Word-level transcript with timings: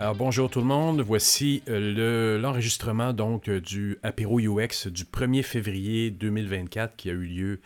Alors 0.00 0.14
bonjour 0.14 0.48
tout 0.48 0.60
le 0.60 0.64
monde, 0.64 1.00
voici 1.00 1.64
euh, 1.68 2.38
l'enregistrement 2.38 3.12
donc 3.12 3.48
euh, 3.48 3.60
du 3.60 3.98
apéro 4.04 4.38
UX 4.38 4.86
du 4.86 5.02
1er 5.02 5.42
février 5.42 6.12
2024 6.12 6.94
qui 6.94 7.10
a 7.10 7.14
eu 7.14 7.26
lieu 7.26 7.60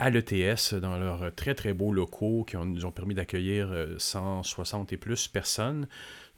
à 0.00 0.10
l'ETS 0.10 0.74
dans 0.74 0.98
leurs 0.98 1.32
très 1.36 1.54
très 1.54 1.74
beaux 1.74 1.92
locaux 1.92 2.42
qui 2.42 2.56
nous 2.56 2.84
ont 2.84 2.90
permis 2.90 3.14
d'accueillir 3.14 3.72
160 3.98 4.90
euh, 4.90 4.94
et 4.96 4.98
plus 4.98 5.28
personnes. 5.28 5.86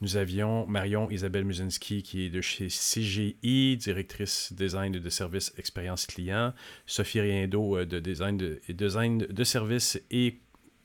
Nous 0.01 0.17
avions 0.17 0.67
Marion 0.67 1.09
Isabelle 1.09 1.45
Musinski 1.45 2.03
qui 2.03 2.27
est 2.27 2.29
de 2.29 2.41
chez 2.41 2.67
CGI, 2.67 3.75
directrice 3.75 4.53
design 4.53 4.99
de 4.99 5.09
service 5.09 5.51
expérience 5.57 6.05
client, 6.05 6.53
Sophie 6.85 7.21
Riendo 7.21 7.85
de 7.85 7.99
design 7.99 8.37
de, 8.37 8.61
design 8.69 9.17
de 9.17 9.43
service 9.43 9.99
et 10.11 10.37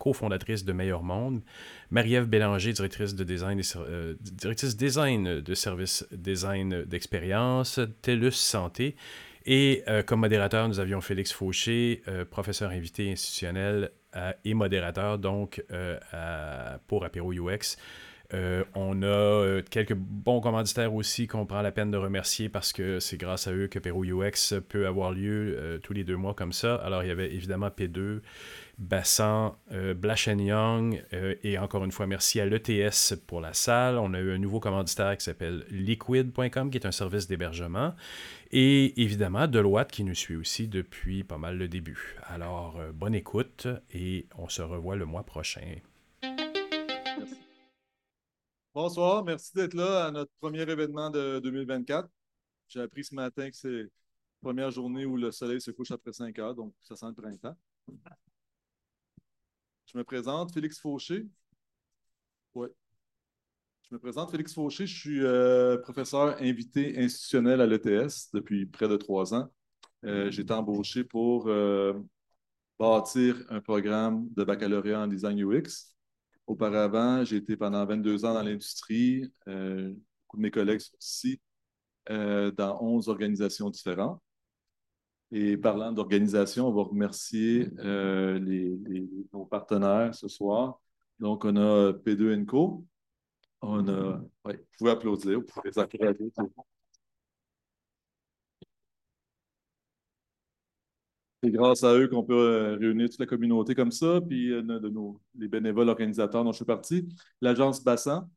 cofondatrice 0.05 0.67
de 0.67 0.73
Meilleur 0.75 1.03
Monde, 1.03 1.41
Marie-Ève 1.91 2.27
Bélanger, 2.27 2.75
directrice 2.75 3.15
de 3.15 3.25
design, 3.25 3.63
euh, 3.77 4.15
directrice 4.21 4.77
design 4.77 5.41
de 5.41 5.55
service 5.55 6.07
design 6.13 6.85
d'expérience, 6.85 7.81
TELUS 8.03 8.33
Santé. 8.33 8.97
Et 9.47 9.83
euh, 9.89 10.03
comme 10.03 10.21
modérateur, 10.21 10.69
nous 10.69 10.79
avions 10.79 11.01
Félix 11.01 11.33
Fauché, 11.33 12.03
euh, 12.07 12.27
professeur 12.27 12.71
invité 12.71 13.11
institutionnel 13.11 13.91
et 14.45 14.55
modérateur 14.55 15.19
donc 15.19 15.61
pour 16.87 17.05
Apéro 17.05 17.33
UX. 17.33 17.77
on 18.77 19.03
a 19.03 19.61
quelques 19.69 19.95
bons 19.95 20.41
commanditaires 20.41 20.95
aussi 20.95 21.27
qu'on 21.27 21.47
prend 21.47 21.63
la 21.63 21.73
peine 21.73 21.91
de 21.91 21.97
remercier 21.97 22.49
parce 22.49 22.73
que 22.73 23.01
c'est 23.01 23.17
grâce 23.17 23.49
à 23.49 23.53
eux 23.53 23.67
que 23.67 23.81
Apéro 23.81 24.05
UX 24.05 24.55
peut 24.69 24.87
avoir 24.87 25.11
lieu 25.11 25.81
tous 25.83 25.95
les 25.95 26.05
deux 26.05 26.17
mois 26.17 26.35
comme 26.35 26.53
ça. 26.53 26.77
Alors, 26.77 27.03
il 27.03 27.09
y 27.09 27.11
avait 27.11 27.35
évidemment 27.35 27.71
P2, 27.71 28.21
Bassan, 28.79 29.55
euh, 29.73 29.95
Young, 30.27 31.05
euh, 31.13 31.35
et 31.43 31.59
encore 31.59 31.85
une 31.85 31.93
fois, 31.93 32.07
merci 32.07 32.41
à 32.41 32.47
l'ETS 32.47 33.15
pour 33.27 33.41
la 33.41 33.55
salle. 33.55 33.99
On 33.99 34.15
a 34.15 34.21
eu 34.21 34.33
un 34.33 34.39
nouveau 34.39 34.61
commanditaire 34.61 35.17
qui 35.17 35.25
s'appelle 35.25 35.65
liquid.com, 35.71 36.71
qui 36.71 36.79
est 36.79 36.87
un 36.87 36.93
service 36.93 37.29
d'hébergement. 37.29 37.95
Et 38.51 39.01
évidemment, 39.03 39.47
Deloitte 39.47 39.93
qui 39.93 40.05
nous 40.05 40.15
suit 40.15 40.37
aussi 40.37 40.69
depuis 40.69 41.25
pas 41.25 41.39
mal 41.39 41.57
le 41.57 41.69
début. 41.69 42.17
Alors, 42.25 42.79
euh, 42.79 42.93
bonne 42.93 43.15
écoute 43.15 43.69
et 43.93 44.27
on 44.37 44.49
se 44.49 44.63
revoit 44.63 44.97
le 44.97 45.07
mois 45.07 45.25
prochain. 45.25 45.77
Bonsoir, 48.75 49.25
merci 49.25 49.53
d'être 49.55 49.75
là 49.75 50.07
à 50.07 50.11
notre 50.11 50.33
premier 50.41 50.63
événement 50.63 51.11
de 51.11 51.39
2024. 51.39 52.09
J'ai 52.67 52.81
appris 52.81 53.05
ce 53.05 53.15
matin 53.15 53.49
que 53.49 53.57
c'est 53.57 53.83
la 53.83 53.89
première 54.41 54.71
journée 54.73 55.05
où 55.05 55.17
le 55.17 55.31
soleil 55.31 55.61
se 55.61 55.71
couche 55.71 55.93
après 55.93 56.13
5 56.13 56.37
heures, 56.41 56.55
donc 56.57 56.75
ça 56.83 56.97
sent 56.97 57.07
le 57.07 57.15
printemps. 57.15 57.57
Je 59.95 60.01
me 60.01 60.05
présente, 60.05 60.53
Félix 60.53 60.81
Fauché? 60.81 61.25
Oui. 62.57 62.67
Je 63.89 63.95
me 63.95 64.01
présente, 64.01 64.29
Félix 64.33 64.53
Fauché. 64.53 64.89
Je 64.89 64.99
suis 64.99 65.25
euh, 65.25 65.79
professeur 65.79 66.37
invité 66.43 66.99
institutionnel 66.99 67.61
à 67.61 67.67
l'ETS 67.67 68.33
depuis 68.33 68.67
près 68.67 68.89
de 68.89 68.97
trois 68.97 69.35
ans. 69.35 69.49
Euh, 70.05 70.33
j'ai 70.33 70.43
été 70.43 70.53
embauché 70.53 71.05
pour 71.05 71.47
euh, 71.47 71.93
bâtir 72.77 73.37
un 73.51 73.61
programme 73.61 74.29
de 74.35 74.43
baccalauréat 74.43 74.99
en 74.99 75.07
design 75.07 75.41
UX. 75.41 75.95
Auparavant, 76.49 77.25
j'ai 77.25 77.37
été 77.37 77.57
pendant 77.57 77.87
22 77.87 78.25
ans 78.25 78.35
dans 78.35 78.43
l'industrie. 78.43 79.33
beaucoup 79.47 80.39
de 80.39 80.43
mes 80.43 80.51
collègues 80.51 80.81
sont 80.81 80.97
ici 81.01 81.41
dans 82.09 82.79
11 82.81 83.09
organisations 83.09 83.71
différentes. 83.71 84.21
Et 85.37 85.57
parlant 85.57 85.91
d'organisation, 85.91 86.69
on 86.69 86.73
va 86.73 86.85
remercier 86.85 87.69
euh, 87.81 88.39
nos 89.33 89.45
partenaires 89.45 90.15
ce 90.15 90.29
soir. 90.29 90.81
Donc, 91.19 91.45
on 91.45 91.57
a 91.57 91.93
P2 91.93 92.47
Co. 92.47 92.87
On 93.61 93.89
a. 93.89 94.23
Vous 94.45 94.53
pouvez 94.79 94.93
applaudir, 94.93 95.41
vous 95.41 95.45
pouvez 95.45 95.71
les 95.75 96.31
C'est 101.43 101.51
grâce 101.51 101.83
à 101.83 101.95
eux 101.95 102.07
qu'on 102.07 102.23
peut 102.23 102.33
euh, 102.35 102.77
réunir 102.77 103.11
toute 103.11 103.19
la 103.19 103.27
communauté 103.27 103.75
comme 103.75 103.91
ça, 103.91 104.21
puis 104.21 104.53
euh, 104.53 104.63
de 104.63 104.89
nos, 104.89 105.21
les 105.37 105.49
bénévoles 105.49 105.89
organisateurs 105.89 106.45
dont 106.45 106.53
je 106.53 106.59
fais 106.59 106.65
partie. 106.65 107.09
L'agence 107.41 107.83
Bassan, 107.83 108.31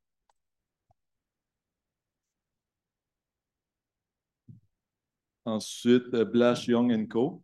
Ensuite, 5.48 6.14
euh, 6.14 6.26
Blash 6.26 6.68
Young 6.68 7.08
Co. 7.08 7.42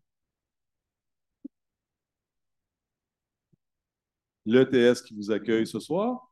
L'ETS 4.45 5.01
qui 5.01 5.13
vous 5.15 5.31
accueille 5.31 5.65
ce 5.65 5.79
soir. 5.79 6.29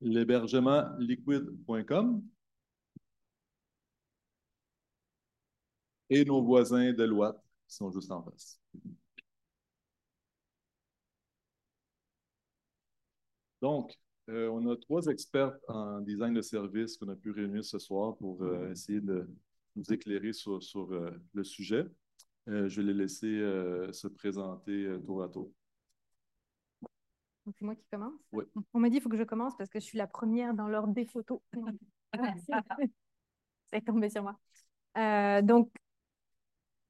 L'hébergement 0.00 0.84
liquid.com. 0.98 2.22
Et 6.08 6.24
nos 6.24 6.42
voisins 6.42 6.92
de 6.92 7.04
Loite 7.04 7.36
qui 7.68 7.74
sont 7.76 7.90
juste 7.90 8.10
en 8.10 8.22
face. 8.22 8.58
Donc, 13.62 13.96
euh, 14.30 14.48
on 14.50 14.70
a 14.70 14.76
trois 14.76 15.06
experts 15.06 15.52
en 15.68 16.00
design 16.00 16.34
de 16.34 16.42
service 16.42 16.96
qu'on 16.96 17.08
a 17.08 17.16
pu 17.16 17.32
réunir 17.32 17.64
ce 17.64 17.78
soir 17.78 18.16
pour 18.16 18.42
euh, 18.42 18.70
essayer 18.70 19.00
de 19.00 19.28
nous 19.74 19.92
éclairer 19.92 20.32
sur, 20.32 20.60
euh, 20.76 21.10
le 21.32 21.42
sujet. 21.42 21.84
je 22.46 22.80
vais 22.80 22.86
les 22.86 22.94
laisser 22.94 23.38
se 23.92 24.08
présenter 24.08 24.88
tour 25.04 25.22
à 25.22 25.28
tour. 25.28 25.50
C'est 27.46 27.62
moi 27.62 27.74
qui 27.74 27.84
commence? 27.90 28.14
Oui. 28.32 28.44
On 28.72 28.78
m'a 28.78 28.88
dit 28.88 28.96
qu'il 28.96 29.02
faut 29.02 29.08
que 29.08 29.16
je 29.16 29.24
commence 29.24 29.56
parce 29.56 29.70
que 29.70 29.80
je 29.80 29.84
suis 29.84 29.98
la 29.98 30.06
première 30.06 30.54
dans 30.54 30.68
l'ordre 30.68 30.94
des 30.94 31.06
photos. 31.06 31.40
C'est 33.72 33.84
tombé 33.84 34.10
sur 34.10 34.22
moi. 34.22 35.42
donc, 35.42 35.70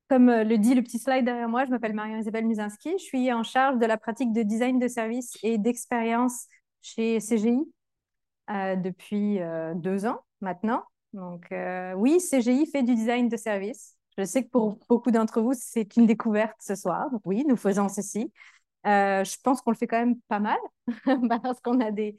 comme 0.09 0.31
le 0.31 0.59
dit 0.59 0.75
le 0.75 0.83
petit 0.83 0.99
slide 0.99 1.25
derrière 1.25 1.49
moi, 1.49 1.65
je 1.65 1.71
m'appelle 1.71 1.95
Marion-Isabelle 1.95 2.47
Musinski. 2.47 2.93
Je 2.93 3.05
suis 3.05 3.33
en 3.33 3.43
charge 3.43 3.79
de 3.79 3.87
la 3.87 3.97
pratique 3.97 4.33
de 4.33 4.43
design 4.43 4.79
de 4.79 4.89
service 4.89 5.39
et 5.43 5.57
d'expérience 5.57 6.47
chez 6.83 7.19
CGI 7.21 7.65
euh, 8.51 8.77
depuis 8.77 9.41
euh, 9.41 9.75
deux 9.75 10.07
ans 10.07 10.21
maintenant. 10.41 10.83
Donc 11.13 11.47
euh, 11.53 11.93
oui, 11.95 12.19
CGI 12.19 12.67
fait 12.67 12.83
du 12.83 12.95
design 12.95 13.29
de 13.29 13.37
service. 13.37 13.97
Je 14.19 14.25
sais 14.25 14.45
que 14.45 14.51
pour 14.51 14.79
beaucoup 14.89 15.11
d'entre 15.11 15.41
vous, 15.41 15.53
c'est 15.55 15.97
une 15.97 16.07
découverte 16.07 16.57
ce 16.61 16.75
soir. 16.75 17.09
Oui, 17.25 17.45
nous 17.49 17.57
faisons 17.57 17.89
ceci. 17.89 18.33
je 18.85 19.37
pense 19.43 19.61
qu'on 19.63 19.71
le 19.71 19.77
fait 19.77 19.87
quand 19.87 19.99
même 19.99 20.21
pas 20.29 20.41
mal 20.41 20.59
parce 21.43 21.61
qu'on 21.61 21.81
a 21.81 21.91
des, 21.91 22.19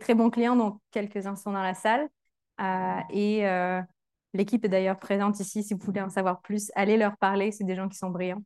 très 0.00 0.14
bons 0.14 0.30
clients, 0.30 0.56
donc 0.56 0.80
quelques-uns 0.90 1.36
sont 1.36 1.52
dans 1.52 1.62
la 1.62 1.74
salle. 1.74 2.08
et 3.10 3.42
l'équipe 4.32 4.64
est 4.64 4.68
d'ailleurs 4.68 4.98
présente 4.98 5.38
ici. 5.40 5.62
Si 5.62 5.74
vous 5.74 5.80
voulez 5.84 6.00
en 6.00 6.10
savoir 6.10 6.40
plus, 6.40 6.70
allez 6.74 6.96
leur 6.96 7.16
parler. 7.18 7.52
C'est 7.52 7.64
des 7.64 7.76
gens 7.76 7.88
qui 7.88 7.98
sont 7.98 8.10
brillants. 8.10 8.42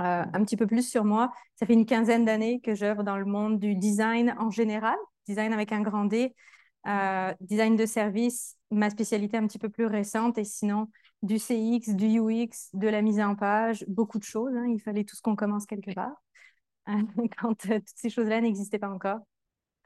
Euh, 0.00 0.24
un 0.32 0.44
petit 0.44 0.56
peu 0.56 0.66
plus 0.66 0.88
sur 0.88 1.04
moi. 1.04 1.30
Ça 1.56 1.66
fait 1.66 1.74
une 1.74 1.84
quinzaine 1.84 2.24
d'années 2.24 2.60
que 2.60 2.74
j'œuvre 2.74 3.02
dans 3.02 3.18
le 3.18 3.26
monde 3.26 3.58
du 3.58 3.74
design 3.74 4.34
en 4.38 4.50
général, 4.50 4.96
design 5.26 5.52
avec 5.52 5.72
un 5.72 5.82
grand 5.82 6.06
D, 6.06 6.34
euh, 6.86 7.34
design 7.40 7.76
de 7.76 7.84
service, 7.84 8.56
ma 8.70 8.88
spécialité 8.88 9.36
un 9.36 9.46
petit 9.46 9.58
peu 9.58 9.68
plus 9.68 9.84
récente, 9.84 10.38
et 10.38 10.44
sinon 10.44 10.88
du 11.22 11.38
CX, 11.38 11.94
du 11.94 12.18
UX, 12.18 12.70
de 12.72 12.88
la 12.88 13.02
mise 13.02 13.20
en 13.20 13.34
page, 13.36 13.84
beaucoup 13.88 14.18
de 14.18 14.24
choses. 14.24 14.54
Hein. 14.56 14.68
Il 14.68 14.80
fallait 14.80 15.04
tout 15.04 15.16
ce 15.16 15.22
qu'on 15.22 15.36
commence 15.36 15.66
quelque 15.66 15.92
part 15.94 16.14
quand 17.38 17.66
euh, 17.66 17.78
toutes 17.80 17.96
ces 17.96 18.08
choses-là 18.08 18.40
n'existaient 18.40 18.78
pas 18.78 18.90
encore. 18.90 19.18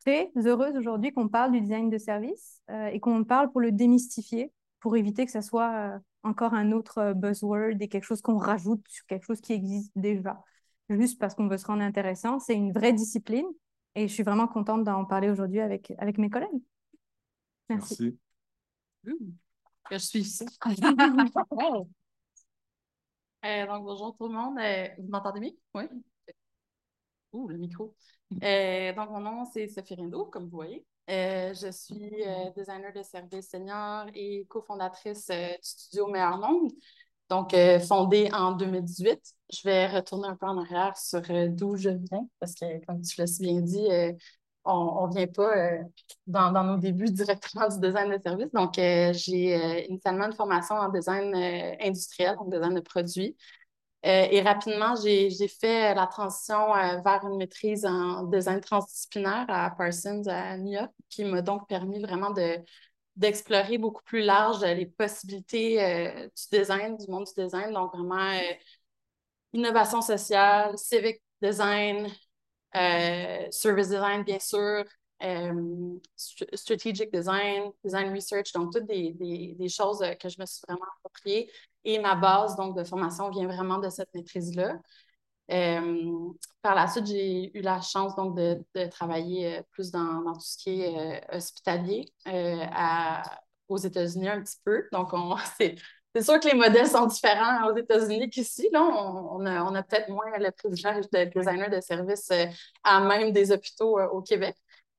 Très 0.07 0.31
heureuse 0.37 0.77
aujourd'hui 0.77 1.13
qu'on 1.13 1.29
parle 1.29 1.51
du 1.51 1.61
design 1.61 1.89
de 1.89 1.99
service 1.99 2.61
et 2.93 3.01
qu'on 3.01 3.25
parle 3.25 3.51
pour 3.51 3.63
le 3.63 3.73
démystifier, 3.73 4.53
pour 4.81 4.99
éviter 4.99 5.25
que 5.25 5.33
ça 5.33 5.41
soit 5.41 5.99
encore 6.25 6.55
un 6.55 6.73
autre 6.73 6.99
euh, 6.99 7.15
buzzword 7.15 7.77
et 7.81 7.89
quelque 7.89 8.05
chose 8.05 8.23
qu'on 8.23 8.39
rajoute 8.39 8.83
sur 8.89 9.07
quelque 9.07 9.25
chose 9.25 9.41
qui 9.41 9.53
existe 9.53 9.93
déjà, 9.95 10.43
juste 10.89 11.21
parce 11.21 11.35
qu'on 11.35 11.49
veut 11.49 11.59
se 11.59 11.67
rendre 11.67 11.83
intéressant. 11.83 12.41
C'est 12.41 12.55
une 12.55 12.73
vraie 12.73 12.93
discipline 12.93 13.47
et 13.95 14.09
je 14.09 14.13
suis 14.13 14.23
vraiment 14.23 14.49
contente 14.49 14.85
d'en 14.85 15.05
parler 15.05 15.29
aujourd'hui 15.31 15.61
avec, 15.61 15.93
avec 15.99 16.19
mes 16.19 16.31
collègues. 16.31 16.63
Merci. 17.69 18.19
je 19.05 19.97
suis 19.99 20.21
ici. 20.21 20.47
Euh, 23.47 23.67
donc, 23.67 23.85
bonjour 23.85 24.17
tout 24.17 24.27
le 24.27 24.33
monde. 24.33 24.59
Euh, 24.59 24.89
vous 24.97 25.11
m'entendez 25.11 25.39
bien? 25.39 25.51
Oui. 25.75 25.85
Ouh, 27.33 27.47
le 27.47 27.59
micro. 27.59 27.95
donc, 28.31 29.11
mon 29.11 29.21
nom, 29.21 29.45
c'est 29.45 29.69
Sophie 29.69 29.97
Rindo, 29.97 30.25
comme 30.25 30.45
vous 30.45 30.57
voyez. 30.57 30.87
Euh, 31.11 31.53
je 31.53 31.71
suis 31.71 32.25
euh, 32.27 32.51
designer 32.57 32.91
de 32.95 33.03
service 33.03 33.51
senior 33.51 34.07
et 34.15 34.47
cofondatrice 34.49 35.29
euh, 35.31 35.49
du 35.49 35.59
studio 35.61 36.07
Meilleur 36.07 36.39
Monde, 36.39 36.73
donc 37.29 37.55
fondée 37.87 38.31
en 38.33 38.53
2018. 38.53 39.21
Je 39.53 39.61
vais 39.65 39.87
retourner 39.89 40.29
un 40.29 40.37
peu 40.37 40.47
en 40.47 40.59
arrière 40.59 40.97
sur 40.97 41.21
d'où 41.51 41.77
je 41.77 41.91
viens, 41.91 42.27
parce 42.41 42.55
que, 42.55 42.85
comme 42.87 43.03
tu 43.03 43.21
l'as 43.21 43.27
si 43.27 43.43
bien 43.43 43.61
dit, 43.61 43.87
on 44.65 45.07
ne 45.09 45.15
vient 45.15 45.27
pas 45.27 45.55
dans, 46.27 46.53
dans, 46.53 46.65
nos 46.65 46.77
débuts 46.79 47.11
directement 47.11 47.69
du 47.69 47.81
design 47.81 48.11
de 48.11 48.19
service. 48.23 48.51
Donc, 48.53 48.75
j'ai 48.77 49.87
initialement 49.89 50.27
une 50.27 50.33
formation 50.33 50.77
en 50.77 50.89
design 50.89 51.35
industriel, 51.81 52.37
donc 52.37 52.51
design 52.51 52.75
de 52.75 52.81
produits. 52.81 53.37
Et 54.05 54.43
rapidement, 54.43 54.95
j'ai 54.97 55.49
fait 55.49 55.95
la 55.95 56.07
transition 56.07 56.73
vers 56.73 57.21
une 57.25 57.39
maîtrise 57.39 57.87
en 57.87 58.25
design 58.25 58.61
transdisciplinaire 58.61 59.47
à 59.49 59.71
Parsons 59.71 60.23
à 60.27 60.59
New 60.59 60.73
York, 60.73 60.91
qui 61.09 61.25
m'a 61.25 61.41
donc 61.41 61.67
permis 61.69 62.01
vraiment 62.03 62.31
de, 62.31 62.59
d'explorer 63.17 63.79
beaucoup 63.79 64.03
plus 64.03 64.23
large 64.23 64.63
les 64.63 64.87
possibilités 64.87 66.29
du 66.51 66.59
design, 66.59 66.97
du 66.99 67.11
monde 67.11 67.25
du 67.25 67.43
design. 67.43 67.73
Donc, 67.73 67.95
vraiment, 67.95 68.39
innovation 69.55 70.03
sociale, 70.03 70.77
civic 70.77 71.23
design, 71.41 72.09
service 73.51 73.89
design, 73.89 74.23
bien 74.23 74.39
sûr, 74.39 74.85
euh, 75.23 75.99
strategic 76.55 77.11
design, 77.13 77.73
design 77.83 78.13
research, 78.13 78.53
donc 78.53 78.73
toutes 78.73 78.87
des, 78.87 79.13
des, 79.13 79.55
des, 79.59 79.69
choses 79.69 80.05
que 80.21 80.29
je 80.29 80.39
me 80.39 80.45
suis 80.45 80.61
vraiment 80.67 80.85
appropriées. 80.99 81.51
Et 81.85 81.99
ma 81.99 82.15
base 82.15 82.57
donc, 82.57 82.77
de 82.77 82.85
formation 82.85 83.31
vient 83.31 83.47
vraiment 83.47 83.79
de 83.79 83.89
cette 83.91 84.13
maîtrise-là. 84.15 84.77
Euh, 85.51 86.33
par 86.63 86.75
la 86.75 86.89
suite, 86.89 87.07
j'ai 87.07 87.57
eu 87.57 87.61
la 87.61 87.81
chance 87.83 88.17
donc, 88.17 88.37
de, 88.37 88.65
travailler 88.91 89.59
euh, 89.59 89.63
plus 89.73 89.91
dans, 89.91 90.33
tout 90.33 90.41
ce 90.41 90.57
qui 90.57 90.81
est 90.83 91.23
hospitalier 91.35 92.07
à, 92.25 93.23
aux 93.69 93.77
États-Unis 93.77 94.29
un 94.29 94.43
petit 94.43 94.59
peu. 94.65 94.89
Donc, 94.93 95.11
c'est 95.59 96.23
sûr 96.23 96.41
que 96.41 96.49
les 96.49 96.55
modèles 96.55 96.87
sont 96.87 97.07
différents 97.07 97.71
aux 97.71 97.77
États-Unis 97.77 98.31
qu'ici. 98.31 98.71
On, 98.73 99.45
a, 99.45 99.65
on 99.65 99.75
a 99.75 99.83
peut-être 99.83 100.09
moins 100.09 100.39
le 100.39 100.51
privilège 100.51 101.11
d'être 101.11 101.37
designer 101.37 101.69
de 101.69 101.81
service 101.81 102.31
à 102.83 103.01
même 103.01 103.33
des 103.33 103.53
hôpitaux 103.53 104.01
au 104.01 104.23
Québec. 104.23 104.57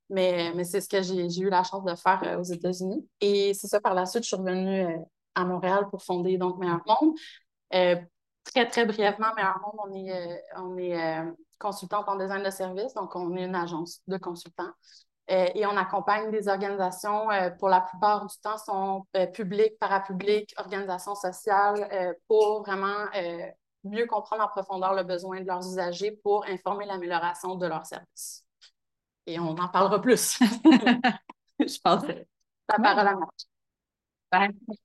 Mais, 0.09 0.51
mais 0.55 0.63
c'est 0.63 0.81
ce 0.81 0.89
que 0.89 1.01
j'ai 1.01 1.41
eu 1.41 1.49
la 1.49 1.63
chance 1.63 1.83
de 1.83 1.95
faire 1.95 2.21
euh, 2.23 2.39
aux 2.39 2.43
États-Unis. 2.43 3.07
Et 3.21 3.53
c'est 3.53 3.67
ça, 3.67 3.79
par 3.79 3.93
la 3.95 4.05
suite, 4.05 4.23
je 4.23 4.27
suis 4.27 4.35
revenue 4.35 4.85
euh, 4.85 4.97
à 5.35 5.45
Montréal 5.45 5.87
pour 5.89 6.03
fonder 6.03 6.37
donc 6.37 6.57
Meilleur 6.57 6.81
Monde. 6.85 7.15
Euh, 7.73 7.95
très, 8.43 8.67
très 8.67 8.85
brièvement, 8.85 9.33
Meilleur 9.35 9.59
Monde, 9.59 9.79
on 9.87 9.93
est, 9.93 10.43
on 10.57 10.77
est 10.77 11.23
consultante 11.59 12.07
en 12.07 12.15
design 12.15 12.43
de 12.43 12.49
service, 12.49 12.93
donc 12.93 13.15
on 13.15 13.35
est 13.35 13.45
une 13.45 13.55
agence 13.55 14.01
de 14.07 14.17
consultants. 14.17 14.71
et 15.27 15.65
on 15.65 15.75
accompagne 15.77 16.29
des 16.31 16.47
organisations, 16.47 17.27
pour 17.57 17.69
la 17.69 17.81
plupart 17.81 18.25
du 18.25 18.35
temps, 18.43 18.57
sont 18.57 19.05
publiques, 19.33 19.79
parapubliques, 19.79 20.53
organisations 20.57 21.15
sociales, 21.15 22.15
pour 22.27 22.61
vraiment 22.63 23.07
mieux 23.83 24.05
comprendre 24.05 24.43
en 24.43 24.47
profondeur 24.47 24.93
le 24.93 25.03
besoin 25.03 25.41
de 25.41 25.47
leurs 25.47 25.65
usagers 25.65 26.11
pour 26.23 26.45
informer 26.45 26.85
l'amélioration 26.85 27.55
de 27.55 27.65
leurs 27.65 27.85
services 27.85 28.45
et 29.25 29.39
on 29.39 29.57
en 29.57 29.67
parlera 29.67 30.01
plus. 30.01 30.39
je 31.59 31.79
pense. 31.83 32.03
La 32.69 32.79
parole 32.79 33.07
à 33.07 33.15
Marc. 33.15 34.75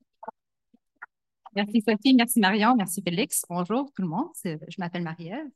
Merci 1.53 1.81
Sophie, 1.81 2.13
merci 2.13 2.39
Marion, 2.39 2.75
merci 2.75 3.01
Félix. 3.01 3.43
Bonjour 3.49 3.91
tout 3.93 4.01
le 4.01 4.07
monde, 4.07 4.29
je 4.43 4.75
m'appelle 4.79 5.03
Marie-Ève. 5.03 5.47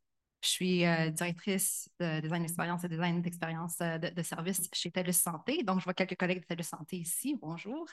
Je 0.45 0.49
suis 0.51 0.85
euh, 0.85 1.09
directrice 1.09 1.89
de 1.99 2.19
design 2.19 2.43
d'expérience 2.43 2.83
et 2.83 2.87
design 2.87 3.21
d'expérience 3.21 3.77
euh, 3.81 3.97
de, 3.97 4.21
service 4.21 4.69
chez 4.73 4.91
TELUS 4.91 5.13
Santé. 5.13 5.63
Donc, 5.63 5.79
je 5.79 5.85
vois 5.85 5.95
quelques 5.95 6.17
collègues 6.17 6.41
de 6.41 6.45
TELUS 6.45 6.63
Santé 6.63 6.97
ici. 6.97 7.35
Bonjour. 7.41 7.87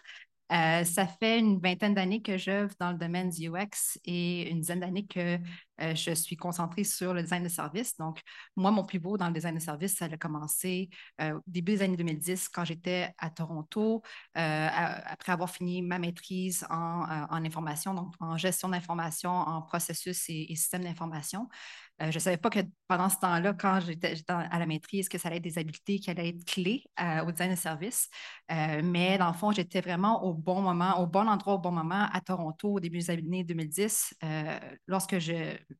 Euh, 0.52 0.84
ça 0.84 1.06
fait 1.06 1.38
une 1.38 1.58
vingtaine 1.60 1.94
d'années 1.94 2.20
que 2.20 2.36
j'œuvre 2.36 2.74
dans 2.78 2.92
le 2.92 2.98
domaine 2.98 3.30
du 3.30 3.48
UX 3.48 3.98
et 4.04 4.50
une 4.50 4.60
dizaine 4.60 4.80
d'années 4.80 5.06
que 5.06 5.38
euh, 5.80 5.94
je 5.94 6.12
suis 6.12 6.36
concentrée 6.36 6.84
sur 6.84 7.14
le 7.14 7.22
design 7.22 7.42
de 7.42 7.48
service. 7.48 7.96
Donc, 7.96 8.20
moi, 8.56 8.70
mon 8.70 8.82
beau 8.82 9.16
dans 9.16 9.28
le 9.28 9.32
design 9.32 9.54
de 9.54 9.60
service, 9.60 9.96
ça 9.96 10.06
a 10.06 10.16
commencé 10.16 10.90
euh, 11.20 11.34
au 11.34 11.42
début 11.46 11.72
des 11.72 11.82
années 11.82 11.96
2010 11.96 12.48
quand 12.48 12.64
j'étais 12.64 13.14
à 13.18 13.30
Toronto, 13.30 14.02
après 14.34 15.32
avoir 15.32 15.50
fini 15.50 15.82
ma 15.82 15.98
maîtrise 15.98 16.66
en, 16.70 17.04
information, 17.44 17.94
donc 17.94 18.14
en 18.20 18.36
gestion 18.36 18.68
d'information, 18.68 19.30
en 19.30 19.62
processus 19.62 20.28
et, 20.28 20.52
et 20.52 20.56
système 20.56 20.84
d'information. 20.84 21.48
je 22.00 22.06
ne 22.06 22.18
savais 22.18 22.36
pas 22.36 22.50
que 22.50 22.60
pendant 22.88 23.08
ce 23.08 23.18
temps-là, 23.20 23.54
quand 23.54 23.80
j'étais 23.80 24.14
à 24.28 24.58
la 24.58 24.66
maîtrise, 24.66 25.08
que 25.08 25.18
ça 25.18 25.28
allait 25.28 25.38
être 25.38 25.42
des 25.42 25.58
habiletés 25.58 25.98
qui 25.98 26.10
allaient 26.10 26.28
être 26.28 26.44
clés 26.44 26.84
au 27.26 27.30
design 27.30 27.52
de 27.52 27.56
service. 27.56 28.08
mais 28.48 29.18
dans 29.18 29.28
le 29.28 29.34
fond, 29.34 29.52
j'étais 29.52 29.80
vraiment 29.80 30.24
au 30.24 30.34
bon 30.34 30.60
moment, 30.60 31.00
au 31.00 31.06
bon 31.06 31.28
endroit 31.28 31.54
au 31.54 31.58
bon 31.58 31.72
moment 31.72 32.08
à 32.12 32.20
Toronto 32.20 32.74
au 32.74 32.80
début 32.80 32.98
des 32.98 33.10
années 33.10 33.44
2010, 33.44 34.14
euh, 34.22 34.58
lorsque 34.86 35.18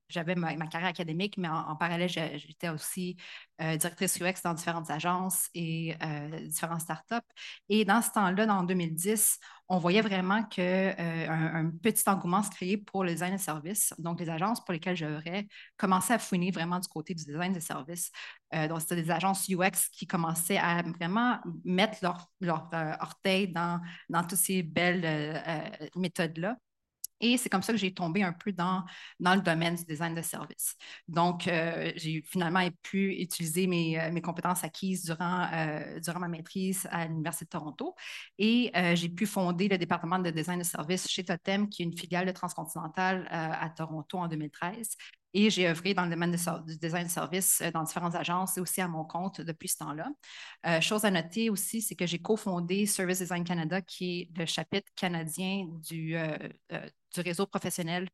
j'avais 0.09 0.35
ma, 0.35 0.55
carrière 0.67 0.91
académique, 0.91 1.37
mais 1.39 1.49
en, 1.49 1.77
parallèle, 1.77 2.09
j'étais 2.09 2.69
aussi 2.69 3.17
euh, 3.61 3.77
directrice 3.77 4.21
UX 4.21 4.43
dans 4.45 4.55
différentes 4.55 4.91
agences 4.91 5.49
et 5.55 5.95
euh, 6.03 6.47
différentes 6.47 6.81
startups. 6.81 7.27
Et 7.69 7.85
dans 7.85 8.03
ce 8.03 8.11
temps-là, 8.11 8.47
dans 8.47 8.63
2010, 8.63 9.39
on 9.69 9.79
voyait 9.79 10.03
vraiment 10.03 10.43
qu'un 10.45 10.95
un 11.29 11.71
petit 11.83 12.09
engouement 12.09 12.43
se 12.43 12.51
créer 12.51 12.77
pour 12.77 13.05
le 13.05 13.13
design 13.13 13.37
de 13.37 13.41
services. 13.41 13.95
Donc, 13.99 14.21
les 14.21 14.29
agences 14.31 14.63
pour 14.65 14.73
lesquelles 14.73 14.97
j'aurais 14.97 15.47
commencé 15.77 16.13
à 16.13 16.19
fouiner 16.19 16.51
vraiment 16.51 16.79
du 16.79 16.89
côté 16.89 17.15
du 17.15 17.25
design 17.25 17.53
de 17.53 17.61
services. 17.61 18.11
donc, 18.69 18.81
c'était 18.81 18.97
des 18.97 19.11
agences 19.11 19.49
UX 19.49 19.89
qui 19.93 20.07
commençaient 20.07 20.59
à 20.59 20.83
vraiment 20.83 21.39
mettre 21.65 21.99
leur, 22.03 22.31
leur 22.41 22.69
orteil 23.01 23.49
dans, 23.49 23.81
dans 24.09 24.23
toutes 24.23 24.39
ces 24.39 24.63
belles 24.63 25.91
méthodes-là. 25.97 26.57
Et 27.23 27.37
c'est 27.37 27.49
comme 27.49 27.63
ça 27.63 27.73
que 27.73 27.79
j'ai 27.79 27.95
tombé 27.95 28.23
un 28.25 28.33
peu 28.33 28.53
dans, 28.53 28.85
dans 29.21 29.37
le 29.37 29.41
domaine 29.41 29.77
du 29.77 29.85
design 29.85 30.15
de 30.15 30.23
service. 30.23 30.77
Donc, 31.07 31.47
euh, 31.47 31.93
j'ai 31.95 32.21
finalement 32.27 32.69
pu 32.83 33.13
utiliser 33.15 33.69
mes, 33.69 33.99
euh, 33.99 34.11
mes 34.11 34.21
compétences 34.21 34.65
acquises 34.65 35.05
durant, 35.05 35.47
euh, 35.55 36.01
durant 36.01 36.19
ma 36.19 36.29
maîtrise 36.29 36.89
à 36.91 37.07
l'Université 37.07 37.45
de 37.45 37.51
Toronto 37.51 37.95
et 38.39 38.73
j'ai 38.95 39.09
pu 39.09 39.27
fonder 39.27 39.69
le 39.69 39.79
département 39.79 40.19
de 40.19 40.31
design 40.31 40.59
de 40.59 40.65
service 40.65 41.09
chez 41.09 41.25
Totem, 41.25 41.69
qui 41.69 41.83
est 41.83 41.85
une 41.87 41.97
filiale 41.97 42.27
de 42.27 42.33
Transcontinental 42.33 43.29
à 43.31 43.71
Toronto 43.71 44.19
en 44.19 44.27
2013. 44.27 44.97
Et 45.35 45.51
j'ai 45.51 45.69
œuvré 45.69 45.95
dans 45.95 46.05
le 46.05 46.11
domaine 46.11 46.31
du 46.67 46.77
design 46.79 47.07
de 47.07 47.11
service 47.11 47.63
dans 47.73 47.83
différentes 47.83 48.15
agences 48.15 48.59
et 48.59 48.61
aussi 48.61 48.81
à 48.81 48.89
mon 48.89 49.05
compte 49.05 49.41
depuis 49.41 49.69
ce 49.69 49.79
temps-là. 49.79 50.81
chose 50.81 51.05
à 51.05 51.11
noter 51.11 51.49
aussi, 51.49 51.81
c'est 51.81 51.95
que 51.95 52.07
j'ai 52.07 52.19
cofondé 52.19 52.85
Service 52.87 53.21
Design 53.21 53.45
Canada, 53.45 53.81
qui 53.81 54.21
est 54.21 54.39
le 54.39 54.45
chapitre 54.47 54.91
canadien 54.95 55.67
du, 55.89 56.17
du 57.15 57.21
réseau 57.21 57.47
professionnel 57.47 58.09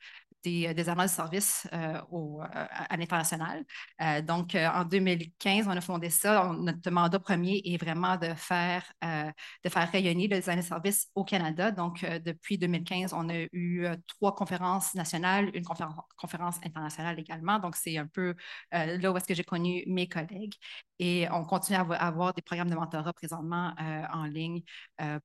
des, 0.49 0.75
des 0.75 0.85
de 0.85 1.06
service 1.06 1.67
euh, 1.73 2.00
au, 2.11 2.41
euh, 2.43 2.47
à 2.53 2.97
l'international. 2.97 3.65
Euh, 4.00 4.23
donc, 4.23 4.55
en 4.55 4.85
2015, 4.85 5.67
on 5.69 5.71
a 5.71 5.81
fondé 5.81 6.11
ça. 6.11 6.52
notre 6.59 6.90
mandat 6.90 7.19
premier 7.19 7.61
est 7.64 7.76
vraiment 7.83 8.17
de 8.17 8.33
faire, 8.35 8.85
de 9.02 9.69
faire 9.69 9.90
rayonner 9.90 10.28
le 10.28 10.37
design 10.37 10.61
de 10.61 10.64
service 10.64 11.09
au 11.14 11.25
Canada. 11.25 11.71
Donc, 11.71 12.05
depuis 12.25 12.59
2015, 12.59 13.12
on 13.12 13.28
a 13.28 13.47
eu 13.52 13.87
trois 14.07 14.35
conférences 14.35 14.95
nationales, 14.95 15.50
une 15.55 15.64
conférence, 15.64 15.95
conférence 16.17 16.57
internationale 16.64 17.19
également. 17.19 17.59
Donc, 17.59 17.76
c'est 17.76 17.97
un 17.99 18.07
peu 18.07 18.35
là 18.73 19.12
où 19.12 19.17
est-ce 19.17 19.26
que 19.26 19.35
j'ai 19.35 19.45
connu 19.45 19.85
mes 19.87 20.09
collègues. 20.09 20.55
Et 20.99 21.28
on 21.31 21.45
continue 21.45 21.78
à 21.78 21.83
avoir 21.83 22.35
des 22.35 22.43
programmes 22.43 22.71
de 22.71 22.75
mentorat 22.75 23.12
présentement 23.12 23.75
en 24.12 24.25
ligne 24.25 24.62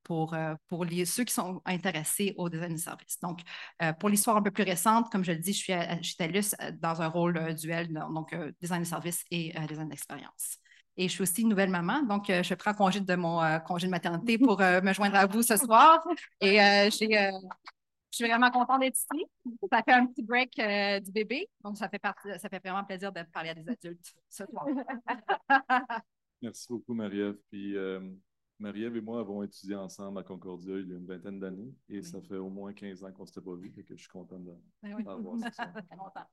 pour, 0.04 0.36
pour 0.68 0.86
les, 0.86 1.06
ceux 1.06 1.24
qui 1.24 1.34
sont 1.34 1.62
intéressés 1.66 2.34
au 2.38 2.50
design 2.50 2.74
de 2.74 2.80
service. 2.80 3.20
Donc, 3.22 3.42
pour 4.00 4.10
l'histoire 4.10 4.38
un 4.38 4.42
peu 4.42 4.52
plus 4.52 4.64
récente, 4.64 5.12
comme 5.14 5.24
je 5.24 5.32
le 5.32 5.38
dis, 5.38 5.54
je 5.54 5.60
suis 5.60 5.74
chez 6.02 6.16
TELUS 6.18 6.56
euh, 6.60 6.72
dans 6.82 7.04
un 7.04 7.08
rôle 7.08 7.38
euh, 7.38 7.54
duel, 7.54 7.94
donc 7.94 8.34
euh, 8.34 8.52
design 8.60 8.82
de 8.82 8.88
service 8.88 9.24
et 9.30 9.54
design 9.70 9.88
d'expérience. 9.88 10.58
Et 10.98 11.08
je 11.08 11.14
suis 11.14 11.22
aussi 11.22 11.44
une 11.44 11.50
nouvelle 11.50 11.70
maman, 11.70 12.02
donc 12.02 12.26
je 12.28 12.54
prends 12.56 12.74
congé 12.74 13.00
de 13.00 13.16
mon 13.16 13.42
congé 13.66 13.88
de 13.88 13.92
maternité 13.92 14.38
pour 14.38 14.60
me 14.60 14.94
joindre 14.94 15.16
à 15.16 15.26
vous 15.26 15.42
ce 15.42 15.58
soir. 15.58 16.04
Et 16.40 16.58
je 16.58 17.40
suis 18.12 18.28
vraiment 18.28 18.52
contente 18.52 18.82
d'être 18.82 18.96
ici. 18.96 19.26
Ça 19.72 19.82
fait 19.82 19.94
un 19.94 20.06
petit 20.06 20.22
break 20.22 20.52
du 21.04 21.12
bébé, 21.12 21.50
donc 21.64 21.80
ça 21.80 21.90
fait, 21.90 22.00
ça 22.38 22.48
fait 22.48 22.60
vraiment 22.64 22.84
plaisir 22.84 23.12
de 23.12 23.24
parler 23.34 23.50
à 23.50 23.56
des 23.56 23.68
adultes 23.68 24.14
ce 24.30 24.46
soir. 24.46 24.68
Merci 26.44 26.68
beaucoup, 26.70 26.94
Marie-Ève. 26.94 27.38
Puis, 27.50 27.76
Marie-Ève 28.64 28.96
et 28.96 29.02
moi 29.02 29.20
avons 29.20 29.44
étudié 29.44 29.76
ensemble 29.76 30.20
à 30.20 30.24
Concordia 30.24 30.80
il 30.80 30.88
y 30.88 30.94
a 30.94 30.96
une 30.96 31.06
vingtaine 31.06 31.38
d'années 31.38 31.74
et 31.90 32.02
ça 32.02 32.22
fait 32.22 32.38
au 32.38 32.50
moins 32.50 32.72
15 32.72 33.04
ans 33.04 33.12
qu'on 33.12 33.24
ne 33.24 33.28
s'était 33.28 33.42
pas 33.42 33.56
vus 33.56 33.74
et 33.78 33.84
que 33.84 33.94
je 33.94 34.00
suis 34.00 34.10
content 34.10 34.40
de 34.40 34.54
ben 34.82 34.96
oui. 34.96 35.04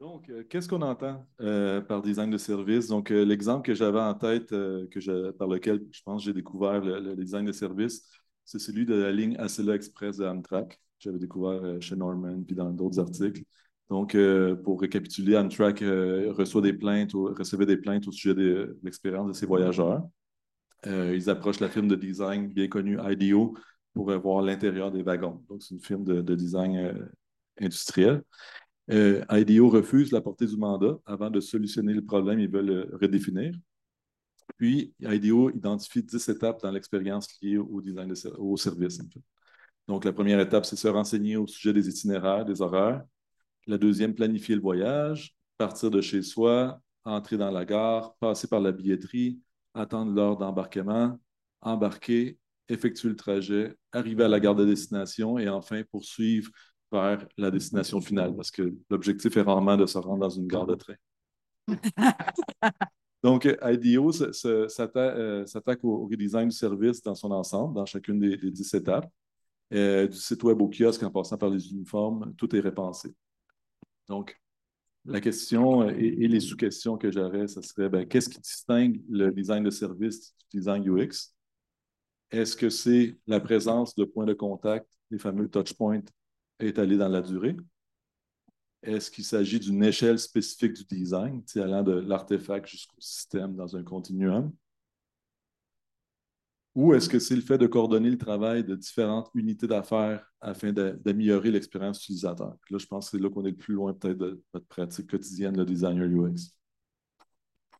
Donc, 0.00 0.28
euh, 0.28 0.42
qu'est-ce 0.44 0.68
qu'on 0.68 0.82
entend 0.82 1.24
euh, 1.40 1.80
par 1.80 2.02
design 2.02 2.30
de 2.30 2.38
service? 2.38 2.88
Donc, 2.88 3.10
euh, 3.10 3.24
l'exemple 3.24 3.64
que 3.64 3.74
j'avais 3.74 4.00
en 4.00 4.14
tête, 4.14 4.48
que 4.48 5.30
par 5.32 5.46
lequel 5.46 5.86
je 5.92 6.02
pense 6.02 6.24
j'ai 6.24 6.32
découvert 6.32 6.80
le, 6.80 7.14
design 7.14 7.44
de 7.44 7.52
service, 7.52 8.10
c'est 8.44 8.58
celui 8.58 8.86
de 8.86 8.94
la 8.94 9.12
ligne 9.12 9.36
Acela 9.38 9.74
Express 9.74 10.16
de 10.16 10.26
Amtrak. 10.26 10.80
J'avais 10.98 11.18
découvert 11.18 11.80
chez 11.80 11.96
Norman 11.96 12.42
puis 12.42 12.56
dans 12.56 12.70
d'autres 12.70 12.98
articles. 12.98 13.44
Donc, 13.90 14.16
pour 14.64 14.80
récapituler, 14.80 15.36
Amtrak 15.36 15.80
reçoit 15.80 16.62
des 16.62 16.72
plaintes, 16.72 17.12
recevait 17.12 17.66
des 17.66 17.76
plaintes 17.76 18.08
au 18.08 18.12
sujet 18.12 18.34
de 18.34 18.78
l'expérience 18.82 19.28
de 19.28 19.32
ses 19.34 19.46
voyageurs. 19.46 20.02
Euh, 20.86 21.14
ils 21.14 21.30
approchent 21.30 21.60
la 21.60 21.68
firme 21.68 21.88
de 21.88 21.96
design 21.96 22.48
bien 22.48 22.68
connue 22.68 22.98
IDEO 23.00 23.56
pour 23.94 24.10
voir 24.18 24.42
l'intérieur 24.42 24.90
des 24.90 25.02
wagons. 25.02 25.42
Donc, 25.48 25.62
c'est 25.62 25.74
une 25.74 25.80
firme 25.80 26.04
de, 26.04 26.34
design 26.34 26.76
euh, 26.76 27.06
industriel. 27.60 28.22
Euh, 28.90 29.24
IDEO 29.30 29.70
refuse 29.70 30.12
la 30.12 30.20
portée 30.20 30.46
du 30.46 30.56
mandat. 30.56 30.98
Avant 31.06 31.30
de 31.30 31.40
solutionner 31.40 31.94
le 31.94 32.04
problème, 32.04 32.40
ils 32.40 32.50
veulent 32.50 32.66
le 32.66 32.98
redéfinir. 33.00 33.54
Puis, 34.58 34.94
IDEO 35.00 35.50
identifie 35.50 36.02
10 36.02 36.28
étapes 36.28 36.60
dans 36.62 36.70
l'expérience 36.70 37.28
liée 37.40 37.56
au 37.56 37.80
design 37.80 38.12
au 38.38 38.56
service. 38.56 39.00
Donc, 39.88 40.04
la 40.04 40.12
première 40.12 40.40
étape, 40.40 40.66
c'est 40.66 40.76
se 40.76 40.88
renseigner 40.88 41.36
au 41.36 41.46
sujet 41.46 41.72
des 41.72 41.88
itinéraires, 41.88 42.44
des 42.44 42.60
horaires. 42.60 43.02
La 43.66 43.78
deuxième, 43.78 44.14
planifier 44.14 44.54
le 44.54 44.60
voyage, 44.60 45.34
partir 45.56 45.90
de 45.90 46.00
chez 46.00 46.22
soi, 46.22 46.80
entrer 47.04 47.36
dans 47.36 47.50
la 47.50 47.64
gare, 47.64 48.14
passer 48.16 48.48
par 48.48 48.60
la 48.60 48.72
billetterie, 48.72 49.40
attendre 49.74 50.12
l'heure 50.12 50.36
d'embarquement, 50.36 51.18
embarquer, 51.60 52.38
effectuer 52.68 53.08
le 53.08 53.16
trajet, 53.16 53.76
arriver 53.92 54.24
à 54.24 54.28
la 54.28 54.40
gare 54.40 54.54
de 54.54 54.64
destination 54.64 55.38
et 55.38 55.48
enfin 55.48 55.82
poursuivre 55.90 56.50
vers 56.92 57.26
la 57.36 57.50
destination 57.50 58.00
finale 58.00 58.34
parce 58.36 58.50
que 58.50 58.74
l'objectif 58.90 59.36
est 59.36 59.42
rarement 59.42 59.76
de 59.76 59.86
se 59.86 59.98
rendre 59.98 60.20
dans 60.20 60.30
une 60.30 60.46
gare 60.46 60.66
de 60.66 60.74
train. 60.74 60.94
Donc, 63.22 63.48
IDEO 63.62 64.10
euh, 64.22 64.68
s'attaque 64.68 65.82
au 65.82 66.06
redesign 66.06 66.48
du 66.48 66.54
service 66.54 67.00
dans 67.02 67.14
son 67.14 67.30
ensemble, 67.30 67.74
dans 67.74 67.86
chacune 67.86 68.18
des, 68.18 68.36
10 68.36 68.74
étapes. 68.74 69.10
Euh, 69.72 70.06
du 70.06 70.16
site 70.16 70.42
web 70.42 70.60
au 70.60 70.68
kiosque 70.68 71.02
en 71.02 71.10
passant 71.10 71.38
par 71.38 71.48
les 71.48 71.72
uniformes, 71.72 72.34
tout 72.36 72.54
est 72.54 72.60
repensé. 72.60 73.14
Donc, 74.08 74.38
la 75.04 75.20
question 75.20 75.88
et, 75.88 76.28
les 76.28 76.40
sous-questions 76.40 76.96
que 76.96 77.10
j'aurais, 77.10 77.46
ce 77.46 77.60
serait 77.60 77.88
ben, 77.88 78.06
qu'est-ce 78.06 78.28
qui 78.28 78.40
distingue 78.40 79.02
le 79.08 79.30
design 79.30 79.62
de 79.62 79.70
service 79.70 80.34
du 80.50 80.58
design 80.58 80.88
UX? 80.88 81.34
Est-ce 82.30 82.56
que 82.56 82.70
c'est 82.70 83.18
la 83.26 83.40
présence 83.40 83.94
de 83.94 84.04
points 84.04 84.24
de 84.24 84.32
contact, 84.32 84.88
les 85.10 85.18
fameux 85.18 85.48
touchpoints 85.48 86.02
étalés 86.58 86.96
dans 86.96 87.08
la 87.08 87.20
durée? 87.20 87.56
Est-ce 88.82 89.10
qu'il 89.10 89.24
s'agit 89.24 89.60
d'une 89.60 89.82
échelle 89.82 90.18
spécifique 90.18 90.74
du 90.74 90.84
design, 90.84 91.42
allant 91.56 91.82
de 91.82 91.92
l'artefact 91.92 92.66
jusqu'au 92.66 93.00
système 93.00 93.54
dans 93.54 93.76
un 93.76 93.82
continuum? 93.82 94.52
Ou 96.74 96.94
est-ce 96.94 97.08
que 97.08 97.18
c'est 97.20 97.36
le 97.36 97.42
fait 97.42 97.58
de 97.58 97.66
coordonner 97.66 98.10
le 98.10 98.18
travail 98.18 98.64
de 98.64 98.74
différentes 98.74 99.30
unités 99.34 99.68
d'affaires 99.68 100.26
afin 100.40 100.72
d'améliorer 100.72 101.50
l'expérience 101.50 102.02
utilisateur? 102.02 102.56
Là, 102.68 102.78
je 102.78 102.86
pense 102.86 103.10
que 103.10 103.16
c'est 103.16 103.22
là 103.22 103.30
qu'on 103.30 103.44
est 103.44 103.50
le 103.50 103.56
plus 103.56 103.74
loin 103.74 103.94
peut-être 103.94 104.18
de 104.18 104.42
notre 104.52 104.66
pratique 104.66 105.08
quotidienne, 105.08 105.56
le 105.56 105.64
designer 105.64 106.06
UX. 106.06 106.52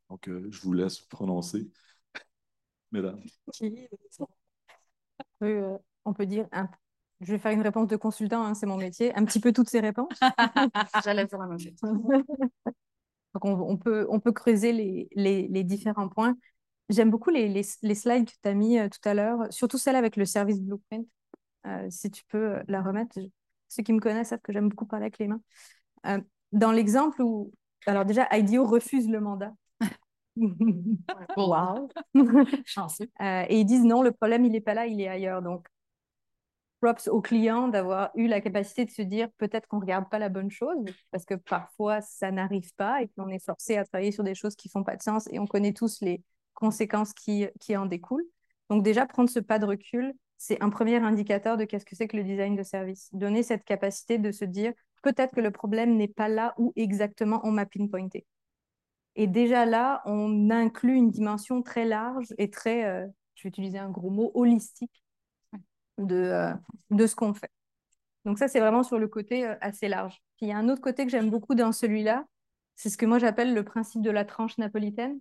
Donc, 0.09 0.29
euh, 0.29 0.47
je 0.49 0.61
vous 0.61 0.73
laisse 0.73 1.01
prononcer. 1.01 1.69
Mesdames. 2.93 3.21
Euh, 5.43 5.77
on 6.05 6.13
peut 6.13 6.27
dire 6.27 6.47
un 6.53 6.69
je 7.21 7.33
vais 7.33 7.39
faire 7.39 7.53
une 7.53 7.63
réponse 7.63 7.89
de 7.89 7.97
consultant, 7.97 8.45
hein, 8.45 8.55
c'est 8.55 8.67
mon 8.67 8.77
métier, 8.77 9.15
un 9.17 9.25
petit 9.25 9.41
peu 9.41 9.53
toutes 9.53 9.71
ces 9.71 9.81
réponses. 9.81 10.19
J'allais 11.05 11.27
faire 11.27 11.39
la 11.39 11.47
même 11.47 11.59
chose. 11.59 11.75
Donc 13.35 13.45
on, 13.45 13.77
peut, 13.77 14.07
on 14.11 14.21
peut 14.21 14.33
creuser 14.33 14.73
les, 14.73 15.09
les, 15.49 15.65
différents 15.65 16.09
points. 16.09 16.37
J'aime 16.91 17.11
beaucoup 17.11 17.31
les, 17.31 17.49
les, 17.49 17.95
slides 17.95 18.27
que 18.27 18.35
tu 18.43 18.49
as 18.49 18.55
mis 18.55 18.79
euh, 18.79 18.89
tout 18.89 19.09
à 19.09 19.15
l'heure, 19.15 19.47
surtout 19.51 19.79
celle 19.79 19.97
avec 19.97 20.17
le 20.17 20.25
service 20.25 20.61
blueprint. 20.61 21.07
Euh, 21.67 21.87
si 21.89 22.11
tu 22.11 22.25
peux 22.29 22.59
la 22.69 22.83
remettre. 22.83 23.19
Ceux 23.69 23.83
qui 23.83 23.93
me 23.93 24.01
connaissent 24.01 24.29
savent 24.29 24.41
que 24.43 24.53
j'aime 24.53 24.69
beaucoup 24.69 24.87
parler 24.87 25.05
avec 25.05 25.19
les 25.19 25.29
mains. 25.29 25.41
Euh, 26.07 26.21
dans 26.53 26.73
l'exemple 26.73 27.23
où, 27.23 27.53
alors 27.87 28.05
déjà, 28.05 28.29
IDEO 28.33 28.67
refuse 28.67 29.09
le 29.09 29.21
mandat. 29.21 29.53
wow! 31.37 31.89
Chanceux. 32.67 33.09
et 33.21 33.59
ils 33.59 33.65
disent 33.65 33.85
non, 33.85 34.03
le 34.03 34.13
problème, 34.13 34.45
il 34.45 34.53
n'est 34.53 34.61
pas 34.61 34.75
là, 34.75 34.87
il 34.87 35.01
est 35.01 35.09
ailleurs. 35.09 35.41
Donc, 35.41 35.67
props 36.81 37.09
au 37.09 37.23
client 37.23 37.69
d'avoir 37.69 38.11
eu 38.15 38.27
la 38.27 38.43
capacité 38.43 38.85
de 38.85 38.91
se 38.91 39.01
dire 39.01 39.29
peut-être 39.39 39.67
qu'on 39.67 39.77
ne 39.77 39.83
regarde 39.83 40.11
pas 40.11 40.19
la 40.19 40.29
bonne 40.29 40.51
chose, 40.51 40.77
parce 41.11 41.25
que 41.25 41.35
parfois 41.35 42.03
ça 42.03 42.31
n'arrive 42.31 42.75
pas 42.75 43.01
et 43.01 43.09
qu'on 43.09 43.31
est 43.31 43.43
forcé 43.43 43.79
à 43.79 43.85
travailler 43.85 44.13
sur 44.13 44.23
des 44.23 44.35
choses 44.35 44.55
qui 44.55 44.69
ne 44.69 44.73
font 44.73 44.85
pas 44.85 44.97
de 44.97 45.03
sens 45.03 45.27
et 45.33 45.39
on 45.39 45.47
connaît 45.47 45.73
tous 45.73 46.03
les 46.03 46.23
conséquences 46.55 47.13
qui, 47.13 47.47
qui 47.61 47.77
en 47.77 47.87
découlent. 47.87 48.27
Donc 48.71 48.83
déjà, 48.83 49.07
prendre 49.07 49.29
ce 49.29 49.41
pas 49.41 49.59
de 49.59 49.67
recul, 49.67 50.15
c'est 50.39 50.63
un 50.63 50.71
premier 50.71 50.97
indicateur 50.97 51.57
de 51.57 51.65
qu'est-ce 51.65 51.85
que 51.85 51.97
c'est 51.97 52.09
que 52.09 52.17
le 52.17 52.25
design 52.25 52.57
de 52.57 52.63
service. 52.63 53.09
Donner 53.13 53.43
cette 53.43 53.65
capacité 53.65 54.19
de 54.19 54.33
se 54.33 54.45
dire 54.45 54.73
peut-être 55.03 55.35
que 55.35 55.41
le 55.41 55.51
problème 55.51 55.97
n'est 55.97 56.09
pas 56.09 56.29
là 56.29 56.55
où 56.59 56.73
exactement 56.77 57.41
on 57.45 57.51
m'a 57.53 57.67
pinpointé. 57.67 58.27
Et 59.17 59.27
déjà 59.27 59.65
là, 59.65 60.03
on 60.07 60.51
inclut 60.51 60.97
une 60.97 61.11
dimension 61.11 61.63
très 61.63 61.85
large 61.85 62.35
et 62.39 62.51
très, 62.51 62.85
euh, 62.85 63.07
je 63.35 63.45
vais 63.45 63.49
utiliser 63.49 63.79
un 63.79 63.91
gros 63.91 64.11
mot, 64.11 64.33
holistique 64.35 65.05
de, 65.99 66.17
euh, 66.17 66.55
de 66.91 67.07
ce 67.07 67.15
qu'on 67.15 67.35
fait. 67.35 67.51
Donc 68.25 68.39
ça, 68.39 68.49
c'est 68.49 68.61
vraiment 68.61 68.83
sur 68.83 68.99
le 68.99 69.07
côté 69.07 69.47
euh, 69.47 69.55
assez 69.61 69.89
large. 69.89 70.21
Il 70.41 70.49
y 70.49 70.53
a 70.53 70.59
un 70.59 70.69
autre 70.69 70.81
côté 70.81 71.05
que 71.05 71.11
j'aime 71.11 71.31
beaucoup 71.31 71.55
dans 71.55 71.73
celui-là, 71.73 72.25
c'est 72.75 72.91
ce 72.91 72.97
que 72.97 73.07
moi 73.07 73.19
j'appelle 73.19 73.55
le 73.55 73.63
principe 73.63 74.03
de 74.03 74.11
la 74.11 74.25
tranche 74.25 74.59
napolitaine. 74.59 75.21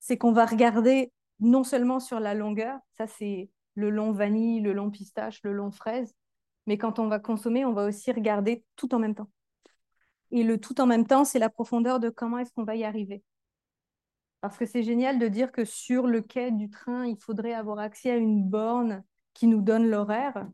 C'est 0.00 0.18
qu'on 0.18 0.32
va 0.32 0.46
regarder 0.46 1.12
non 1.40 1.64
seulement 1.64 2.00
sur 2.00 2.20
la 2.20 2.34
longueur, 2.34 2.78
ça 2.96 3.06
c'est 3.06 3.50
le 3.74 3.90
long 3.90 4.12
vanille, 4.12 4.60
le 4.60 4.72
long 4.72 4.90
pistache, 4.90 5.40
le 5.42 5.52
long 5.52 5.70
fraise, 5.70 6.14
mais 6.66 6.78
quand 6.78 6.98
on 6.98 7.08
va 7.08 7.18
consommer, 7.18 7.64
on 7.64 7.72
va 7.72 7.84
aussi 7.84 8.10
regarder 8.10 8.64
tout 8.76 8.94
en 8.94 8.98
même 8.98 9.14
temps. 9.14 9.30
Et 10.30 10.42
le 10.42 10.58
tout 10.58 10.80
en 10.80 10.86
même 10.86 11.06
temps, 11.06 11.24
c'est 11.24 11.38
la 11.38 11.50
profondeur 11.50 12.00
de 12.00 12.08
comment 12.08 12.38
est-ce 12.38 12.52
qu'on 12.52 12.64
va 12.64 12.74
y 12.74 12.84
arriver. 12.84 13.22
Parce 14.40 14.56
que 14.56 14.66
c'est 14.66 14.82
génial 14.82 15.18
de 15.18 15.28
dire 15.28 15.52
que 15.52 15.64
sur 15.64 16.06
le 16.06 16.20
quai 16.20 16.50
du 16.50 16.70
train, 16.70 17.06
il 17.06 17.16
faudrait 17.18 17.54
avoir 17.54 17.78
accès 17.78 18.10
à 18.10 18.16
une 18.16 18.42
borne 18.42 19.04
qui 19.34 19.46
nous 19.46 19.60
donne 19.60 19.88
l'horaire, 19.88 20.48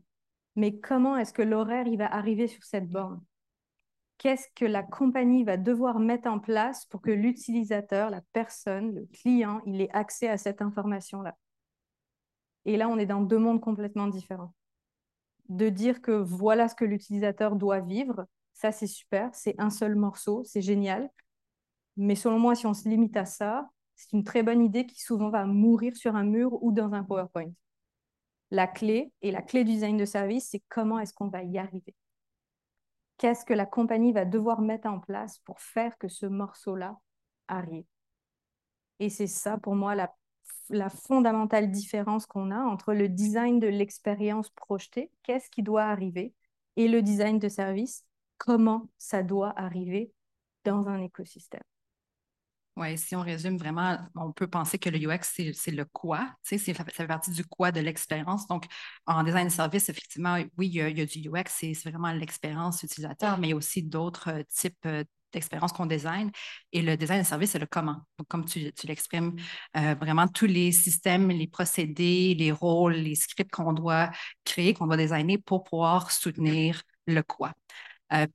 mais 0.55 0.79
comment 0.79 1.17
est-ce 1.17 1.33
que 1.33 1.41
l'horaire 1.41 1.87
il 1.87 1.97
va 1.97 2.13
arriver 2.13 2.47
sur 2.47 2.63
cette 2.63 2.89
borne? 2.89 3.21
Qu'est-ce 4.17 4.47
que 4.55 4.65
la 4.65 4.83
compagnie 4.83 5.43
va 5.43 5.57
devoir 5.57 5.99
mettre 5.99 6.29
en 6.29 6.39
place 6.39 6.85
pour 6.85 7.01
que 7.01 7.11
l'utilisateur, 7.11 8.09
la 8.09 8.21
personne, 8.31 8.95
le 8.95 9.05
client, 9.07 9.61
il 9.65 9.81
ait 9.81 9.91
accès 9.91 10.29
à 10.29 10.37
cette 10.37 10.61
information-là? 10.61 11.35
Et 12.65 12.77
là, 12.77 12.87
on 12.87 12.97
est 12.97 13.05
dans 13.05 13.21
deux 13.21 13.37
mondes 13.37 13.59
complètement 13.59 14.07
différents. 14.07 14.53
De 15.49 15.67
dire 15.69 16.01
que 16.01 16.11
voilà 16.11 16.69
ce 16.69 16.75
que 16.75 16.85
l'utilisateur 16.85 17.57
doit 17.57 17.81
vivre, 17.81 18.25
ça 18.53 18.71
c'est 18.71 18.87
super, 18.87 19.29
c'est 19.33 19.55
un 19.57 19.69
seul 19.69 19.95
morceau, 19.95 20.43
c'est 20.45 20.61
génial. 20.61 21.09
Mais 21.97 22.15
selon 22.15 22.39
moi, 22.39 22.55
si 22.55 22.65
on 22.65 22.73
se 22.73 22.87
limite 22.87 23.17
à 23.17 23.25
ça, 23.25 23.69
c'est 23.95 24.13
une 24.13 24.23
très 24.23 24.41
bonne 24.41 24.63
idée 24.63 24.85
qui 24.85 25.01
souvent 25.01 25.29
va 25.29 25.45
mourir 25.45 25.95
sur 25.97 26.15
un 26.15 26.23
mur 26.23 26.63
ou 26.63 26.71
dans 26.71 26.93
un 26.93 27.03
PowerPoint 27.03 27.51
la 28.53 28.67
clé 28.67 29.11
et 29.23 29.31
la 29.31 29.41
clé 29.41 29.63
du 29.63 29.73
design 29.73 29.97
de 29.97 30.05
service, 30.05 30.49
c'est 30.51 30.61
comment 30.69 30.99
est-ce 30.99 31.13
qu'on 31.13 31.27
va 31.27 31.43
y 31.43 31.57
arriver. 31.57 31.95
Qu'est-ce 33.23 33.45
que 33.45 33.53
la 33.53 33.65
compagnie 33.65 34.11
va 34.11 34.25
devoir 34.25 34.59
mettre 34.59 34.85
en 34.85 34.99
place 34.99 35.37
pour 35.45 35.61
faire 35.61 35.97
que 35.97 36.09
ce 36.09 36.25
morceau-là 36.25 36.99
arrive. 37.47 37.85
Et 38.99 39.09
c'est 39.09 39.27
ça 39.27 39.57
pour 39.57 39.75
moi 39.75 39.95
la, 39.95 40.89
fondamentale 40.89 41.71
différence 41.71 42.25
qu'on 42.25 42.51
a 42.51 42.59
entre 42.59 42.93
le 42.93 43.07
design 43.07 43.61
de 43.61 43.67
l'expérience 43.67 44.49
projetée, 44.49 45.09
qu'est-ce 45.23 45.49
qui 45.49 45.63
doit 45.63 45.85
arriver, 45.85 46.33
et 46.75 46.89
le 46.89 47.01
design 47.01 47.39
de 47.39 47.47
service, 47.47 48.03
comment 48.37 48.89
ça 48.97 49.23
doit 49.23 49.57
arriver 49.57 50.11
dans 50.65 50.89
un 50.89 50.99
écosystème. 50.99 51.63
Oui, 52.75 52.97
si 52.97 53.15
on 53.15 53.21
résume 53.21 53.57
vraiment, 53.57 53.99
on 54.15 54.31
peut 54.31 54.47
penser 54.47 54.79
que 54.79 54.89
le 54.89 54.97
UX, 54.97 55.53
c'est 55.53 55.71
le 55.71 55.85
quoi, 55.85 56.33
ça 56.41 56.57
fait 56.57 57.07
partie 57.07 57.29
du 57.29 57.45
quoi 57.45 57.71
de 57.71 57.79
l'expérience. 57.79 58.47
Donc, 58.47 58.65
en 59.05 59.21
design 59.23 59.51
service, 59.51 59.89
effectivement, 59.89 60.37
oui, 60.57 60.69
il 60.69 60.73
y 60.73 60.81
a, 60.81 61.05
du 61.05 61.29
UX, 61.29 61.43
c'est 61.49 61.73
vraiment 61.85 62.11
l'expérience 62.11 62.81
utilisateur, 62.81 63.37
mais 63.37 63.47
il 63.47 63.49
y 63.51 63.53
a 63.53 63.57
aussi 63.57 63.83
d'autres 63.83 64.29
euh, 64.29 64.43
types 64.49 64.75
euh, 64.87 65.03
d'expériences 65.31 65.71
qu'on 65.71 65.85
design. 65.85 66.31
Et 66.71 66.81
le 66.81 66.97
design 66.97 67.21
de 67.21 67.27
service, 67.27 67.51
c'est 67.51 67.59
le 67.59 67.67
comment. 67.67 68.01
Donc, 68.17 68.27
comme 68.27 68.45
tu, 68.45 68.71
l'exprimes, 68.85 69.35
euh, 69.77 69.93
vraiment 69.93 70.27
tous 70.27 70.47
les 70.47 70.71
systèmes, 70.71 71.29
les 71.29 71.47
procédés, 71.47 72.33
les 72.33 72.51
rôles, 72.51 72.93
les 72.93 73.13
scripts 73.13 73.51
qu'on 73.51 73.73
doit 73.73 74.09
créer, 74.45 74.73
qu'on 74.73 74.87
doit 74.87 74.97
designer 74.97 75.37
pour 75.37 75.63
pouvoir 75.63 76.11
soutenir 76.11 76.81
le 77.05 77.21
quoi. 77.21 77.53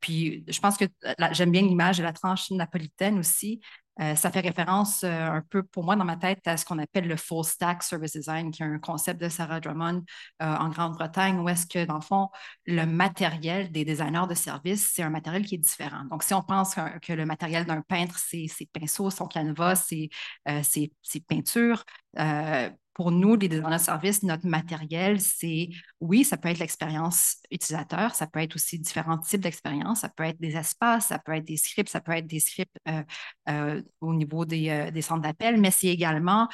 puis, 0.00 0.44
je 0.48 0.60
pense 0.60 0.76
que 0.76 0.84
j'aime 1.32 1.50
bien 1.52 1.62
l'image 1.62 1.98
de 1.98 2.02
la 2.02 2.12
tranche 2.12 2.50
napolitaine 2.50 3.18
aussi. 3.18 3.60
Euh, 4.00 4.14
ça 4.14 4.30
fait 4.30 4.40
référence 4.40 5.02
euh, 5.02 5.08
un 5.08 5.42
peu 5.42 5.62
pour 5.62 5.84
moi 5.84 5.96
dans 5.96 6.04
ma 6.04 6.16
tête 6.16 6.46
à 6.46 6.56
ce 6.56 6.64
qu'on 6.64 6.78
appelle 6.78 7.08
le 7.08 7.16
full 7.16 7.44
stack 7.44 7.82
service 7.82 8.12
design, 8.12 8.50
qui 8.50 8.62
est 8.62 8.66
un 8.66 8.78
concept 8.78 9.20
de 9.20 9.28
Sarah 9.28 9.60
Drummond 9.60 10.04
euh, 10.42 10.56
en 10.56 10.68
Grande-Bretagne, 10.68 11.38
où 11.40 11.48
est-ce 11.48 11.66
que, 11.66 11.84
dans 11.84 11.96
le 11.96 12.00
fond, 12.00 12.28
le 12.66 12.84
matériel 12.84 13.72
des 13.72 13.84
designers 13.84 14.26
de 14.28 14.34
service, 14.34 14.92
c'est 14.94 15.02
un 15.02 15.10
matériel 15.10 15.44
qui 15.44 15.56
est 15.56 15.58
différent. 15.58 16.04
Donc, 16.10 16.22
si 16.22 16.32
on 16.34 16.42
pense 16.42 16.74
que, 17.02 17.12
le 17.12 17.26
matériel 17.26 17.64
d'un 17.64 17.82
peintre, 17.82 18.18
c'est 18.18 18.46
ses 18.46 18.66
pinceaux, 18.66 19.10
son 19.10 19.26
canevas, 19.26 19.76
c'est 19.76 20.10
ses 20.62 21.20
peintures, 21.26 21.84
pour 22.98 23.12
nous, 23.12 23.36
les 23.36 23.48
designers 23.48 23.76
de 23.76 23.80
service, 23.80 24.24
notre 24.24 24.48
matériel, 24.48 25.20
c'est, 25.20 25.68
oui, 26.00 26.24
ça 26.24 26.36
peut 26.36 26.48
être 26.48 26.58
l'expérience 26.58 27.36
utilisateur, 27.48 28.12
ça 28.16 28.26
peut 28.26 28.40
être 28.40 28.56
aussi 28.56 28.76
différents 28.76 29.18
types 29.18 29.40
d'expériences, 29.40 30.00
ça 30.00 30.08
peut 30.08 30.24
être 30.24 30.40
des 30.40 30.56
espaces, 30.56 31.06
ça 31.06 31.20
peut 31.20 31.30
être 31.30 31.44
des 31.44 31.56
scripts, 31.56 31.90
ça 31.90 32.00
peut 32.00 32.10
être 32.10 32.26
des 32.26 32.40
scripts 32.40 32.76
euh, 32.88 33.04
euh, 33.50 33.82
au 34.00 34.12
niveau 34.14 34.44
des, 34.44 34.68
euh, 34.70 34.90
des 34.90 35.00
centres 35.00 35.22
d'appel, 35.22 35.60
mais 35.60 35.70
c'est 35.70 35.86
également 35.86 36.48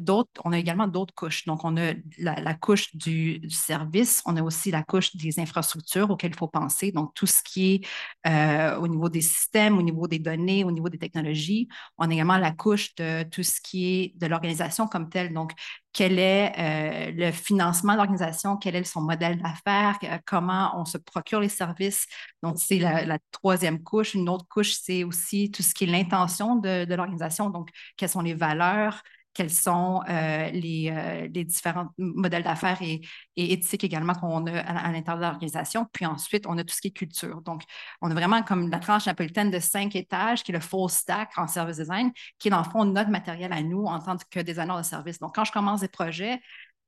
d'autres, 0.00 0.30
on 0.44 0.52
a 0.52 0.58
également 0.58 0.88
d'autres 0.88 1.14
couches. 1.14 1.46
Donc, 1.46 1.64
on 1.64 1.74
a 1.78 1.94
la, 2.18 2.54
couche 2.54 2.94
du, 2.94 3.40
service, 3.48 4.20
on 4.26 4.36
a 4.36 4.42
aussi 4.42 4.70
la 4.70 4.82
couche 4.82 5.16
des 5.16 5.40
infrastructures 5.40 6.10
auxquelles 6.10 6.32
il 6.32 6.38
faut 6.38 6.48
penser, 6.48 6.92
donc 6.92 7.14
tout 7.14 7.26
ce 7.26 7.42
qui 7.42 7.82
est 8.26 8.76
au 8.78 8.88
niveau 8.88 9.08
des 9.08 9.22
systèmes, 9.22 9.78
au 9.78 9.82
niveau 9.82 10.06
des 10.06 10.18
données, 10.18 10.64
au 10.64 10.70
niveau 10.70 10.90
des 10.90 10.98
technologies. 10.98 11.66
On 11.96 12.10
a 12.10 12.12
également 12.12 12.36
la 12.36 12.52
couche 12.52 12.94
de 12.96 13.22
tout 13.22 13.42
ce 13.42 13.58
qui 13.62 13.86
est 13.86 14.12
de 14.18 14.26
l'organisation 14.26 14.86
comme 14.86 15.08
telle. 15.08 15.32
Donc, 15.32 15.52
quel 15.92 16.18
est 16.18 16.52
euh, 16.58 17.12
le 17.12 17.32
financement 17.32 17.92
de 17.92 17.98
l'organisation, 17.98 18.56
quel 18.56 18.76
est 18.76 18.84
son 18.84 19.00
modèle 19.00 19.40
d'affaires, 19.40 19.98
comment 20.26 20.78
on 20.80 20.84
se 20.84 20.98
procure 20.98 21.40
les 21.40 21.48
services. 21.48 22.06
Donc, 22.42 22.56
c'est 22.58 22.78
la, 22.78 23.18
troisième 23.32 23.82
couche. 23.82 24.14
Une 24.14 24.28
autre 24.28 24.46
couche, 24.48 24.74
c'est 24.80 25.04
aussi 25.04 25.50
tout 25.50 25.62
ce 25.62 25.74
qui 25.74 25.84
est 25.84 25.86
l'intention 25.88 26.56
de 26.56 26.94
l'organisation. 26.94 27.50
Donc, 27.50 27.70
quelles 27.96 28.08
sont 28.08 28.20
les 28.20 28.34
valeurs, 28.34 29.02
quels 29.34 29.50
sont 29.50 30.02
euh, 30.08 30.50
les, 30.50 30.90
euh, 30.90 31.28
les, 31.32 31.44
différents 31.44 31.88
modèles 31.96 32.42
d'affaires 32.42 32.80
et, 32.82 33.00
éthiques 33.36 33.84
également 33.84 34.14
qu'on 34.14 34.46
a 34.46 34.58
à, 34.58 34.90
l'intérieur 34.90 35.18
de 35.18 35.22
l'organisation. 35.22 35.86
Puis 35.92 36.06
ensuite, 36.06 36.46
on 36.46 36.58
a 36.58 36.64
tout 36.64 36.74
ce 36.74 36.80
qui 36.80 36.88
est 36.88 36.92
culture. 36.92 37.40
Donc, 37.42 37.62
on 38.00 38.10
a 38.10 38.14
vraiment 38.14 38.42
comme 38.42 38.68
la 38.68 38.80
tranche 38.80 39.06
napolitaine 39.06 39.50
de 39.50 39.60
cinq 39.60 39.94
étages, 39.94 40.42
qui 40.42 40.50
est 40.50 40.54
le 40.54 40.60
full 40.60 40.90
stack 40.90 41.30
en 41.36 41.46
service 41.46 41.76
design, 41.76 42.10
qui 42.38 42.48
est 42.48 42.50
dans 42.50 42.58
le 42.58 42.68
fond 42.68 42.84
notre 42.84 43.10
matériel 43.10 43.52
à 43.52 43.62
nous 43.62 43.84
en 43.84 44.00
tant 44.00 44.16
que 44.30 44.40
designer 44.40 44.76
de 44.78 44.82
service. 44.82 45.20
Donc, 45.20 45.34
quand 45.34 45.44
je 45.44 45.52
commence 45.52 45.80
des 45.80 45.88
projets, 45.88 46.40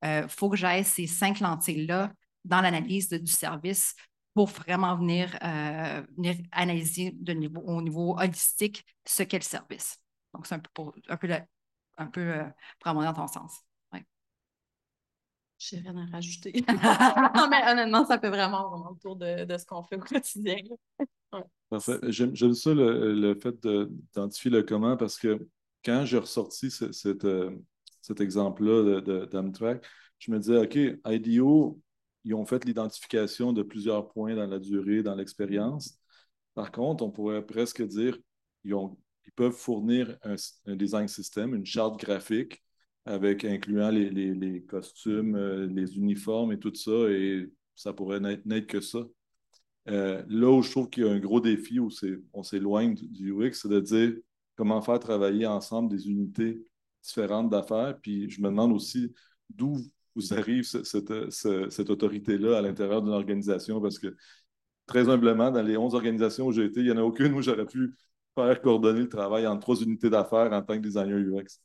il 0.02 0.08
euh, 0.08 0.28
faut 0.28 0.50
que 0.50 0.56
j'aille 0.56 0.84
ces 0.84 1.06
cinq 1.06 1.40
lentilles-là 1.40 2.12
dans 2.44 2.62
l'analyse 2.62 3.10
du 3.10 3.30
service 3.30 3.94
pour 4.34 4.48
vraiment 4.48 4.96
venir, 4.96 5.36
analyser 6.52 7.16
au 7.64 7.82
niveau 7.82 8.18
holistique 8.18 8.84
ce 9.04 9.22
qu'est 9.24 9.38
le 9.38 9.44
service. 9.44 9.98
Donc, 10.32 10.46
c'est 10.46 10.54
un 10.54 10.60
peu, 10.60 10.70
pour, 10.72 10.94
un 11.08 11.16
peu 11.16 11.28
un 12.00 12.06
peu 12.06 12.20
euh, 12.20 12.44
pour 12.80 12.94
dans 12.94 13.12
ton 13.12 13.26
sens. 13.26 13.60
Ouais. 13.92 14.04
Je 15.58 15.76
n'ai 15.76 15.82
rien 15.82 15.96
à 15.96 16.06
rajouter. 16.10 16.52
non, 17.36 17.48
mais 17.48 17.62
honnêtement, 17.70 18.04
ça 18.06 18.18
fait 18.18 18.30
vraiment, 18.30 18.70
vraiment 18.70 18.90
le 18.90 18.98
tour 18.98 19.16
de, 19.16 19.44
de 19.44 19.58
ce 19.58 19.66
qu'on 19.66 19.82
fait 19.82 19.96
au 19.96 20.00
quotidien. 20.00 20.56
J'aime 22.08 22.54
ça 22.54 22.74
le, 22.74 23.34
fait 23.40 23.54
d'identifier 23.64 24.50
le 24.50 24.62
comment 24.62 24.96
parce 24.96 25.18
que 25.18 25.46
quand 25.84 26.04
j'ai 26.04 26.18
ressorti 26.18 26.68
euh, 26.82 27.50
cet 28.02 28.20
exemple-là 28.20 29.00
d'Amtrak, 29.26 29.86
je 30.18 30.32
me 30.32 30.38
disais, 30.38 30.58
OK, 30.58 30.76
IDEO, 31.06 31.80
ils 32.24 32.34
ont 32.34 32.44
fait 32.44 32.64
l'identification 32.64 33.52
de 33.52 33.62
plusieurs 33.62 34.08
points 34.08 34.34
dans 34.34 34.46
la 34.46 34.58
durée, 34.58 35.02
dans 35.02 35.14
l'expérience. 35.14 35.98
Par 36.54 36.72
contre, 36.72 37.04
on 37.04 37.10
pourrait 37.10 37.46
presque 37.46 37.82
dire, 37.82 38.18
ils 38.64 38.74
ont 38.74 38.98
ils 39.30 39.34
peuvent 39.36 39.52
fournir 39.56 40.16
un, 40.22 40.34
design 40.76 41.08
system, 41.08 41.54
une 41.54 41.66
charte 41.66 42.00
graphique, 42.00 42.62
avec 43.04 43.44
incluant 43.44 43.90
les, 43.90 44.64
costumes, 44.68 45.36
euh, 45.36 45.66
les 45.66 45.96
uniformes 45.96 46.52
et 46.52 46.58
tout 46.58 46.74
ça, 46.74 46.90
et 47.08 47.48
ça 47.74 47.92
pourrait 47.92 48.20
n'être 48.20 48.66
que 48.66 48.80
ça. 48.80 49.00
Euh, 49.88 50.22
là 50.28 50.50
où 50.50 50.62
je 50.62 50.70
trouve 50.70 50.90
qu'il 50.90 51.04
y 51.04 51.08
a 51.08 51.12
un 51.12 51.18
gros 51.18 51.40
défi, 51.40 51.78
où 51.78 51.88
on 52.32 52.42
s'éloigne 52.42 52.94
du 52.94 53.32
UX, 53.32 53.52
c'est 53.54 53.68
de 53.68 53.80
dire 53.80 54.14
comment 54.56 54.82
faire 54.82 54.98
travailler 54.98 55.46
ensemble 55.46 55.90
des 55.90 56.08
unités 56.08 56.62
différentes 57.02 57.50
d'affaires. 57.50 57.98
Puis 58.02 58.28
je 58.30 58.40
me 58.42 58.48
demande 58.48 58.72
aussi 58.72 59.12
d'où 59.48 59.78
vous 60.14 60.34
arrive 60.34 60.64
cette, 60.64 61.30
cette 61.30 61.90
autorité-là 61.90 62.58
à 62.58 62.62
l'intérieur 62.62 63.00
d'une 63.00 63.14
organisation, 63.14 63.80
parce 63.80 63.98
que 63.98 64.14
très 64.86 65.08
humblement, 65.08 65.50
dans 65.50 65.62
les 65.62 65.76
11 65.76 65.94
organisations 65.94 66.46
où 66.48 66.52
j'ai 66.52 66.64
été, 66.64 66.80
il 66.80 66.86
n'y 66.86 66.92
en 66.92 66.98
a 66.98 67.02
aucune 67.02 67.32
où 67.32 67.42
j'aurais 67.42 67.66
pu 67.66 67.94
faire 68.34 68.60
coordonner 68.60 69.00
le 69.00 69.08
travail 69.08 69.46
entre 69.46 69.60
trois 69.60 69.76
unités 69.76 70.10
d'affaires 70.10 70.52
en 70.52 70.62
tant 70.62 70.74
que 70.74 70.82
designer 70.82 71.18
UX? 71.18 71.60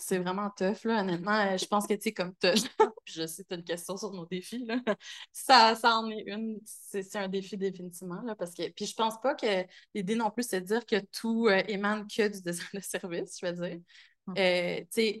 C'est 0.00 0.18
vraiment 0.18 0.50
tough, 0.50 0.84
là, 0.84 1.00
honnêtement. 1.00 1.34
Euh, 1.34 1.56
je 1.56 1.66
pense 1.66 1.86
que, 1.86 1.94
tu 1.94 2.02
sais, 2.02 2.12
comme 2.12 2.34
tu 2.40 2.48
je 3.06 3.26
sais 3.26 3.42
que 3.42 3.48
tu 3.48 3.54
as 3.54 3.56
une 3.56 3.64
question 3.64 3.96
sur 3.96 4.12
nos 4.12 4.26
défis, 4.26 4.64
là. 4.66 4.80
Ça, 5.32 5.74
ça 5.74 5.96
en 5.96 6.10
est 6.10 6.24
une. 6.26 6.58
C'est 6.64 7.16
un 7.16 7.28
défi 7.28 7.56
définitivement, 7.56 8.20
là, 8.22 8.34
parce 8.34 8.54
que... 8.54 8.68
Puis 8.70 8.86
je 8.86 8.94
pense 8.94 9.18
pas 9.20 9.34
que 9.34 9.64
l'idée 9.94 10.14
non 10.14 10.30
plus, 10.30 10.46
c'est 10.46 10.60
de 10.60 10.66
dire 10.66 10.84
que 10.84 10.96
tout 11.12 11.48
euh, 11.48 11.62
émane 11.68 12.06
que 12.06 12.28
du 12.28 12.42
design 12.42 12.68
de 12.74 12.80
service, 12.80 13.38
je 13.40 13.46
veux 13.46 13.52
dire. 13.52 13.80
Hum. 14.26 14.34
Euh, 14.36 14.80
tu 14.92 15.20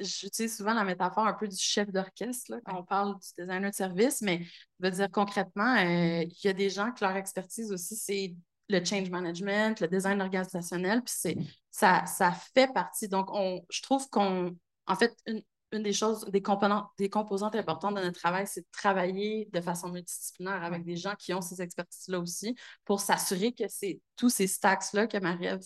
j'utilise 0.00 0.56
souvent 0.56 0.74
la 0.74 0.84
métaphore 0.84 1.26
un 1.26 1.32
peu 1.32 1.48
du 1.48 1.56
chef 1.56 1.90
d'orchestre 1.90 2.54
quand 2.64 2.78
on 2.78 2.84
parle 2.84 3.14
du 3.14 3.28
designer 3.38 3.70
de 3.70 3.74
service, 3.74 4.20
mais 4.20 4.42
je 4.42 4.86
veux 4.86 4.90
dire 4.90 5.10
concrètement, 5.10 5.76
il 5.76 6.30
y 6.44 6.48
a 6.48 6.52
des 6.52 6.68
gens 6.68 6.92
que 6.92 7.02
leur 7.02 7.16
expertise 7.16 7.72
aussi, 7.72 7.96
c'est 7.96 8.34
le 8.72 8.84
change 8.84 9.10
management, 9.10 9.80
le 9.80 9.88
design 9.88 10.20
organisationnel, 10.20 11.02
puis 11.02 11.14
c'est, 11.16 11.36
ça, 11.70 12.04
ça 12.06 12.32
fait 12.32 12.72
partie. 12.72 13.08
Donc, 13.08 13.28
on, 13.32 13.64
je 13.70 13.82
trouve 13.82 14.08
qu'on, 14.10 14.56
en 14.86 14.96
fait, 14.96 15.16
une, 15.26 15.42
des 15.82 15.92
choses, 15.92 16.26
des 16.26 16.42
composants, 16.42 16.90
des 16.98 17.08
composantes 17.08 17.54
importantes 17.54 17.94
de 17.94 18.02
notre 18.02 18.20
travail, 18.20 18.46
c'est 18.46 18.60
de 18.60 18.66
travailler 18.72 19.48
de 19.52 19.60
façon 19.60 19.88
multidisciplinaire 19.88 20.62
avec 20.62 20.84
des 20.84 20.96
gens 20.96 21.14
qui 21.18 21.32
ont 21.32 21.40
ces 21.40 21.62
expertises-là 21.62 22.20
aussi 22.20 22.54
pour 22.84 23.00
s'assurer 23.00 23.52
que 23.52 23.64
c'est 23.68 24.00
tous 24.16 24.28
ces 24.28 24.46
stacks-là 24.46 25.06
que 25.06 25.16
Marie-Ève 25.16 25.62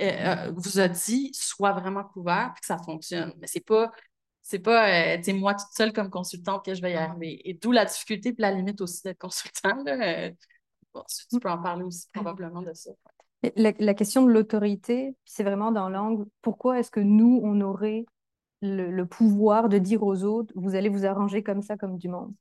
euh, 0.00 0.04
euh, 0.04 0.52
vous 0.56 0.80
a 0.80 0.88
dit 0.88 1.30
soient 1.32 1.72
vraiment 1.72 2.04
couverts 2.04 2.52
et 2.56 2.60
que 2.60 2.66
ça 2.66 2.78
fonctionne. 2.78 3.32
Mais 3.40 3.46
c'est 3.46 3.64
pas 3.64 3.92
c'est 4.42 4.58
pas 4.60 5.16
euh, 5.16 5.34
moi 5.34 5.54
toute 5.54 5.68
seule 5.76 5.92
comme 5.92 6.08
consultante 6.10 6.64
que 6.64 6.74
je 6.74 6.80
vais 6.80 6.92
y 6.92 6.96
arriver. 6.96 7.40
Et 7.44 7.54
d'où 7.54 7.70
la 7.70 7.84
difficulté 7.84 8.30
et 8.30 8.34
la 8.38 8.50
limite 8.50 8.80
aussi 8.80 9.02
d'être 9.02 9.18
consultant. 9.18 9.84
Tu 11.06 11.40
peux 11.40 11.50
en 11.50 11.62
parler 11.62 11.84
aussi 11.84 12.08
probablement 12.12 12.62
de 12.62 12.72
ça. 12.72 12.90
La, 13.54 13.94
question 13.94 14.26
de 14.26 14.32
l'autorité, 14.32 15.16
c'est 15.24 15.44
vraiment 15.44 15.70
dans 15.70 15.88
l'angle, 15.88 16.26
pourquoi 16.42 16.80
est-ce 16.80 16.90
que 16.90 17.00
nous, 17.00 17.40
on 17.44 17.60
aurait 17.60 18.04
le, 18.62 19.04
pouvoir 19.04 19.68
de 19.68 19.78
dire 19.78 20.02
aux 20.02 20.24
autres, 20.24 20.52
vous 20.56 20.74
allez 20.74 20.88
vous 20.88 21.06
arranger 21.06 21.42
comme 21.44 21.62
ça, 21.62 21.76
comme 21.76 21.98
du 21.98 22.08
monde? 22.08 22.34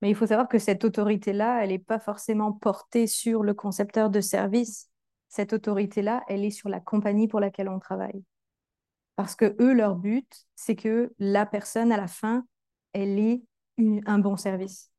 Mais 0.00 0.10
il 0.10 0.16
faut 0.16 0.26
savoir 0.26 0.48
que 0.48 0.58
cette 0.58 0.84
autorité-là, 0.84 1.62
elle 1.62 1.70
n'est 1.70 1.78
pas 1.78 2.00
forcément 2.00 2.52
portée 2.52 3.06
sur 3.06 3.44
le 3.44 3.54
concepteur 3.54 4.10
de 4.10 4.20
service. 4.20 4.90
Cette 5.28 5.52
autorité-là, 5.52 6.24
elle 6.26 6.44
est 6.44 6.50
sur 6.50 6.68
la 6.68 6.80
compagnie 6.80 7.28
pour 7.28 7.38
laquelle 7.38 7.68
on 7.68 7.78
travaille. 7.78 8.24
Parce 9.14 9.36
que 9.36 9.54
eux, 9.60 9.72
leur 9.72 9.94
but, 9.94 10.46
c'est 10.56 10.74
que 10.74 11.12
la 11.20 11.46
personne, 11.46 11.92
à 11.92 11.96
la 11.96 12.08
fin, 12.08 12.44
elle 12.92 13.18
ait 13.20 13.42
un 13.78 14.18
bon 14.18 14.36
service 14.36 14.91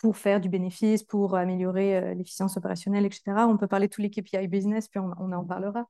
pour 0.00 0.16
faire 0.16 0.40
du 0.40 0.48
bénéfice, 0.48 1.02
pour 1.02 1.36
améliorer 1.36 1.96
euh, 1.98 2.14
l'efficience 2.14 2.56
opérationnelle, 2.56 3.04
etc. 3.04 3.46
On 3.46 3.58
peut 3.58 3.66
parler 3.66 3.86
de 3.86 3.92
tous 3.92 4.00
les 4.00 4.10
KPI 4.10 4.48
business, 4.48 4.88
puis 4.88 4.98
on, 4.98 5.32
en 5.32 5.44
parlera. 5.44 5.86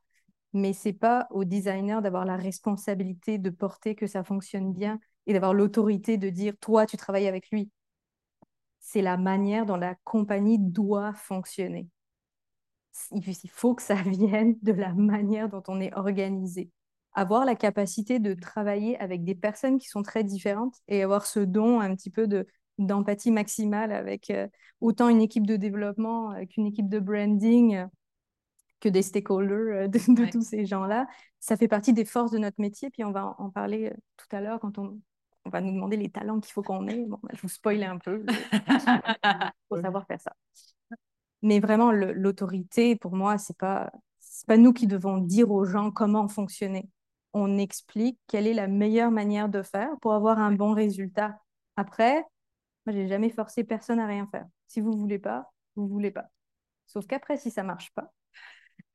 Mais 0.52 0.72
ce 0.72 0.88
n'est 0.88 0.94
pas 0.94 1.28
au 1.30 1.44
designer 1.44 2.02
d'avoir 2.02 2.24
la 2.24 2.36
responsabilité 2.36 3.38
de 3.38 3.50
porter 3.50 3.94
que 3.94 4.08
ça 4.08 4.24
fonctionne 4.24 4.72
bien 4.72 4.98
et 5.28 5.32
d'avoir 5.32 5.54
l'autorité 5.54 6.18
de 6.18 6.28
dire, 6.28 6.54
toi, 6.60 6.86
tu 6.86 6.96
travailles 6.96 7.28
avec 7.28 7.50
lui. 7.50 7.70
C'est 8.80 9.02
la 9.02 9.16
manière 9.16 9.64
dont 9.64 9.76
la 9.76 9.94
compagnie 10.02 10.58
doit 10.58 11.12
fonctionner. 11.14 11.88
Il 13.12 13.22
faut 13.50 13.76
que 13.76 13.82
ça 13.82 13.94
vienne 14.02 14.56
de 14.62 14.72
la 14.72 14.92
manière 14.92 15.48
dont 15.48 15.62
on 15.68 15.80
est 15.80 15.94
organisé. 15.94 16.72
Avoir 17.12 17.44
la 17.44 17.54
capacité 17.54 18.18
de 18.18 18.34
travailler 18.34 18.98
avec 18.98 19.22
des 19.22 19.36
personnes 19.36 19.78
qui 19.78 19.88
sont 19.88 20.02
très 20.02 20.24
différentes 20.24 20.74
et 20.88 21.04
avoir 21.04 21.26
ce 21.26 21.38
don 21.38 21.78
un 21.78 21.94
petit 21.94 22.10
peu 22.10 22.26
de 22.26 22.48
d'empathie 22.86 23.30
maximale 23.30 23.92
avec 23.92 24.30
euh, 24.30 24.48
autant 24.80 25.08
une 25.08 25.20
équipe 25.20 25.46
de 25.46 25.56
développement 25.56 26.32
euh, 26.32 26.44
qu'une 26.46 26.66
équipe 26.66 26.88
de 26.88 26.98
branding 26.98 27.76
euh, 27.76 27.86
que 28.80 28.88
des 28.88 29.02
stakeholders 29.02 29.88
de, 29.88 30.30
tous 30.30 30.42
ces 30.42 30.64
gens-là. 30.64 31.06
Ça 31.38 31.56
fait 31.56 31.68
partie 31.68 31.92
des 31.92 32.04
forces 32.04 32.30
de 32.30 32.38
notre 32.38 32.60
métier, 32.60 32.90
puis 32.90 33.04
on 33.04 33.12
va 33.12 33.34
en, 33.38 33.50
parler 33.50 33.92
tout 34.16 34.34
à 34.34 34.40
l'heure 34.40 34.58
quand 34.58 34.78
on, 34.78 34.98
on, 35.44 35.50
va 35.50 35.60
nous 35.60 35.72
demander 35.72 35.98
les 35.98 36.10
talents 36.10 36.40
qu'il 36.40 36.52
faut 36.52 36.62
qu'on 36.62 36.88
ait. 36.88 37.04
Bon, 37.06 37.18
ben, 37.22 37.30
je 37.34 37.42
vous 37.42 37.48
spoil 37.48 37.82
un 37.82 37.98
peu. 37.98 38.24
Il 38.26 38.60
faut 39.68 39.80
savoir 39.80 40.06
faire 40.06 40.20
ça. 40.20 40.34
Mais 41.42 41.60
vraiment, 41.60 41.92
l'autorité, 41.92 42.96
pour 42.96 43.14
moi, 43.14 43.36
c'est 43.36 43.56
pas 43.56 43.90
pas 44.46 44.56
nous 44.56 44.72
qui 44.72 44.86
devons 44.86 45.18
dire 45.18 45.50
aux 45.50 45.64
gens 45.64 45.90
comment 45.90 46.28
fonctionner. 46.28 46.88
On 47.32 47.58
explique 47.58 48.18
quelle 48.26 48.46
est 48.46 48.54
la 48.54 48.66
meilleure 48.66 49.10
manière 49.10 49.48
de 49.48 49.62
faire 49.62 49.90
pour 50.00 50.14
avoir 50.14 50.38
un 50.38 50.52
bon 50.52 50.72
résultat. 50.72 51.38
Après, 51.76 52.24
moi, 52.86 52.94
j'ai 52.94 53.08
jamais 53.08 53.30
forcé 53.30 53.64
personne 53.64 54.00
à 54.00 54.06
rien 54.06 54.26
faire. 54.30 54.46
Si 54.66 54.80
vous 54.80 54.92
voulez 54.92 55.18
pas, 55.18 55.52
vous 55.76 55.86
voulez 55.86 56.10
pas. 56.10 56.26
Sauf 56.86 57.06
qu'après, 57.06 57.36
si 57.36 57.50
ça 57.50 57.62
marche 57.62 57.92
pas, 57.92 58.12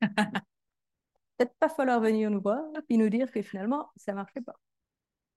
peut-être 1.36 1.54
pas 1.58 1.68
falloir 1.68 2.00
venir 2.00 2.30
nous 2.30 2.40
voir 2.40 2.62
et 2.88 2.96
nous 2.96 3.08
dire 3.08 3.30
que 3.30 3.42
finalement, 3.42 3.90
ça 3.96 4.12
marchait 4.12 4.40
pas. 4.40 4.56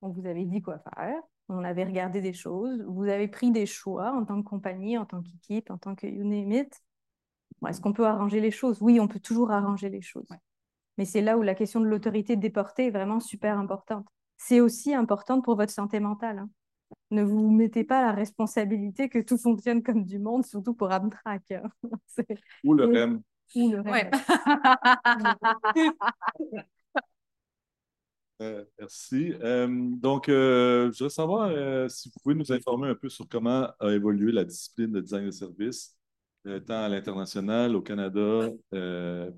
On 0.02 0.10
vous 0.10 0.26
avait 0.26 0.46
dit 0.46 0.62
quoi 0.62 0.80
faire, 0.80 1.22
on 1.50 1.64
avait 1.64 1.84
regardé 1.84 2.22
des 2.22 2.34
choses, 2.34 2.82
vous 2.88 3.06
avez 3.06 3.28
pris 3.28 3.52
des 3.52 3.66
choix 3.66 4.12
en 4.12 4.26
tant 4.26 4.42
que 4.42 4.48
compagnie, 4.48 4.98
en 4.98 5.06
tant 5.06 5.22
qu'équipe, 5.22 5.70
en 5.72 5.78
tant 5.78 5.96
que 5.96 6.08
you 6.08 6.24
name 6.24 6.52
it. 6.52 6.82
Est-ce 7.68 7.82
qu'on 7.82 7.94
peut 7.94 8.06
arranger 8.06 8.40
les 8.40 8.52
choses? 8.52 8.82
Oui, 8.82 9.00
on 9.00 9.08
peut 9.08 9.20
toujours 9.20 9.52
arranger 9.52 9.90
les 9.90 10.02
choses. 10.02 10.30
Mais 10.98 11.06
c'est 11.06 11.22
là 11.22 11.38
où 11.38 11.42
la 11.42 11.56
question 11.56 11.82
de 11.82 11.86
l'autorité 11.86 12.36
déportée 12.36 12.88
est 12.88 12.92
vraiment 12.92 13.20
super 13.20 13.58
importante. 13.58 14.08
C'est 14.38 14.62
aussi 14.62 14.94
importante 14.94 15.44
pour 15.44 15.56
votre 15.56 15.72
santé 15.72 16.00
mentale. 16.00 16.40
Hein 16.40 16.50
ne 17.12 17.24
vous 17.24 17.50
mettez 17.50 17.84
pas 17.84 18.02
la 18.02 18.12
responsabilité 18.12 19.10
que 19.10 19.20
tout 19.20 19.38
fonctionne 19.38 19.84
comme 19.84 20.06
du 20.06 20.20
monde, 20.20 20.46
surtout 20.46 20.74
pour 20.74 20.92
Amtrak. 20.92 21.44
Hein. 21.52 21.70
Ou 22.64 22.74
le 22.74 22.86
REM. 22.86 23.22
Ou 23.56 23.72
le 23.72 23.82
REM. 23.82 24.12
Euh, 28.42 28.64
merci. 28.80 29.34
Euh, 29.44 29.68
donc, 29.98 30.30
euh, 30.30 30.90
je 30.94 31.00
voudrais 31.00 31.10
savoir 31.10 31.92
si 31.92 32.10
vous 32.10 32.20
pouvez 32.24 32.36
nous 32.36 32.54
informer 32.54 32.88
un 32.88 32.96
peu 32.96 33.10
sur 33.10 33.28
comment 33.28 33.68
a 33.80 33.92
évolué 33.92 34.32
la 34.32 34.46
discipline 34.46 34.94
de 34.94 35.02
design 35.02 35.26
de 35.26 35.32
service, 35.32 35.98
tant 36.46 36.86
à 36.86 36.88
l'international, 36.88 37.76
au 37.76 37.82
Canada, 37.82 38.50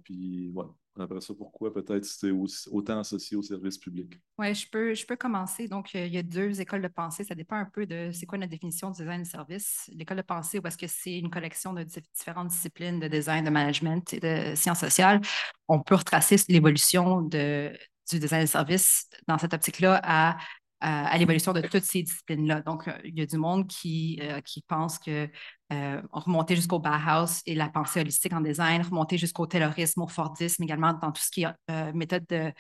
puis 0.04 0.54
on 0.56 0.76
appelle 1.00 1.22
ça 1.22 1.34
pourquoi 1.34 1.74
peut-être 1.74 2.04
c'est 2.04 2.32
autant 2.70 3.00
associé 3.00 3.38
au 3.38 3.42
service 3.42 3.78
public? 3.78 4.20
Oui, 4.38 4.54
je 4.54 4.70
peux, 4.70 4.94
je 4.94 5.06
peux 5.06 5.16
commencer. 5.16 5.68
Donc, 5.68 5.96
euh, 5.96 6.06
il 6.06 6.14
y 6.14 6.18
a 6.18 6.24
deux 6.24 6.60
écoles 6.60 6.82
de 6.82 6.88
pensée. 6.88 7.24
Ça 7.24 7.36
dépend 7.36 7.56
un 7.56 7.70
peu 7.72 7.86
de 7.86 8.12
c'est 8.12 8.26
quoi 8.26 8.38
notre 8.38 8.52
définition 8.52 8.90
de 8.90 8.96
design 8.96 9.24
de 9.24 9.28
service. 9.28 9.90
L'école 9.94 10.18
de 10.18 10.24
pensée, 10.24 10.60
parce 10.60 10.76
que 10.76 10.88
c'est 10.88 11.18
une 11.18 11.30
collection 11.30 11.74
de 11.74 11.84
différentes 11.84 12.50
disciplines 12.50 13.00
de 13.00 13.08
design, 13.08 13.46
de 13.46 13.50
management 13.50 14.14
et 14.14 14.20
de 14.20 14.56
sciences 14.56 14.80
sociales. 14.80 15.22
On 15.68 15.82
peut 15.82 15.96
retracer 15.96 16.36
l'évolution 16.50 17.22
du 17.22 17.70
design 18.12 18.42
de 18.42 18.50
service 18.50 19.08
dans 19.28 19.38
cette 19.38 19.54
optique-là 19.54 20.02
à 20.04 20.38
à, 20.82 21.18
l'évolution 21.18 21.54
de 21.54 21.62
toutes 21.62 21.84
ces 21.84 22.04
disciplines-là. 22.04 22.62
Donc, 22.62 22.88
euh, 22.88 22.94
il 23.04 23.18
y 23.18 23.22
a 23.22 23.26
du 23.26 23.38
monde 23.38 23.68
qui, 23.68 24.20
euh, 24.22 24.42
qui 24.42 24.64
pense 24.68 24.98
que 24.98 25.30
euh, 25.72 26.02
remonter 26.12 26.56
jusqu'au 26.56 26.80
Bauhaus 26.80 27.42
et 27.46 27.56
la 27.56 27.70
pensée 27.70 28.02
holistique 28.02 28.34
en 28.34 28.42
design, 28.42 28.82
remonter 28.82 29.18
jusqu'au 29.18 29.46
taylorisme, 29.46 30.02
au 30.02 30.08
Fordisme 30.08 30.64
également 30.64 30.94
dans 30.94 31.12
tout 31.12 31.22
ce 31.22 31.32
qui 31.32 31.44
est 31.44 31.94
méthode 31.94 32.26
de, 32.28 32.52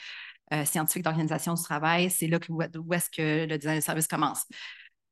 scientifique 0.66 1.04
d'organisation 1.04 1.54
du 1.54 1.62
travail, 1.62 2.10
c'est 2.10 2.28
là 2.28 2.38
où, 2.50 2.62
où 2.62 2.94
est-ce 2.94 3.10
que 3.10 3.48
le 3.48 3.58
design 3.58 3.78
de 3.78 3.84
service 3.84 4.08
commence. 4.08 4.46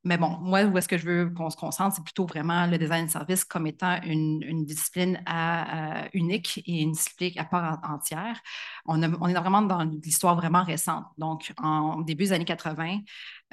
Mais 0.06 0.18
bon, 0.18 0.38
moi, 0.40 0.64
où 0.64 0.78
est-ce 0.78 0.88
que 0.88 0.98
je 0.98 1.06
veux 1.06 1.30
qu'on 1.30 1.50
se 1.50 1.58
concentre, 1.58 1.96
c'est 1.96 2.04
plutôt 2.04 2.26
vraiment 2.26 2.66
le 2.66 2.78
design 2.78 3.08
de 3.08 3.12
service 3.12 3.44
comme 3.44 3.68
étant 3.68 4.02
une, 4.04 4.66
discipline 4.66 5.22
unique 6.14 6.62
et 6.66 6.82
une 6.82 6.94
discipline 6.94 7.34
à 7.38 7.44
part 7.44 7.80
entière. 7.84 8.40
On, 8.86 9.02
est 9.02 9.34
vraiment 9.34 9.62
dans 9.62 9.84
l'histoire 9.84 10.36
vraiment 10.36 10.64
récente. 10.64 11.06
Donc, 11.18 11.54
en 11.58 12.00
début 12.02 12.26
des 12.26 12.34
années 12.34 12.46
80, 12.46 13.00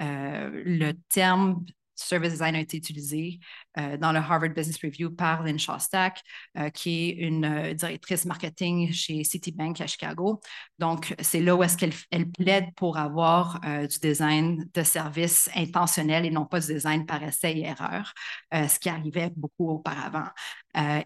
euh, 0.00 0.62
le 0.64 0.92
terme 1.09 1.64
service 1.96 2.32
design 2.32 2.54
a 2.54 2.61
été 2.61 2.76
utilisé 2.76 3.40
dans 3.76 4.12
le 4.12 4.18
Harvard 4.18 4.50
Business 4.50 4.78
Review 4.82 5.10
par 5.10 5.42
Lynn 5.42 5.58
Shostak, 5.58 6.22
euh, 6.58 6.70
qui 6.70 7.08
est 7.08 7.12
une 7.26 7.44
euh, 7.44 7.74
directrice 7.74 8.24
marketing 8.24 8.92
chez 8.92 9.24
Citibank 9.24 9.80
à 9.80 9.86
Chicago. 9.86 10.40
Donc, 10.78 11.14
c'est 11.20 11.40
là 11.40 11.54
où 11.54 11.62
est-ce 11.62 11.76
qu'elle 11.76 11.92
elle 12.10 12.30
plaide 12.30 12.66
pour 12.76 12.98
avoir 12.98 13.60
du 13.60 13.98
design 13.98 14.68
de 14.72 14.82
service 14.82 15.48
intentionnel 15.54 16.26
et 16.26 16.30
non 16.30 16.46
pas 16.46 16.60
du 16.60 16.66
design 16.66 17.06
par 17.06 17.22
essai 17.22 17.52
et 17.52 17.66
erreur, 17.66 18.12
ce 18.52 18.78
qui 18.78 18.88
arrivait 18.88 19.30
beaucoup 19.34 19.70
auparavant. 19.70 20.28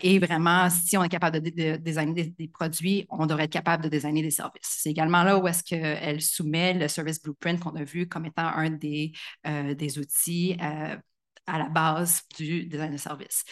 et 0.00 0.18
vraiment, 0.18 0.68
si 0.70 0.96
on 0.96 1.04
est 1.04 1.09
capable 1.09 1.40
de, 1.40 1.76
designer 1.76 2.14
des, 2.14 2.48
produits, 2.48 3.06
on 3.09 3.26
devrait 3.26 3.44
être 3.44 3.52
capable 3.52 3.85
de 3.85 3.88
designer 3.88 4.22
des 4.22 4.30
services. 4.30 4.78
C'est 4.83 4.90
également 4.90 5.22
là 5.22 5.38
où 5.38 5.46
est-ce 5.46 5.62
qu'elle 5.62 6.20
soumet 6.20 6.74
le 6.74 6.88
Service 6.88 7.22
Blueprint 7.22 7.61
qu'on 7.61 7.76
a 7.76 7.85
vu 7.85 8.09
comme 8.09 8.26
étant 8.26 8.48
un 8.48 8.70
des, 8.70 9.12
des 9.44 9.98
outils 9.98 10.56
à 11.51 11.59
la 11.59 11.69
base 11.69 12.23
du 12.37 12.65
design 12.67 12.93
de 12.93 12.97
service. 12.97 13.45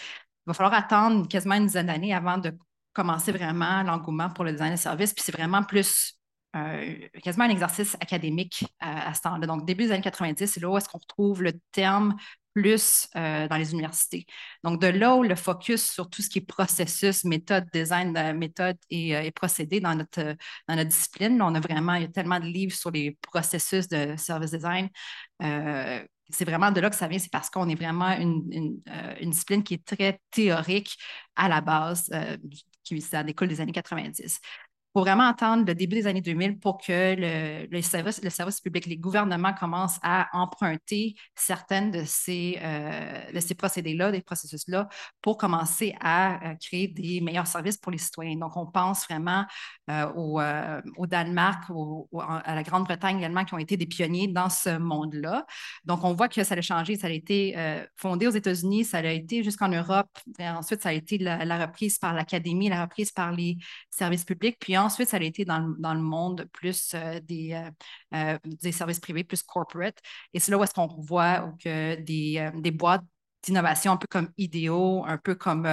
Il 0.47 0.51
va 0.51 0.55
falloir 0.55 0.75
attendre 0.75 1.29
quasiment 1.29 1.57
une 1.57 1.67
dizaine 1.67 1.87
d'années 1.87 2.15
avant 2.15 2.39
de 2.39 2.57
commencer 2.93 3.33
vraiment 3.33 3.83
l'engouement 3.83 4.31
pour 4.31 4.45
le 4.45 4.53
design 4.53 4.73
de 4.73 4.79
service. 4.79 5.13
Puis 5.13 5.23
c'est 5.25 5.37
vraiment 5.37 5.63
plus 5.63 6.19
euh, 6.57 6.97
quasiment 7.23 7.45
un 7.45 7.51
exercice 7.51 7.95
académique 8.01 8.65
à, 8.81 9.13
ce 9.13 9.21
temps-là. 9.23 9.47
Donc, 9.47 9.67
début 9.67 9.85
des 9.85 9.93
années 9.93 10.03
90, 10.03 10.47
c'est 10.47 10.61
là 10.61 10.69
où 10.71 10.77
est-ce 10.79 10.89
qu'on 10.89 10.99
retrouve 10.99 11.43
le 11.43 11.53
terme 11.73 12.17
plus 12.55 13.09
euh, 13.15 13.47
dans 13.47 13.57
les 13.57 13.73
universités. 13.73 14.27
Donc, 14.65 14.81
de 14.81 14.89
là 14.89 15.15
où 15.15 15.23
le 15.23 15.37
focus 15.37 15.93
sur 15.93 16.09
tout 16.09 16.23
ce 16.23 16.31
qui 16.31 16.39
est 16.39 16.47
processus, 16.47 17.25
méthode, 17.25 17.67
design, 17.73 18.17
euh, 18.17 18.33
méthode 18.33 18.79
et, 18.91 19.11
et 19.11 19.31
procédé 19.31 19.81
dans 19.81 19.95
notre, 19.95 20.23
dans 20.67 20.75
notre 20.75 20.89
discipline, 20.89 21.41
on 21.43 21.55
a 21.55 21.61
vraiment, 21.61 21.95
il 21.95 22.03
y 22.03 22.07
a 22.07 22.09
tellement 22.09 22.41
de 22.41 22.47
livres 22.47 22.75
sur 22.75 22.91
les 22.91 23.17
processus 23.21 23.87
de 23.87 24.17
service 24.17 24.51
design 24.51 24.89
c'est 26.31 26.45
vraiment 26.45 26.71
de 26.71 26.81
là 26.81 26.91
que 26.91 26.97
ça 26.97 27.09
vient, 27.09 27.19
c'est 27.19 27.31
parce 27.31 27.51
qu'on 27.51 27.69
est 27.69 27.75
vraiment 27.75 28.11
une, 28.11 28.81
euh, 28.89 29.15
une, 29.21 29.31
discipline 29.31 29.63
qui 29.63 29.75
est 29.75 29.85
très 29.85 30.21
théorique 30.31 30.97
à 31.37 31.49
la 31.49 31.61
base, 31.61 32.11
euh, 32.13 32.37
qui 32.85 33.01
ça 33.01 33.23
découle 33.23 33.49
des 33.49 33.61
années 33.61 33.73
90 33.73 34.41
faut 34.95 35.01
vraiment 35.01 35.29
attendre 35.29 35.67
le 35.67 35.75
début 35.75 35.97
des 35.97 36.07
années 36.07 36.21
2000 36.21 36.59
pour 36.59 36.79
que 36.79 37.15
le, 37.15 37.67
le, 37.71 37.83
service, 37.83 38.23
le 38.23 38.31
service 38.31 38.61
public, 38.61 38.87
les 38.87 38.97
gouvernements 38.97 39.53
commencent 39.53 39.99
à 40.03 40.29
emprunter 40.33 41.15
certaines 41.35 41.91
de 41.91 42.05
ces, 42.07 42.59
euh, 42.63 43.33
de 43.33 43.41
ces 43.41 43.55
procédés-là, 43.55 44.11
des 44.13 44.23
processus-là, 44.23 44.89
pour 45.21 45.37
commencer 45.37 45.95
à 46.01 46.53
euh, 46.53 46.55
créer 46.55 46.89
des 46.89 47.21
meilleurs 47.21 47.47
services 47.47 47.77
pour 47.77 47.93
les 47.93 47.99
citoyens. 47.99 48.37
Donc, 48.37 48.57
on 48.57 48.67
pense 48.67 49.05
vraiment 49.05 49.45
euh, 49.91 50.07
au, 50.17 50.41
au, 50.97 51.07
Danemark, 51.07 51.65
à 52.45 52.55
la 52.55 52.63
Grande-Bretagne 52.63 53.19
également, 53.19 53.45
qui 53.45 53.55
ont 53.55 53.59
été 53.59 53.77
des 53.77 53.87
pionniers 53.87 54.29
dans 54.29 54.49
ce 54.49 54.79
monde-là. 54.79 55.47
Donc, 55.85 56.05
on 56.05 56.15
voit 56.15 56.29
que 56.29 56.43
ça 56.45 56.55
a 56.55 56.61
changé. 56.61 56.97
Ça 56.97 57.09
a 57.09 57.11
été 57.11 57.57
fondé 57.97 58.27
aux 58.27 58.33
États-Unis, 58.33 58.85
ça 58.85 58.99
a 58.99 59.11
été 59.11 59.43
jusqu'en 59.43 59.69
Europe. 59.69 60.09
Et 60.39 60.49
ensuite, 60.49 60.83
ça 60.83 60.91
a 60.91 60.93
été 60.93 61.19
la, 61.19 61.45
la 61.45 61.67
reprise 61.67 61.99
par 61.99 62.15
l'Académie, 62.15 62.69
la 62.69 62.83
reprise 62.83 63.11
par 63.11 63.33
les 63.33 63.57
services 63.91 64.25
publics. 64.25 64.57
Puis 64.59 64.78
ensuite, 64.85 65.09
ça 65.09 65.17
a 65.19 65.21
été 65.21 65.45
dans 65.45 65.59
le, 65.59 66.01
monde 66.01 66.49
plus 66.53 66.93
euh, 66.95 67.21
des, 67.21 67.53
euh, 67.55 67.71
euh, 68.15 68.39
des 68.45 68.73
services 68.73 69.01
privés, 69.01 69.25
plus 69.25 69.43
corporate. 69.43 69.99
Et 70.35 70.41
c'est 70.41 70.51
là 70.51 70.59
où 70.59 70.65
est-ce 70.65 70.75
qu'on 70.75 70.87
voit 70.87 71.53
que 71.63 72.01
des, 72.01 72.51
des 72.57 72.71
boîtes 72.71 73.05
d'innovation 73.43 73.93
un 73.93 73.97
peu 73.97 74.07
comme 74.09 74.31
IDEO, 74.37 75.05
un 75.07 75.19
peu 75.19 75.35
comme 75.35 75.69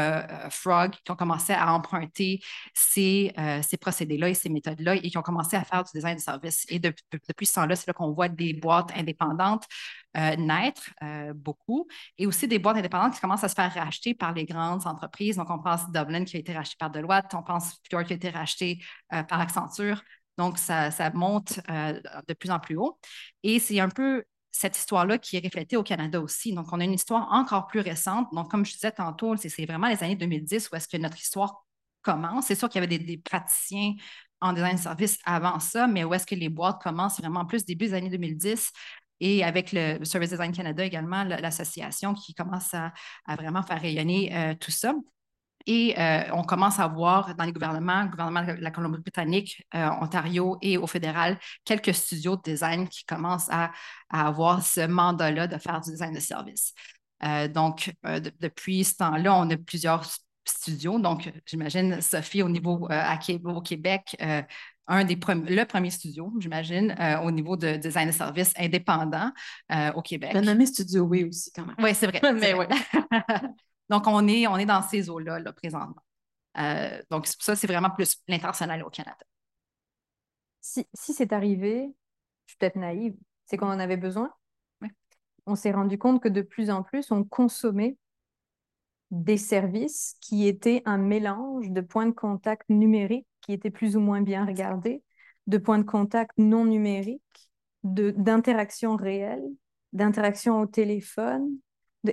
Frog, 0.50 0.92
qui 1.04 1.12
ont 1.12 1.16
commencé 1.16 1.54
à 1.54 1.74
emprunter 1.74 2.40
ces, 2.74 3.34
ces 3.64 3.78
procédés-là 3.78 4.30
et 4.30 4.34
ces 4.34 4.50
méthodes-là 4.50 4.96
et 4.96 5.10
qui 5.10 5.18
ont 5.18 5.24
commencé 5.24 5.56
à 5.56 5.64
faire 5.64 5.84
du 5.84 5.92
design 5.94 6.16
de 6.16 6.22
service. 6.22 6.66
Et 6.70 6.80
depuis 6.80 7.46
ce 7.46 7.56
temps-là, 7.56 7.76
c'est 7.76 7.88
là 7.88 7.94
qu'on 7.94 8.12
voit 8.12 8.30
des 8.30 8.54
boîtes 8.54 8.92
indépendantes 8.96 9.66
naître 10.14 10.92
beaucoup 11.34 11.88
et 12.18 12.28
aussi 12.28 12.48
des 12.48 12.60
boîtes 12.60 12.78
indépendantes 12.78 13.16
qui 13.16 13.20
commencent 13.20 13.44
à 13.44 13.50
se 13.50 13.56
faire 13.56 13.74
racheter 13.74 14.14
par 14.14 14.34
les 14.34 14.46
grandes 14.46 14.86
entreprises. 14.86 15.36
Donc, 15.36 15.50
on 15.50 15.60
pense 15.60 15.92
Dublin 15.92 16.24
qui 16.24 16.38
a 16.38 16.40
été 16.40 16.54
racheté 16.54 16.76
par 16.80 16.92
Deloitte, 16.92 17.34
on 17.34 17.44
pense 17.44 17.80
Pure 17.90 18.06
qui 18.06 18.14
a 18.14 18.16
été 18.16 18.30
racheté 18.30 18.80
par 19.10 19.42
Accenture. 19.42 20.04
Donc, 20.38 20.58
ça, 20.58 20.92
ça 20.92 21.10
monte 21.12 21.60
de 21.68 22.34
plus 22.34 22.52
en 22.52 22.60
plus 22.60 22.76
haut. 22.76 23.00
Et 23.42 23.60
c'est 23.60 23.80
un 23.80 23.90
peu 23.90 24.24
cette 24.58 24.78
histoire-là 24.78 25.18
qui 25.18 25.36
est 25.36 25.44
reflétée 25.44 25.76
au 25.76 25.84
Canada 25.84 26.22
aussi. 26.22 26.54
Donc, 26.54 26.68
on 26.72 26.80
a 26.80 26.84
une 26.86 26.94
histoire 26.94 27.28
encore 27.32 27.68
plus 27.68 27.82
récente. 27.82 28.28
Donc, 28.34 28.50
comme 28.50 28.66
je 28.66 28.72
disais 28.72 28.92
tantôt, 28.92 29.36
c'est 29.36 29.66
vraiment 29.66 29.88
les 29.88 30.02
années 30.02 30.16
2010 30.16 30.70
où 30.72 30.76
est-ce 30.76 30.88
que 30.88 30.98
notre 30.98 31.18
histoire 31.18 31.66
commence. 32.02 32.46
C'est 32.46 32.56
sûr 32.56 32.70
qu'il 32.70 32.82
y 32.82 32.86
avait 32.86 32.98
des, 32.98 33.18
praticiens 33.18 33.96
en 34.40 34.54
design 34.54 34.78
service 34.78 35.18
avant 35.26 35.60
ça, 35.60 35.88
mais 35.88 36.04
où 36.06 36.14
est-ce 36.14 36.26
que 36.26 36.36
les 36.36 36.50
boîtes 36.50 36.82
commencent 36.82 37.20
vraiment 37.20 37.46
plus 37.46 37.66
début 37.66 37.88
des 37.88 37.94
années 37.96 38.10
2010 38.10 38.72
et 39.20 39.44
avec 39.44 39.72
le 39.72 40.04
Service 40.04 40.30
Design 40.30 40.52
Canada 40.52 40.84
également, 40.86 41.24
l'association 41.24 42.14
qui 42.14 42.34
commence 42.34 42.74
à, 42.74 42.94
vraiment 43.36 43.64
faire 43.64 43.82
rayonner 43.82 44.36
euh, 44.36 44.56
tout 44.60 44.72
ça. 44.72 44.94
Et 45.68 45.96
euh, 45.98 46.24
on 46.34 46.44
commence 46.44 46.80
à 46.80 46.88
voir 46.88 47.34
dans 47.36 47.44
les 47.44 47.52
gouvernements, 47.52 48.04
le 48.04 48.10
gouvernement 48.10 48.44
de 48.44 48.54
la 48.54 48.72
Colombie-Britannique, 48.72 49.66
euh, 49.74 49.90
Ontario 50.02 50.58
et 50.62 50.78
au 50.78 50.86
fédéral, 50.86 51.40
quelques 51.64 51.94
studios 51.94 52.36
de 52.36 52.42
design 52.44 52.88
qui 52.88 53.04
commencent 53.06 53.50
à, 53.50 53.72
avoir 54.10 54.64
ce 54.64 54.86
mandat-là 54.86 55.48
de 55.48 55.58
faire 55.58 55.82
du 55.82 55.92
design 55.92 56.14
de 56.14 56.20
service. 56.20 56.74
Euh, 57.24 57.48
donc, 57.48 57.92
depuis 58.40 58.84
ce 58.84 58.98
temps-là, 58.98 59.36
on 59.36 59.50
a 59.50 59.58
plusieurs 59.58 60.06
studios. 60.46 61.00
Donc, 61.00 61.32
j'imagine, 61.46 62.00
Sophie, 62.02 62.44
au 62.44 62.50
niveau 62.50 62.88
au 62.88 63.62
Québec, 63.62 64.16
un 64.88 65.04
des 65.04 65.16
le 65.16 65.64
premier 65.64 65.90
studio, 65.90 66.32
j'imagine, 66.40 66.96
au 67.24 67.32
niveau 67.32 67.58
de 67.58 67.78
design 67.78 68.10
de 68.10 68.14
service 68.14 68.54
indépendant 68.58 69.32
au 69.96 70.02
Québec. 70.04 70.34
Le 70.34 70.42
nommé 70.42 70.68
Studio 70.68 71.04
Oui 71.04 71.24
aussi, 71.24 71.52
quand 71.52 71.66
même. 71.66 71.76
Oui, 71.80 71.96
c'est 71.96 72.08
vrai. 72.08 72.22
Mais 72.34 72.54
oui. 72.54 72.66
Donc, 73.90 74.08
on 74.08 74.28
est, 74.28 74.48
on 74.48 74.58
est 74.58 74.66
dans 74.66 74.82
ces 74.82 75.10
eaux-là, 75.10 75.40
là, 75.40 75.54
présentement. 75.54 76.02
Euh, 76.58 77.02
donc, 77.10 77.28
ça, 77.28 77.56
c'est 77.56 77.68
vraiment 77.68 77.90
plus 77.90 78.22
l'international 78.28 78.84
au 78.84 78.90
Canada. 78.90 79.18
Si, 80.62 80.86
c'est 80.96 81.32
arrivé, 81.32 81.94
je 82.46 82.52
suis 82.52 82.58
peut-être 82.58 82.76
naïve, 82.76 83.16
c'est 83.46 83.58
qu'on 83.58 83.68
en 83.68 83.80
avait 83.80 83.98
besoin. 83.98 84.32
On 85.46 85.56
s'est 85.56 85.72
rendu 85.72 86.00
compte 86.00 86.24
que 86.24 86.30
de 86.30 86.42
plus 86.42 86.72
en 86.72 86.82
plus, 86.82 87.12
on 87.12 87.24
consommait 87.24 87.98
des 89.12 89.38
services 89.38 90.16
qui 90.22 90.48
étaient 90.48 90.82
un 90.86 90.98
mélange 90.98 91.70
de 91.70 91.82
points 91.82 92.08
de 92.08 92.12
contact 92.12 92.68
numériques 92.70 93.28
qui 93.42 93.54
étaient 93.54 93.70
plus 93.70 93.96
ou 93.96 94.00
moins 94.00 94.22
bien 94.22 94.44
regardés, 94.44 95.04
de 95.46 95.60
points 95.60 95.78
de 95.78 95.84
contact 95.84 96.32
non 96.38 96.66
numériques, 96.66 97.22
d'interactions 97.84 98.96
réelles, 98.96 99.48
d'interactions 99.94 100.60
au 100.60 100.66
téléphone, 100.66 101.48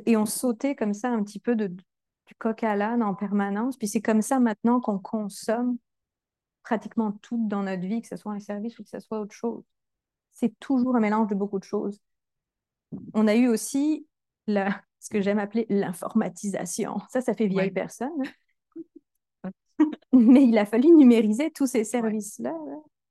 et 0.06 0.16
on 0.16 0.26
sautait 0.26 0.74
comme 0.74 0.94
ça 0.94 1.10
un 1.10 1.22
petit 1.22 1.38
peu 1.38 1.56
de, 1.56 1.66
du 1.66 2.34
coq 2.38 2.62
à 2.64 2.76
l'âne 2.76 3.02
en 3.02 3.14
permanence. 3.14 3.76
Puis 3.76 3.88
c'est 3.88 4.00
comme 4.00 4.22
ça 4.22 4.40
maintenant 4.40 4.80
qu'on 4.80 4.98
consomme 4.98 5.78
pratiquement 6.62 7.12
tout 7.22 7.46
dans 7.48 7.62
notre 7.62 7.82
vie, 7.82 8.00
que 8.02 8.08
ce 8.08 8.16
soit 8.16 8.32
un 8.32 8.40
service 8.40 8.78
ou 8.78 8.84
que 8.84 8.90
ce 8.90 9.00
soit 9.00 9.20
autre 9.20 9.34
chose. 9.34 9.64
C'est 10.32 10.58
toujours 10.60 10.96
un 10.96 11.00
mélange 11.00 11.28
de 11.28 11.34
beaucoup 11.34 11.58
de 11.58 11.64
choses. 11.64 12.00
On 13.14 13.26
a 13.26 13.34
eu 13.34 13.48
aussi 13.48 14.06
la, 14.46 14.80
ce 15.00 15.10
que 15.10 15.20
j'aime 15.20 15.38
appeler 15.38 15.66
l'informatisation. 15.68 17.00
Ça, 17.10 17.20
ça 17.20 17.34
fait 17.34 17.46
vieille 17.46 17.70
personne. 17.70 18.10
Hein. 19.44 19.50
Mais 20.12 20.44
il 20.44 20.56
a 20.58 20.64
fallu 20.64 20.90
numériser 20.92 21.50
tous 21.50 21.66
ces 21.66 21.84
services-là. 21.84 22.54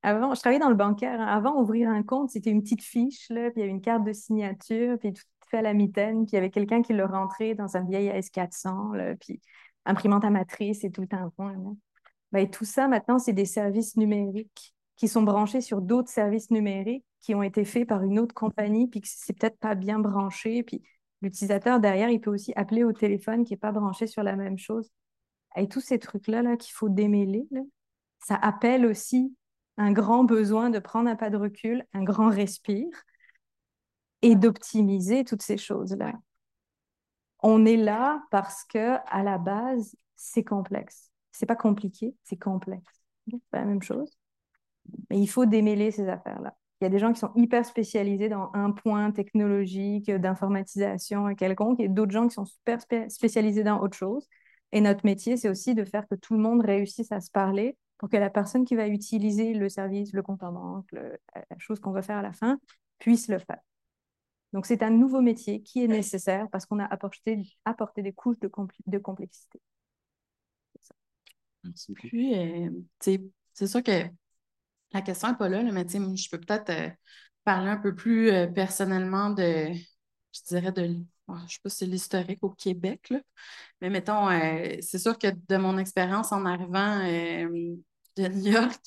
Avant, 0.04 0.34
je 0.34 0.39
travaillais 0.39 0.60
dans 0.60 0.70
le 0.70 0.76
bancaire. 0.76 1.20
Hein. 1.20 1.28
Avant, 1.28 1.60
ouvrir 1.60 1.89
un 1.89 2.02
compte, 2.04 2.30
c'était 2.30 2.50
une 2.50 2.63
petite 2.63 2.82
fiche, 2.82 3.30
là, 3.30 3.52
puis 3.52 3.58
il 3.58 3.60
y 3.60 3.63
avait 3.63 3.72
une 3.72 3.82
carte 3.82 4.04
de 4.04 4.13
signature, 4.13 4.98
puis 5.00 5.13
tout, 5.13 5.22
à 5.58 5.62
la 5.62 5.74
mitaine, 5.74 6.26
puis 6.26 6.32
il 6.34 6.36
y 6.36 6.38
avait 6.38 6.50
quelqu'un 6.50 6.82
qui 6.82 6.94
l'a 6.94 7.08
rentré 7.08 7.56
dans 7.56 7.78
un 7.78 7.84
vieil 7.84 8.10
AS400, 8.10 9.18
puis 9.20 9.42
imprimante 9.86 10.26
à 10.26 10.30
matrice 10.30 10.84
et 10.84 10.92
tout 10.92 11.02
le 11.02 11.08
temps 11.08 11.30
point. 11.32 11.56
Ben, 12.32 12.50
tout 12.50 12.66
ça, 12.66 12.88
maintenant, 12.88 13.20
c'est 13.20 13.34
des 13.34 13.46
services 13.46 13.98
numériques 13.98 14.74
qui 14.96 15.08
sont 15.08 15.24
branchés 15.24 15.62
sur 15.62 15.82
d'autres 15.82 16.10
services 16.10 16.52
numériques 16.52 17.06
qui 17.22 17.36
ont 17.36 17.44
été 17.44 17.66
faits 17.66 17.88
par 17.88 18.04
une 18.04 18.20
autre 18.20 18.34
compagnie, 18.34 18.88
puis 18.88 19.02
que 19.02 19.08
c'est 19.10 19.34
peut-être 19.34 19.58
pas 19.58 19.76
bien 19.76 20.00
branché. 20.00 20.64
Puis 20.64 20.82
l'utilisateur 21.22 21.80
derrière, 21.80 22.10
il 22.10 22.20
peut 22.20 22.32
aussi 22.32 22.54
appeler 22.56 22.84
au 22.84 22.94
téléphone 22.94 23.44
qui 23.44 23.54
n'est 23.54 23.58
pas 23.58 23.72
branché 23.72 24.08
sur 24.08 24.24
la 24.24 24.36
même 24.36 24.58
chose. 24.58 24.92
Et 25.56 25.68
tous 25.68 25.82
ces 25.82 26.00
trucs-là 26.00 26.42
là, 26.42 26.56
qu'il 26.56 26.74
faut 26.74 26.90
démêler, 26.90 27.48
ça 28.20 28.36
appelle 28.36 28.86
aussi 28.86 29.36
un 29.78 29.92
grand 29.92 30.24
besoin 30.24 30.70
de 30.70 30.80
prendre 30.80 31.10
un 31.10 31.16
pas 31.16 31.30
de 31.30 31.38
recul, 31.38 31.86
un 31.94 32.04
grand 32.04 32.30
respire 32.30 32.88
et 34.21 34.36
d'optimiser 34.36 35.23
toutes 35.23 35.41
ces 35.41 35.57
choses-là. 35.57 36.13
On 37.39 37.65
est 37.65 37.77
là 37.77 38.23
parce 38.31 38.63
que 38.65 38.97
à 39.07 39.23
la 39.23 39.38
base, 39.38 39.95
c'est 40.15 40.43
complexe. 40.43 41.12
C'est 41.31 41.45
pas 41.45 41.55
compliqué, 41.55 42.15
c'est 42.23 42.38
complexe. 42.38 43.03
C'est 43.29 43.39
la 43.53 43.65
même 43.65 43.81
chose. 43.81 44.17
Mais 45.10 45.19
il 45.19 45.27
faut 45.27 45.45
démêler 45.45 45.91
ces 45.91 46.07
affaires-là. 46.07 46.55
Il 46.79 46.86
y 46.86 46.88
a 46.88 46.89
des 46.89 46.99
gens 46.99 47.13
qui 47.13 47.19
sont 47.19 47.31
hyper 47.36 47.65
spécialisés 47.65 48.29
dans 48.29 48.49
un 48.53 48.71
point 48.71 49.12
technologique, 49.12 50.10
d'informatisation 50.10 51.36
quelconque, 51.36 51.79
et 51.79 51.88
d'autres 51.88 52.12
gens 52.12 52.27
qui 52.27 52.34
sont 52.34 52.45
super 52.45 52.79
spécialisés 53.10 53.63
dans 53.63 53.79
autre 53.81 53.95
chose. 53.95 54.27
Et 54.71 54.81
notre 54.81 55.05
métier, 55.05 55.38
c'est 55.38 55.49
aussi 55.49 55.75
de 55.75 55.86
faire 55.86 56.07
que 56.07 56.15
tout 56.15 56.34
le 56.34 56.39
monde 56.39 56.62
réussisse 56.62 57.12
à 57.12 57.21
se 57.21 57.29
parler 57.29 57.77
pour 57.97 58.10
que 58.10 58.17
la 58.17 58.31
personne 58.31 58.65
qui 58.65 58.75
va 58.75 58.88
utiliser 58.88 59.53
le 59.53 59.69
service, 59.69 60.12
le 60.12 60.23
compte 60.23 60.41
en 60.41 60.51
banque, 60.51 60.91
la 60.93 61.57
chose 61.60 61.79
qu'on 61.79 61.91
va 61.91 62.01
faire 62.01 62.17
à 62.17 62.23
la 62.23 62.34
fin, 62.34 62.60
puisse 62.97 63.27
le 63.27 63.38
faire. 63.38 63.60
Donc, 64.54 64.66
c'est 64.66 64.84
un 64.84 64.90
nouveau 64.90 65.22
métier 65.22 65.62
qui 65.62 65.84
est 65.84 65.88
nécessaire 65.88 66.48
parce 66.52 66.66
qu'on 66.66 66.80
a 66.80 66.86
apporté, 66.86 67.56
apporté 67.66 68.02
des 68.02 68.14
couches 68.14 68.40
de, 68.40 68.52
de 68.88 68.98
complexité. 68.98 69.62
Merci. 71.64 71.94
Puis, 71.94 72.38
euh, 72.38 72.70
c'est 73.54 73.68
sûr 73.68 73.84
que 73.84 74.10
la 74.94 75.02
question 75.02 75.30
n'est 75.30 75.38
pas 75.38 75.50
là, 75.50 75.64
mais 75.64 75.88
je 75.88 76.30
peux 76.30 76.40
peut-être 76.40 76.70
euh, 76.70 76.90
parler 77.44 77.70
un 77.70 77.78
peu 77.78 77.96
plus 77.96 78.30
euh, 78.30 78.48
personnellement 78.48 79.30
de, 79.30 79.70
je 80.34 80.42
dirais, 80.48 80.72
de, 80.72 80.84
je 80.84 81.34
ne 81.34 81.48
sais 81.48 81.60
pas 81.64 81.70
si 81.70 81.78
c'est 81.78 81.86
l'historique 81.86 82.44
au 82.44 82.50
Québec, 82.50 83.14
mais 83.80 83.90
mettons, 83.90 84.30
euh, 84.30 84.76
c'est 84.82 85.00
sûr 85.00 85.18
que 85.18 85.28
de 85.48 85.58
mon 85.58 85.78
expérience 85.78 86.32
en 86.32 86.46
arrivant 86.46 87.00
de 88.18 88.28
New 88.28 88.52
York 88.52 88.80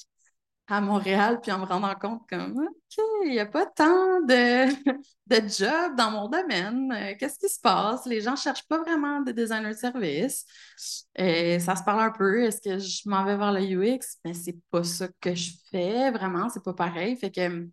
à 0.66 0.80
Montréal, 0.80 1.40
puis 1.42 1.52
en 1.52 1.58
me 1.58 1.64
rendant 1.66 1.94
compte 1.94 2.22
comme, 2.28 2.58
OK, 2.58 3.04
il 3.24 3.32
n'y 3.32 3.38
a 3.38 3.46
pas 3.46 3.66
tant 3.66 4.20
de, 4.22 4.66
de 5.26 5.48
jobs 5.48 5.94
dans 5.96 6.10
mon 6.10 6.28
domaine. 6.28 6.90
Euh, 6.90 7.14
qu'est-ce 7.18 7.38
qui 7.38 7.48
se 7.52 7.60
passe? 7.60 8.06
Les 8.06 8.22
gens 8.22 8.32
ne 8.32 8.36
cherchent 8.36 8.66
pas 8.66 8.78
vraiment 8.78 9.20
de 9.20 9.32
designer 9.32 9.72
de 9.72 9.76
service. 9.76 10.46
Et 11.16 11.60
ça 11.60 11.76
se 11.76 11.84
parle 11.84 12.00
un 12.00 12.10
peu. 12.10 12.44
Est-ce 12.44 12.62
que 12.62 12.78
je 12.78 13.08
m'en 13.08 13.24
vais 13.24 13.36
vers 13.36 13.52
le 13.52 13.60
UX? 13.60 14.18
Mais 14.24 14.32
c'est 14.32 14.56
pas 14.70 14.84
ça 14.84 15.08
que 15.20 15.34
je 15.34 15.52
fais 15.70 16.10
vraiment. 16.10 16.48
C'est 16.48 16.64
pas 16.64 16.74
pareil. 16.74 17.16
Fait 17.16 17.30
que 17.30 17.68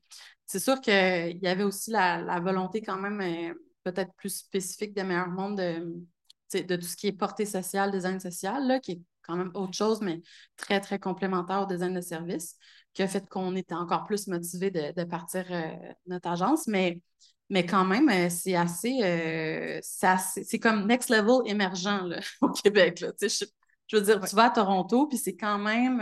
c'est 0.46 0.60
sûr 0.60 0.82
qu'il 0.82 1.40
y 1.42 1.48
avait 1.48 1.64
aussi 1.64 1.92
la, 1.92 2.40
volonté 2.42 2.82
quand 2.82 2.98
même 2.98 3.22
euh, 3.22 3.54
peut-être 3.86 4.14
plus 4.16 4.36
spécifique 4.36 4.94
de 4.94 5.02
Meilleur 5.02 5.30
Monde 5.30 5.58
de, 5.58 6.62
de 6.62 6.76
tout 6.76 6.86
ce 6.88 6.98
qui 6.98 7.08
est 7.08 7.14
portée 7.14 7.46
sociale, 7.46 7.92
design 7.92 8.20
social, 8.20 8.68
là, 8.68 8.82
qui 8.82 8.92
est 8.92 9.02
quand 9.22 9.38
même 9.38 9.52
autre 9.54 9.74
chose, 9.74 10.02
mais 10.02 10.22
très, 10.58 10.82
très 10.82 11.00
complémentaire 11.00 11.62
au 11.62 11.66
design 11.66 11.94
de 11.94 12.02
service 12.02 12.58
qui 12.94 13.04
a 13.04 13.08
fait 13.08 13.28
qu'on 13.28 13.56
était 13.56 13.76
encore 13.76 14.06
plus 14.06 14.28
motivé 14.28 14.72
de, 14.72 15.04
partir 15.04 15.46
euh, 15.50 15.72
notre 16.08 16.30
agence. 16.30 16.68
Mais, 16.68 17.02
mais 17.50 17.66
quand 17.66 17.86
même, 17.86 18.10
euh, 18.10 18.30
c'est 18.30 18.56
assez, 18.56 19.00
euh, 19.04 19.80
c'est 19.82 20.60
comme 20.60 20.86
next 20.86 21.10
level 21.10 21.42
émergent 21.46 22.20
au 22.42 22.50
Québec. 22.50 23.00
Là. 23.00 23.12
Je, 23.22 23.46
je, 23.88 23.98
veux 23.98 24.04
dire, 24.04 24.20
tu 24.22 24.36
vas 24.36 24.46
à 24.46 24.50
Toronto, 24.50 25.08
puis 25.08 25.18
c'est 25.18 25.36
quand 25.36 25.58
même. 25.58 26.02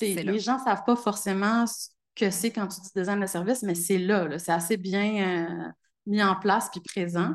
les 0.00 0.38
gens 0.38 0.58
ne 0.58 0.64
savent 0.64 0.84
pas 0.84 0.96
forcément 0.96 1.66
ce 1.66 1.88
que 2.14 2.30
c'est 2.30 2.50
quand 2.50 2.66
tu 2.66 2.80
dis 2.80 2.90
design 2.94 3.20
de 3.20 3.26
service, 3.26 3.62
mais 3.62 3.74
c'est 3.74 3.98
là, 3.98 4.26
là 4.26 4.38
c'est 4.38 4.52
assez 4.52 4.76
bien 4.78 5.74
mis 6.06 6.22
en 6.22 6.36
place 6.36 6.70
puis 6.70 6.80
présent. 6.80 7.32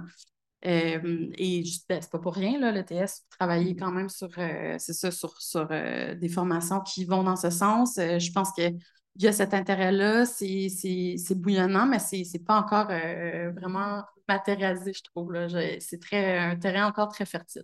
Euh, 0.65 1.29
et 1.37 1.63
ben, 1.89 2.01
c'est 2.01 2.11
pas 2.11 2.19
pour 2.19 2.35
rien, 2.35 2.59
là, 2.59 2.71
l'ETS 2.71 3.25
travailler 3.31 3.75
quand 3.75 3.91
même 3.91 4.09
sur, 4.09 4.29
euh, 4.37 4.75
c'est 4.77 4.93
ça, 4.93 5.09
sur, 5.09 5.41
sur 5.41 5.67
euh, 5.71 6.13
des 6.13 6.29
formations 6.29 6.81
qui 6.81 7.05
vont 7.05 7.23
dans 7.23 7.35
ce 7.35 7.49
sens. 7.49 7.95
je 7.95 8.31
pense 8.31 8.51
qu'il 8.53 8.77
y 9.17 9.27
a 9.27 9.31
cet 9.31 9.55
intérêt-là, 9.55 10.25
c'est 10.25 11.35
bouillonnant, 11.35 11.87
mais 11.87 11.99
c'est 11.99 12.23
n'est 12.31 12.43
pas 12.43 12.59
encore 12.59 12.87
vraiment 12.87 14.03
matérialisé, 14.27 14.93
je 14.93 15.03
trouve. 15.03 15.33
C'est 15.79 15.99
très 15.99 16.37
un 16.37 16.55
terrain 16.55 16.87
encore 16.87 17.09
très 17.09 17.25
fertile. 17.25 17.63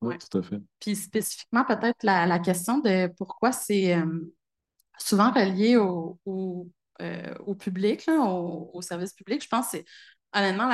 Oui, 0.00 0.14
tout 0.18 0.38
à 0.38 0.42
fait. 0.42 0.60
Puis 0.78 0.94
spécifiquement, 0.94 1.64
peut-être 1.64 2.02
la, 2.04 2.26
la, 2.26 2.38
question 2.38 2.78
de 2.78 3.08
pourquoi 3.16 3.50
c'est 3.52 3.96
souvent 4.98 5.32
relié 5.32 5.76
au, 5.76 6.20
au, 6.26 6.70
au 7.46 7.54
public, 7.56 8.06
là, 8.06 8.20
au, 8.20 8.70
au, 8.72 8.82
service 8.82 9.14
public, 9.14 9.42
je 9.42 9.48
pense 9.48 9.66
que 9.66 9.78
c'est 9.78 9.84
Honnêtement, 10.34 10.68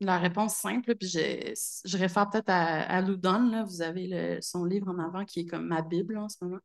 la, 0.00 0.18
réponse 0.18 0.54
simple, 0.56 0.94
puis 0.94 1.08
je, 1.08 1.52
je 1.84 1.98
réfère 1.98 2.30
peut-être 2.30 2.48
à, 2.48 2.82
à 2.82 3.02
Loudon, 3.02 3.64
vous 3.64 3.82
avez 3.82 4.38
son 4.40 4.64
livre 4.64 4.88
en 4.88 4.98
avant 4.98 5.24
qui 5.26 5.40
est 5.40 5.46
comme 5.46 5.66
ma 5.66 5.82
Bible 5.82 6.16
en 6.16 6.28
ce 6.28 6.36
moment, 6.40 6.60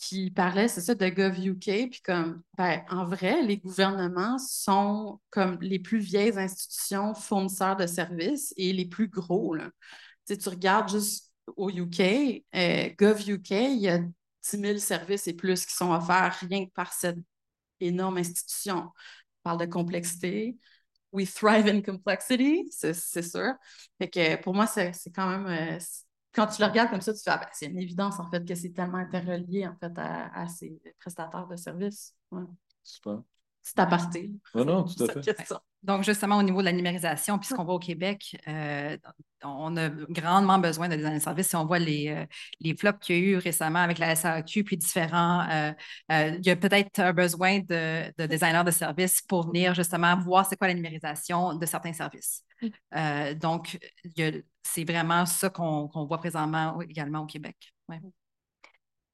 qui 0.00 0.30
parlait, 0.30 0.66
c'est 0.66 0.80
ça, 0.80 0.94
de 0.94 1.08
GovUK, 1.08 1.90
puis 1.90 2.00
comme, 2.02 2.42
ben, 2.56 2.82
en 2.88 3.04
vrai, 3.04 3.42
les 3.42 3.58
gouvernements 3.58 4.38
sont 4.38 5.20
comme 5.28 5.58
les 5.60 5.78
plus 5.78 5.98
vieilles 5.98 6.38
institutions 6.38 7.12
fournisseurs 7.14 7.76
de 7.76 7.86
services 7.86 8.54
et 8.56 8.72
les 8.72 8.86
plus 8.86 9.08
gros. 9.08 9.54
Là. 9.54 9.70
Tu, 10.26 10.38
tu 10.38 10.48
regardes 10.48 10.88
juste 10.88 11.30
au 11.56 11.68
UK, 11.70 12.00
euh, 12.54 12.88
GovUK, 12.98 13.50
il 13.50 13.80
y 13.80 13.88
a 13.88 13.98
10 13.98 14.10
000 14.42 14.78
services 14.78 15.28
et 15.28 15.34
plus 15.34 15.66
qui 15.66 15.74
sont 15.74 15.92
offerts 15.92 16.38
rien 16.48 16.64
que 16.64 16.72
par 16.72 16.92
cette 16.94 17.18
énorme 17.80 18.16
institution. 18.18 18.90
On 19.44 19.50
parle 19.50 19.60
de 19.60 19.66
complexité, 19.66 20.58
we 21.12 21.32
thrive 21.32 21.66
in 21.66 21.82
complexity, 21.82 22.68
c'est 22.70 22.94
sûr. 23.22 23.54
Fait 23.98 24.08
que 24.08 24.36
pour 24.42 24.54
moi, 24.54 24.66
c'est 24.66 24.92
quand 25.14 25.28
même. 25.28 25.46
Euh, 25.46 25.78
quand 26.32 26.46
tu 26.46 26.62
le 26.62 26.68
regardes 26.68 26.90
comme 26.90 27.00
ça, 27.00 27.12
tu 27.12 27.20
fais 27.22 27.30
ah, 27.30 27.38
ben, 27.38 27.48
c'est 27.52 27.66
une 27.66 27.78
évidence 27.78 28.20
en 28.20 28.30
fait 28.30 28.46
que 28.46 28.54
c'est 28.54 28.70
tellement 28.70 28.98
interrelié 28.98 29.66
en 29.66 29.74
fait 29.74 29.92
à, 29.96 30.46
ces 30.46 30.80
prestataires 31.00 31.48
de 31.48 31.56
services. 31.56 32.14
Super. 32.84 33.22
C'est 33.62 33.78
aparté. 33.78 34.30
Non, 34.54 34.64
non, 34.64 34.84
tout 34.84 35.04
à 35.04 35.22
fait. 35.22 35.54
Donc, 35.82 36.04
justement, 36.04 36.36
au 36.36 36.42
niveau 36.42 36.60
de 36.60 36.66
la 36.66 36.72
numérisation, 36.72 37.38
puisqu'on 37.38 37.64
va 37.64 37.72
au 37.72 37.78
Québec, 37.78 38.36
euh, 38.46 38.98
on 39.42 39.74
a 39.78 39.88
grandement 39.88 40.58
besoin 40.58 40.88
de 40.88 40.96
design 40.96 41.14
de 41.14 41.22
services. 41.22 41.48
Si 41.48 41.56
on 41.56 41.64
voit 41.64 41.78
les, 41.78 42.08
euh, 42.08 42.26
les 42.60 42.76
flops 42.76 42.98
qu'il 43.00 43.16
y 43.16 43.18
a 43.18 43.22
eu 43.22 43.36
récemment 43.36 43.78
avec 43.78 43.98
la 43.98 44.14
SAQ, 44.14 44.62
puis 44.64 44.76
différents, 44.76 45.48
euh, 45.50 45.72
il 46.10 46.44
y 46.44 46.50
a 46.50 46.56
peut-être 46.56 47.00
un 47.00 47.14
besoin 47.14 47.60
de, 47.60 48.12
de 48.18 48.26
designers 48.26 48.64
de 48.64 48.70
services 48.70 49.22
pour 49.22 49.46
venir 49.46 49.74
justement 49.74 50.18
voir 50.18 50.46
c'est 50.46 50.56
quoi 50.56 50.68
la 50.68 50.74
numérisation 50.74 51.54
de 51.54 51.66
certains 51.66 51.94
services. 51.94 52.44
donc, 53.40 53.78
c'est 54.62 54.84
vraiment 54.84 55.24
ça 55.24 55.48
qu'on 55.48 55.88
voit 56.06 56.18
présentement 56.18 56.78
également 56.82 57.20
au 57.20 57.26
Québec. 57.26 57.56
Ouais 57.88 58.00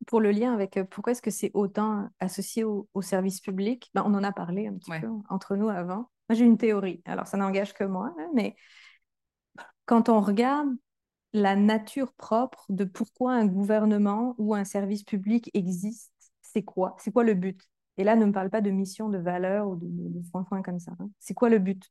pour 0.07 0.21
le 0.21 0.31
lien 0.31 0.55
avec 0.55 0.79
pourquoi 0.91 1.13
est-ce 1.13 1.23
que 1.23 1.31
c'est 1.31 1.51
autant 1.53 2.09
associé 2.21 2.65
au, 2.65 2.87
service 3.01 3.41
public, 3.41 3.91
ben, 3.93 4.05
on 4.07 4.15
en 4.15 4.23
a 4.23 4.31
parlé 4.31 4.69
un 4.69 4.75
petit 4.75 4.93
peu 5.01 5.09
entre 5.29 5.57
nous 5.57 5.69
avant. 5.69 6.09
Moi, 6.29 6.37
j'ai 6.37 6.45
une 6.45 6.59
théorie. 6.59 7.03
Alors, 7.05 7.27
ça 7.27 7.37
n'engage 7.37 7.75
que 7.75 7.85
moi, 7.85 8.15
hein, 8.19 8.29
mais 8.35 8.57
quand 9.87 10.09
on 10.09 10.21
regarde 10.21 10.69
la 11.33 11.57
nature 11.57 12.13
propre 12.15 12.67
de 12.69 12.85
pourquoi 12.85 13.35
un 13.35 13.47
gouvernement 13.47 14.35
ou 14.39 14.55
un 14.55 14.65
service 14.65 15.05
public 15.05 15.51
existe, 15.55 16.13
c'est 16.41 16.63
quoi? 16.63 16.97
C'est 16.99 17.13
quoi 17.13 17.25
le 17.25 17.35
but? 17.35 17.61
Et 17.99 18.05
là, 18.05 18.17
ne 18.17 18.27
me 18.27 18.33
parle 18.33 18.51
pas 18.51 18.61
de 18.61 18.71
mission, 18.71 19.09
de 19.09 19.19
valeur 19.19 19.69
ou 19.69 19.77
de, 19.77 19.87
de, 19.87 20.63
comme 20.63 20.79
ça. 20.79 20.93
Hein. 20.99 21.11
C'est 21.19 21.35
quoi 21.35 21.49
le 21.49 21.59
but? 21.59 21.91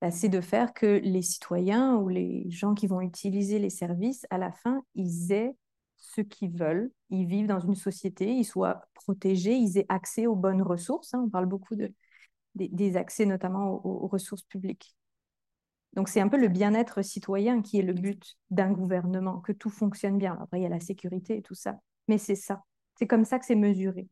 Ben, 0.00 0.10
C'est 0.10 0.28
de 0.28 0.40
faire 0.40 0.72
que 0.72 1.00
les 1.02 1.22
citoyens 1.22 1.96
ou 1.96 2.08
les 2.08 2.48
gens 2.50 2.74
qui 2.74 2.86
vont 2.86 3.00
utiliser 3.00 3.58
les 3.58 3.70
services, 3.70 4.26
à 4.30 4.38
la 4.38 4.52
fin, 4.52 4.82
ils 4.94 5.32
aient 5.32 5.56
ce 5.96 6.20
qu'ils 6.20 6.56
veulent. 6.56 6.90
Ils 7.10 7.26
vivent 7.26 7.46
dans 7.48 7.60
une 7.60 7.74
société, 7.74 8.30
ils 8.32 8.44
soient 8.44 8.82
protégés, 8.94 9.54
ils 9.54 9.78
aient 9.78 9.86
accès 9.88 10.26
aux 10.26 10.36
bonnes 10.36 10.62
ressources. 10.62 11.14
Hein. 11.14 11.22
On 11.26 11.30
parle 11.30 11.46
beaucoup 11.46 11.74
de, 11.74 11.92
des, 12.66 12.96
accès 12.96 13.26
notamment 13.26 13.84
aux, 13.84 14.06
ressources 14.06 14.42
publiques. 14.42 14.96
Donc 15.94 16.08
c'est 16.08 16.20
un 16.20 16.28
peu 16.28 16.38
le 16.38 16.48
bien-être 16.48 17.02
citoyen 17.02 17.62
qui 17.62 17.78
est 17.78 17.82
le 17.82 17.92
but 17.92 18.36
d'un 18.50 18.72
gouvernement, 18.72 19.40
que 19.40 19.52
tout 19.52 19.70
fonctionne 19.70 20.18
bien. 20.18 20.38
après, 20.40 20.60
il 20.60 20.62
y 20.62 20.66
a 20.66 20.70
la 20.70 20.80
sécurité 20.80 21.38
et 21.38 21.42
tout 21.42 21.54
ça, 21.54 21.78
mais 22.08 22.18
c'est 22.18 22.34
ça. 22.34 22.62
C'est 22.96 23.06
comme 23.06 23.24
ça 23.24 23.38
que 23.38 23.46
c'est 23.46 23.54
mesuré. 23.54 24.08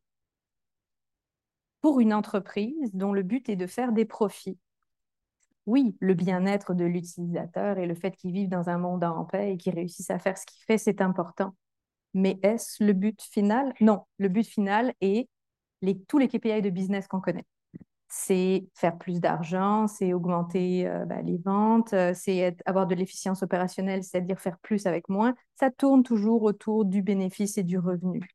Pour 1.82 2.00
une 2.00 2.14
entreprise 2.14 2.94
dont 2.94 3.12
le 3.12 3.22
but 3.22 3.48
est 3.48 3.56
de 3.56 3.66
faire 3.66 3.92
des 3.92 4.04
profits, 4.04 4.59
oui, 5.66 5.96
le 6.00 6.14
bien-être 6.14 6.74
de 6.74 6.85
l'utilisateur 6.85 7.78
et 7.78 7.87
le 7.87 7.94
fait 7.94 8.12
qu'il 8.12 8.32
vive 8.32 8.48
dans 8.48 8.68
un 8.68 8.78
monde 8.78 9.04
en 9.04 9.24
paix 9.24 9.52
et 9.52 9.56
qu'il 9.56 9.74
réussisse 9.74 10.11
à 10.11 10.18
faire 10.18 10.38
ce 10.38 10.46
qu'il 10.46 10.62
fait, 10.64 10.78
c'est 10.78 11.00
important. 11.00 11.54
Mais 12.14 12.38
est-ce 12.42 12.82
le 12.82 12.92
but 12.92 13.20
final? 13.20 13.74
Non, 13.80 14.04
le 14.18 14.28
but 14.28 14.46
final 14.46 14.94
est 15.00 15.28
les, 15.82 15.98
tous 16.04 16.18
les 16.18 16.28
KPI 16.28 16.62
de 16.62 16.70
business 16.70 17.09
qu'on 17.09 17.20
connaît 17.20 17.44
c'est 18.09 18.66
faire 18.75 18.97
plus 18.99 19.21
d'argent, 19.21 19.88
c'est 19.88 20.12
augmenter 20.12 20.87
euh, 20.87 21.05
bah, 21.05 21.23
les 21.23 21.38
ventes, 21.38 21.92
euh, 21.92 22.12
c'est 22.14 22.57
avoir 22.64 22.87
de 22.87 22.95
l'efficience 22.95 23.42
opérationnelle, 23.42 24.05
c'est-à-dire 24.05 24.38
faire 24.38 24.59
plus 24.59 24.87
avec 24.87 25.09
moins. 25.09 25.35
Ça 25.57 25.71
tourne 25.71 26.03
toujours 26.03 26.42
autour 26.42 26.85
du 26.85 27.03
bénéfice 27.03 27.59
et 27.59 27.62
du 27.64 27.79
revenu. 27.79 28.29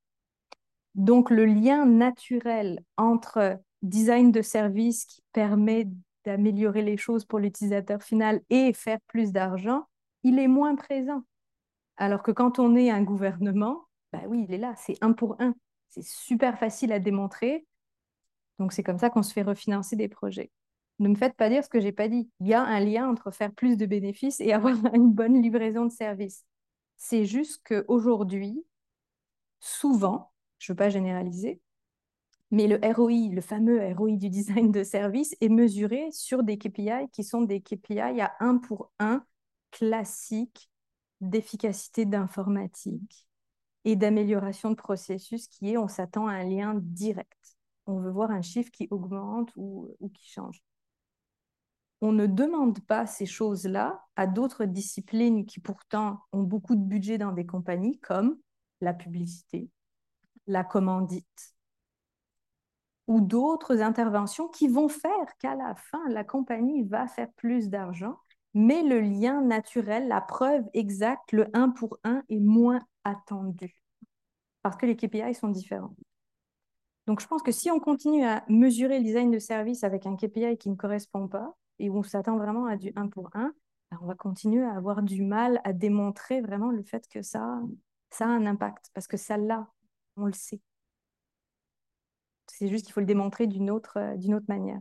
Donc 0.95 1.29
le 1.29 1.45
lien 1.45 1.85
naturel 1.85 2.81
entre 2.97 3.59
design 3.81 4.31
de 4.31 4.41
service 4.41 5.05
qui 5.05 5.23
permet 5.31 5.87
d'améliorer 6.25 6.81
les 6.81 6.97
choses 6.97 7.25
pour 7.25 7.39
l'utilisateur 7.39 8.03
final 8.03 8.41
et 8.49 8.73
faire 8.73 8.99
plus 9.07 9.31
d'argent, 9.31 9.87
il 10.23 10.37
est 10.37 10.47
moins 10.47 10.75
présent. 10.75 11.23
Alors 11.97 12.23
que 12.23 12.31
quand 12.31 12.59
on 12.59 12.75
est 12.75 12.89
un 12.89 13.03
gouvernement, 13.03 13.85
bah 14.11 14.21
oui, 14.27 14.45
il 14.47 14.53
est 14.53 14.57
là, 14.57 14.73
c'est 14.77 14.97
un 15.01 15.13
pour 15.13 15.35
un. 15.39 15.55
C'est 15.89 16.03
super 16.03 16.57
facile 16.59 16.91
à 16.91 16.99
démontrer. 16.99 17.65
Donc 18.61 18.73
c'est 18.73 18.83
comme 18.83 18.99
ça 18.99 19.09
qu'on 19.09 19.23
se 19.23 19.33
fait 19.33 19.41
refinancer 19.41 19.95
des 19.95 20.07
projets. 20.07 20.51
Ne 20.99 21.09
me 21.09 21.15
faites 21.15 21.35
pas 21.35 21.49
dire 21.49 21.63
ce 21.63 21.69
que 21.69 21.79
j'ai 21.79 21.91
pas 21.91 22.07
dit. 22.07 22.29
Il 22.41 22.47
y 22.47 22.53
a 22.53 22.61
un 22.61 22.79
lien 22.79 23.09
entre 23.09 23.31
faire 23.31 23.51
plus 23.51 23.75
de 23.75 23.87
bénéfices 23.87 24.39
et 24.39 24.53
avoir 24.53 24.75
une 24.93 25.11
bonne 25.11 25.41
livraison 25.41 25.85
de 25.85 25.91
services. 25.91 26.45
C'est 26.95 27.25
juste 27.25 27.63
qu'aujourd'hui, 27.65 28.63
souvent, 29.59 30.31
je 30.59 30.71
ne 30.71 30.73
veux 30.73 30.77
pas 30.77 30.89
généraliser, 30.89 31.59
mais 32.51 32.67
le 32.67 32.79
ROI, 32.83 33.33
le 33.33 33.41
fameux 33.41 33.81
ROI 33.95 34.17
du 34.17 34.29
design 34.29 34.71
de 34.71 34.83
service, 34.83 35.35
est 35.41 35.49
mesuré 35.49 36.11
sur 36.11 36.43
des 36.43 36.59
KPI 36.59 37.09
qui 37.11 37.23
sont 37.23 37.41
des 37.41 37.61
KPI 37.61 37.99
à 38.21 38.35
un 38.41 38.59
pour 38.59 38.91
un 38.99 39.25
classiques 39.71 40.69
d'efficacité 41.19 42.05
d'informatique 42.05 43.27
et 43.85 43.95
d'amélioration 43.95 44.69
de 44.69 44.75
processus 44.75 45.47
qui 45.47 45.71
est 45.71 45.77
on 45.79 45.87
s'attend 45.87 46.27
à 46.27 46.33
un 46.33 46.43
lien 46.43 46.75
direct. 46.75 47.57
On 47.87 47.99
veut 47.99 48.11
voir 48.11 48.31
un 48.31 48.41
chiffre 48.41 48.71
qui 48.71 48.87
augmente 48.91 49.51
ou, 49.55 49.95
qui 50.13 50.29
change. 50.29 50.61
On 52.01 52.11
ne 52.11 52.25
demande 52.25 52.79
pas 52.85 53.05
ces 53.05 53.25
choses-là 53.25 54.03
à 54.15 54.27
d'autres 54.27 54.65
disciplines 54.65 55.45
qui 55.45 55.59
pourtant 55.59 56.21
ont 56.31 56.43
beaucoup 56.43 56.75
de 56.75 56.83
budget 56.83 57.17
dans 57.17 57.31
des 57.31 57.45
compagnies 57.45 57.99
comme 57.99 58.37
la 58.81 58.93
publicité, 58.93 59.69
la 60.47 60.63
commandite 60.63 61.55
ou 63.07 63.19
d'autres 63.19 63.81
interventions 63.81 64.47
qui 64.47 64.67
vont 64.67 64.87
faire 64.87 65.37
qu'à 65.39 65.55
la 65.55 65.75
fin, 65.75 66.01
la 66.09 66.23
compagnie 66.23 66.83
va 66.83 67.07
faire 67.07 67.31
plus 67.33 67.69
d'argent, 67.69 68.17
mais 68.53 68.83
le 68.83 69.01
lien 69.01 69.41
naturel, 69.41 70.07
la 70.07 70.21
preuve 70.21 70.63
exacte, 70.73 71.31
le 71.33 71.47
1 71.53 71.69
pour 71.69 71.99
1 72.03 72.23
est 72.29 72.39
moins 72.39 72.81
attendu 73.03 73.81
parce 74.61 74.77
que 74.77 74.85
les 74.85 74.95
KPI 74.95 75.33
sont 75.33 75.49
différents. 75.49 75.95
Donc, 77.07 77.19
je 77.19 77.27
pense 77.27 77.41
que 77.41 77.51
si 77.51 77.71
on 77.71 77.79
continue 77.79 78.23
à 78.25 78.43
mesurer 78.47 78.99
le 78.99 79.03
design 79.03 79.31
de 79.31 79.39
service 79.39 79.83
avec 79.83 80.05
un 80.05 80.15
KPI 80.15 80.57
qui 80.57 80.69
ne 80.69 80.75
correspond 80.75 81.27
pas 81.27 81.55
et 81.79 81.89
où 81.89 81.97
on 81.97 82.03
s'attend 82.03 82.37
vraiment 82.37 82.65
à 82.65 82.77
du 82.77 82.91
1 82.95 83.07
pour 83.07 83.29
1, 83.33 83.53
ben, 83.91 83.97
on 84.01 84.05
va 84.05 84.15
continuer 84.15 84.63
à 84.63 84.75
avoir 84.75 85.01
du 85.01 85.23
mal 85.23 85.59
à 85.63 85.73
démontrer 85.73 86.41
vraiment 86.41 86.71
le 86.71 86.83
fait 86.83 87.07
que 87.09 87.21
ça, 87.21 87.59
a 88.19 88.25
un 88.25 88.45
impact 88.45 88.91
parce 88.93 89.07
que 89.07 89.17
ça 89.17 89.37
l'a, 89.37 89.67
on 90.15 90.25
le 90.25 90.33
sait. 90.33 90.61
C'est 92.47 92.67
juste 92.67 92.85
qu'il 92.85 92.93
faut 92.93 92.99
le 92.99 93.05
démontrer 93.05 93.47
d'une 93.47 93.71
autre, 93.71 93.97
euh, 93.97 94.39
manière. 94.47 94.79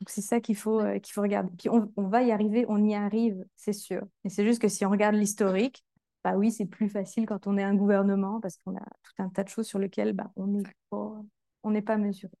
Donc, 0.00 0.08
c'est 0.08 0.22
ça 0.22 0.40
qu'il 0.40 0.56
faut, 0.56 0.80
euh, 0.80 0.98
qu'il 0.98 1.20
regarder. 1.20 1.52
On, 1.70 1.92
on, 1.96 2.08
va 2.08 2.22
y 2.22 2.32
arriver, 2.32 2.64
on 2.68 2.82
y 2.82 2.94
arrive, 2.94 3.44
c'est 3.56 3.72
sûr. 3.72 4.02
Et 4.24 4.28
c'est 4.28 4.44
juste 4.44 4.60
que 4.60 4.68
si 4.68 4.84
on 4.84 4.90
regarde 4.90 5.14
l'historique, 5.14 5.84
bah 6.24 6.36
oui, 6.36 6.50
c'est 6.50 6.64
plus 6.64 6.88
facile 6.88 7.26
quand 7.26 7.46
on 7.46 7.58
est 7.58 7.62
un 7.62 7.74
gouvernement 7.74 8.40
parce 8.40 8.56
qu'on 8.56 8.74
a 8.76 8.84
tout 9.02 9.12
un 9.22 9.28
tas 9.28 9.44
de 9.44 9.50
choses 9.50 9.66
sur 9.66 9.78
lesquelles 9.78 10.14
bah, 10.14 10.32
on 10.36 10.46
n'est 10.46 10.62
pas, 10.88 11.22
on 11.62 11.82
pas 11.82 11.98
mesuré. 11.98 12.32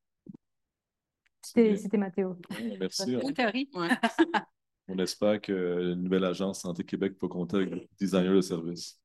C'était 1.42 1.98
Mathéo. 1.98 2.38
merci. 2.80 3.12
Une 3.12 3.34
théorie. 3.34 3.70
on 4.88 4.98
espère 4.98 5.38
que 5.42 5.52
la 5.52 5.94
nouvelle 5.96 6.24
agence 6.24 6.62
Santé 6.62 6.82
Québec 6.82 7.18
peut 7.18 7.28
compter 7.28 7.58
avec 7.58 7.70
des 7.74 7.88
designers 8.00 8.36
de 8.36 8.40
service. 8.40 8.98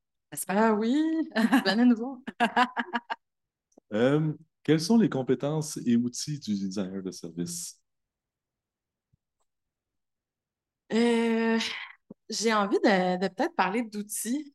Ah 0.48 0.72
oui, 0.72 0.96
venez 1.66 1.84
nous 1.84 1.96
voir. 1.96 2.16
euh, 3.92 4.32
quelles 4.62 4.80
sont 4.80 4.96
les 4.96 5.10
compétences 5.10 5.78
et 5.84 5.96
outils 5.96 6.38
du 6.38 6.54
designer 6.54 7.02
de 7.02 7.10
service? 7.10 7.78
Euh, 10.90 11.58
j'ai 12.30 12.54
envie 12.54 12.78
de, 12.78 13.20
de 13.20 13.28
peut-être 13.28 13.54
parler 13.54 13.82
d'outils 13.82 14.54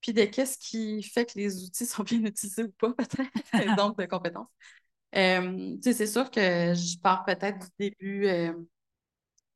puis 0.00 0.12
de 0.12 0.24
qu'est-ce 0.24 0.58
qui 0.58 1.02
fait 1.02 1.26
que 1.26 1.38
les 1.38 1.64
outils 1.64 1.86
sont 1.86 2.02
bien 2.02 2.24
utilisés 2.24 2.64
ou 2.64 2.72
pas, 2.72 2.92
peut-être, 2.92 3.30
donc 3.76 3.98
de 3.98 4.06
compétences. 4.06 4.48
Euh, 5.16 5.76
c'est 5.82 6.06
sûr 6.06 6.30
que 6.30 6.40
je 6.74 6.98
pars 6.98 7.24
peut-être 7.24 7.58
du 7.78 7.90
début 7.90 8.26
euh, 8.26 8.52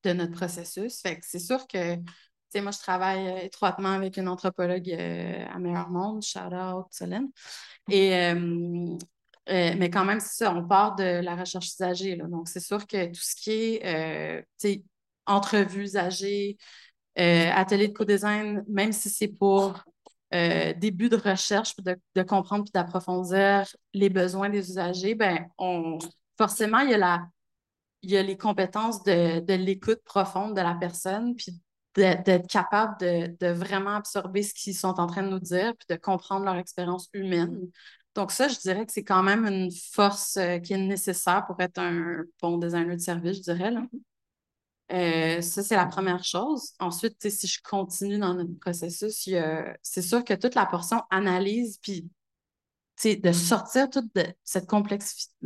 de 0.03 0.13
notre 0.13 0.33
processus. 0.33 1.01
Fait 1.01 1.19
que 1.19 1.25
c'est 1.27 1.39
sûr 1.39 1.67
que 1.67 1.97
moi, 2.61 2.71
je 2.71 2.79
travaille 2.79 3.45
étroitement 3.45 3.91
avec 3.91 4.17
une 4.17 4.29
anthropologue 4.29 4.89
euh, 4.89 5.45
à 5.53 5.59
Meilleur 5.59 5.91
Monde, 5.91 6.23
shout 6.23 6.55
out 6.55 6.87
Solène. 6.93 7.29
Et, 7.91 8.15
euh, 8.15 8.97
mais 9.47 9.91
quand 9.91 10.05
même, 10.05 10.21
c'est 10.21 10.45
ça, 10.45 10.55
on 10.55 10.65
part 10.67 10.95
de 10.95 11.21
la 11.21 11.35
recherche 11.35 11.67
usagée. 11.67 12.15
Là. 12.15 12.27
Donc, 12.27 12.49
c'est 12.49 12.61
sûr 12.61 12.87
que 12.87 13.07
tout 13.09 13.21
ce 13.21 13.35
qui 13.35 13.81
est 13.83 14.85
entrevue 15.27 15.83
usagée, 15.83 16.57
atelier 17.17 17.89
de 17.89 17.93
co-design, 17.93 18.65
même 18.69 18.93
si 18.93 19.11
c'est 19.11 19.29
pour 19.29 19.85
euh, 20.35 20.73
début 20.75 21.09
de 21.09 21.17
recherche, 21.17 21.77
de, 21.77 21.97
de 22.15 22.23
comprendre 22.23 22.65
et 22.67 22.73
d'approfondir 22.73 23.67
les 23.93 24.11
besoins 24.11 24.51
des 24.51 24.71
usagers, 24.71 25.15
ben, 25.15 25.47
on, 25.59 25.99
forcément, 26.37 26.81
il 26.81 26.91
y 26.91 26.95
a, 26.95 26.99
la, 26.99 27.29
il 28.03 28.11
y 28.11 28.17
a 28.17 28.23
les 28.23 28.37
compétences 28.37 29.03
de, 29.05 29.41
de 29.41 29.55
l'écoute 29.55 30.03
profonde 30.05 30.57
de 30.57 30.61
la 30.61 30.75
personne, 30.75 31.35
puis 31.37 31.61
d'être 31.95 32.49
capable 32.49 32.99
de, 33.01 33.37
de, 33.39 33.53
vraiment 33.53 33.95
absorber 33.95 34.43
ce 34.43 34.53
qu'ils 34.53 34.75
sont 34.75 34.99
en 34.99 35.07
train 35.07 35.23
de 35.23 35.29
nous 35.29 35.39
dire, 35.39 35.75
puis 35.77 35.87
de 35.89 36.01
comprendre 36.01 36.45
leur 36.45 36.57
expérience 36.57 37.09
humaine. 37.13 37.71
Donc 38.15 38.33
ça, 38.33 38.49
je 38.49 38.59
dirais 38.59 38.85
que 38.85 38.93
c'est 38.93 39.05
quand 39.05 39.23
même 39.23 39.45
une 39.47 39.71
force 39.93 40.37
euh, 40.37 40.59
qui 40.59 40.73
est 40.73 40.79
nécessaire 40.79 41.45
pour 41.47 41.61
être 41.61 41.79
un 41.79 42.25
bon 42.43 42.59
designer 42.59 42.97
de 42.97 43.01
service, 43.01 43.39
je 43.39 43.43
dirais. 43.43 43.71
Là. 43.71 43.83
Euh, 44.95 45.41
ça, 45.41 45.63
c'est 45.63 45.77
la 45.77 45.87
première 45.87 46.25
chose. 46.25 46.73
Ensuite, 46.79 47.29
si 47.29 47.47
je 47.47 47.61
continue 47.63 48.19
dans 48.19 48.35
notre 48.35 48.59
processus, 48.61 49.29
c'est 49.83 50.03
sûr 50.03 50.25
que 50.25 50.35
toute 50.35 50.55
la 50.55 50.67
portion 50.67 51.03
analyse, 51.11 51.79
puis 51.83 52.09
de 53.03 53.33
sortir 53.33 53.91
toute 53.91 54.07
cette, 54.45 54.69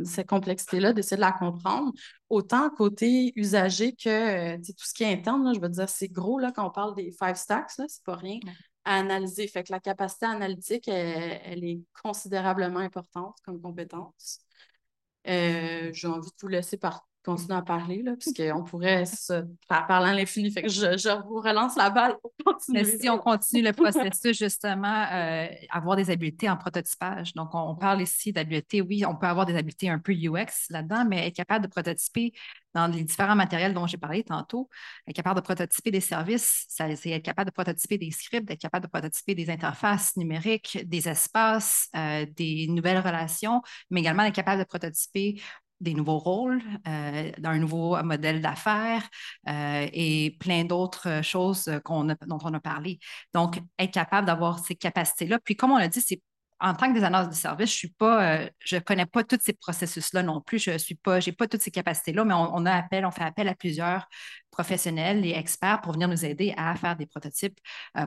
cette 0.03 0.27
complexité-là, 0.27 0.93
d'essayer 0.93 1.17
de 1.17 1.21
la 1.21 1.31
comprendre, 1.31 1.91
autant 2.29 2.69
côté 2.69 3.33
usager 3.35 3.93
que 3.95 4.55
tout 4.57 4.85
ce 4.85 4.93
qui 4.93 5.03
est 5.03 5.11
interne, 5.11 5.53
je 5.55 5.59
veux 5.59 5.69
dire, 5.69 5.89
c'est 5.89 6.09
gros 6.09 6.39
là, 6.39 6.51
quand 6.51 6.67
on 6.67 6.71
parle 6.71 6.95
des 6.95 7.11
five 7.11 7.35
stacks, 7.35 7.71
c'est 7.71 8.03
pas 8.03 8.15
rien 8.15 8.39
à 8.85 8.99
analyser. 8.99 9.47
Fait 9.47 9.63
que 9.63 9.71
la 9.71 9.79
capacité 9.79 10.27
analytique, 10.27 10.87
elle, 10.87 11.63
est 11.63 11.81
considérablement 12.03 12.79
importante 12.79 13.37
comme 13.43 13.59
compétence. 13.59 14.39
Euh, 15.27 15.89
j'ai 15.91 16.07
envie 16.07 16.29
de 16.29 16.35
vous 16.39 16.47
laisser 16.47 16.77
par 16.77 17.08
continuer 17.29 17.57
à 17.57 17.61
parler, 17.61 18.01
là, 18.01 18.13
puisqu'on 18.15 18.63
pourrait 18.63 19.05
se 19.05 19.45
parler 19.67 20.09
à 20.09 20.13
l'infini. 20.13 20.51
Fait 20.51 20.63
que 20.63 20.69
je, 20.69 20.97
je, 20.97 21.09
vous 21.27 21.41
relance 21.41 21.75
la 21.75 21.89
balle 21.89 22.17
pour 22.21 22.33
continuer. 22.45 22.83
Mais 22.83 22.99
si 22.99 23.09
on 23.09 23.17
continue 23.17 23.61
le 23.61 23.73
processus, 23.73 24.37
justement, 24.37 25.05
euh, 25.11 25.47
avoir 25.69 25.95
des 25.95 26.09
habiletés 26.09 26.49
en 26.49 26.57
prototypage. 26.57 27.33
Donc, 27.33 27.49
on, 27.53 27.75
parle 27.75 28.01
ici 28.01 28.33
d'habiletés. 28.33 28.81
Oui, 28.81 29.05
on 29.05 29.15
peut 29.15 29.27
avoir 29.27 29.45
des 29.45 29.55
habiletés 29.55 29.89
un 29.89 29.99
peu 29.99 30.13
UX 30.13 30.69
là-dedans, 30.69 31.05
mais 31.07 31.27
être 31.27 31.35
capable 31.35 31.65
de 31.65 31.69
prototyper 31.69 32.33
dans 32.73 32.87
les 32.87 33.03
différents 33.03 33.35
matériels 33.35 33.73
dont 33.73 33.87
j'ai 33.87 33.97
parlé 33.97 34.23
tantôt, 34.23 34.69
être 35.07 35.15
capable 35.15 35.39
de 35.39 35.43
prototyper 35.43 35.91
des 35.91 36.01
services, 36.01 36.65
c'est 36.67 37.09
être 37.09 37.23
capable 37.23 37.49
de 37.49 37.53
prototyper 37.53 37.97
des 37.97 38.11
scripts, 38.11 38.49
être 38.49 38.59
capable 38.59 38.85
de 38.85 38.91
prototyper 38.91 39.33
des 39.33 39.49
interfaces 39.49 40.15
numériques, 40.17 40.79
des 40.85 41.09
espaces, 41.09 41.89
euh, 41.95 42.25
des 42.35 42.67
nouvelles 42.67 42.99
relations, 42.99 43.61
mais 43.89 44.01
également 44.01 44.23
être 44.23 44.35
capable 44.35 44.61
de 44.61 44.67
prototyper 44.67 45.41
des 45.79 45.93
nouveaux 45.93 46.19
rôles, 46.19 46.61
euh, 46.87 47.31
d'un 47.37 47.57
nouveau 47.57 48.01
modèle 48.03 48.41
d'affaires 48.41 49.07
euh, 49.47 49.87
et 49.93 50.37
plein 50.39 50.65
d'autres 50.65 51.21
choses 51.23 51.65
dont 51.85 52.39
on 52.43 52.53
a 52.53 52.59
parlé. 52.59 52.99
Donc, 53.33 53.59
être 53.77 53.91
capable 53.91 54.27
d'avoir 54.27 54.59
ces 54.59 54.75
capacités-là. 54.75 55.39
Puis, 55.43 55.55
comme 55.55 55.71
on 55.71 55.77
l'a 55.77 55.87
dit, 55.87 56.01
c'est 56.01 56.21
en 56.61 56.73
tant 56.73 56.89
que 56.89 56.93
designer 56.95 57.25
de 57.29 57.33
service, 57.33 57.69
je 57.71 57.75
suis 57.75 57.89
pas, 57.91 58.41
euh, 58.41 58.49
connais 58.85 59.05
pas 59.05 59.23
tous 59.23 59.39
ces 59.41 59.53
processus-là 59.53 60.23
non 60.23 60.41
plus. 60.41 60.59
Je 60.59 60.77
suis 60.77 60.95
pas, 60.95 61.21
j'ai 61.21 61.31
pas 61.31 61.47
toutes 61.47 61.61
ces 61.61 61.71
capacités-là, 61.71 62.25
mais 62.25 62.33
on, 62.33 62.65
a 62.65 62.73
appel, 62.73 63.05
on 63.05 63.11
fait 63.11 63.23
appel 63.23 63.47
à 63.47 63.55
plusieurs 63.55 64.05
professionnels 64.51 65.25
et 65.25 65.31
experts 65.31 65.79
pour 65.79 65.93
venir 65.93 66.09
nous 66.09 66.25
aider 66.25 66.53
à 66.57 66.75
faire 66.75 66.97
des 66.97 67.05
prototypes 67.05 67.57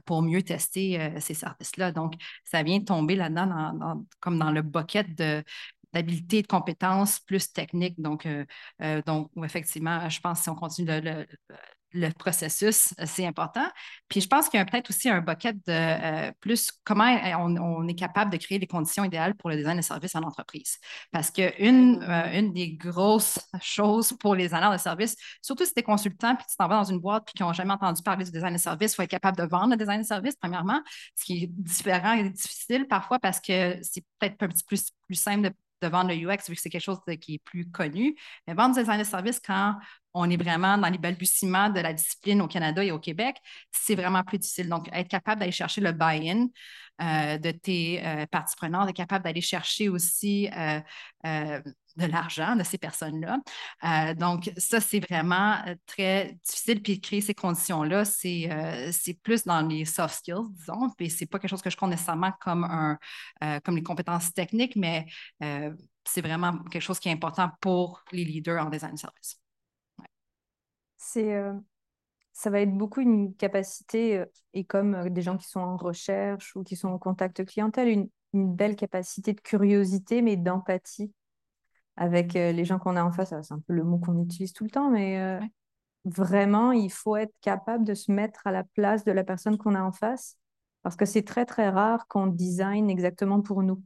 pour 0.04 0.20
mieux 0.20 0.42
tester 0.42 1.12
ces 1.18 1.32
services-là. 1.32 1.92
Donc, 1.92 2.12
ça 2.44 2.62
vient 2.62 2.80
tomber 2.80 3.16
là-dedans, 3.16 4.04
comme 4.20 4.38
dans 4.38 4.50
le 4.50 4.60
bucket 4.60 5.14
de 5.16 5.42
d'habilité, 5.92 6.42
de 6.42 6.46
compétences 6.46 7.20
plus 7.20 7.52
techniques. 7.52 8.00
Donc, 8.00 8.26
euh, 8.26 8.44
euh, 8.82 9.02
donc 9.06 9.30
effectivement, 9.44 10.08
je 10.08 10.20
pense 10.20 10.38
que 10.38 10.44
si 10.44 10.50
on 10.50 10.54
continue 10.54 11.00
le 11.94 12.10
processus, 12.10 12.94
euh, 12.98 13.04
c'est 13.06 13.26
important. 13.26 13.66
Puis 14.08 14.20
je 14.20 14.28
pense 14.28 14.48
qu'il 14.48 14.58
y 14.58 14.60
a 14.62 14.64
peut-être 14.64 14.90
aussi 14.90 15.08
un 15.10 15.20
bucket 15.20 15.56
de 15.66 16.32
plus 16.40 16.70
comment 16.84 17.14
on, 17.38 17.86
est 17.86 17.94
capable 17.94 18.30
de 18.30 18.38
créer 18.38 18.58
les 18.58 18.66
conditions 18.66 19.04
idéales 19.04 19.34
pour 19.34 19.50
le 19.50 19.56
design 19.56 19.76
de 19.76 19.82
service 19.82 20.14
en 20.14 20.22
entreprise. 20.22 20.78
Parce 21.10 21.30
qu'une 21.30 22.02
une 22.32 22.52
des 22.52 22.72
grosses 22.72 23.38
choses 23.60 24.14
pour 24.18 24.34
les 24.34 24.44
designers 24.44 24.72
de 24.72 24.78
service, 24.78 25.16
surtout 25.42 25.64
si 25.64 25.74
tu 25.74 25.80
es 25.80 25.82
consultant 25.82 26.34
puis 26.36 26.46
tu 26.48 26.56
t'en 26.56 26.68
vas 26.68 26.76
dans 26.76 26.90
une 26.90 27.00
boîte 27.00 27.24
puis 27.26 27.34
qui 27.34 27.42
n'ont 27.42 27.52
jamais 27.52 27.72
entendu 27.72 28.02
parler 28.02 28.24
du 28.24 28.30
design 28.30 28.54
de 28.54 28.58
service, 28.58 28.92
il 28.92 28.96
faut 28.96 29.02
être 29.02 29.10
capable 29.10 29.36
de 29.36 29.44
vendre 29.44 29.70
le 29.72 29.76
design 29.76 30.00
de 30.00 30.06
service, 30.06 30.36
premièrement, 30.40 30.80
ce 31.16 31.24
qui 31.24 31.44
est 31.44 31.46
différent 31.48 32.12
et 32.12 32.30
difficile 32.30 32.86
parfois 32.88 33.18
parce 33.18 33.40
que 33.40 33.76
c'est 33.82 34.04
peut-être 34.18 34.42
un 34.42 34.48
petit 34.48 34.64
plus, 34.64 34.90
plus 35.06 35.14
simple 35.14 35.50
de 35.50 35.54
de 35.82 35.88
vendre 35.88 36.10
le 36.10 36.16
UX 36.16 36.48
vu 36.48 36.54
que 36.54 36.60
c'est 36.60 36.70
quelque 36.70 36.80
chose 36.82 37.00
qui 37.20 37.34
est 37.34 37.38
plus 37.44 37.70
connu. 37.70 38.16
Mais 38.46 38.54
vendre 38.54 38.74
design 38.74 38.98
de 38.98 39.04
service 39.04 39.40
quand 39.40 39.76
on 40.14 40.28
est 40.28 40.36
vraiment 40.36 40.78
dans 40.78 40.88
les 40.88 40.98
balbutiements 40.98 41.70
de 41.70 41.80
la 41.80 41.92
discipline 41.92 42.40
au 42.42 42.48
Canada 42.48 42.84
et 42.84 42.92
au 42.92 42.98
Québec, 42.98 43.36
c'est 43.70 43.94
vraiment 43.94 44.22
plus 44.22 44.38
difficile. 44.38 44.68
Donc, 44.68 44.88
être 44.92 45.08
capable 45.08 45.40
d'aller 45.40 45.52
chercher 45.52 45.80
le 45.80 45.92
buy-in 45.92 46.48
euh, 47.00 47.38
de 47.38 47.50
tes 47.50 48.04
euh, 48.04 48.26
parties 48.26 48.54
prenantes, 48.56 48.88
être 48.88 48.96
capable 48.96 49.24
d'aller 49.24 49.40
chercher 49.40 49.88
aussi 49.88 50.48
euh, 50.56 51.60
de 51.96 52.06
l'argent 52.06 52.56
de 52.56 52.62
ces 52.62 52.78
personnes-là. 52.78 54.14
donc, 54.14 54.50
ça, 54.56 54.80
c'est 54.80 55.00
vraiment 55.00 55.56
très 55.86 56.38
difficile. 56.44 56.82
Puis, 56.82 57.00
créer 57.00 57.20
ces 57.20 57.34
conditions-là, 57.34 58.04
c'est 58.04 59.18
plus 59.22 59.44
dans 59.44 59.62
les 59.66 59.84
soft 59.84 60.14
skills, 60.16 60.48
disons. 60.50 60.90
Puis, 60.96 61.10
c'est 61.10 61.26
pas 61.26 61.38
quelque 61.38 61.50
chose 61.50 61.62
que 61.62 61.70
je 61.70 61.76
compte 61.76 61.90
nécessairement 61.90 62.32
comme, 62.40 62.66
les 63.40 63.82
compétences 63.82 64.32
techniques, 64.32 64.76
mais 64.76 65.06
c'est 65.40 66.20
vraiment 66.20 66.58
quelque 66.64 66.82
chose 66.82 66.98
qui 66.98 67.08
est 67.08 67.12
important 67.12 67.50
pour 67.60 68.02
les 68.12 68.24
leaders 68.24 68.64
en 68.64 68.70
design 68.70 68.96
service 68.96 69.42
c'est, 71.02 71.34
euh, 71.34 71.52
ça 72.32 72.50
va 72.50 72.60
être 72.60 72.76
beaucoup 72.76 73.00
une 73.00 73.34
capacité, 73.34 74.18
euh, 74.18 74.26
et 74.54 74.64
comme 74.64 74.94
euh, 74.94 75.10
des 75.10 75.22
gens 75.22 75.36
qui 75.36 75.48
sont 75.48 75.60
en 75.60 75.76
recherche 75.76 76.56
ou 76.56 76.64
qui 76.64 76.76
sont 76.76 76.88
en 76.88 76.98
contact 76.98 77.44
clientèle, 77.44 78.08
une 78.32 78.54
belle 78.54 78.76
capacité 78.76 79.34
de 79.34 79.40
curiosité, 79.40 80.22
mais 80.22 80.36
d'empathie 80.36 81.12
avec 81.96 82.34
les 82.34 82.64
gens 82.64 82.78
qu'on 82.78 82.96
a 82.96 83.04
en 83.04 83.12
face. 83.12 83.34
C'est 83.42 83.52
un 83.54 83.60
peu 83.60 83.72
le 83.72 83.84
mot 83.84 83.98
qu'on 83.98 84.22
utilise 84.22 84.52
tout 84.52 84.64
le 84.64 84.70
temps, 84.70 84.90
mais 84.90 85.40
vraiment, 86.04 86.72
il 86.72 86.90
faut 86.90 87.16
être 87.16 87.34
capable 87.40 87.84
de 87.84 87.94
se 87.94 88.10
mettre 88.10 88.46
à 88.46 88.52
la 88.52 88.64
place 88.64 89.04
de 89.04 89.12
la 89.12 89.24
personne 89.24 89.56
qu'on 89.58 89.74
a 89.74 89.82
en 89.82 89.92
face, 89.92 90.36
parce 90.82 90.96
que 90.96 91.04
c'est 91.04 91.22
très, 91.22 91.44
très 91.44 91.68
rare 91.68 92.08
qu'on 92.08 92.26
design 92.26 92.90
exactement 92.90 93.40
pour 93.40 93.62
nous. 93.62 93.82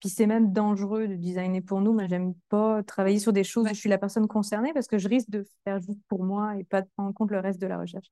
Puis 0.00 0.08
c'est 0.10 0.26
même 0.26 0.52
dangereux 0.52 1.08
de 1.08 1.14
designer 1.14 1.62
pour 1.62 1.80
nous. 1.80 1.94
Moi, 1.94 2.06
j'aime 2.08 2.34
pas 2.50 2.82
travailler 2.82 3.18
sur 3.18 3.32
des 3.32 3.44
choses 3.44 3.64
où 3.66 3.68
je 3.68 3.74
suis 3.74 3.88
la 3.88 3.96
personne 3.96 4.26
concernée 4.26 4.74
parce 4.74 4.86
que 4.86 4.98
je 4.98 5.08
risque 5.08 5.30
de 5.30 5.46
faire 5.64 5.80
juste 5.80 6.00
pour 6.08 6.24
moi 6.24 6.58
et 6.58 6.64
pas 6.64 6.82
de 6.82 6.88
prendre 6.94 7.08
en 7.08 7.12
compte 7.14 7.30
le 7.30 7.40
reste 7.40 7.58
de 7.60 7.66
la 7.66 7.78
recherche. 7.78 8.08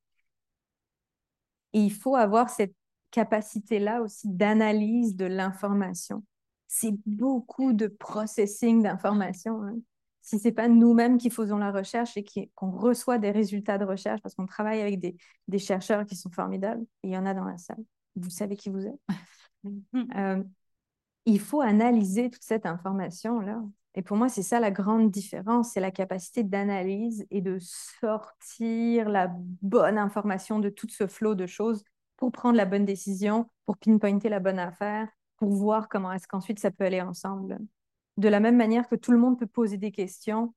Et 1.75 1.81
il 1.81 1.93
faut 1.93 2.17
avoir 2.17 2.49
cette 2.49 2.75
capacité-là 3.11 4.01
aussi 4.01 4.29
d'analyse 4.29 5.17
de 5.17 5.27
l'information. 5.27 6.25
C'est 6.75 6.95
beaucoup 7.05 7.75
de 7.75 7.87
processing 7.87 8.83
d'information. 8.83 9.63
Hein. 9.63 9.77
Si 10.23 10.39
ce 10.39 10.49
n'est 10.49 10.55
pas 10.55 10.69
nous-mêmes 10.69 11.19
qui 11.19 11.29
faisons 11.29 11.59
la 11.59 11.71
recherche 11.71 12.17
et 12.17 12.25
qu'on 12.55 12.71
reçoit 12.71 13.19
des 13.19 13.31
résultats 13.31 13.77
de 13.77 13.85
recherche, 13.85 14.23
parce 14.23 14.35
qu'on 14.35 14.47
travaille 14.47 14.81
avec 14.81 14.99
des, 14.99 15.15
des, 15.49 15.59
chercheurs 15.59 16.07
qui 16.07 16.17
sont 16.17 16.31
formidables, 16.31 16.83
il 17.03 17.11
y 17.11 17.17
en 17.19 17.27
a 17.27 17.35
dans 17.35 17.45
la 17.45 17.59
salle, 17.59 17.85
vous 18.17 18.31
savez 18.31 18.57
qui 18.57 18.71
vous 18.71 18.87
êtes. 18.87 18.99
euh, 20.17 20.43
il 21.27 21.41
faut 21.41 21.61
analyser 21.61 22.31
toute 22.31 22.43
cette 22.43 22.65
information-là. 22.65 23.63
Et 23.95 24.01
pour 24.01 24.17
moi, 24.17 24.31
c'est 24.31 24.43
ça 24.43 24.59
la 24.59 24.71
grande 24.71 25.11
différence, 25.11 25.73
c'est 25.73 25.81
la 25.81 25.91
capacité 25.91 26.43
d'analyse 26.43 27.27
et 27.31 27.43
de 27.43 27.59
sortir 27.61 29.11
la 29.11 29.31
bonne 29.61 29.99
information 29.99 30.59
de 30.59 30.71
tout 30.71 30.89
ce 30.89 31.07
flot 31.07 31.35
de 31.35 31.47
choses 31.47 31.85
pour 32.17 32.33
prendre 32.33 32.57
la 32.57 32.65
bonne 32.65 32.87
décision, 32.87 33.51
pour 33.67 33.77
pinpointer 33.77 34.31
la 34.31 34.41
bonne 34.41 34.59
affaire, 34.59 35.07
pour 35.43 35.55
voir 35.55 35.89
comment 35.89 36.13
est-ce 36.13 36.29
qu'ensuite 36.29 36.61
ça 36.61 36.71
peut 36.71 36.85
aller 36.85 37.01
ensemble. 37.01 37.59
De 38.17 38.29
la 38.29 38.39
même 38.39 38.57
manière 38.57 38.89
que 38.89 38.95
tout 38.95 39.11
le 39.11 39.19
monde 39.19 39.41
peut 39.41 39.49
poser 39.49 39.77
des 39.77 39.91
questions, 39.91 40.55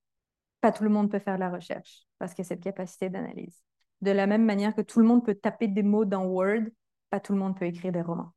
pas 0.62 0.72
tout 0.72 0.84
le 0.84 0.92
monde 0.92 1.10
peut 1.10 1.18
faire 1.18 1.38
de 1.38 1.40
la 1.40 1.50
recherche 1.50 2.04
parce 2.20 2.36
qu'il 2.36 2.44
y 2.44 2.46
a 2.46 2.50
cette 2.50 2.62
capacité 2.62 3.10
d'analyse. 3.10 3.64
De 4.02 4.12
la 4.12 4.28
même 4.28 4.46
manière 4.46 4.76
que 4.76 4.84
tout 4.84 5.00
le 5.00 5.08
monde 5.08 5.26
peut 5.26 5.34
taper 5.34 5.68
des 5.68 5.82
mots 5.82 6.06
dans 6.06 6.26
Word, 6.26 6.66
pas 7.10 7.20
tout 7.20 7.34
le 7.34 7.40
monde 7.40 7.58
peut 7.58 7.66
écrire 7.66 7.92
des 7.94 8.04
romans. 8.04 8.32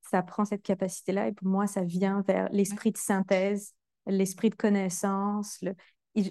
Ça 0.00 0.22
prend 0.22 0.46
cette 0.46 0.62
capacité-là 0.62 1.28
et 1.28 1.32
pour 1.32 1.46
moi, 1.46 1.66
ça 1.66 1.84
vient 1.84 2.24
vers 2.26 2.48
l'esprit 2.52 2.92
de 2.92 2.96
synthèse, 2.96 3.74
l'esprit 4.06 4.48
de 4.48 4.54
connaissance. 4.54 5.62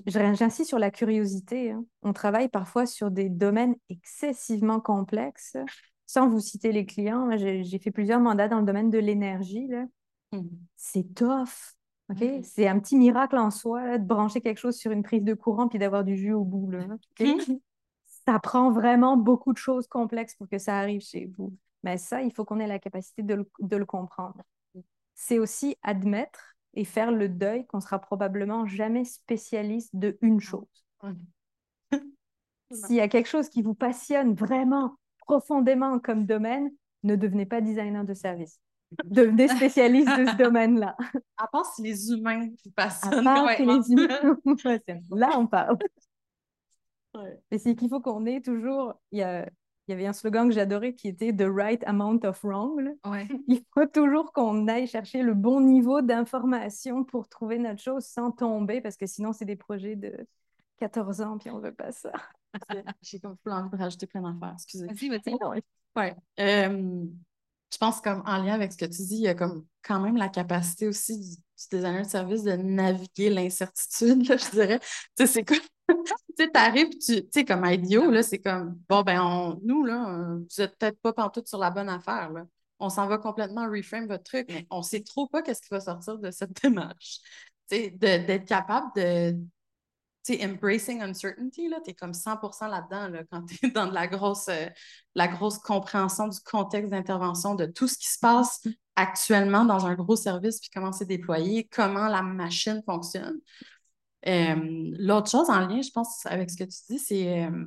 J'insiste 0.08 0.70
sur 0.70 0.80
la 0.80 0.90
curiosité. 0.90 1.70
Hein. 1.70 1.86
On 2.02 2.14
travaille 2.14 2.50
parfois 2.50 2.88
sur 2.88 3.12
des 3.12 3.30
domaines 3.30 3.76
excessivement 3.90 4.80
complexes. 4.80 5.56
Sans 6.10 6.28
vous 6.28 6.40
citer 6.40 6.72
les 6.72 6.88
clients, 6.88 7.30
j'ai 7.38 7.78
fait 7.78 7.92
plusieurs 7.92 8.20
mandats 8.20 8.48
dans 8.48 8.62
le 8.62 8.66
domaine 8.66 8.90
de 8.90 8.98
l'énergie. 8.98 9.70
Mmh. 10.32 10.40
C'est 10.76 11.14
tough. 11.14 11.76
Mmh. 12.10 12.42
C'est 12.42 12.68
un 12.68 12.80
petit 12.80 12.96
miracle 12.96 13.38
en 13.38 13.52
soi 13.52 14.00
de 14.00 14.04
brancher 14.04 14.42
quelque 14.42 14.58
chose 14.58 14.76
sur 14.76 14.92
une 14.92 15.04
prise 15.04 15.24
de 15.24 15.36
courant 15.36 15.68
puis 15.68 15.78
d'avoir 15.78 16.04
du 16.04 16.18
jus 16.18 16.34
au 16.34 16.44
bout. 16.44 16.72
Là, 16.72 16.88
mmh. 17.20 17.60
Ça 18.26 18.40
prend 18.40 18.72
vraiment 18.72 19.18
beaucoup 19.18 19.54
de 19.54 19.60
choses 19.60 19.86
complexes 19.86 20.34
pour 20.34 20.50
que 20.50 20.58
ça 20.58 20.80
arrive 20.80 21.02
chez 21.02 21.32
vous. 21.38 21.56
Mais 21.84 22.00
ça, 22.00 22.24
il 22.24 22.34
faut 22.34 22.44
qu'on 22.44 22.60
ait 22.60 22.66
la 22.66 22.80
capacité 22.80 23.22
de 23.22 23.46
le, 23.60 23.86
comprendre. 23.86 24.42
C'est 25.14 25.38
aussi 25.38 25.78
admettre 25.84 26.56
et 26.74 26.86
faire 26.86 27.12
le 27.12 27.30
deuil 27.30 27.68
qu'on 27.68 27.82
sera 27.82 28.00
probablement 28.00 28.66
jamais 28.66 29.06
spécialiste 29.06 29.96
de 29.96 30.18
une 30.24 30.40
chose. 30.40 30.88
S'il 32.72 32.96
y 32.96 33.00
a 33.00 33.08
quelque 33.08 33.30
chose 33.30 33.48
qui 33.48 33.62
vous 33.62 33.76
passionne 33.76 34.34
vraiment 34.34 34.96
profondément 35.30 36.00
comme 36.00 36.26
domaine, 36.26 36.72
ne 37.04 37.16
devenez 37.16 37.46
pas 37.46 37.62
designer 37.62 38.04
de 38.04 38.16
service. 38.16 38.60
Devenez 39.06 39.48
spécialiste 39.48 40.10
de 40.18 40.26
ce 40.26 40.36
domaine-là. 40.44 40.98
À 41.38 41.48
part 41.48 41.68
si 41.68 41.84
les 41.84 42.12
humains 42.12 42.48
vous 42.66 42.72
passionnent. 42.72 43.28
À 43.28 43.36
part 43.36 43.52
si 43.56 43.64
les 43.64 43.92
humains 43.92 44.38
vous 44.44 44.56
passionnent. 44.56 45.06
Là, 45.12 45.30
on 45.38 45.46
parle. 45.46 45.78
Mais 47.52 47.60
c'est 47.60 47.76
qu'il 47.76 47.90
faut 47.90 48.02
qu'on 48.02 48.26
ait 48.26 48.42
toujours. 48.42 48.96
Il 49.12 49.20
y 49.20 49.24
a 49.24 49.48
il 49.88 49.94
y 49.94 49.96
avait 49.96 50.06
un 50.06 50.14
slogan 50.14 50.48
que 50.48 50.54
j'adorais 50.54 50.94
qui 50.94 51.08
était 51.08 51.34
The 51.34 51.48
right 51.50 51.84
amount 51.88 52.20
of 52.24 52.44
wrong. 52.44 52.96
Il 53.48 53.64
faut 53.74 53.88
toujours 53.88 54.32
qu'on 54.34 54.68
aille 54.68 54.86
chercher 54.86 55.24
le 55.24 55.34
bon 55.34 55.62
niveau 55.62 56.02
d'information 56.02 57.04
pour 57.04 57.28
trouver 57.28 57.58
notre 57.58 57.82
chose 57.82 58.06
sans 58.06 58.30
tomber, 58.30 58.82
parce 58.82 58.98
que 58.98 59.08
sinon, 59.08 59.34
c'est 59.34 59.46
des 59.46 59.56
projets 59.56 59.96
de 59.96 60.16
14 60.78 61.22
ans, 61.22 61.40
puis 61.40 61.50
on 61.50 61.58
ne 61.58 61.64
veut 61.64 61.74
pas 61.74 61.92
ça. 61.92 62.12
J'ai 63.02 63.20
comme 63.20 63.38
envie 63.46 63.70
de 63.70 63.78
rajouter 63.78 64.08
plein 64.08 64.22
d'affaires, 64.22 64.54
excusez. 64.54 64.88
Vas-y, 64.88 65.10
vas-y. 65.10 65.64
Ouais. 65.96 66.16
Euh, 66.40 67.06
je 67.72 67.78
pense 67.78 68.02
comme 68.02 68.24
en 68.26 68.38
lien 68.38 68.54
avec 68.54 68.72
ce 68.72 68.78
que 68.78 68.86
tu 68.86 69.04
dis, 69.04 69.16
il 69.16 69.22
y 69.22 69.28
a 69.28 69.36
comme 69.36 69.66
quand 69.84 70.00
même 70.00 70.18
la 70.18 70.30
capacité 70.30 70.88
aussi 70.88 71.20
du, 71.20 71.36
designer 71.72 72.04
de 72.04 72.10
service 72.10 72.44
de 72.44 72.54
naviguer 72.54 73.30
l'incertitude, 73.30 74.24
je 74.24 74.52
dirais. 74.52 74.80
Tu 74.80 74.88
sais, 75.18 75.28
c'est 75.28 75.46
quoi? 75.46 75.58
tu 75.90 76.14
sais, 76.38 76.50
t'arrives, 76.50 76.98
tu 76.98 77.28
sais, 77.32 77.46
comme 77.46 77.66
IDEO, 77.66 78.10
là, 78.10 78.24
c'est 78.24 78.40
comme, 78.40 78.80
bon, 78.88 79.02
ben, 79.04 79.22
on, 79.22 79.60
nous, 79.64 79.84
là, 79.84 80.10
euh, 80.10 80.38
vous 80.38 80.62
n'êtes 80.62 80.78
peut-être 80.78 81.00
pas 81.02 81.14
pantoute 81.14 81.48
sur 81.48 81.60
la 81.60 81.70
bonne 81.70 81.90
affaire, 81.90 82.32
là. 82.32 82.46
On 82.82 82.90
s'en 82.90 83.08
va 83.08 83.18
complètement 83.18 83.70
reframe 83.70 84.08
votre 84.08 84.24
truc, 84.24 84.46
mais 84.48 84.66
on 84.70 84.78
ne 84.78 84.84
sait 84.84 85.02
trop 85.02 85.28
pas 85.28 85.42
qu'est-ce 85.42 85.62
qui 85.62 85.68
va 85.70 85.82
sortir 85.82 86.18
de 86.18 86.32
cette 86.32 86.54
démarche. 86.64 87.20
Tu 87.70 87.76
sais, 87.76 87.90
d'être 87.90 88.46
capable 88.46 88.88
de, 88.96 89.38
embracing 90.44 91.02
uncertainty, 91.02 91.70
tu 91.84 91.92
es 91.92 91.94
comme 91.94 92.14
100% 92.14 92.68
là-dedans, 92.68 93.10
là, 93.10 93.24
quand 93.32 93.46
tu 93.46 93.58
es 93.66 93.72
dans 93.72 93.88
de 93.88 93.94
la 93.94 94.08
grosse, 94.08 94.48
euh, 94.50 94.68
la 95.16 95.28
grosse 95.28 95.58
compréhension 95.60 96.28
du 96.28 96.40
contexte 96.40 96.92
d'intervention, 96.92 97.56
de 97.56 97.66
tout 97.66 97.88
ce 97.88 97.98
qui 97.98 98.08
se 98.08 98.20
passe 98.20 98.62
actuellement 98.96 99.66
dans 99.66 99.86
un 99.86 99.96
gros 99.96 100.16
service, 100.16 100.60
puis 100.60 100.70
comment 100.74 100.92
c'est 100.92 101.06
déployé, 101.06 101.68
comment 101.72 102.08
la 102.08 102.22
machine 102.22 102.82
fonctionne. 102.86 103.40
Euh, 104.28 104.56
l'autre 104.98 105.30
chose 105.30 105.50
en 105.50 105.66
lien, 105.68 105.82
je 105.82 105.92
pense, 105.92 106.26
avec 106.26 106.50
ce 106.50 106.58
que 106.58 106.66
tu 106.66 106.78
dis, 106.90 107.00
c'est 107.00 107.46
euh, 107.46 107.66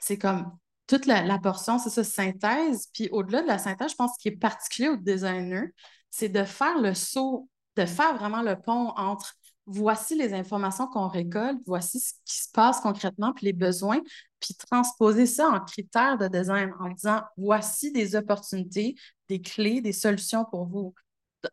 c'est 0.00 0.18
comme 0.18 0.50
toute 0.86 1.06
la, 1.06 1.38
portion, 1.38 1.78
c'est 1.78 1.90
ça, 1.90 2.02
synthèse. 2.02 2.88
Puis 2.92 3.08
au-delà 3.12 3.42
de 3.42 3.46
la 3.46 3.58
synthèse, 3.58 3.92
je 3.92 3.96
pense 3.96 4.14
ce 4.14 4.18
qui 4.18 4.28
est 4.28 4.36
particulier 4.36 4.88
au 4.88 4.96
designer, 4.96 5.68
c'est 6.10 6.28
de 6.28 6.42
faire 6.42 6.80
le 6.80 6.94
saut, 6.94 7.48
de 7.76 7.86
faire 7.86 8.16
vraiment 8.16 8.42
le 8.42 8.60
pont 8.60 8.88
entre 8.96 9.36
voici 9.70 10.16
les 10.16 10.34
informations 10.34 10.86
qu'on 10.86 11.08
récolte, 11.08 11.58
voici 11.66 12.00
ce 12.00 12.12
qui 12.24 12.42
se 12.42 12.50
passe 12.52 12.80
concrètement, 12.80 13.32
puis 13.32 13.46
les 13.46 13.52
besoins, 13.52 14.00
puis 14.40 14.54
transposer 14.54 15.26
ça 15.26 15.48
en 15.48 15.60
critères 15.60 16.18
de 16.18 16.28
design 16.28 16.72
en 16.80 16.88
disant 16.90 17.22
voici 17.36 17.92
des 17.92 18.16
opportunités, 18.16 18.94
des 19.28 19.40
clés, 19.40 19.80
des 19.80 19.92
solutions 19.92 20.44
pour 20.44 20.66
vous 20.66 20.94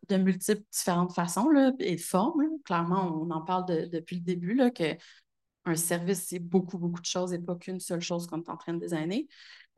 de 0.10 0.18
multiples 0.18 0.64
différentes 0.72 1.14
façons 1.14 1.50
là, 1.50 1.72
et 1.80 1.98
formes. 1.98 2.44
Clairement, 2.66 3.22
on 3.22 3.30
en 3.32 3.42
parle 3.42 3.66
depuis 3.90 4.18
le 4.18 4.22
début, 4.22 4.54
là, 4.54 4.72
que 4.72 4.98
un 5.66 5.76
service, 5.76 6.26
c'est 6.28 6.40
beaucoup, 6.40 6.78
beaucoup 6.78 7.02
de 7.02 7.06
choses 7.06 7.34
et 7.34 7.40
pas 7.40 7.56
qu'une 7.56 7.80
seule 7.80 8.02
chose 8.02 8.26
qu'on 8.26 8.42
est 8.42 8.50
en 8.50 8.58
train 8.58 8.74
de 8.74 8.80
designer. 8.80 9.28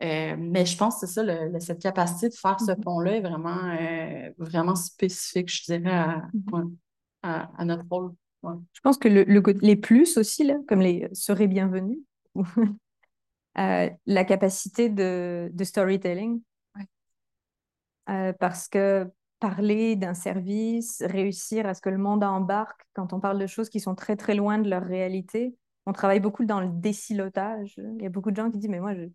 Euh, 0.02 0.36
mais 0.38 0.66
je 0.66 0.78
pense 0.78 1.02
que 1.02 1.08
c'est 1.08 1.26
ça, 1.26 1.60
cette 1.60 1.82
capacité 1.82 2.30
de 2.30 2.36
faire 2.36 2.60
ce 2.60 2.72
mm-hmm. 2.72 2.82
pont-là 2.82 3.16
est 3.18 3.22
vraiment, 3.22 3.58
euh, 3.66 4.30
vraiment 4.38 4.76
spécifique, 4.76 5.50
je 5.50 5.64
dirais, 5.66 5.92
à, 5.92 6.30
mm-hmm. 6.34 7.66
notre 7.66 7.86
rôle. 7.90 8.14
Je 8.44 8.80
pense 8.82 8.98
que 8.98 9.08
le, 9.08 9.24
les 9.62 9.76
plus 9.76 10.18
aussi, 10.18 10.46
là, 10.46 10.56
comme 10.68 10.82
les 10.82 11.10
seraient 11.14 11.48
bienvenus, 11.48 12.00
Euh, 13.58 13.90
la 14.06 14.24
capacité 14.24 14.90
de, 14.90 15.50
de 15.52 15.64
storytelling. 15.64 16.42
Ouais. 16.76 16.86
Euh, 18.10 18.34
parce 18.40 18.68
que 18.68 19.10
parler 19.40 19.96
d'un 19.96 20.14
service, 20.14 21.02
réussir 21.06 21.66
à 21.66 21.74
ce 21.74 21.82
que 21.82 21.90
le 21.90 21.98
monde 21.98 22.24
embarque 22.24 22.82
quand 22.94 23.12
on 23.14 23.20
parle 23.20 23.40
de 23.40 23.48
choses 23.48 23.70
qui 23.70 23.80
sont 23.80 23.96
très 23.96 24.16
très 24.16 24.36
loin 24.36 24.60
de 24.60 24.70
leur 24.70 24.84
réalité. 24.84 25.56
On 25.86 25.94
travaille 25.94 26.20
beaucoup 26.20 26.46
dans 26.46 26.62
le 26.62 26.70
décilotage. 26.70 27.76
Il 27.78 28.04
y 28.04 28.06
a 28.06 28.10
beaucoup 28.10 28.32
de 28.32 28.36
gens 28.36 28.52
qui 28.52 28.60
disent, 28.60 28.70
mais 28.70 28.80
moi, 28.80 28.94
je, 28.94 29.06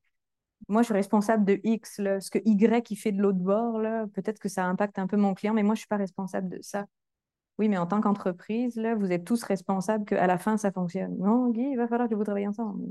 moi, 0.68 0.82
je 0.82 0.86
suis 0.86 0.94
responsable 0.94 1.44
de 1.44 1.60
X, 1.62 1.98
là. 1.98 2.20
ce 2.20 2.30
que 2.30 2.38
Y 2.44 2.82
qui 2.82 2.96
fait 2.96 3.12
de 3.12 3.22
l'autre 3.22 3.38
bord, 3.38 3.80
peut-être 4.14 4.40
que 4.40 4.48
ça 4.48 4.64
impacte 4.66 4.98
un 4.98 5.06
peu 5.06 5.16
mon 5.16 5.34
client, 5.34 5.54
mais 5.54 5.62
moi, 5.62 5.74
je 5.74 5.78
ne 5.78 5.82
suis 5.82 5.88
pas 5.88 5.96
responsable 5.96 6.48
de 6.48 6.58
ça. 6.62 6.86
Oui, 7.58 7.68
mais 7.68 7.78
en 7.78 7.86
tant 7.86 8.00
qu'entreprise, 8.00 8.76
là, 8.76 8.94
vous 8.94 9.12
êtes 9.12 9.24
tous 9.24 9.42
responsables 9.42 10.04
qu'à 10.04 10.26
la 10.26 10.38
fin, 10.38 10.56
ça 10.56 10.72
fonctionne. 10.72 11.16
Non, 11.18 11.50
Guy, 11.50 11.70
il 11.72 11.76
va 11.76 11.86
falloir 11.86 12.08
que 12.08 12.14
vous 12.14 12.24
travaillez 12.24 12.48
ensemble. 12.48 12.84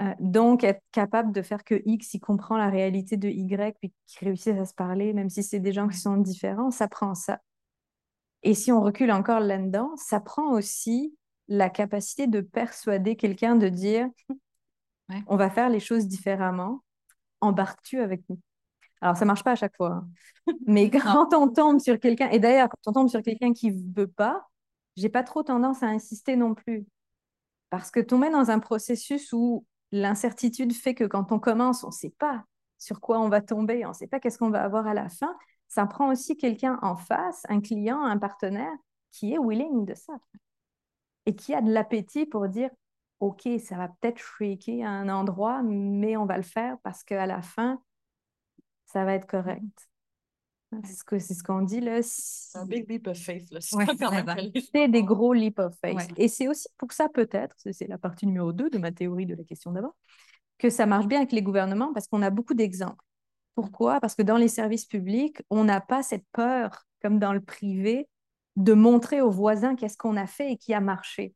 Euh, 0.00 0.12
donc, 0.20 0.64
être 0.64 0.82
capable 0.90 1.32
de 1.32 1.42
faire 1.42 1.62
que 1.64 1.80
X, 1.84 2.14
il 2.14 2.20
comprend 2.20 2.56
la 2.56 2.68
réalité 2.68 3.16
de 3.16 3.28
Y, 3.28 3.76
puis 3.78 3.92
qu'il 4.06 4.28
réussisse 4.28 4.58
à 4.58 4.64
se 4.64 4.74
parler, 4.74 5.12
même 5.12 5.28
si 5.28 5.42
c'est 5.42 5.60
des 5.60 5.72
gens 5.72 5.86
qui 5.86 5.98
sont 5.98 6.16
différents, 6.16 6.70
ça 6.70 6.88
prend 6.88 7.14
ça. 7.14 7.40
Et 8.42 8.54
si 8.54 8.72
on 8.72 8.80
recule 8.80 9.12
encore 9.12 9.40
là-dedans, 9.40 9.92
ça 9.96 10.20
prend 10.20 10.52
aussi 10.52 11.14
la 11.48 11.68
capacité 11.68 12.26
de 12.26 12.40
persuader 12.40 13.16
quelqu'un 13.16 13.56
de 13.56 13.68
dire 13.68 14.08
Ouais. 15.10 15.22
on 15.26 15.36
va 15.36 15.50
faire 15.50 15.68
les 15.68 15.80
choses 15.80 16.06
différemment, 16.06 16.82
embarques-tu 17.42 18.00
avec 18.00 18.22
nous 18.30 18.40
Alors, 19.04 19.18
ça 19.18 19.26
marche 19.26 19.44
pas 19.44 19.52
à 19.52 19.54
chaque 19.54 19.76
fois. 19.76 19.90
hein. 19.90 20.08
Mais 20.66 20.88
quand 20.88 21.34
on 21.34 21.48
tombe 21.48 21.78
sur 21.78 22.00
quelqu'un, 22.00 22.30
et 22.30 22.38
d'ailleurs, 22.38 22.70
quand 22.70 22.90
on 22.90 22.92
tombe 22.94 23.08
sur 23.10 23.20
quelqu'un 23.20 23.52
qui 23.52 23.70
veut 23.70 24.08
pas, 24.08 24.48
j'ai 24.96 25.10
pas 25.10 25.22
trop 25.22 25.42
tendance 25.42 25.82
à 25.82 25.88
insister 25.88 26.36
non 26.36 26.54
plus. 26.54 26.86
Parce 27.68 27.90
que 27.90 28.00
tomber 28.00 28.30
dans 28.30 28.50
un 28.50 28.60
processus 28.60 29.34
où 29.34 29.66
l'incertitude 29.92 30.72
fait 30.72 30.94
que 30.94 31.04
quand 31.04 31.32
on 31.32 31.38
commence, 31.38 31.84
on 31.84 31.88
ne 31.88 31.92
sait 31.92 32.14
pas 32.18 32.44
sur 32.78 33.02
quoi 33.02 33.20
on 33.20 33.28
va 33.28 33.42
tomber, 33.42 33.84
on 33.84 33.90
ne 33.90 33.94
sait 33.94 34.06
pas 34.06 34.20
qu'est-ce 34.20 34.38
qu'on 34.38 34.48
va 34.48 34.64
avoir 34.64 34.86
à 34.86 34.94
la 34.94 35.10
fin, 35.10 35.36
ça 35.68 35.84
prend 35.86 36.10
aussi 36.10 36.38
quelqu'un 36.38 36.78
en 36.80 36.96
face, 36.96 37.42
un 37.50 37.60
client, 37.60 38.02
un 38.02 38.16
partenaire 38.16 38.72
qui 39.10 39.34
est 39.34 39.38
willing 39.38 39.84
de 39.84 39.94
ça 39.94 40.14
et 41.26 41.34
qui 41.36 41.52
a 41.52 41.60
de 41.60 41.70
l'appétit 41.70 42.24
pour 42.24 42.48
dire 42.48 42.70
OK, 43.20 43.46
ça 43.62 43.76
va 43.76 43.88
peut-être 43.88 44.18
shaker 44.18 44.86
à 44.86 44.88
un 44.90 45.10
endroit, 45.10 45.62
mais 45.62 46.16
on 46.16 46.24
va 46.24 46.38
le 46.38 46.42
faire 46.42 46.78
parce 46.82 47.04
qu'à 47.04 47.26
la 47.26 47.42
fin, 47.42 47.80
ça 48.86 49.04
va 49.04 49.14
être 49.14 49.26
correct. 49.26 49.88
C'est 50.84 51.34
ce 51.34 51.42
qu'on 51.44 51.62
dit 51.62 51.80
là. 51.80 52.00
C'est 52.02 52.58
un 52.58 52.66
big 52.66 52.90
leap 52.90 53.06
of 53.06 53.16
faith. 53.16 53.48
Ouais, 53.52 53.86
C'est 54.74 54.88
des 54.88 55.04
gros 55.04 55.32
leap 55.32 55.60
of 55.60 55.72
faith. 55.80 55.94
Ouais. 55.96 56.06
Et 56.16 56.26
c'est 56.28 56.48
aussi 56.48 56.66
pour 56.78 56.92
ça, 56.92 57.08
peut-être, 57.08 57.54
c'est- 57.58 57.86
la 57.86 57.98
partie 57.98 58.26
numéro 58.26 58.52
2 58.52 58.70
de 58.70 58.78
ma 58.78 58.90
théorie 58.90 59.26
de 59.26 59.36
la 59.36 59.44
question 59.44 59.70
d'avant, 59.70 59.94
que 60.58 60.70
ça 60.70 60.86
marche 60.86 61.06
bien 61.06 61.18
avec 61.18 61.30
les 61.32 61.42
gouvernements 61.42 61.92
parce 61.92 62.08
qu'on 62.08 62.22
a 62.22 62.30
beaucoup 62.30 62.54
d'exemples. 62.54 63.04
Pourquoi? 63.54 64.00
Parce 64.00 64.16
que 64.16 64.22
dans 64.22 64.36
les 64.36 64.48
services 64.48 64.84
publics, 64.86 65.40
on 65.48 65.62
n'a 65.62 65.80
pas 65.80 66.02
cette 66.02 66.26
peur, 66.32 66.84
comme 67.02 67.20
dans 67.20 67.32
le 67.32 67.40
privé, 67.40 68.08
de 68.56 68.72
montrer 68.72 69.20
aux 69.20 69.30
voisins 69.30 69.76
qu'est-ce 69.76 69.96
qu'on 69.96 70.16
a 70.16 70.26
fait 70.26 70.52
et 70.52 70.56
qui 70.56 70.74
a 70.74 70.80
marché. 70.80 71.34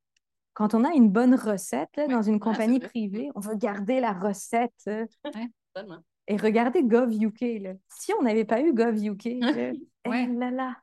Quand 0.54 0.74
on 0.74 0.82
a 0.82 0.92
une 0.94 1.10
bonne 1.10 1.36
recette 1.36 1.90
là, 1.96 2.06
Ouais. 2.06 2.12
dans 2.12 2.22
une 2.22 2.40
compagnie 2.40 2.80
privée, 2.80 3.30
on 3.36 3.40
veut 3.40 3.54
garder 3.54 4.00
la 4.00 4.12
recette. 4.12 4.72
euh. 4.88 5.06
Et 6.28 6.36
regardez 6.36 6.84
GovUK. 6.84 7.40
Là. 7.60 7.72
Si 7.88 8.12
on 8.18 8.22
n'avait 8.22 8.44
pas 8.44 8.60
eu 8.62 8.72
GovUK, 8.72 9.24
là, 9.40 9.72
eh 9.72 10.08
Ouais. 10.08 10.26
là 10.26 10.50
là, 10.50 10.76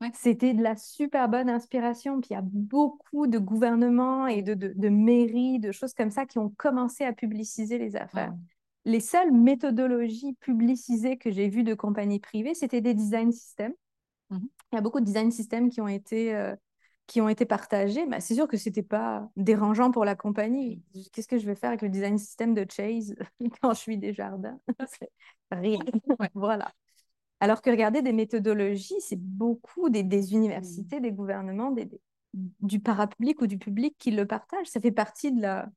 Ouais. 0.00 0.10
c'était 0.14 0.54
de 0.54 0.62
la 0.62 0.76
super 0.76 1.28
bonne 1.28 1.50
inspiration. 1.50 2.20
Puis 2.20 2.28
il 2.30 2.34
y 2.34 2.36
a 2.36 2.42
beaucoup 2.44 3.26
de 3.26 3.38
gouvernements 3.38 4.28
et 4.28 4.42
de, 4.42 4.54
de, 4.54 4.72
de 4.74 4.88
mairies, 4.88 5.58
de 5.58 5.72
choses 5.72 5.92
comme 5.92 6.10
ça 6.12 6.24
qui 6.24 6.38
ont 6.38 6.50
commencé 6.56 7.04
à 7.04 7.12
publiciser 7.12 7.78
les 7.78 7.96
affaires. 7.96 8.30
Ouais. 8.30 8.38
Les 8.92 9.00
seules 9.00 9.32
méthodologies 9.32 10.34
publicisées 10.40 11.18
que 11.18 11.30
j'ai 11.32 11.48
vues 11.48 11.64
de 11.64 11.74
compagnies 11.74 12.20
privées, 12.20 12.54
c'était 12.54 12.80
des 12.80 12.94
design 12.94 13.32
systems. 13.32 13.74
Mhm. 14.30 14.48
Il 14.72 14.76
y 14.76 14.78
a 14.78 14.80
beaucoup 14.80 15.00
de 15.00 15.04
design 15.04 15.30
systems 15.32 15.68
qui 15.68 15.80
ont 15.80 15.88
été, 15.88 16.34
euh, 16.34 16.54
qui 17.08 17.20
ont 17.22 17.30
été 17.30 17.46
partagés. 17.46 18.06
Mais 18.06 18.20
c'est 18.20 18.36
sûr 18.36 18.48
que 18.48 18.58
ce 18.58 18.70
n'était 18.70 18.84
pas 18.84 19.30
dérangeant 19.36 19.90
pour 19.92 20.06
la 20.06 20.16
compagnie. 20.16 20.84
Qu'est-ce 21.12 21.28
que 21.28 21.38
je 21.38 21.46
vais 21.46 21.56
faire 21.56 21.70
avec 21.70 21.82
le 21.82 21.90
design 21.90 22.18
system 22.18 22.54
de 22.54 22.66
Chase 22.70 23.16
quand 23.62 23.74
je 23.74 23.80
suis 23.80 23.98
des 23.98 24.14
jardins? 24.14 24.60
Rien. 25.52 25.80
Ouais. 26.20 26.30
Voilà. 26.34 26.72
Alors 27.40 27.62
que 27.62 27.70
regardez 27.70 28.02
des 28.02 28.12
méthodologies, 28.12 29.00
c'est 29.00 29.20
beaucoup 29.20 29.90
des, 29.90 30.02
des 30.04 30.32
universités, 30.34 31.00
des 31.00 31.12
gouvernements, 31.12 31.70
des, 31.72 31.86
des- 31.86 32.00
du 32.34 32.80
parapublic 32.80 33.40
ou 33.42 33.46
du 33.46 33.58
public 33.58 33.96
qui 33.98 34.10
le 34.12 34.26
partagent. 34.26 34.68
Ça 34.68 34.80
fait 34.80 34.92
partie 34.92 35.32
de 35.32 35.40
la, 35.42 35.68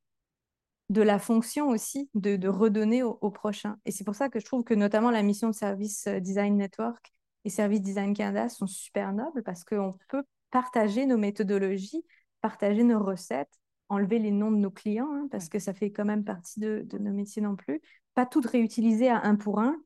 de 0.90 1.02
la 1.02 1.18
fonction 1.18 1.68
aussi 1.68 2.10
de, 2.14 2.36
de 2.36 2.48
redonner 2.48 3.02
au, 3.02 3.18
au 3.20 3.30
prochain. 3.30 3.76
Et 3.84 3.90
c'est 3.92 4.04
pour 4.04 4.14
ça 4.14 4.28
que 4.28 4.40
je 4.40 4.44
trouve 4.44 4.64
que 4.64 4.74
notamment 4.74 5.10
la 5.10 5.22
mission 5.22 5.48
de 5.48 5.54
Service 5.54 6.06
Design 6.08 6.56
Network 6.56 7.12
et 7.44 7.50
Service 7.50 7.80
Design 7.82 8.14
Canada 8.14 8.48
sont 8.48 8.66
super 8.66 9.12
nobles 9.12 9.42
parce 9.42 9.64
qu'on 9.64 9.92
peut 10.08 10.24
partager 10.52 11.06
nos 11.06 11.18
méthodologies, 11.18 12.04
partager 12.40 12.84
nos 12.84 13.02
recettes, 13.02 13.52
enlever 13.88 14.20
les 14.20 14.30
noms 14.30 14.52
de 14.52 14.58
nos 14.58 14.70
clients, 14.70 15.10
hein, 15.12 15.26
parce 15.32 15.48
que 15.48 15.58
ça 15.58 15.74
fait 15.74 15.90
quand 15.90 16.04
même 16.04 16.22
partie 16.22 16.60
de, 16.60 16.82
de 16.86 16.98
nos 16.98 17.12
métiers 17.12 17.42
non 17.42 17.56
plus. 17.56 17.80
Pas 18.14 18.26
tout 18.26 18.42
réutiliser 18.44 19.08
à 19.08 19.24
un 19.24 19.34
pour 19.34 19.58
un, 19.58 19.76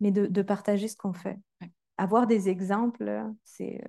mais 0.00 0.10
de, 0.10 0.26
de 0.26 0.42
partager 0.42 0.88
ce 0.88 0.96
qu'on 0.96 1.12
fait. 1.12 1.38
Ouais. 1.60 1.70
Avoir 1.98 2.26
des 2.26 2.48
exemples, 2.48 3.22
c'est 3.44 3.82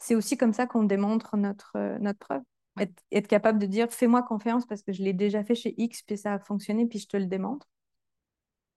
c'est 0.00 0.14
aussi 0.14 0.38
comme 0.38 0.54
ça 0.54 0.66
qu'on 0.66 0.84
démontre 0.84 1.36
notre, 1.36 1.98
notre 1.98 2.18
preuve. 2.18 2.42
Être, 2.78 3.02
être 3.12 3.28
capable 3.28 3.58
de 3.58 3.66
dire 3.66 3.90
fais-moi 3.90 4.22
confiance 4.22 4.64
parce 4.64 4.82
que 4.82 4.92
je 4.92 5.02
l'ai 5.02 5.12
déjà 5.12 5.44
fait 5.44 5.54
chez 5.54 5.74
X, 5.76 6.02
puis 6.02 6.16
ça 6.16 6.34
a 6.34 6.38
fonctionné, 6.38 6.86
puis 6.86 6.98
je 6.98 7.06
te 7.06 7.18
le 7.18 7.26
démontre. 7.26 7.68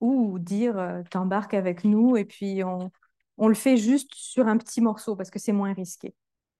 Ou 0.01 0.37
dire 0.37 0.77
euh, 0.77 1.01
t'embarques 1.09 1.53
avec 1.53 1.85
nous 1.85 2.17
et 2.17 2.25
puis 2.25 2.61
on, 2.65 2.91
on 3.37 3.47
le 3.47 3.53
fait 3.53 3.77
juste 3.77 4.13
sur 4.13 4.47
un 4.47 4.57
petit 4.57 4.81
morceau 4.81 5.15
parce 5.15 5.31
que 5.31 5.39
c'est 5.39 5.53
moins 5.53 5.71
risqué. 5.71 6.13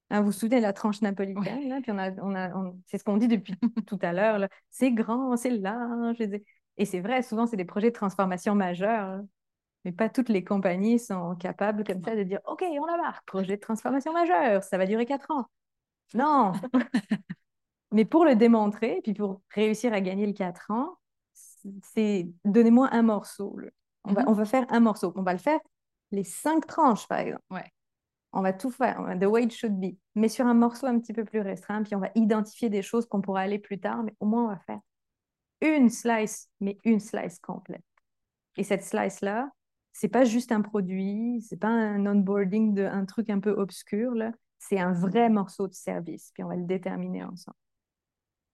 Hein, 0.10 0.20
vous 0.22 0.28
vous 0.28 0.32
souvenez 0.32 0.58
de 0.58 0.62
la 0.62 0.74
tranche 0.74 1.01
napolitaine, 1.01 1.70
là, 1.70 1.80
puis 1.82 1.91
on 1.91 1.97
a, 1.97 2.12
on 2.22 2.36
a, 2.36 2.56
on- 2.56 2.80
c'est 2.86 2.97
ce 2.99 3.04
qu'on 3.04 3.18
dit 3.18 3.28
depuis 3.28 3.56
tout 3.88 3.97
à 4.01 4.14
l'heure, 4.14 4.47
c'est 4.70 4.91
grand, 4.91 5.36
c'est 5.38 5.49
large. 5.49 6.22
et- 6.78 6.86
c'est 6.86 6.99
vrai, 6.99 7.24
souvent, 7.24 7.47
c'est 7.47 7.58
des 7.58 7.66
projets 7.66 7.89
de 7.89 7.95
transformation 7.95 8.54
majeurs. 8.56 9.18
là. 9.18 9.22
Mais 9.86 9.91
pas 9.91 10.10
toutes 10.10 10.30
les 10.30 10.43
compagnies 10.43 10.99
sont 10.99 11.36
capables 11.36 11.84
comme 11.84 12.01
ça 12.04 12.16
de 12.16 12.24
dire 12.24 12.39
OK, 12.47 12.64
on 12.70 12.84
embarque, 12.84 13.26
projet 13.26 13.56
de 13.58 13.62
transformation 13.62 14.14
majeure, 14.14 14.64
ça 14.64 14.78
va 14.78 14.86
durer 14.86 15.06
quatre 15.06 15.30
ans. 15.32 15.45
Non 16.14 16.54
Mais 17.91 18.06
pour 18.06 18.26
le 18.26 18.36
démontrer, 18.36 19.01
puis 19.04 19.14
pour 19.14 19.41
réussir 19.49 19.93
à 19.93 20.01
gagner 20.01 20.26
le 20.26 20.34
quatre 20.34 20.72
ans, 20.72 20.97
c'est 21.84 22.28
donnez-moi 22.45 22.89
un 22.91 23.04
morceau. 23.04 23.58
là. 23.58 23.70
On, 24.06 24.14
va, 24.14 24.22
Mhm. 24.24 24.28
on 24.30 24.34
va 24.34 24.45
faire 24.45 24.66
un 24.70 24.80
morceau. 24.80 25.14
On 25.16 25.24
va 25.24 25.34
le 25.34 25.39
faire 25.39 25.60
les 26.12 26.24
cinq 26.24 26.66
tranches, 26.66 27.08
par 27.08 27.20
exemple. 27.20 27.43
Ouais. 27.51 27.66
On 28.34 28.41
va 28.41 28.51
tout 28.53 28.71
faire, 28.71 28.97
on 28.99 29.03
va- 29.03 29.15
the 29.17 29.25
way 29.25 29.43
it 29.43 29.53
should 29.53 29.79
be, 29.79 29.95
mais 30.15 30.27
sur 30.27 30.45
un 30.47 30.53
morceau 30.55 30.88
un 30.88 30.99
petit 30.99 31.13
peu 31.13 31.23
plus 31.23 31.39
restreint, 31.41 31.84
puis 31.84 31.95
on 31.95 31.99
va 31.99 32.09
identifier 32.15 32.69
des 32.69 32.81
choses 32.81 33.05
qu'on 33.05 33.21
pourra 33.21 33.41
aller 33.41 33.59
plus 33.59 33.79
tard, 33.79 34.03
mais 34.03 34.15
au 34.19 34.25
moins 34.25 34.45
on 34.45 34.47
va 34.47 34.59
faire 34.59 34.79
une 35.61 35.89
slice, 35.89 36.49
mais 36.59 36.77
une 36.84 36.99
slice 36.99 37.39
complète. 37.39 37.84
Et 38.57 38.63
cette 38.63 38.84
slice-là, 38.84 39.49
c'est 39.93 40.09
pas 40.09 40.25
juste 40.25 40.51
un 40.51 40.61
produit, 40.61 41.41
c'est 41.47 41.57
pas 41.57 41.69
un 41.69 42.05
onboarding 42.05 42.73
de 42.73 42.84
un 42.84 43.05
truc 43.05 43.29
un 43.29 43.39
peu 43.39 43.51
obscur, 43.51 44.13
là. 44.13 44.31
C'est 44.59 44.79
un 44.79 44.93
vrai 44.93 45.29
morceau 45.29 45.67
de 45.67 45.73
service, 45.73 46.31
puis 46.34 46.43
on 46.43 46.47
va 46.47 46.55
le 46.55 46.65
déterminer 46.65 47.23
ensemble. 47.23 47.57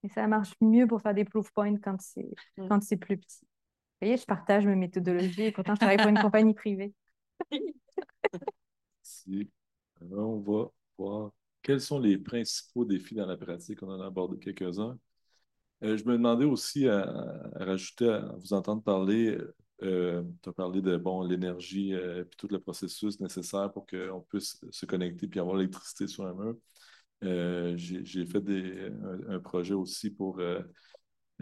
Et 0.02 0.08
ça 0.08 0.26
marche 0.26 0.54
mieux 0.60 0.86
pour 0.86 1.00
faire 1.02 1.14
des 1.14 1.24
proof 1.24 1.50
points 1.52 1.76
quand 1.78 2.00
c'est 2.00 2.30
Mm. 2.58 2.68
quand 2.68 2.82
c'est 2.82 2.96
plus 2.96 3.16
petit. 3.18 3.40
Vous 3.42 4.06
voyez, 4.06 4.16
je 4.16 4.24
partage 4.26 4.66
mes 4.66 4.76
méthodologies, 4.76 5.44
et 5.44 5.52
pourtant 5.52 5.74
je 5.74 5.80
travaille 5.80 5.96
pour 5.98 6.08
une 6.08 6.18
compagnie 6.32 6.54
privée. 6.54 6.94
On 10.00 10.40
va 10.40 10.70
voir 10.98 11.32
quels 11.62 11.80
sont 11.80 11.98
les 11.98 12.18
principaux 12.18 12.84
défis 12.84 13.14
dans 13.14 13.26
la 13.26 13.36
pratique. 13.36 13.82
On 13.82 13.90
en 13.90 14.00
a 14.00 14.06
abordé 14.06 14.38
quelques-uns. 14.38 14.98
Euh, 15.82 15.96
je 15.96 16.04
me 16.04 16.12
demandais 16.12 16.44
aussi 16.44 16.88
à, 16.88 17.04
rajouter, 17.54 18.08
à 18.08 18.34
vous 18.38 18.52
entendre 18.52 18.82
parler, 18.82 19.38
euh, 19.82 20.22
tu 20.42 20.48
as 20.50 20.52
parlé 20.52 20.82
de 20.82 20.96
bon, 20.96 21.22
l'énergie 21.22 21.92
et 21.92 22.24
tout 22.36 22.48
le 22.50 22.60
processus 22.60 23.20
nécessaire 23.20 23.72
pour 23.72 23.86
qu'on 23.86 24.20
puisse 24.28 24.60
se 24.70 24.86
connecter 24.86 25.26
puis 25.26 25.40
avoir 25.40 25.56
l'électricité 25.56 26.06
sur 26.06 26.26
un 26.26 26.34
mur. 26.34 26.56
Euh, 27.24 27.74
j'ai 27.76 28.24
fait 28.26 28.40
des, 28.40 28.90
un, 29.28 29.40
projet 29.40 29.74
aussi 29.74 30.10
pour 30.10 30.38
euh, 30.40 30.60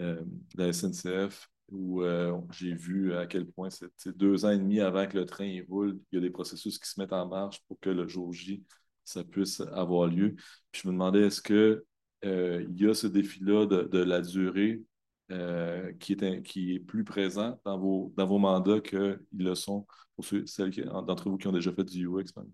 euh, 0.01 0.25
la 0.57 0.73
SNCF 0.73 1.49
où 1.71 2.03
euh, 2.03 2.39
j'ai 2.51 2.75
vu 2.75 3.15
à 3.15 3.27
quel 3.27 3.47
point 3.47 3.69
c'est 3.71 4.17
deux 4.17 4.45
ans 4.45 4.51
et 4.51 4.59
demi 4.59 4.81
avant 4.81 5.07
que 5.07 5.19
le 5.19 5.27
train 5.27 5.45
il 5.45 5.65
roule, 5.69 6.01
il 6.11 6.17
y 6.17 6.19
a 6.19 6.21
des 6.21 6.31
processus 6.31 6.79
qui 6.79 6.89
se 6.89 6.99
mettent 7.01 7.13
en 7.13 7.27
marche 7.27 7.61
pour 7.69 7.79
que 7.81 7.91
le 7.91 8.09
jour 8.09 8.33
J, 8.33 8.65
ça 9.05 9.25
puisse 9.25 9.61
avoir 9.61 10.07
lieu. 10.07 10.35
Puis 10.73 10.83
je 10.83 10.89
me 10.89 10.93
demandais, 10.93 11.23
est-ce 11.23 11.43
que 11.43 11.85
euh, 12.25 12.67
y 12.75 12.87
a 12.87 12.95
ce 12.95 13.07
défi-là 13.07 13.67
de, 13.67 13.83
de 13.83 13.99
la 13.99 14.21
durée 14.21 14.83
euh, 15.31 15.93
qui, 16.01 16.15
est, 16.15 16.43
qui 16.43 16.75
est 16.75 16.81
plus 16.81 17.05
présent 17.05 17.61
dans 17.65 17.79
vos, 17.79 18.13
dans 18.17 18.27
vos 18.27 18.39
mandats 18.39 18.81
qu'ils 18.81 19.19
le 19.37 19.55
sont 19.55 19.87
pour 20.17 20.25
ceux, 20.25 20.47
celles 20.47 20.75
d'entre 20.85 21.29
vous 21.29 21.37
qui 21.37 21.47
ont 21.49 21.53
déjà 21.53 21.73
fait 21.73 21.85
du 21.85 22.07
UX, 22.07 22.21
exemple? 22.21 22.49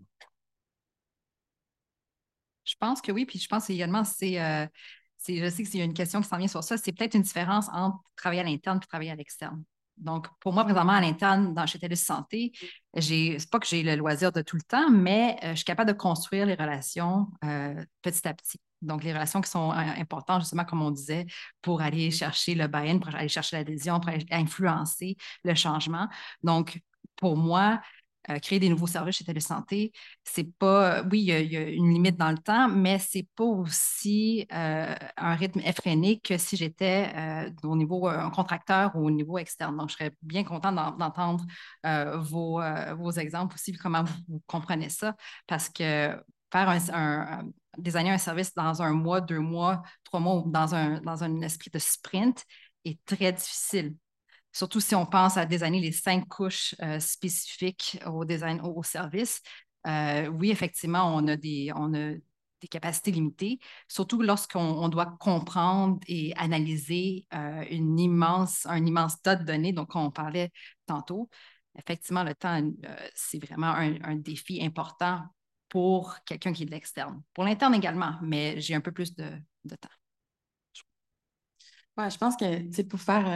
Je 2.65 2.75
pense 2.81 3.01
que 3.01 3.13
oui, 3.13 3.27
puis 3.27 3.39
je 3.39 3.47
pense 3.47 3.71
également 3.71 4.05
c'est 4.05 4.39
je 5.27 5.49
sais 5.49 5.63
qu'il 5.63 5.79
y 5.79 5.83
a 5.83 5.85
une 5.85 5.95
question 5.95 6.21
qui 6.21 6.29
s'en 6.29 6.39
vient 6.39 6.49
sur 6.49 6.63
ça. 6.63 6.77
C'est 6.77 6.93
peut-être 6.93 7.15
une 7.15 7.23
différence 7.23 7.69
entre 7.73 7.99
travailler 8.17 8.41
à 8.43 8.45
l'interne 8.45 8.79
et 8.83 8.87
travailler 8.87 9.11
à 9.11 9.17
l'externe. 9.17 9.65
Donc, 9.97 10.27
pour 10.41 10.53
moi, 10.53 10.65
présentement, 10.65 10.93
à 10.93 11.01
l'interne, 11.01 11.55
dans 11.55 11.67
chez 11.67 11.79
TELUS 11.79 11.97
Santé, 11.97 12.53
c'est 12.99 13.51
pas 13.51 13.61
que 13.61 13.67
j'ai 13.67 13.83
le 13.83 13.95
loisir 13.95 14.33
de 14.33 14.43
tout 14.43 14.57
le 14.57 14.63
temps, 14.63 14.91
mais 14.91 15.37
euh, 15.45 15.51
je 15.51 15.57
suis 15.57 15.65
capable 15.65 15.93
de 15.93 15.97
construire 15.97 16.47
les 16.47 16.55
relations 16.55 17.29
euh, 17.45 17.83
petit 18.03 18.27
à 18.27 18.35
petit. 18.35 18.59
Donc, 18.83 19.05
les 19.05 19.13
relations 19.13 19.41
qui 19.41 19.51
sont 19.51 19.71
euh, 19.71 19.75
importantes, 19.75 20.43
justement, 20.43 20.65
comme 20.65 20.83
on 20.83 20.91
disait, 20.91 21.27
pour 21.63 21.81
aller 21.81 22.11
chercher 22.11 22.55
le 22.55 22.67
buy-in, 22.67 22.99
pour 22.99 23.15
aller 23.15 23.29
chercher 23.29 23.57
l'adhésion, 23.57 24.01
pour 24.01 24.11
influencer 24.31 25.17
le 25.45 25.55
changement. 25.55 26.09
Donc, 26.43 26.81
pour 27.17 27.37
moi, 27.37 27.81
euh, 28.31 28.39
créer 28.39 28.59
des 28.59 28.69
nouveaux 28.69 28.87
services 28.87 29.17
chez 29.17 29.25
Télésanté, 29.25 29.93
c'est 30.25 30.51
pas, 30.59 31.03
oui, 31.11 31.21
il 31.21 31.53
y, 31.53 31.57
a, 31.57 31.69
une 31.69 31.93
limite 31.93 32.17
dans 32.17 32.31
le 32.31 32.39
temps, 32.39 32.69
mais 32.69 32.99
c'est 32.99 33.29
pas 33.37 33.45
aussi 33.45 34.47
euh, 34.53 34.95
un 35.17 35.35
rythme 35.35 35.61
effréné 35.61 36.21
que 36.21 36.39
si 36.39 36.57
j'étais 36.57 37.11
euh, 37.15 37.51
au 37.65 37.77
niveau 37.77 38.09
un 38.09 38.31
contracteur 38.31 38.95
ou 38.97 39.07
au 39.07 39.11
niveau 39.11 39.39
externe. 39.39 39.77
Donc, 39.77 39.91
je 39.91 39.95
serais 39.95 40.13
bien 40.23 40.45
contente 40.45 40.75
d'entendre 40.75 41.45
vos, 42.23 42.61
exemples 43.13 43.55
aussi, 43.55 43.73
comment 43.75 44.05
vous, 44.05 44.43
comprenez 44.47 44.89
ça, 44.89 45.15
parce 45.47 45.69
que 45.69 46.17
faire 46.53 46.69
un, 46.69 46.79
un, 46.93 47.49
désigner 47.79 48.11
un 48.11 48.19
service 48.19 48.55
dans 48.55 48.83
un 48.83 48.93
mois, 48.93 49.21
deux 49.21 49.39
mois, 49.39 49.83
trois 50.05 50.21
mois, 50.21 50.43
dans 50.47 50.75
un, 50.75 51.01
dans 51.01 51.25
un 51.25 51.41
esprit 51.43 51.71
de 51.71 51.79
sprint 51.79 52.45
est 52.85 52.99
très 53.05 53.33
difficile 53.33 53.97
surtout 54.55 54.81
si 54.81 54.95
on 54.95 55.05
pense 55.05 55.37
à 55.37 55.45
désigner 55.45 55.81
les 55.81 55.93
cinq 55.93 56.27
couches 56.29 56.75
euh, 56.81 57.01
spécifiques 57.01 57.99
au 58.07 58.25
design, 58.25 58.61
au, 58.63 58.83
service. 58.83 59.43
Euh, 59.87 60.29
oui, 60.29 60.51
effectivement, 60.51 61.15
on 61.15 61.27
a 61.27 61.37
des, 61.37 61.71
on 61.75 61.93
a 61.93 62.13
des 62.61 62.69
capacités 62.71 63.11
limitées, 63.11 63.59
surtout 63.89 64.23
lorsqu'on 64.23 64.89
doit 64.89 65.17
comprendre 65.21 65.99
et 66.07 66.33
analyser 66.37 67.27
euh, 67.35 67.65
une 67.71 67.99
immense, 67.99 68.65
un 68.67 68.87
immense 68.87 69.21
tas 69.21 69.37
de 69.37 69.45
données, 69.45 69.73
donc 69.73 69.95
on 69.97 70.11
parlait 70.11 70.51
tantôt. 70.87 71.29
Effectivement, 71.77 72.23
le 72.23 72.35
temps, 72.35 72.63
c'est 73.15 73.45
vraiment 73.45 73.75
un, 73.75 74.15
défi 74.15 74.65
important 74.65 75.23
pour 75.69 76.15
quelqu'un 76.25 76.53
qui 76.53 76.63
est 76.63 76.67
de 76.67 76.71
l'externe. 76.71 77.21
Pour 77.35 77.43
l'interne 77.43 77.75
également, 77.75 78.15
mais 78.23 78.61
j'ai 78.61 78.77
un 78.77 78.81
peu 78.81 78.93
plus 78.93 79.17
de, 79.17 79.29
temps. 79.65 79.89
Ouais, 81.97 82.11
je 82.11 82.19
pense 82.19 82.37
que 82.37 82.83
pour 82.83 83.01
faire 83.01 83.27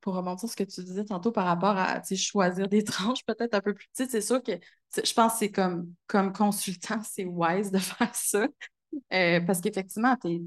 pour 0.00 0.14
remonter 0.14 0.40
sur 0.40 0.48
ce 0.50 0.56
que 0.56 0.64
tu 0.64 0.82
disais 0.82 1.04
tantôt 1.04 1.32
par 1.32 1.46
rapport 1.46 1.76
à 1.76 2.02
choisir 2.16 2.68
des 2.68 2.84
tranches 2.84 3.24
peut-être 3.24 3.54
un 3.54 3.60
peu 3.60 3.74
plus 3.74 3.88
petites, 3.88 4.10
c'est 4.10 4.20
sûr 4.20 4.42
que 4.42 4.52
je 4.96 5.12
pense 5.12 5.34
que 5.34 5.38
c'est 5.38 5.50
comme, 5.50 5.92
comme 6.06 6.32
consultant, 6.32 7.02
c'est 7.04 7.24
wise 7.24 7.70
de 7.70 7.78
faire 7.78 8.14
ça. 8.14 8.46
Euh, 9.12 9.40
parce 9.40 9.60
qu'effectivement, 9.60 10.16
tu 10.16 10.40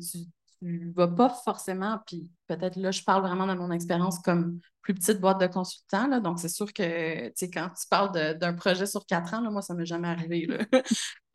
ne 0.62 0.92
vas 0.94 1.08
pas 1.08 1.30
forcément, 1.30 2.00
puis 2.06 2.30
peut-être 2.48 2.76
là, 2.76 2.92
je 2.92 3.04
parle 3.04 3.22
vraiment 3.24 3.48
de 3.48 3.54
mon 3.54 3.72
expérience 3.72 4.20
comme 4.20 4.60
plus 4.82 4.94
petite 4.94 5.20
boîte 5.20 5.40
de 5.40 5.48
consultant. 5.48 6.08
Là, 6.08 6.20
donc, 6.20 6.40
c'est 6.40 6.50
sûr 6.50 6.72
que 6.74 7.30
quand 7.52 7.70
tu 7.70 7.88
parles 7.90 8.38
d'un 8.38 8.54
projet 8.54 8.86
sur 8.86 9.06
quatre 9.06 9.34
ans, 9.34 9.42
là, 9.42 9.50
moi, 9.50 9.62
ça 9.62 9.74
ne 9.74 9.80
m'est 9.80 9.86
jamais 9.86 10.08
arrivé. 10.08 10.46
Là. 10.46 10.58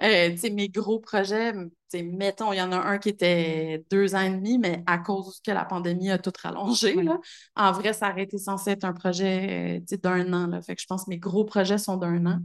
Euh, 0.03 0.37
mes 0.53 0.69
gros 0.69 1.01
projets, 1.01 1.55
mettons, 1.95 2.53
il 2.53 2.59
y 2.59 2.61
en 2.61 2.71
a 2.71 2.77
un 2.77 2.99
qui 2.99 3.09
était 3.09 3.83
deux 3.91 4.15
ans 4.15 4.21
et 4.21 4.29
demi, 4.29 4.59
mais 4.59 4.85
à 4.87 4.99
cause 4.99 5.41
que 5.41 5.51
la 5.51 5.65
pandémie 5.65 6.11
a 6.11 6.19
tout 6.19 6.35
rallongé. 6.39 6.95
Là, 7.03 7.19
en 7.55 7.73
vrai, 7.73 7.95
ça 7.95 8.11
aurait 8.11 8.25
été 8.25 8.37
censé 8.37 8.73
être 8.73 8.85
un 8.85 8.93
projet 8.93 9.81
euh, 9.81 9.97
d'un 9.97 10.31
an. 10.35 10.49
Là, 10.49 10.61
fait 10.61 10.77
que 10.77 10.83
je 10.83 10.87
pense 10.87 11.07
que 11.07 11.11
mes 11.11 11.19
gros 11.19 11.47
projets 11.47 11.79
sont 11.79 11.97
d'un 11.97 12.27
an. 12.27 12.41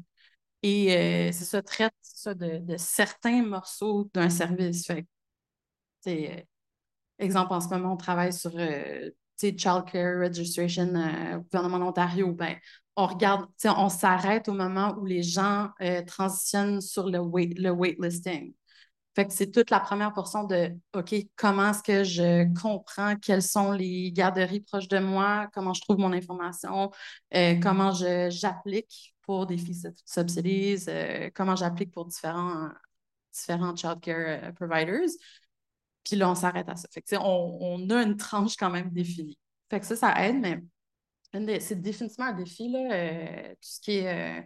Et 0.63 0.95
euh, 0.95 1.32
c'est 1.34 1.43
ça, 1.43 1.61
traite 1.61 1.93
ça, 2.01 2.34
de, 2.34 2.61
certains 2.77 3.43
morceaux 3.43 4.09
d'un 4.13 4.29
service. 4.29 4.86
Fait 4.86 5.05
exemple, 7.22 7.53
en 7.53 7.61
ce 7.61 7.69
moment, 7.69 7.93
on 7.93 7.97
travaille 7.97 8.34
sur 8.34 8.51
Child 8.51 9.86
Care 9.91 10.19
Registration 10.19 10.93
au 11.36 11.41
gouvernement 11.41 11.78
de 11.78 11.84
l'Ontario. 11.84 12.32
Ben, 12.34 12.55
on 12.95 13.07
regarde, 13.07 13.47
on 13.65 13.89
s'arrête 13.89 14.47
au 14.49 14.53
moment 14.53 14.95
où 14.97 15.05
les 15.05 15.24
gens 15.24 15.69
euh, 15.82 16.03
transitionnent 16.03 16.82
sur 16.82 17.09
le, 17.09 17.19
wait, 17.19 17.53
le 17.57 17.72
waitlisting. 17.72 18.53
Fait 19.15 19.26
que 19.26 19.34
c'est 19.34 19.51
toute 19.51 19.72
la 19.72 19.82
première 19.82 20.13
portion 20.13 20.45
de 20.45 20.72
OK, 20.93 21.13
comment 21.36 21.72
est-ce 21.72 21.84
que 21.84 22.03
je 22.03 22.47
comprends 22.61 23.15
quelles 23.17 23.41
sont 23.41 23.74
les 23.74 24.11
garderies 24.11 24.61
proches 24.61 24.88
de 24.88 24.99
moi, 24.99 25.49
comment 25.53 25.74
je 25.74 25.82
trouve 25.82 25.97
mon 25.97 26.13
information, 26.13 26.91
euh, 27.36 27.55
comment 27.61 27.91
j'applique 27.91 29.13
pour 29.24 29.47
des 29.47 29.57
filles 29.57 29.84
subsidies, 30.05 30.86
euh, 30.88 31.30
comment 31.34 31.57
j'applique 31.57 31.91
pour 31.91 32.05
différents, 32.05 32.69
différents 33.34 33.76
child 33.76 33.99
care 33.99 34.53
providers? 34.53 35.09
Puis 36.04 36.16
là, 36.16 36.30
on 36.30 36.36
s'arrête 36.36 36.68
à 36.70 36.76
ça. 36.76 36.88
Fait 36.91 37.02
que, 37.02 37.16
on, 37.18 37.58
on 37.62 37.89
a 37.89 38.02
une 38.04 38.18
tranche 38.18 38.56
quand 38.56 38.70
même 38.70 38.89
définie. 38.89 39.38
Fait 39.70 39.80
que 39.80 39.86
ça, 39.86 39.95
ça 39.95 40.28
aide, 40.28 40.41
mais 40.41 40.62
c'est 41.60 41.82
définitivement 41.82 42.28
un 42.28 42.34
défi, 42.34 42.70
là, 42.70 42.91
euh, 42.91 43.49
tout 43.49 43.58
ce 43.62 43.80
qui 43.80 43.91
est, 43.91 44.39
euh, 44.39 44.41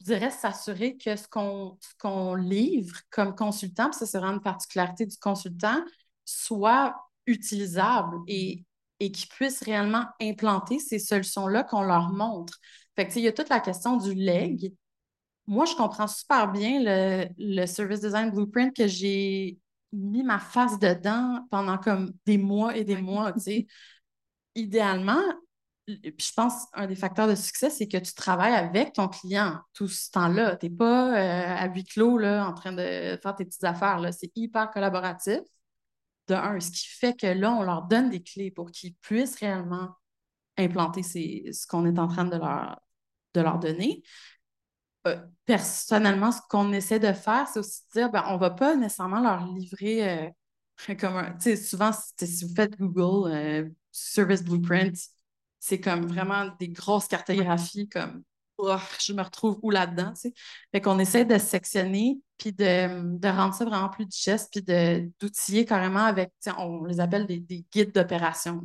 je 0.00 0.04
dirais, 0.06 0.30
s'assurer 0.30 0.96
que 0.96 1.14
ce 1.16 1.26
qu'on 1.28 2.34
livre 2.34 2.96
comme 3.10 3.34
consultant, 3.34 3.90
puis 3.90 3.98
ça, 3.98 4.06
c'est 4.06 4.18
vraiment 4.18 4.34
une 4.34 4.40
particularité 4.42 5.04
du 5.06 5.16
consultant, 5.18 5.84
soit 6.24 6.94
utilisable 7.26 8.16
et, 8.28 8.64
et 9.00 9.12
qu'ils 9.12 9.28
puissent 9.28 9.62
réellement 9.62 10.06
implanter 10.20 10.78
ces 10.78 10.98
solutions-là 10.98 11.64
qu'on 11.64 11.82
leur 11.82 12.10
montre. 12.10 12.58
Fait 12.94 13.06
que, 13.06 13.18
il 13.18 13.22
y 13.22 13.28
a 13.28 13.32
toute 13.32 13.50
la 13.50 13.60
question 13.60 13.96
du 13.96 14.14
leg. 14.14 14.72
Moi, 15.46 15.66
je 15.66 15.74
comprends 15.74 16.08
super 16.08 16.50
bien 16.50 17.28
le 17.36 17.66
Service 17.66 18.00
Design 18.00 18.30
Blueprint 18.30 18.74
que 18.74 18.86
j'ai 18.86 19.58
mis 19.96 20.22
ma 20.22 20.38
face 20.38 20.78
dedans 20.78 21.46
pendant 21.50 21.78
comme 21.78 22.12
des 22.26 22.38
mois 22.38 22.76
et 22.76 22.84
des 22.84 23.00
mois, 23.00 23.32
tu 23.32 23.40
sais. 23.40 23.66
Idéalement, 24.54 25.22
je 25.88 26.32
pense 26.34 26.66
un 26.72 26.86
des 26.86 26.96
facteurs 26.96 27.28
de 27.28 27.34
succès, 27.34 27.70
c'est 27.70 27.86
que 27.86 27.98
tu 27.98 28.14
travailles 28.14 28.54
avec 28.54 28.94
ton 28.94 29.08
client 29.08 29.60
tout 29.72 29.88
ce 29.88 30.10
temps-là. 30.10 30.56
Tu 30.56 30.66
n'es 30.66 30.76
pas 30.76 31.10
euh, 31.10 31.56
à 31.56 31.68
huis 31.68 31.84
clos 31.84 32.18
là, 32.18 32.46
en 32.48 32.54
train 32.54 32.72
de 32.72 33.18
faire 33.22 33.34
tes 33.36 33.44
petites 33.44 33.64
affaires. 33.64 34.00
C'est 34.12 34.32
hyper 34.36 34.70
collaboratif. 34.70 35.40
De 36.28 36.34
un, 36.34 36.58
ce 36.58 36.72
qui 36.72 36.88
fait 36.88 37.14
que 37.14 37.26
là, 37.28 37.52
on 37.52 37.62
leur 37.62 37.82
donne 37.82 38.10
des 38.10 38.22
clés 38.22 38.50
pour 38.50 38.72
qu'ils 38.72 38.94
puissent 38.96 39.36
réellement 39.36 39.90
implanter 40.56 41.02
ce 41.04 41.66
qu'on 41.68 41.86
est 41.86 41.98
en 42.00 42.08
train 42.08 42.24
de 42.24 42.36
leur, 42.36 42.80
de 43.34 43.40
leur 43.40 43.58
donner. 43.60 44.02
Euh, 45.06 45.16
personnellement, 45.44 46.32
ce 46.32 46.40
qu'on 46.48 46.72
essaie 46.72 46.98
de 46.98 47.12
faire, 47.12 47.46
c'est 47.48 47.60
aussi 47.60 47.82
de 47.94 48.00
dire 48.00 48.10
ben, 48.10 48.24
on 48.28 48.34
ne 48.34 48.38
va 48.38 48.50
pas 48.50 48.76
nécessairement 48.76 49.20
leur 49.20 49.46
livrer 49.46 50.08
euh, 50.08 50.94
comme 51.00 51.16
un. 51.16 51.38
Souvent, 51.56 51.90
si 51.92 52.44
vous 52.44 52.54
faites 52.54 52.76
Google 52.78 53.70
Service 53.92 54.42
Blueprint, 54.42 54.96
c'est 55.58 55.80
comme 55.80 56.06
vraiment 56.06 56.50
des 56.58 56.68
grosses 56.68 57.08
cartographies, 57.08 57.88
comme 57.88 58.22
oh, 58.58 58.76
je 59.00 59.12
me 59.12 59.22
retrouve 59.22 59.58
où 59.62 59.70
là-dedans, 59.70 60.12
tu 60.12 60.22
sais. 60.22 60.34
Fait 60.72 60.80
qu'on 60.80 60.98
essaie 60.98 61.24
de 61.24 61.38
sectionner, 61.38 62.18
puis 62.38 62.52
de, 62.52 63.18
de, 63.18 63.28
rendre 63.28 63.54
ça 63.54 63.64
vraiment 63.64 63.88
plus 63.88 64.06
digeste, 64.06 64.50
puis 64.52 64.62
d'outiller 65.20 65.64
carrément 65.64 66.04
avec, 66.04 66.32
on 66.58 66.84
les 66.84 67.00
appelle 67.00 67.26
des, 67.26 67.64
guides 67.72 67.92
d'opération. 67.92 68.62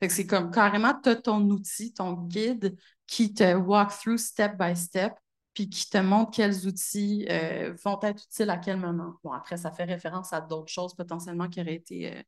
Fait 0.00 0.08
que 0.08 0.12
c'est 0.12 0.26
comme 0.26 0.50
carrément, 0.50 0.94
tu 1.02 1.08
as 1.08 1.16
ton 1.16 1.40
outil, 1.50 1.92
ton 1.92 2.12
guide 2.12 2.76
qui 3.06 3.32
te 3.32 3.54
walk 3.54 3.90
through 3.90 4.18
step 4.18 4.58
by 4.58 4.76
step, 4.76 5.14
puis 5.56 5.68
qui 5.68 5.90
te 5.90 5.98
montre 5.98 6.30
quels 6.32 6.68
outils 6.68 7.26
euh, 7.30 7.74
vont 7.82 7.98
être 8.02 8.22
utiles 8.24 8.50
à 8.50 8.58
quel 8.58 8.76
moment. 8.76 9.14
Bon, 9.24 9.32
après, 9.32 9.56
ça 9.56 9.72
fait 9.72 9.84
référence 9.84 10.32
à 10.32 10.40
d'autres 10.40 10.70
choses 10.70 10.94
potentiellement 10.94 11.48
qui 11.48 11.60
auraient 11.60 11.74
été 11.74 12.14
euh, 12.14 12.22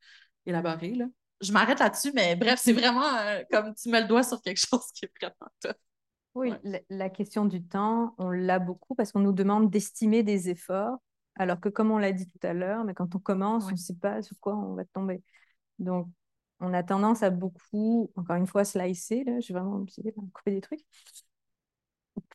élaborées, 0.46 0.94
là 0.94 1.04
je 1.40 1.52
m'arrête 1.52 1.80
là-dessus, 1.80 2.12
mais 2.14 2.36
bref, 2.36 2.60
c'est 2.62 2.72
vraiment 2.72 3.04
euh, 3.04 3.42
comme 3.50 3.74
tu 3.74 3.88
mets 3.90 4.00
le 4.00 4.08
doigt 4.08 4.22
sur 4.22 4.40
quelque 4.40 4.58
chose 4.68 4.86
qui 4.92 5.04
est 5.04 5.12
vraiment 5.20 5.50
top. 5.60 5.76
Oui, 6.34 6.52
la, 6.88 7.10
question 7.10 7.46
du 7.46 7.64
temps, 7.64 8.14
on 8.18 8.30
l'a 8.30 8.60
beaucoup 8.60 8.94
parce 8.94 9.10
qu'on 9.10 9.20
nous 9.20 9.32
demande 9.32 9.70
d'estimer 9.70 10.22
des 10.22 10.50
efforts, 10.50 10.98
alors 11.34 11.58
que 11.58 11.68
comme 11.68 11.90
on 11.90 11.98
l'a 11.98 12.12
dit 12.12 12.26
tout 12.28 12.38
à 12.46 12.52
l'heure, 12.52 12.84
mais 12.84 12.94
quand 12.94 13.12
on 13.16 13.18
commence, 13.18 13.64
on 13.66 13.72
ne 13.72 13.76
sait 13.76 13.96
pas 13.96 14.22
sur 14.22 14.38
quoi 14.38 14.54
on 14.54 14.74
va 14.74 14.84
tomber. 14.84 15.22
Donc, 15.80 16.08
on 16.60 16.72
a 16.74 16.84
tendance 16.84 17.24
à 17.24 17.30
beaucoup, 17.30 18.12
encore 18.14 18.36
une 18.36 18.46
fois, 18.46 18.64
slicer, 18.64 19.24
là, 19.24 19.40
je 19.40 19.52
vais 19.52 19.58
vraiment 19.58 19.84
couper 20.32 20.52
des 20.52 20.60
trucs, 20.60 20.84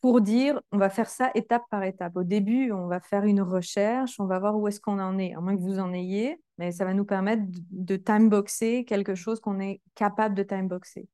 pour 0.04 0.20
dire 0.20 0.60
on 0.70 0.76
va 0.76 0.90
faire 0.90 1.08
ça 1.08 1.30
étape 1.34 1.62
par 1.70 1.82
étape. 1.82 2.14
Au 2.14 2.24
début, 2.24 2.72
on 2.72 2.88
va 2.88 3.00
faire 3.00 3.24
une 3.24 3.40
recherche, 3.40 4.20
on 4.20 4.26
va 4.26 4.38
voir 4.38 4.54
où 4.54 4.68
est-ce 4.68 4.78
qu'on 4.78 4.98
en 4.98 5.16
est, 5.16 5.32
à 5.32 5.40
moins 5.40 5.56
que 5.56 5.62
vous 5.62 5.78
en 5.78 5.94
ayez, 5.94 6.38
mais 6.58 6.72
ça 6.72 6.84
va 6.84 6.92
nous 6.92 7.06
permettre 7.06 7.44
de 7.70 7.96
timeboxer 7.96 8.84
quelque 8.84 9.14
chose 9.14 9.40
qu'on 9.40 9.60
est 9.60 9.80
capable 9.94 10.34
de 10.34 10.42
timeboxer. 10.42 11.08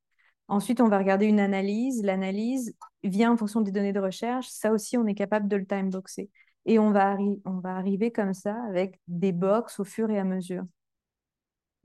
Ensuite, 0.49 0.81
on 0.81 0.89
va 0.89 0.97
regarder 0.97 1.25
une 1.25 1.39
analyse. 1.39 2.03
L'analyse 2.03 2.75
vient 3.01 3.31
en 3.31 3.37
fonction 3.37 3.61
des 3.61 3.71
données 3.71 3.93
de 3.93 4.01
recherche. 4.01 4.49
Ça 4.49 4.73
aussi, 4.73 4.97
on 4.97 5.07
est 5.07 5.15
capable 5.15 5.47
de 5.47 5.55
le 5.55 5.65
timeboxer. 5.65 6.29
Et 6.65 6.77
on 6.77 6.91
va, 6.91 7.15
on 7.45 7.59
va 7.59 7.77
arriver 7.77 8.11
comme 8.11 8.33
ça 8.33 8.57
avec 8.67 8.99
des 9.07 9.31
box 9.31 9.79
au 9.79 9.85
fur 9.85 10.09
et 10.09 10.19
à 10.19 10.25
mesure. 10.25 10.63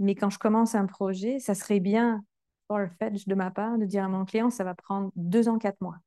Mais 0.00 0.16
quand 0.16 0.30
je 0.30 0.40
commence 0.40 0.74
un 0.74 0.86
projet, 0.86 1.38
ça 1.38 1.54
serait 1.54 1.78
bien, 1.78 2.24
far-fetched 2.66 3.28
de 3.28 3.34
ma 3.36 3.52
part, 3.52 3.78
de 3.78 3.84
dire 3.84 4.02
à 4.02 4.08
mon 4.08 4.24
client, 4.24 4.50
ça 4.50 4.64
va 4.64 4.74
prendre 4.74 5.12
deux 5.14 5.48
ans, 5.48 5.58
quatre 5.58 5.80
mois 5.80 5.98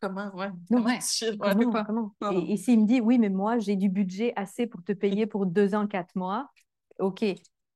Comment, 0.00 0.34
ouais. 0.34 0.50
Comment 0.68 0.84
ouais. 0.86 0.98
tu? 0.98 1.26
Ouais. 1.26 1.84
Comment, 1.86 2.14
Et, 2.32 2.52
et 2.52 2.56
s'il 2.56 2.80
me 2.80 2.86
dit, 2.86 3.00
oui, 3.00 3.18
mais 3.18 3.28
moi, 3.28 3.58
j'ai 3.58 3.76
du 3.76 3.88
budget 3.88 4.32
assez 4.36 4.66
pour 4.66 4.82
te 4.82 4.92
payer 4.92 5.26
pour 5.26 5.46
deux 5.46 5.74
ans, 5.74 5.86
quatre 5.86 6.14
mois, 6.16 6.50
OK, 6.98 7.24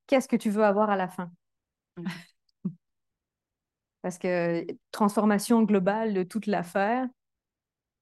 qu'est-ce 0.07 0.27
que 0.27 0.35
tu 0.35 0.49
veux 0.49 0.63
avoir 0.63 0.89
à 0.89 0.95
la 0.95 1.07
fin? 1.07 1.31
Parce 4.01 4.17
que 4.17 4.65
transformation 4.91 5.63
globale 5.63 6.13
de 6.13 6.23
toute 6.23 6.45
l'affaire, 6.45 7.07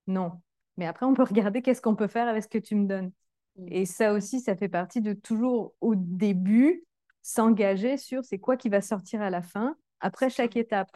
non. 0.07 0.41
Mais 0.77 0.85
après, 0.85 1.05
on 1.05 1.13
peut 1.13 1.23
regarder 1.23 1.61
qu'est-ce 1.61 1.81
qu'on 1.81 1.95
peut 1.95 2.07
faire 2.07 2.27
avec 2.27 2.43
ce 2.43 2.47
que 2.47 2.57
tu 2.57 2.75
me 2.75 2.87
donnes. 2.87 3.11
Mm. 3.57 3.67
Et 3.69 3.85
ça 3.85 4.13
aussi, 4.13 4.39
ça 4.39 4.55
fait 4.55 4.69
partie 4.69 5.01
de 5.01 5.13
toujours 5.13 5.73
au 5.81 5.95
début 5.95 6.83
s'engager 7.21 7.97
sur 7.97 8.23
c'est 8.25 8.39
quoi 8.39 8.57
qui 8.57 8.69
va 8.69 8.81
sortir 8.81 9.21
à 9.21 9.29
la 9.29 9.41
fin, 9.41 9.75
après 10.01 10.29
chaque 10.29 10.57
étape. 10.57 10.91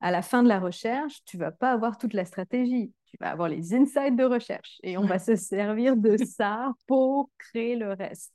À 0.00 0.10
la 0.10 0.22
fin 0.22 0.42
de 0.42 0.48
la 0.48 0.60
recherche, 0.60 1.24
tu 1.24 1.38
vas 1.38 1.52
pas 1.52 1.72
avoir 1.72 1.96
toute 1.98 2.12
la 2.12 2.24
stratégie. 2.24 2.92
Tu 3.06 3.16
vas 3.18 3.30
avoir 3.30 3.48
les 3.48 3.74
insights 3.74 4.16
de 4.16 4.24
recherche 4.24 4.78
et 4.82 4.98
on 4.98 5.06
va 5.06 5.18
se 5.18 5.36
servir 5.36 5.96
de 5.96 6.16
ça 6.24 6.72
pour 6.86 7.30
créer 7.38 7.76
le 7.76 7.92
reste. 7.92 8.34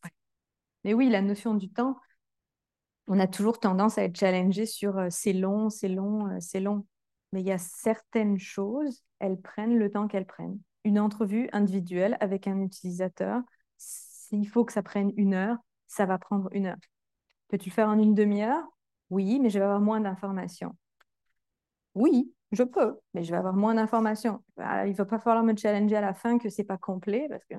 Mais 0.83 0.93
oui, 0.93 1.09
la 1.09 1.21
notion 1.21 1.53
du 1.53 1.69
temps, 1.69 1.97
on 3.07 3.19
a 3.19 3.27
toujours 3.27 3.59
tendance 3.59 3.97
à 3.97 4.03
être 4.03 4.17
challengé 4.17 4.65
sur 4.65 4.97
euh, 4.97 5.07
c'est 5.09 5.33
long, 5.33 5.69
c'est 5.69 5.89
long, 5.89 6.27
euh, 6.27 6.37
c'est 6.39 6.59
long. 6.59 6.85
Mais 7.33 7.41
il 7.41 7.47
y 7.47 7.51
a 7.51 7.57
certaines 7.57 8.39
choses, 8.39 9.03
elles 9.19 9.39
prennent 9.39 9.77
le 9.77 9.91
temps 9.91 10.07
qu'elles 10.07 10.25
prennent. 10.25 10.59
Une 10.83 10.99
entrevue 10.99 11.49
individuelle 11.51 12.17
avec 12.19 12.47
un 12.47 12.59
utilisateur, 12.61 13.41
s'il 13.77 14.47
faut 14.47 14.65
que 14.65 14.73
ça 14.73 14.81
prenne 14.81 15.11
une 15.15 15.33
heure, 15.33 15.57
ça 15.87 16.05
va 16.05 16.17
prendre 16.17 16.49
une 16.53 16.67
heure. 16.67 16.77
Peux-tu 17.49 17.69
le 17.69 17.73
faire 17.73 17.89
en 17.89 17.99
une 17.99 18.15
demi-heure? 18.15 18.63
Oui, 19.09 19.39
mais 19.39 19.49
je 19.49 19.59
vais 19.59 19.65
avoir 19.65 19.81
moins 19.81 19.99
d'informations. 19.99 20.75
Oui, 21.95 22.33
je 22.51 22.63
peux, 22.63 22.99
mais 23.13 23.23
je 23.23 23.31
vais 23.31 23.37
avoir 23.37 23.55
moins 23.55 23.75
d'informations. 23.75 24.43
Ah, 24.57 24.85
Il 24.87 24.91
ne 24.91 24.95
va 24.95 25.05
pas 25.05 25.19
falloir 25.19 25.43
me 25.43 25.55
challenger 25.55 25.95
à 25.97 26.01
la 26.01 26.13
fin 26.13 26.37
que 26.37 26.49
c'est 26.49 26.63
pas 26.63 26.77
complet 26.77 27.27
parce 27.29 27.45
que 27.45 27.55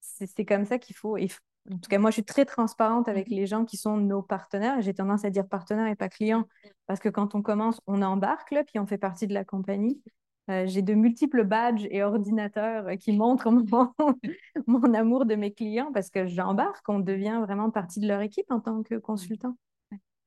c'est 0.00 0.44
comme 0.44 0.64
ça 0.64 0.78
qu'il 0.78 0.96
faut. 0.96 1.16
en 1.18 1.78
tout 1.78 1.88
cas, 1.90 1.98
moi, 1.98 2.10
je 2.10 2.14
suis 2.14 2.24
très 2.24 2.44
transparente 2.44 3.08
avec 3.08 3.28
les 3.28 3.46
gens 3.46 3.64
qui 3.64 3.76
sont 3.76 3.96
nos 3.96 4.22
partenaires. 4.22 4.80
J'ai 4.80 4.94
tendance 4.94 5.24
à 5.24 5.30
dire 5.30 5.46
partenaires 5.48 5.86
et 5.88 5.96
pas 5.96 6.08
clients 6.08 6.44
parce 6.86 7.00
que 7.00 7.08
quand 7.08 7.34
on 7.34 7.42
commence, 7.42 7.80
on 7.86 8.02
embarque 8.02 8.50
là, 8.52 8.64
puis 8.64 8.78
on 8.78 8.86
fait 8.86 8.98
partie 8.98 9.26
de 9.26 9.34
la 9.34 9.44
compagnie. 9.44 10.00
Euh, 10.48 10.64
j'ai 10.66 10.82
de 10.82 10.94
multiples 10.94 11.42
badges 11.42 11.88
et 11.90 12.04
ordinateurs 12.04 12.86
euh, 12.86 12.96
qui 12.96 13.12
montrent 13.12 13.50
mon, 13.50 13.92
mon 14.68 14.94
amour 14.94 15.26
de 15.26 15.34
mes 15.34 15.52
clients 15.52 15.90
parce 15.92 16.08
que 16.08 16.26
j'embarque, 16.26 16.88
on 16.88 17.00
devient 17.00 17.40
vraiment 17.42 17.70
partie 17.70 17.98
de 17.98 18.06
leur 18.06 18.20
équipe 18.20 18.50
en 18.50 18.60
tant 18.60 18.84
que 18.84 18.94
consultant. 18.94 19.56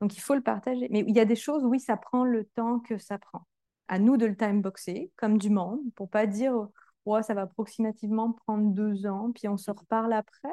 Donc, 0.00 0.16
il 0.16 0.20
faut 0.20 0.34
le 0.34 0.40
partager. 0.42 0.88
Mais 0.90 1.04
il 1.06 1.14
y 1.14 1.20
a 1.20 1.24
des 1.24 1.36
choses, 1.36 1.64
oui, 1.64 1.78
ça 1.80 1.96
prend 1.96 2.24
le 2.24 2.44
temps 2.44 2.80
que 2.80 2.98
ça 2.98 3.18
prend. 3.18 3.42
À 3.88 3.98
nous 3.98 4.16
de 4.16 4.26
le 4.26 4.36
timeboxer, 4.36 5.10
comme 5.16 5.36
du 5.38 5.50
monde, 5.50 5.80
pour 5.96 6.08
pas 6.08 6.26
dire, 6.26 6.54
ouais, 7.06 7.22
ça 7.22 7.34
va 7.34 7.42
approximativement 7.42 8.32
prendre 8.32 8.70
deux 8.72 9.06
ans, 9.06 9.32
puis 9.32 9.48
on 9.48 9.56
se 9.56 9.70
reparle 9.70 10.12
après. 10.12 10.48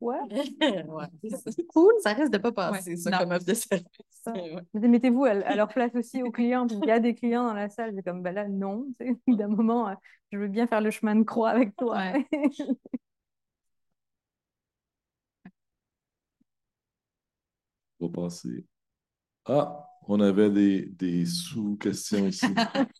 Ouais, 0.00 0.16
Ouais. 0.88 1.06
cool. 1.74 1.92
Ça 2.02 2.12
risque 2.12 2.32
de 2.32 2.38
pas 2.38 2.52
passer, 2.52 2.96
ça, 2.96 3.10
Non. 3.10 3.18
comme 3.18 3.32
offre 3.32 3.44
de 3.44 3.54
service. 3.54 3.86
Ça. 4.24 4.32
Ouais. 4.32 4.62
Mais 4.74 4.88
Mettez-vous 4.88 5.24
à, 5.24 5.30
à 5.30 5.54
leur 5.56 5.68
place 5.68 5.94
aussi 5.96 6.22
aux 6.22 6.30
clients. 6.30 6.66
puis 6.66 6.76
Il 6.82 6.88
y 6.88 6.92
a 6.92 7.00
des 7.00 7.14
clients 7.14 7.44
dans 7.44 7.54
la 7.54 7.68
salle. 7.68 7.92
C'est 7.96 8.02
comme, 8.04 8.22
ben 8.22 8.32
là, 8.34 8.48
non. 8.48 8.86
D'un 9.26 9.48
moment, 9.48 9.88
euh, 9.88 9.94
je 10.32 10.38
veux 10.38 10.48
bien 10.48 10.66
faire 10.68 10.80
le 10.80 10.90
chemin 10.90 11.16
de 11.16 11.24
croix 11.24 11.50
avec 11.50 11.74
toi. 11.76 11.98
On 18.00 18.06
va 18.08 18.12
passer. 18.22 18.64
Ah, 19.48 19.88
on 20.06 20.20
avait 20.20 20.50
des, 20.50 20.86
des 20.86 21.26
sous-questions 21.26 22.26
ici. 22.28 22.46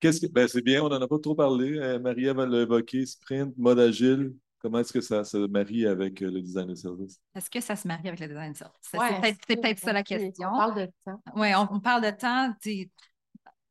Qu'est-ce 0.00 0.20
que... 0.20 0.26
ben, 0.26 0.46
c'est 0.46 0.62
bien, 0.62 0.82
on 0.82 0.88
n'en 0.88 1.00
a 1.00 1.08
pas 1.08 1.18
trop 1.18 1.34
parlé. 1.34 1.78
Euh, 1.78 1.98
Marie-Ève 1.98 2.38
l'a 2.40 2.62
évoqué, 2.62 3.06
sprint, 3.06 3.56
mode 3.56 3.78
agile. 3.78 4.34
Comment 4.58 4.80
est-ce 4.80 4.92
que 4.92 5.00
ça 5.00 5.22
se 5.22 5.36
marie 5.36 5.86
avec 5.86 6.22
euh, 6.22 6.30
le 6.30 6.40
design 6.40 6.66
de 6.68 6.74
service? 6.74 7.20
Est-ce 7.34 7.48
que 7.50 7.60
ça 7.60 7.76
se 7.76 7.86
marie 7.86 8.08
avec 8.08 8.20
le 8.20 8.26
design 8.28 8.54
service? 8.54 8.76
C'est 8.80 8.98
Ouais, 8.98 9.20
peut-être 9.20 9.36
c'est 9.46 9.54
c'est- 9.54 9.60
peut-être 9.60 9.78
ça 9.78 9.92
la 9.92 10.00
on 10.00 10.02
question. 10.02 10.48
parle 10.50 10.74
de 10.74 10.90
temps. 11.04 11.22
Oui, 11.36 11.48
on, 11.54 11.68
on 11.74 11.80
parle 11.80 12.02
de 12.04 12.10
temps. 12.10 12.54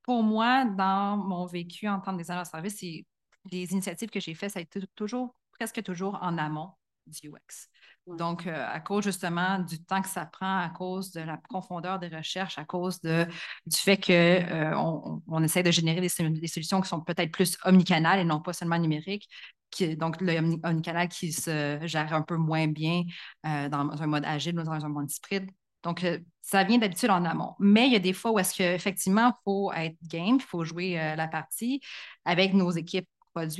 Pour 0.03 0.23
moi, 0.23 0.65
dans 0.65 1.17
mon 1.17 1.45
vécu 1.47 1.87
en 1.87 1.99
tant 1.99 2.13
que 2.13 2.19
designer 2.19 2.43
de 2.43 2.47
service, 2.47 2.77
c'est- 2.77 3.05
les 3.51 3.71
initiatives 3.71 4.09
que 4.09 4.19
j'ai 4.19 4.33
faites, 4.33 4.51
ça 4.51 4.59
a 4.59 4.61
été 4.61 4.79
toujours, 4.95 5.35
presque 5.59 5.83
toujours 5.83 6.17
en 6.21 6.37
amont 6.37 6.69
du 7.07 7.29
UX. 7.29 7.69
Ouais. 8.07 8.17
Donc, 8.17 8.45
euh, 8.45 8.67
à 8.67 8.79
cause 8.79 9.03
justement 9.03 9.59
du 9.59 9.83
temps 9.83 10.01
que 10.01 10.07
ça 10.07 10.25
prend, 10.25 10.59
à 10.59 10.69
cause 10.69 11.11
de 11.11 11.21
la 11.21 11.37
profondeur 11.37 11.99
des 11.99 12.07
recherches, 12.07 12.57
à 12.57 12.65
cause 12.65 13.01
de, 13.01 13.25
du 13.65 13.77
fait 13.77 13.97
qu'on 13.97 14.75
on, 14.77 15.21
on 15.27 15.43
essaie 15.43 15.63
de 15.63 15.71
générer 15.71 16.01
des, 16.01 16.09
sol- 16.09 16.33
des 16.33 16.47
solutions 16.47 16.81
qui 16.81 16.89
sont 16.89 17.01
peut-être 17.01 17.31
plus 17.31 17.57
omnicanales 17.65 18.19
et 18.19 18.23
non 18.23 18.41
pas 18.41 18.53
seulement 18.53 18.77
numériques, 18.77 19.27
qui, 19.71 19.97
donc 19.97 20.21
le 20.21 20.33
omni- 20.33 20.59
omnicanal 20.63 21.09
qui 21.09 21.33
se 21.33 21.79
gère 21.83 22.13
un 22.13 22.21
peu 22.21 22.37
moins 22.37 22.67
bien 22.67 23.03
euh, 23.45 23.69
dans 23.69 24.01
un 24.01 24.07
mode 24.07 24.25
agile 24.25 24.59
ou 24.59 24.63
dans 24.63 24.85
un 24.85 24.89
mode 24.89 25.09
sprint. 25.09 25.49
Donc, 25.83 26.03
euh, 26.03 26.19
ça 26.41 26.63
vient 26.63 26.77
d'habitude 26.79 27.09
en 27.11 27.25
amont. 27.25 27.53
Mais 27.59 27.87
il 27.87 27.93
y 27.93 27.95
a 27.95 27.99
des 27.99 28.13
fois 28.13 28.31
où 28.31 28.39
est-ce 28.39 28.55
qu'effectivement, 28.55 29.27
il 29.29 29.41
faut 29.43 29.71
être 29.73 29.97
game, 30.03 30.35
il 30.37 30.41
faut 30.41 30.63
jouer 30.63 30.99
euh, 30.99 31.15
la 31.15 31.27
partie 31.27 31.81
avec 32.23 32.53
nos 32.53 32.71
équipes 32.71 33.07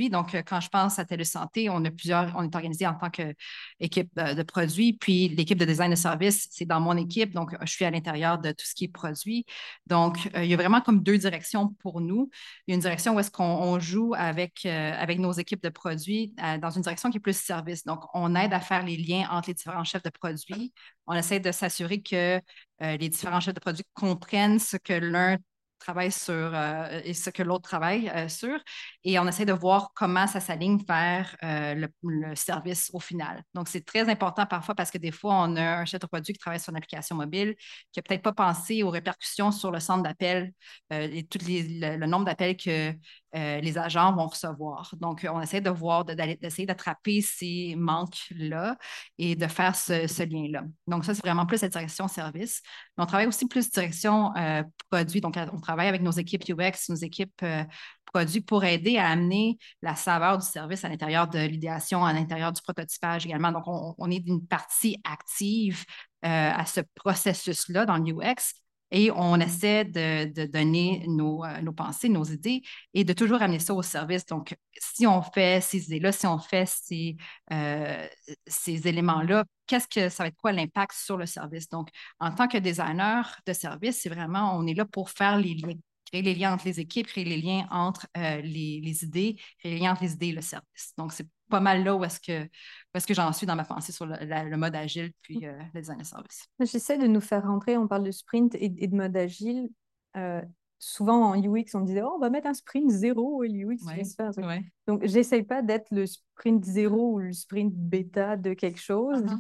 Donc, 0.09 0.33
euh, 0.35 0.41
quand 0.41 0.61
je 0.61 0.69
pense 0.69 0.99
à 0.99 1.05
Télésanté, 1.05 1.69
on 1.69 1.83
a 1.83 1.91
plusieurs, 1.91 2.33
on 2.37 2.43
est 2.43 2.55
organisé 2.55 2.87
en 2.87 2.93
tant 2.93 3.09
qu'équipe 3.09 4.09
de 4.15 4.43
produits. 4.43 4.93
Puis, 4.93 5.27
l'équipe 5.29 5.57
de 5.57 5.65
design 5.65 5.91
de 5.91 5.95
service, 5.95 6.47
c'est 6.49 6.65
dans 6.65 6.79
mon 6.79 6.95
équipe. 6.95 7.33
Donc, 7.33 7.55
je 7.61 7.71
suis 7.71 7.83
à 7.83 7.91
l'intérieur 7.91 8.39
de 8.39 8.51
tout 8.51 8.65
ce 8.65 8.73
qui 8.73 8.85
est 8.85 8.89
produit. 8.89 9.45
Donc, 9.85 10.29
euh, 10.35 10.43
il 10.45 10.49
y 10.49 10.53
a 10.53 10.57
vraiment 10.57 10.79
comme 10.79 11.03
deux 11.03 11.17
directions 11.17 11.69
pour 11.79 11.99
nous. 11.99 12.29
Il 12.67 12.71
y 12.71 12.73
a 12.73 12.75
une 12.75 12.81
direction 12.81 13.15
où 13.15 13.19
est-ce 13.19 13.31
qu'on 13.31 13.43
on 13.43 13.79
joue 13.79 14.13
avec, 14.15 14.65
euh, 14.65 14.93
avec 14.97 15.19
nos 15.19 15.33
équipes 15.33 15.61
de 15.61 15.69
produits 15.69 16.33
euh, 16.41 16.57
dans 16.57 16.69
une 16.69 16.81
direction 16.81 17.09
qui 17.09 17.17
est 17.17 17.19
plus 17.19 17.37
service. 17.37 17.83
Donc, 17.83 18.03
on 18.13 18.33
aide 18.35 18.53
à 18.53 18.61
faire 18.61 18.83
les 18.83 18.95
liens 18.95 19.27
entre 19.29 19.49
les 19.49 19.55
différents 19.55 19.83
chefs 19.83 20.03
de 20.03 20.09
produits. 20.09 20.73
On 21.07 21.13
essaie 21.13 21.41
de 21.41 21.51
s'assurer 21.51 22.01
que 22.01 22.37
euh, 22.81 22.97
les 22.97 23.09
différents 23.09 23.41
chefs 23.41 23.53
de 23.53 23.59
produits 23.59 23.85
comprennent 23.93 24.59
ce 24.59 24.77
que 24.77 24.93
l'un 24.93 25.37
travaille 25.79 26.11
sur 26.11 26.33
euh, 26.33 27.01
et 27.03 27.13
ce 27.13 27.29
que 27.29 27.43
l'autre 27.43 27.63
travaille 27.63 28.09
euh, 28.09 28.27
sur. 28.27 28.57
Et 29.03 29.19
on 29.19 29.27
essaie 29.27 29.45
de 29.45 29.53
voir 29.53 29.91
comment 29.95 30.27
ça 30.27 30.39
s'aligne 30.39 30.79
vers 30.87 31.35
euh, 31.43 31.87
le, 32.03 32.35
service 32.35 32.89
au 32.93 32.99
final. 32.99 33.43
Donc, 33.53 33.67
c'est 33.67 33.85
très 33.85 34.09
important 34.09 34.45
parfois 34.45 34.75
parce 34.75 34.91
que 34.91 34.97
des 34.97 35.11
fois, 35.11 35.35
on 35.35 35.55
a 35.55 35.79
un 35.79 35.85
chef 35.85 35.99
de 35.99 36.07
produit 36.07 36.33
qui 36.33 36.39
travaille 36.39 36.59
sur 36.59 36.71
une 36.71 36.77
application 36.77 37.15
mobile 37.15 37.55
qui 37.91 37.99
n'a 37.99 38.03
peut-être 38.03 38.23
pas 38.23 38.33
pensé 38.33 38.83
aux 38.83 38.89
répercussions 38.89 39.51
sur 39.51 39.71
le 39.71 39.79
centre 39.79 40.03
d'appel 40.03 40.51
et 40.91 41.25
tout 41.27 41.39
les, 41.45 41.63
le, 41.63 41.97
le 41.97 42.05
nombre 42.05 42.25
d'appels 42.25 42.57
que 42.57 42.93
euh, 43.35 43.59
les 43.59 43.77
agents 43.77 44.13
vont 44.13 44.27
recevoir. 44.27 44.93
Donc, 44.99 45.27
on 45.29 45.41
essaie 45.41 45.61
de 45.61 45.69
voir, 45.69 46.05
d'essayer 46.05 46.65
d'attraper 46.65 47.21
ces 47.21 47.75
manques-là 47.77 48.77
et 49.17 49.35
de 49.35 49.47
faire 49.47 49.75
ce, 49.75 50.23
lien-là. 50.23 50.63
Donc, 50.87 51.03
ça, 51.05 51.13
c'est 51.13 51.21
vraiment 51.21 51.45
plus 51.45 51.61
la 51.61 51.69
direction 51.69 52.07
service. 52.07 52.61
Mais 52.97 53.03
on 53.03 53.07
travaille 53.07 53.27
aussi 53.27 53.47
plus 53.47 53.69
direction 53.71 54.35
euh, 54.37 54.63
produit. 54.89 55.21
Donc, 55.21 55.37
on 55.51 55.59
travaille 55.59 55.87
avec 55.87 56.01
nos 56.01 56.11
équipes 56.11 56.43
UX, 56.49 56.89
nos 56.89 56.95
équipes 56.95 57.41
euh, 57.43 57.63
produits 58.05 58.41
pour 58.41 58.63
aider 58.63 58.97
à 58.97 59.09
amener 59.09 59.57
la 59.81 59.95
saveur 59.95 60.37
du 60.37 60.45
service 60.45 60.85
à 60.85 60.89
l'intérieur 60.89 61.27
de 61.27 61.39
l'idéation, 61.39 62.05
à 62.05 62.13
l'intérieur 62.13 62.53
du 62.53 62.61
prototypage 62.61 63.25
également. 63.25 63.51
Donc, 63.51 63.63
on, 63.67 64.11
est 64.11 64.19
d'une 64.19 64.45
partie 64.45 64.97
active 65.03 65.83
à 66.21 66.65
ce 66.65 66.81
processus-là 66.95 67.85
dans 67.85 67.97
l'UX 67.97 68.64
et 68.91 69.11
on 69.11 69.39
essaie 69.39 69.85
de, 69.85 70.45
donner 70.45 71.05
nos, 71.07 71.43
euh, 71.43 71.61
nos, 71.61 71.73
pensées, 71.73 72.09
nos 72.09 72.23
idées 72.23 72.61
et 72.93 73.03
de 73.03 73.13
toujours 73.13 73.41
amener 73.41 73.59
ça 73.59 73.73
au 73.73 73.81
service. 73.81 74.25
Donc, 74.25 74.55
si 74.77 75.07
on 75.07 75.21
fait 75.21 75.61
ces 75.61 75.85
idées-là, 75.85 76.11
si 76.11 76.27
on 76.27 76.39
fait 76.39 76.67
ces, 76.67 77.15
euh, 77.51 78.07
ces 78.47 78.87
éléments-là, 78.87 79.45
qu'est-ce 79.67 79.87
que 79.87 80.09
ça 80.09 80.23
va 80.23 80.27
être 80.27 80.37
quoi 80.37 80.51
l'impact 80.51 80.93
sur 80.93 81.17
le 81.17 81.25
service? 81.25 81.69
Donc, 81.69 81.89
en 82.19 82.31
tant 82.31 82.47
que 82.47 82.57
designer 82.57 83.39
de 83.45 83.53
service, 83.53 84.01
c'est 84.01 84.09
vraiment, 84.09 84.55
on 84.57 84.67
est 84.67 84.75
là 84.75 84.85
pour 84.85 85.09
faire 85.09 85.37
les 85.37 85.55
liens, 85.55 85.73
créer 86.05 86.21
les 86.21 86.35
liens 86.35 86.53
entre 86.53 86.65
les 86.65 86.79
équipes, 86.79 87.07
créer 87.07 87.25
les 87.25 87.37
liens 87.41 87.67
entre 87.71 88.07
euh, 88.17 88.41
les, 88.41 88.81
les, 88.81 89.03
idées, 89.03 89.37
créer 89.59 89.73
les 89.73 89.79
liens 89.79 89.91
entre 89.93 90.03
les 90.03 90.13
idées 90.13 90.27
et 90.27 90.33
le 90.33 90.41
service. 90.41 90.93
Donc, 90.97 91.11
c'est 91.13 91.27
pas 91.49 91.59
mal 91.59 91.83
là 91.83 91.95
où 91.95 92.03
est-ce 92.03 92.19
que, 92.19 92.47
est 92.93 93.05
que 93.05 93.13
j'en 93.13 93.31
suis 93.33 93.45
dans 93.45 93.55
ma 93.55 93.65
pensée 93.65 93.91
sur 93.91 94.05
le, 94.05 94.15
la, 94.25 94.43
le 94.43 94.57
mode 94.57 94.75
agile 94.75 95.11
puis 95.21 95.45
euh, 95.45 95.57
le 95.73 95.81
design 95.81 95.99
de 95.99 96.03
service. 96.03 96.47
J'essaie 96.59 96.97
de 96.97 97.07
nous 97.07 97.21
faire 97.21 97.43
rentrer, 97.43 97.77
on 97.77 97.87
parle 97.87 98.03
de 98.03 98.11
sprint 98.11 98.55
et, 98.55 98.73
et 98.77 98.87
de 98.87 98.95
mode 98.95 99.15
agile. 99.15 99.69
Euh, 100.17 100.41
souvent 100.79 101.31
en 101.31 101.41
UX, 101.41 101.65
on 101.73 101.81
disait, 101.81 102.01
oh, 102.03 102.13
on 102.15 102.19
va 102.19 102.29
mettre 102.29 102.47
un 102.47 102.53
sprint 102.53 102.89
zéro 102.89 103.43
et 103.43 103.47
l'UX 103.47 103.77
Ouais, 103.85 104.03
faire. 104.03 104.31
ouais. 104.37 104.63
Donc, 104.87 105.05
j'essaye 105.05 105.43
pas 105.43 105.61
d'être 105.61 105.87
le 105.91 106.05
sprint 106.05 106.63
zéro 106.63 107.13
ou 107.13 107.19
le 107.19 107.33
sprint 107.33 107.73
bêta 107.73 108.37
de 108.37 108.53
quelque 108.53 108.79
chose. 108.79 109.21
Uh-huh. 109.23 109.39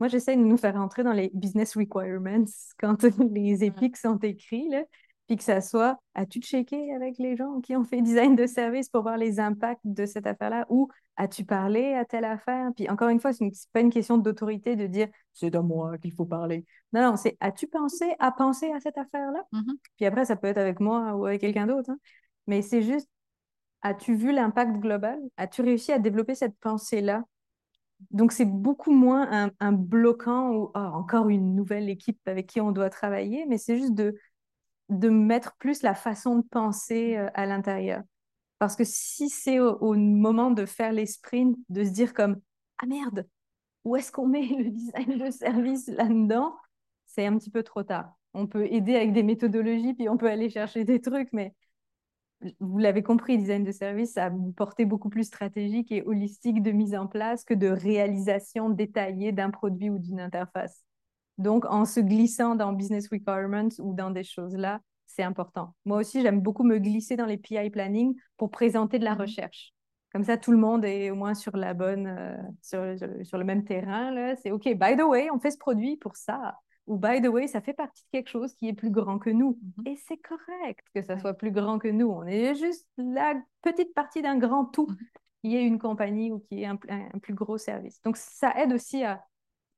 Moi, 0.00 0.08
j'essaie 0.08 0.36
de 0.36 0.42
nous 0.42 0.56
faire 0.56 0.74
rentrer 0.74 1.04
dans 1.04 1.12
les 1.12 1.30
business 1.34 1.76
requirements 1.76 2.44
quand 2.78 3.02
les 3.32 3.64
épiques 3.64 3.96
sont 3.96 4.18
écrits, 4.18 4.68
là, 4.68 4.82
puis 5.26 5.36
que 5.36 5.44
ça 5.44 5.60
soit, 5.60 5.98
as-tu 6.14 6.40
checké 6.40 6.92
avec 6.94 7.18
les 7.18 7.36
gens 7.36 7.60
qui 7.60 7.76
ont 7.76 7.84
fait 7.84 8.02
design 8.02 8.36
de 8.36 8.46
service 8.46 8.88
pour 8.88 9.02
voir 9.02 9.16
les 9.16 9.40
impacts 9.40 9.80
de 9.84 10.06
cette 10.06 10.26
affaire-là 10.26 10.66
ou 10.68 10.88
as-tu 11.16 11.44
parlé 11.44 11.94
à 11.94 12.04
telle 12.04 12.24
affaire? 12.24 12.70
Puis 12.74 12.88
encore 12.88 13.08
une 13.08 13.20
fois, 13.20 13.32
ce 13.32 13.44
n'est 13.44 13.52
pas 13.72 13.80
une 13.80 13.90
question 13.90 14.18
d'autorité 14.18 14.76
de 14.76 14.86
dire 14.86 15.08
c'est 15.32 15.54
à 15.54 15.62
moi 15.62 15.98
qu'il 15.98 16.12
faut 16.12 16.26
parler. 16.26 16.64
Non, 16.92 17.02
non, 17.02 17.16
c'est 17.16 17.36
as-tu 17.40 17.66
pensé 17.66 18.14
à 18.18 18.32
penser 18.32 18.70
à 18.72 18.80
cette 18.80 18.98
affaire-là? 18.98 19.42
Mhm. 19.52 19.76
Puis 19.96 20.06
après, 20.06 20.24
ça 20.24 20.36
peut 20.36 20.48
être 20.48 20.58
avec 20.58 20.80
moi 20.80 21.14
ou 21.14 21.26
avec 21.26 21.40
quelqu'un 21.40 21.66
d'autre. 21.66 21.90
hein. 21.90 21.98
Mais 22.46 22.62
c'est 22.62 22.82
juste 22.82 23.08
as-tu 23.82 24.14
vu 24.14 24.32
l'impact 24.32 24.78
global? 24.78 25.18
As-tu 25.36 25.62
réussi 25.62 25.92
à 25.92 25.98
développer 25.98 26.34
cette 26.34 26.56
pensée-là? 26.58 27.24
Donc, 28.10 28.32
c'est 28.32 28.44
beaucoup 28.44 28.90
moins 28.90 29.50
un, 29.60 29.72
bloquant 29.72 30.50
ou 30.52 30.70
ah, 30.74 30.90
encore 30.92 31.28
une 31.28 31.54
nouvelle 31.54 31.88
équipe 31.88 32.18
avec 32.26 32.48
qui 32.48 32.60
on 32.60 32.72
doit 32.72 32.90
travailler, 32.90 33.46
mais 33.48 33.58
c'est 33.58 33.76
juste 33.76 33.94
de, 33.94 34.16
de 34.88 35.08
mettre 35.08 35.56
plus 35.56 35.82
la 35.82 35.94
façon 35.94 36.36
de 36.36 36.42
penser 36.42 37.16
euh, 37.16 37.28
à 37.34 37.46
l'intérieur. 37.46 38.02
Parce 38.58 38.76
que 38.76 38.84
si 38.84 39.28
c'est 39.28 39.58
au, 39.58 39.94
moment 39.94 40.50
de 40.50 40.66
faire 40.66 40.92
les 40.92 41.06
sprints, 41.06 41.56
de 41.68 41.84
se 41.84 41.90
dire 41.90 42.14
comme 42.14 42.40
Ah 42.78 42.86
merde, 42.86 43.26
où 43.84 43.96
est-ce 43.96 44.12
qu'on 44.12 44.28
met 44.28 44.46
le 44.46 44.70
design 44.70 45.18
de 45.18 45.30
service 45.30 45.88
là-dedans? 45.88 46.54
C'est 47.06 47.26
un 47.26 47.36
petit 47.36 47.50
peu 47.50 47.62
trop 47.62 47.82
tard. 47.82 48.14
On 48.34 48.46
peut 48.46 48.66
aider 48.72 48.94
avec 48.94 49.12
des 49.12 49.22
méthodologies, 49.22 49.94
puis 49.94 50.08
on 50.08 50.16
peut 50.16 50.30
aller 50.30 50.48
chercher 50.48 50.84
des 50.84 51.00
trucs, 51.00 51.32
mais 51.32 51.54
vous 52.60 52.78
l'avez 52.78 53.02
compris, 53.02 53.38
design 53.38 53.64
de 53.64 53.72
service 53.72 54.16
a 54.16 54.28
une 54.28 54.54
portée 54.54 54.84
beaucoup 54.84 55.08
plus 55.08 55.24
stratégique 55.24 55.92
et 55.92 56.02
holistique 56.02 56.62
de 56.62 56.72
mise 56.72 56.94
en 56.94 57.06
place 57.06 57.44
que 57.44 57.54
de 57.54 57.68
réalisation 57.68 58.70
détaillée 58.70 59.32
d'un 59.32 59.50
produit 59.50 59.90
ou 59.90 59.98
d'une 59.98 60.20
interface. 60.20 60.84
Donc, 61.38 61.64
en 61.66 61.84
se 61.84 62.00
glissant 62.00 62.54
dans 62.54 62.72
business 62.72 63.08
requirements 63.08 63.68
ou 63.78 63.94
dans 63.94 64.10
des 64.10 64.24
choses 64.24 64.56
là, 64.56 64.80
c'est 65.06 65.22
important. 65.22 65.74
Moi 65.84 65.98
aussi, 65.98 66.22
j'aime 66.22 66.40
beaucoup 66.40 66.64
me 66.64 66.78
glisser 66.78 67.16
dans 67.16 67.26
les 67.26 67.36
PI 67.36 67.70
planning 67.70 68.14
pour 68.36 68.50
présenter 68.50 68.98
de 68.98 69.04
la 69.04 69.14
mhm. 69.14 69.22
recherche. 69.22 69.74
Comme 70.12 70.24
ça, 70.24 70.36
tout 70.36 70.52
le 70.52 70.58
monde 70.58 70.84
est 70.84 71.10
au 71.10 71.14
moins 71.14 71.34
sur 71.34 71.56
la 71.56 71.72
bonne, 71.72 72.06
euh, 72.06 72.36
sur, 72.60 72.84
sur, 73.24 73.38
le 73.38 73.44
même 73.44 73.64
terrain. 73.64 74.34
C'est 74.42 74.50
OK, 74.50 74.64
by 74.64 74.96
the 74.96 75.02
way, 75.02 75.30
on 75.30 75.40
fait 75.40 75.50
ce 75.50 75.58
produit 75.58 75.96
pour 75.96 76.16
ça 76.16 76.54
ou 76.86 76.98
by 76.98 77.22
the 77.22 77.28
way, 77.28 77.46
ça 77.46 77.60
fait 77.60 77.72
partie 77.72 78.02
de 78.04 78.08
quelque 78.10 78.28
chose 78.28 78.54
qui 78.54 78.68
est 78.68 78.72
plus 78.72 78.90
grand 78.90 79.18
que 79.18 79.30
nous. 79.30 79.58
Mhm. 79.78 79.86
Et 79.86 79.96
c'est 79.96 80.16
correct 80.16 80.84
que 80.94 81.02
ça 81.02 81.18
soit 81.18 81.34
plus 81.34 81.52
grand 81.52 81.78
que 81.78 81.88
nous. 81.88 82.08
On 82.08 82.24
est 82.24 82.54
juste 82.54 82.86
la 82.96 83.34
petite 83.62 83.94
partie 83.94 84.22
d'un 84.22 84.36
grand 84.36 84.64
tout 84.64 84.88
mhm. 84.88 84.96
qui 85.42 85.56
est 85.56 85.64
une 85.64 85.78
compagnie 85.78 86.32
ou 86.32 86.40
qui 86.40 86.62
est 86.62 86.66
un, 86.66 86.76
plus 87.20 87.34
gros 87.34 87.58
service. 87.58 88.00
Donc, 88.02 88.16
ça 88.16 88.52
aide 88.56 88.72
aussi 88.72 89.04
à, 89.04 89.24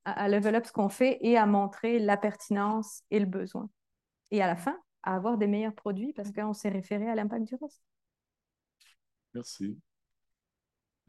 à, 0.05 0.29
level 0.29 0.55
up 0.55 0.65
ce 0.65 0.71
qu'on 0.71 0.89
fait 0.89 1.17
et 1.21 1.37
à 1.37 1.45
montrer 1.45 1.99
la 1.99 2.17
pertinence 2.17 3.01
et 3.11 3.19
le 3.19 3.25
besoin. 3.25 3.69
Et 4.31 4.41
à 4.41 4.47
la 4.47 4.55
fin, 4.55 4.77
à 5.03 5.15
avoir 5.15 5.37
des 5.37 5.47
meilleurs 5.47 5.75
produits 5.75 6.13
parce 6.13 6.31
qu'on 6.31 6.53
s'est 6.53 6.69
référé 6.69 7.09
à 7.09 7.15
l'impact 7.15 7.45
du 7.45 7.55
reste. 7.55 7.81
Merci. 9.33 9.77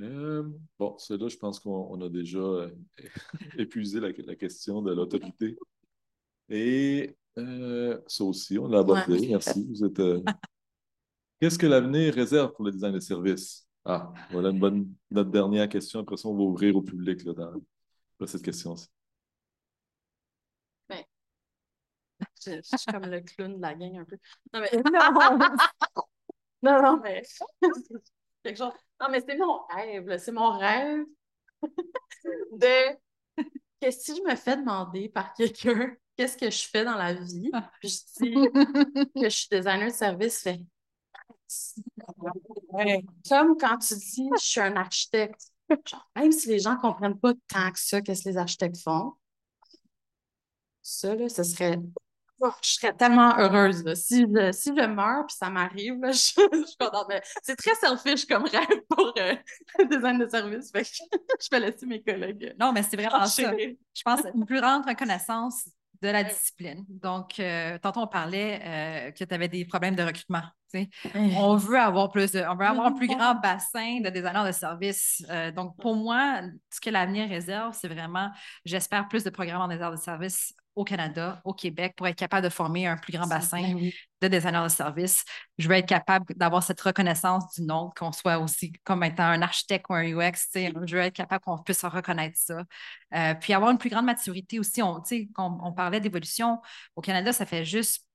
Euh, 0.01 0.51
bon, 0.79 0.97
cela, 0.99 1.29
je 1.29 1.37
pense 1.37 1.61
qu'on 1.61 2.01
a 2.01 2.09
déjà 2.09 2.39
euh, 2.39 2.71
épuisé 3.59 4.01
la, 4.01 4.11
la, 4.11 4.37
question 4.37 4.83
de 4.83 4.93
l'autorité. 4.93 5.57
Et 6.49 7.17
euh, 7.39 7.99
ça 8.07 8.25
aussi, 8.25 8.59
on 8.59 8.69
l'a 8.69 8.81
abordé. 8.81 9.29
Merci. 9.29 9.67
Vous 9.69 9.85
êtes. 9.85 10.01
Euh, 10.01 10.23
qu'est-ce 11.41 11.59
que 11.59 11.67
l'avenir 11.67 12.15
réserve 12.15 12.53
pour 12.53 12.65
le 12.65 12.73
design 12.73 12.95
de 12.95 13.01
services? 13.01 13.67
Ah, 13.85 14.13
voilà 14.31 14.51
une 14.51 14.59
bonne, 14.59 14.93
notre 15.11 15.31
dernière 15.31 15.69
question. 15.69 16.01
Après 16.01 16.17
ça, 16.17 16.29
on 16.29 16.37
va 16.37 16.43
ouvrir 16.43 16.77
au 16.77 16.83
public 16.83 17.25
là, 17.25 17.33
dans, 17.33 17.53
cette 18.25 18.43
question-ci. 18.43 18.89
Ben, 20.89 21.05
je, 22.45 22.61
suis 22.63 22.87
comme 22.91 23.07
le 23.07 23.21
clown 23.21 23.57
de 23.57 23.61
la 23.61 23.75
gang 23.75 23.99
un 23.99 24.05
peu. 24.05 24.17
Non, 24.53 24.61
mais. 24.61 24.71
non, 26.63 26.83
non, 26.83 27.01
mais. 27.03 27.23
Quelque 28.43 28.57
chose. 28.57 28.73
Non, 29.01 29.09
mais 29.11 29.21
c'est 29.21 29.37
mon 29.37 29.67
rêve. 29.67 30.19
C'est 30.19 30.33
mon 30.33 30.57
rêve 30.57 31.05
de 32.53 32.97
que 33.83 33.91
si 33.91 34.17
je 34.17 34.23
me 34.23 34.35
fais 34.37 34.57
demander 34.57 35.09
par 35.11 35.35
quelqu'un 35.35 35.95
qu'est-ce 36.17 36.39
que 36.39 36.51
je 36.51 36.67
fais 36.67 36.85
dans 36.85 36.97
la 36.97 37.13
vie, 37.13 37.51
ah. 37.53 37.71
puis 37.79 37.91
je 37.91 38.25
dis 38.25 38.35
que 39.15 39.29
je 39.29 39.29
suis 39.29 39.49
designer 39.51 39.89
de 39.89 39.93
service, 39.93 40.41
fait 40.41 40.63
comme 43.29 43.57
quand 43.59 43.79
tu 43.79 43.95
dis 43.95 44.29
je 44.39 44.45
suis 44.45 44.61
un 44.61 44.77
architecte, 44.77 45.53
même 46.17 46.33
si 46.33 46.49
les 46.49 46.59
gens 46.59 46.75
ne 46.75 46.81
comprennent 46.81 47.19
pas 47.19 47.33
tant 47.49 47.71
que 47.71 47.79
ça, 47.79 48.01
qu'est-ce 48.01 48.25
que 48.25 48.29
les 48.31 48.37
architectes 48.37 48.81
font, 48.83 49.15
ça, 50.83 51.15
là, 51.15 51.29
ce 51.29 51.43
serait 51.43 51.79
Oh, 52.41 52.51
je 52.63 52.73
serais 52.73 52.93
tellement 52.93 53.35
heureuse. 53.39 53.83
Si, 53.95 54.27
je, 54.27 54.53
si 54.53 54.69
je 54.69 54.87
meurs 54.87 55.25
puis 55.27 55.37
ça 55.37 55.49
m'arrive, 55.49 55.99
je, 56.07 56.13
suis 56.13 56.77
contente. 56.79 57.11
c'est 57.43 57.57
très 57.57 57.75
selfish 57.77 58.27
comme 58.27 58.45
rêve 58.45 58.83
pour 58.91 59.15
euh, 59.19 59.35
le 59.79 59.87
design 59.87 60.19
de 60.19 60.29
service. 60.29 60.71
je 60.75 61.49
vais 61.51 61.61
laisser 61.61 61.87
mes 61.87 62.03
collègues. 62.03 62.55
Non, 62.61 62.73
mais 62.73 62.83
c'est 62.83 62.97
vraiment 62.97 63.25
ça. 63.25 63.53
Je 63.57 64.03
pense 64.05 64.21
une 64.35 64.45
plus 64.45 64.61
grande 64.61 64.87
reconnaissance 64.87 65.67
de 66.03 66.09
la 66.09 66.25
discipline. 66.25 66.85
Donc, 66.89 67.39
euh, 67.39 67.79
tantôt, 67.79 68.01
on 68.01 68.07
parlait 68.07 68.61
euh, 68.65 69.11
que 69.13 69.25
tu 69.25 69.35
avais 69.35 69.49
des 69.49 69.65
problèmes 69.65 69.97
de 69.97 70.03
recrutement. 70.03 70.43
On 71.15 71.57
veut 71.57 71.79
avoir 71.79 72.11
plus 72.11 72.37
on 72.37 72.55
veut 72.55 72.67
avoir 72.67 72.87
un 72.87 72.93
plus 72.93 73.07
grand 73.07 73.35
bassin 73.43 74.01
de 74.01 74.11
designers 74.11 74.47
de 74.47 74.53
service. 74.53 75.25
donc, 75.55 75.77
pour 75.79 75.95
moi, 75.97 76.43
ce 76.71 76.81
que 76.81 76.91
l'avenir 76.91 77.29
réserve, 77.29 77.75
c'est 77.81 77.89
vraiment, 77.89 78.31
j'espère, 78.65 79.09
plus 79.09 79.25
de 79.25 79.31
programmes 79.31 79.63
en 79.63 79.69
designers 79.69 79.97
de 79.97 80.01
service 80.01 80.53
au 80.77 80.85
Canada, 80.85 81.41
au 81.45 81.55
Québec, 81.55 81.95
pour 81.97 82.07
être 82.07 82.17
capable 82.17 82.45
de 82.45 82.51
former 82.51 82.87
un 82.87 82.97
plus 82.97 83.13
grand 83.13 83.27
bassin 83.27 83.61
ben 83.63 83.91
de 84.23 84.29
designers 84.29 84.65
de 84.65 84.69
services. 84.69 85.25
Je 85.59 85.69
veux 85.69 85.75
être 85.75 85.89
capable 85.89 86.27
d'avoir 86.37 86.63
cette 86.63 86.81
reconnaissance 86.81 87.55
du 87.55 87.63
nom, 87.63 87.91
qu'on 87.97 88.13
soit 88.13 88.39
aussi 88.39 88.73
comme 88.85 89.03
étant 89.03 89.25
un 89.25 89.43
architecte 89.43 89.87
ou 89.89 89.95
un 89.95 90.05
UX. 90.05 90.35
Je 90.55 90.97
veux 90.97 91.03
être 91.03 91.15
capable 91.15 91.43
qu'on 91.43 91.59
puisse 91.59 91.85
reconnaître 91.85 92.37
ça. 92.39 92.63
Euh, 93.15 93.35
puis 93.35 93.55
avoir 93.55 93.71
une 93.71 93.79
plus 93.79 93.91
grande 93.91 94.05
maturité 94.05 94.59
aussi. 94.59 94.83
On, 94.83 95.03
on 95.39 95.73
parlait 95.73 96.01
d'évolution. 96.01 96.61
Au 96.95 97.01
Canada, 97.01 97.33
ça 97.33 97.47
fait 97.47 97.65
juste 97.65 98.07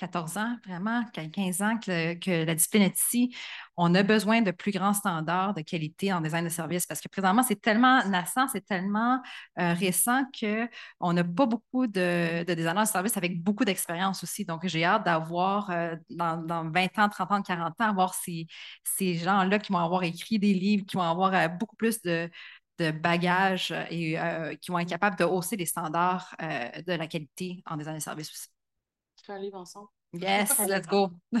14 0.00 0.38
ans, 0.38 0.56
vraiment, 0.66 1.04
15 1.12 1.60
ans 1.62 1.78
que, 1.78 2.44
la 2.44 2.54
discipline 2.54 2.84
est 2.84 2.98
ici, 2.98 3.36
on 3.76 3.94
a 3.94 4.02
besoin 4.02 4.40
de 4.40 4.50
plus 4.50 4.72
grands 4.72 4.94
standards 4.94 5.52
de 5.52 5.60
qualité 5.60 6.10
en 6.10 6.22
design 6.22 6.42
de 6.44 6.48
service 6.48 6.86
parce 6.86 7.02
que 7.02 7.08
présentement, 7.08 7.42
c'est 7.42 7.60
tellement 7.60 8.02
naissant, 8.06 8.48
c'est 8.48 8.64
tellement 8.64 9.20
euh, 9.58 9.74
récent 9.74 10.24
qu'on 10.40 11.12
n'a 11.12 11.24
pas 11.24 11.44
beaucoup 11.44 11.86
de, 11.86 12.44
de, 12.44 12.54
designers 12.54 12.80
de 12.80 12.88
service 12.88 13.16
avec 13.18 13.42
beaucoup 13.42 13.66
d'expérience 13.66 14.24
aussi. 14.24 14.46
Donc, 14.46 14.66
j'ai 14.66 14.84
hâte 14.84 15.04
d'avoir, 15.04 15.70
euh, 15.70 15.96
dans, 16.08 16.70
20 16.70 16.98
ans, 16.98 17.08
30 17.10 17.32
ans, 17.32 17.42
40 17.42 17.80
ans, 17.80 17.84
avoir 17.84 18.14
ces, 18.14 18.46
ces 18.82 19.14
gens-là 19.16 19.58
qui 19.58 19.70
vont 19.70 19.80
avoir 19.80 20.02
écrit 20.02 20.38
des 20.38 20.54
livres, 20.54 20.86
qui 20.86 20.96
vont 20.96 21.02
avoir 21.02 21.34
euh, 21.34 21.48
beaucoup 21.48 21.76
plus 21.76 22.00
de, 22.00 22.30
de 22.78 22.90
bagages 22.90 23.74
et 23.90 24.16
qui 24.62 24.70
vont 24.70 24.78
être 24.78 24.88
capables 24.88 25.16
de 25.16 25.24
hausser 25.24 25.56
les 25.56 25.66
standards 25.66 26.34
de 26.40 26.92
la 26.94 27.06
qualité 27.06 27.62
en 27.66 27.76
design 27.76 27.96
de 27.96 28.00
service 28.00 28.30
aussi 28.30 28.48
un 29.30 29.38
livre 29.38 29.58
ensemble. 29.58 29.88
Yes, 30.12 30.58
let's 30.66 30.86
go. 30.86 31.10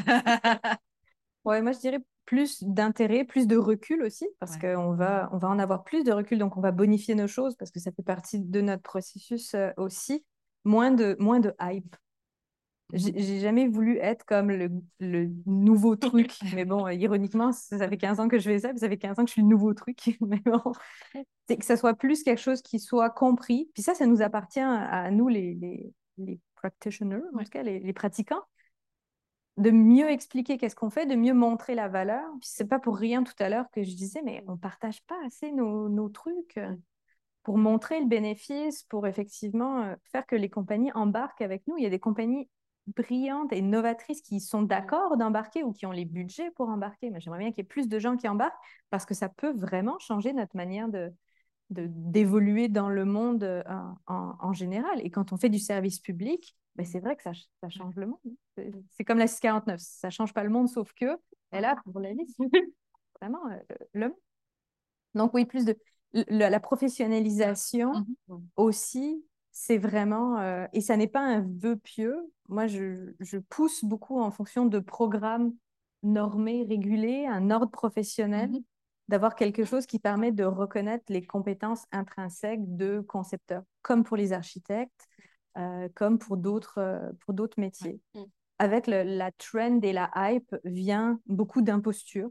ouais, 1.44 1.62
moi 1.62 1.72
je 1.72 1.78
dirais 1.78 2.00
plus 2.30 2.62
d'intérêt, 2.62 3.24
plus 3.24 3.48
de 3.48 3.56
recul 3.56 4.02
aussi, 4.02 4.24
parce 4.38 4.56
qu'on 4.56 4.92
va, 4.92 5.28
on 5.32 5.38
va 5.38 5.48
en 5.48 5.58
avoir 5.58 5.82
plus 5.82 6.04
de 6.04 6.12
recul, 6.12 6.38
donc 6.38 6.56
on 6.56 6.60
va 6.60 6.70
bonifier 6.70 7.16
nos 7.16 7.26
choses, 7.26 7.56
parce 7.56 7.72
que 7.72 7.80
ça 7.80 7.90
fait 7.90 8.04
partie 8.04 8.38
de 8.38 8.60
notre 8.60 8.82
processus 8.82 9.54
euh, 9.54 9.70
aussi. 9.76 10.24
Moins 10.64 10.92
de, 10.92 11.16
moins 11.18 11.40
de 11.40 11.52
hype. 11.60 11.96
Mm-hmm. 12.92 13.12
J'ai 13.16 13.40
jamais 13.40 13.66
voulu 13.66 13.98
être 13.98 14.24
comme 14.26 14.50
le, 14.52 14.70
le 15.00 15.28
nouveau 15.44 15.96
truc, 15.96 16.38
mais 16.54 16.64
bon, 16.64 16.86
ironiquement, 16.86 17.50
ça 17.50 17.88
fait 17.88 17.96
15 17.96 18.20
ans 18.20 18.28
que 18.28 18.38
je 18.38 18.44
fais 18.44 18.60
ça, 18.60 18.70
ça 18.76 18.88
fait 18.88 18.96
15 18.96 19.18
ans 19.18 19.24
que 19.24 19.28
je 19.28 19.32
suis 19.32 19.42
le 19.42 19.48
nouveau 19.48 19.74
truc, 19.74 20.16
mais 20.20 20.40
bon, 20.44 20.62
c'est 21.48 21.56
que 21.56 21.64
ça 21.64 21.76
soit 21.76 21.94
plus 21.94 22.22
quelque 22.22 22.40
chose 22.40 22.62
qui 22.62 22.78
soit 22.78 23.10
compris, 23.10 23.70
puis 23.74 23.82
ça, 23.82 23.94
ça 23.94 24.06
nous 24.06 24.22
appartient 24.22 24.60
à 24.60 25.10
nous, 25.10 25.26
les, 25.26 25.54
les, 25.54 25.92
les 26.18 26.38
practitioners, 26.60 27.22
en 27.34 27.38
tout 27.38 27.50
cas 27.50 27.62
les, 27.62 27.92
pratiquants, 27.92 28.42
de 29.56 29.70
mieux 29.70 30.10
expliquer 30.10 30.58
qu'est-ce 30.58 30.76
qu'on 30.76 30.90
fait, 30.90 31.06
de 31.06 31.16
mieux 31.16 31.34
montrer 31.34 31.74
la 31.74 31.88
valeur. 31.88 32.24
Puis 32.40 32.50
c'est 32.52 32.68
pas 32.68 32.78
pour 32.78 32.96
rien 32.96 33.22
tout 33.22 33.34
à 33.38 33.48
l'heure 33.48 33.70
que 33.72 33.82
je 33.82 33.94
disais, 33.94 34.20
mais 34.24 34.44
on 34.46 34.56
partage 34.56 35.02
pas 35.04 35.18
assez 35.26 35.52
nos, 35.52 35.88
nos 35.88 36.08
trucs 36.08 36.56
euh, 36.58 36.74
pour 37.42 37.58
montrer 37.58 38.00
le 38.00 38.06
bénéfice, 38.06 38.84
pour 38.84 39.06
effectivement 39.06 39.82
euh, 39.82 39.94
faire 40.12 40.26
que 40.26 40.36
les 40.36 40.50
compagnies 40.50 40.92
embarquent 40.92 41.42
avec 41.42 41.66
nous. 41.66 41.76
Il 41.78 41.82
y 41.82 41.86
a 41.86 41.90
des 41.90 41.98
compagnies 41.98 42.48
brillantes 42.86 43.52
et 43.52 43.62
novatrices 43.62 44.22
qui 44.22 44.40
sont 44.40 44.62
d'accord 44.62 45.16
d'embarquer 45.16 45.62
ou 45.62 45.72
qui 45.72 45.86
ont 45.86 45.92
les 45.92 46.04
budgets 46.04 46.50
pour 46.52 46.68
embarquer. 46.68 47.10
Mais 47.10 47.20
j'aimerais 47.20 47.40
bien 47.40 47.50
qu'il 47.50 47.58
y 47.58 47.62
ait 47.62 47.64
plus 47.64 47.88
de 47.88 47.98
gens 47.98 48.16
qui 48.16 48.28
embarquent 48.28 48.58
parce 48.90 49.06
que 49.06 49.14
ça 49.14 49.28
peut 49.28 49.52
vraiment 49.52 49.98
changer 49.98 50.32
notre 50.32 50.56
manière 50.56 50.88
de, 50.88 51.12
d'évoluer 51.70 52.68
dans 52.68 52.88
le 52.88 53.04
monde 53.04 53.44
euh, 53.44 53.62
en, 54.06 54.52
général. 54.52 55.00
Et 55.04 55.10
quand 55.10 55.32
on 55.32 55.36
fait 55.36 55.48
du 55.48 55.58
service 55.58 56.00
public, 56.00 56.56
ben 56.76 56.84
c'est 56.84 57.00
vrai 57.00 57.16
que 57.16 57.22
ça, 57.22 57.32
ça 57.62 57.68
change 57.68 57.94
le 57.96 58.06
monde. 58.06 58.18
C'est 58.90 59.04
comme 59.04 59.18
la 59.18 59.26
649, 59.26 59.80
ça 59.80 60.10
change 60.10 60.34
pas 60.34 60.44
le 60.44 60.50
monde, 60.50 60.68
sauf 60.68 60.92
que 60.94 61.18
elle 61.50 61.64
a 61.64 61.76
pour 61.76 62.00
la 62.00 62.12
liste 62.12 62.38
vraiment 63.20 63.46
euh, 63.50 63.76
le 63.92 64.14
Donc 65.14 65.32
oui, 65.34 65.44
plus 65.44 65.64
de 65.64 65.76
la, 66.12 66.60
professionnalisation 66.60 67.92
mm-hmm. 68.28 68.40
aussi, 68.56 69.24
c'est 69.52 69.78
vraiment, 69.78 70.38
euh, 70.38 70.66
et 70.72 70.80
ça 70.80 70.96
n'est 70.96 71.08
pas 71.08 71.20
un 71.20 71.40
vœu 71.40 71.76
pieux. 71.76 72.16
Moi, 72.48 72.66
je, 72.66 73.12
je, 73.20 73.38
pousse 73.38 73.84
beaucoup 73.84 74.20
en 74.20 74.32
fonction 74.32 74.66
de 74.66 74.80
programmes 74.80 75.54
normés, 76.02 76.66
régulés, 76.68 77.26
un 77.26 77.50
ordre 77.50 77.70
professionnel. 77.70 78.50
Mm-hmm 78.50 78.64
d'avoir 79.10 79.34
quelque 79.34 79.64
chose 79.64 79.86
qui 79.86 79.98
permet 79.98 80.30
de 80.30 80.44
reconnaître 80.44 81.04
les 81.08 81.26
compétences 81.26 81.84
intrinsèques 81.90 82.76
de 82.76 83.00
concepteurs, 83.00 83.64
comme 83.82 84.04
pour 84.04 84.16
les 84.16 84.32
architectes, 84.32 85.08
euh, 85.58 85.88
comme 85.96 86.20
pour 86.20 86.36
d'autres 86.36 86.78
euh, 86.78 87.10
pour 87.18 87.34
d'autres 87.34 87.58
métiers. 87.58 88.00
Mm. 88.14 88.22
Avec 88.60 88.86
la 88.86 89.32
trend 89.32 89.80
et 89.80 89.92
la 89.92 90.10
hype 90.14 90.54
vient 90.64 91.18
beaucoup 91.26 91.60
d'imposture. 91.60 92.28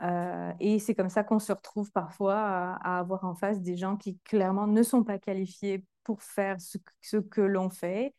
Euh, 0.00 0.52
et 0.58 0.78
c'est 0.78 0.94
comme 0.94 1.10
ça 1.10 1.22
qu'on 1.22 1.40
se 1.40 1.52
retrouve 1.52 1.90
parfois 1.92 2.38
à, 2.38 2.98
avoir 2.98 3.24
en 3.24 3.34
face 3.34 3.60
des 3.60 3.76
gens 3.76 3.96
qui 3.96 4.16
clairement 4.20 4.68
ne 4.68 4.82
sont 4.82 5.02
pas 5.02 5.18
qualifiés 5.18 5.84
pour 6.04 6.22
faire 6.22 6.60
ce, 6.60 6.78
ce 7.00 7.16
que 7.16 7.40
l'on 7.40 7.68
fait, 7.68 8.14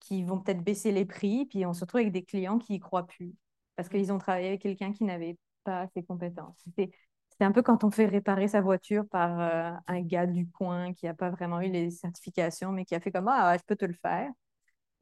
qui 0.00 0.24
vont 0.24 0.40
peut-être 0.40 0.62
baisser 0.62 0.90
les 0.90 1.06
prix, 1.06 1.46
puis 1.46 1.64
on 1.64 1.72
se 1.72 1.82
retrouve 1.82 2.00
avec 2.00 2.12
des 2.12 2.24
clients 2.24 2.58
qui 2.58 2.74
y 2.74 2.80
croient 2.80 3.06
plus 3.06 3.32
parce 3.76 3.88
qu'ils 3.88 4.12
ont 4.12 4.18
travaillé 4.18 4.48
avec 4.48 4.62
quelqu'un 4.62 4.92
qui 4.92 5.04
n'avait 5.04 5.38
pas 5.68 5.86
ces 5.94 6.02
compétences. 6.02 6.64
C'est 6.76 7.44
un 7.44 7.52
peu 7.52 7.62
quand 7.62 7.84
on 7.84 7.90
fait 7.90 8.06
réparer 8.06 8.48
sa 8.48 8.60
voiture 8.60 9.06
par 9.08 9.40
euh, 9.40 9.70
un 9.86 10.00
gars 10.00 10.26
du 10.26 10.48
coin 10.48 10.92
qui 10.94 11.06
n'a 11.06 11.14
pas 11.14 11.30
vraiment 11.30 11.60
eu 11.60 11.70
les 11.70 11.90
certifications, 11.90 12.72
mais 12.72 12.84
qui 12.84 12.94
a 12.94 13.00
fait 13.00 13.12
comme 13.12 13.28
Ah, 13.28 13.56
je 13.56 13.62
peux 13.64 13.76
te 13.76 13.84
le 13.84 13.92
faire, 13.92 14.30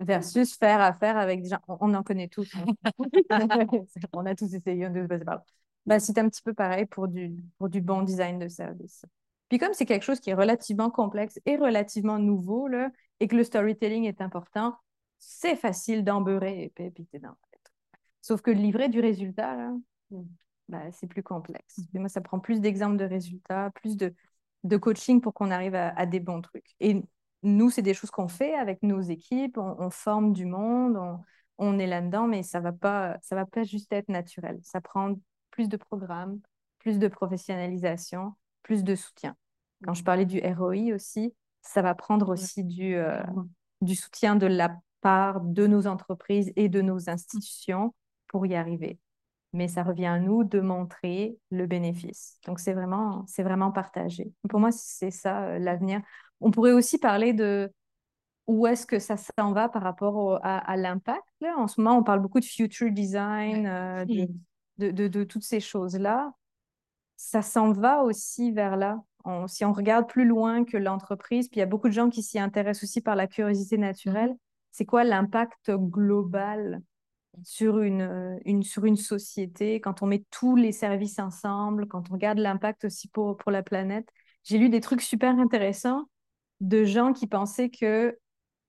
versus 0.00 0.56
faire 0.56 0.80
affaire 0.80 1.16
avec 1.16 1.42
des 1.42 1.50
gens. 1.50 1.60
On, 1.68 1.94
en 1.94 2.02
connaît 2.02 2.28
tous. 2.28 2.52
Hein. 2.56 2.66
on 4.12 4.26
a 4.26 4.34
tous 4.34 4.52
essayé 4.52 4.90
passer 5.08 5.24
par 5.24 5.36
là. 5.36 5.44
Bah, 5.86 6.00
c'est 6.00 6.18
un 6.18 6.28
petit 6.28 6.42
peu 6.42 6.52
pareil 6.52 6.86
pour 6.86 7.06
du, 7.06 7.36
pour 7.58 7.68
du 7.68 7.80
bon 7.80 8.02
design 8.02 8.40
de 8.40 8.48
service. 8.48 9.04
Puis 9.48 9.58
comme 9.58 9.72
c'est 9.72 9.86
quelque 9.86 10.02
chose 10.02 10.18
qui 10.18 10.30
est 10.30 10.34
relativement 10.34 10.90
complexe 10.90 11.38
et 11.46 11.56
relativement 11.56 12.18
nouveau, 12.18 12.66
là, 12.66 12.90
et 13.20 13.28
que 13.28 13.36
le 13.36 13.44
storytelling 13.44 14.04
est 14.04 14.20
important, 14.20 14.76
c'est 15.18 15.56
facile 15.56 16.04
d'embeurrer 16.04 16.64
et 16.64 16.90
puis 16.90 17.06
t'es 17.06 17.20
dans 17.20 17.36
Sauf 18.20 18.42
que 18.42 18.50
livrer 18.50 18.88
du 18.88 18.98
résultat, 18.98 19.54
là, 19.54 19.72
bah, 20.68 20.90
c'est 20.92 21.06
plus 21.06 21.22
complexe. 21.22 21.80
Et 21.94 21.98
moi, 21.98 22.08
ça 22.08 22.20
prend 22.20 22.40
plus 22.40 22.60
d'exemples 22.60 22.96
de 22.96 23.04
résultats, 23.04 23.70
plus 23.74 23.96
de, 23.96 24.14
de 24.64 24.76
coaching 24.76 25.20
pour 25.20 25.34
qu'on 25.34 25.50
arrive 25.50 25.74
à, 25.74 26.06
des 26.06 26.20
bons 26.20 26.40
trucs. 26.40 26.74
Et 26.80 27.02
nous, 27.42 27.70
c'est 27.70 27.82
des 27.82 27.94
choses 27.94 28.10
qu'on 28.10 28.28
fait 28.28 28.54
avec 28.54 28.82
nos 28.82 29.00
équipes, 29.00 29.58
on, 29.58 29.90
forme 29.90 30.32
du 30.32 30.44
monde, 30.44 30.98
on, 31.58 31.78
est 31.78 31.86
là-dedans, 31.86 32.26
mais 32.26 32.42
ça 32.42 32.58
ne 32.58 32.64
va, 32.64 32.72
pas, 32.72 33.18
ça 33.22 33.36
va 33.36 33.46
pas 33.46 33.62
juste 33.62 33.92
être 33.92 34.08
naturel. 34.08 34.58
Ça 34.62 34.80
prend 34.80 35.14
plus 35.50 35.68
de 35.68 35.76
programmes, 35.76 36.40
plus 36.80 36.98
de 36.98 37.08
professionnalisation, 37.08 38.34
plus 38.62 38.82
de 38.82 38.94
soutien. 38.94 39.36
Quand 39.84 39.94
je 39.94 40.02
parlais 40.02 40.26
du 40.26 40.40
ROI 40.40 40.94
aussi, 40.94 41.34
ça 41.62 41.82
va 41.82 41.94
prendre 41.94 42.30
aussi 42.30 42.64
du, 42.64 42.96
euh, 42.96 43.22
du 43.82 43.94
soutien 43.94 44.34
de 44.34 44.46
la 44.46 44.76
part 45.00 45.40
de 45.40 45.66
nos 45.66 45.86
entreprises 45.86 46.52
et 46.56 46.68
de 46.68 46.80
nos 46.80 47.08
institutions 47.08 47.94
pour 48.26 48.46
y 48.46 48.56
arriver 48.56 48.98
mais 49.56 49.68
ça 49.68 49.82
revient 49.82 50.06
à 50.06 50.18
nous 50.18 50.44
de 50.44 50.60
montrer 50.60 51.38
le 51.50 51.66
bénéfice. 51.66 52.38
Donc, 52.46 52.60
c'est 52.60 52.74
vraiment, 52.74 53.24
c'est 53.26 53.42
vraiment 53.42 53.72
partagé. 53.72 54.30
Pour 54.48 54.60
moi, 54.60 54.70
c'est 54.70 55.10
ça 55.10 55.44
euh, 55.44 55.58
l'avenir. 55.58 56.02
On 56.40 56.50
pourrait 56.50 56.72
aussi 56.72 56.98
parler 56.98 57.32
de 57.32 57.72
où 58.46 58.66
est-ce 58.66 58.86
que 58.86 58.98
ça 58.98 59.16
s'en 59.16 59.52
va 59.52 59.68
par 59.68 59.82
rapport 59.82 60.38
à, 60.44 60.76
l'impact. 60.76 61.24
En 61.56 61.66
ce 61.66 61.80
moment, 61.80 61.96
on 61.96 62.04
parle 62.04 62.20
beaucoup 62.20 62.38
de 62.38 62.44
future 62.44 62.92
design, 62.92 63.66
euh, 63.66 64.04
de, 64.04 64.92
de, 64.92 65.08
de, 65.08 65.24
toutes 65.24 65.42
ces 65.42 65.58
choses-là. 65.58 66.32
Ça 67.16 67.42
s'en 67.42 67.72
va 67.72 68.02
aussi 68.02 68.52
vers 68.52 68.76
là. 68.76 69.02
si 69.48 69.64
on 69.64 69.72
regarde 69.72 70.06
plus 70.08 70.26
loin 70.26 70.64
que 70.64 70.76
l'entreprise, 70.76 71.48
puis 71.48 71.56
il 71.56 71.60
y 71.60 71.62
a 71.62 71.66
beaucoup 71.66 71.88
de 71.88 71.94
gens 71.94 72.08
qui 72.08 72.22
s'y 72.22 72.38
intéressent 72.38 72.84
aussi 72.84 73.00
par 73.00 73.16
la 73.16 73.26
curiosité 73.26 73.78
naturelle, 73.78 74.36
c'est 74.70 74.84
quoi 74.84 75.02
l'impact 75.02 75.72
global 75.72 76.82
sur 77.44 77.80
une, 77.80 78.02
euh, 78.02 78.38
une, 78.44 78.62
sur 78.62 78.84
une 78.84 78.96
société, 78.96 79.80
quand 79.80 80.02
on 80.02 80.06
met 80.06 80.24
tous 80.30 80.56
les 80.56 80.72
services 80.72 81.18
ensemble, 81.18 81.86
quand 81.86 82.10
on 82.10 82.14
regarde 82.14 82.38
l'impact 82.38 82.84
aussi 82.84 83.08
pour, 83.08 83.36
pour 83.36 83.50
la 83.50 83.62
planète. 83.62 84.08
J'ai 84.44 84.58
lu 84.58 84.68
des 84.68 84.80
trucs 84.80 85.02
super 85.02 85.38
intéressants 85.38 86.04
de 86.60 86.84
gens 86.84 87.12
qui 87.12 87.26
pensaient 87.26 87.70
que 87.70 88.18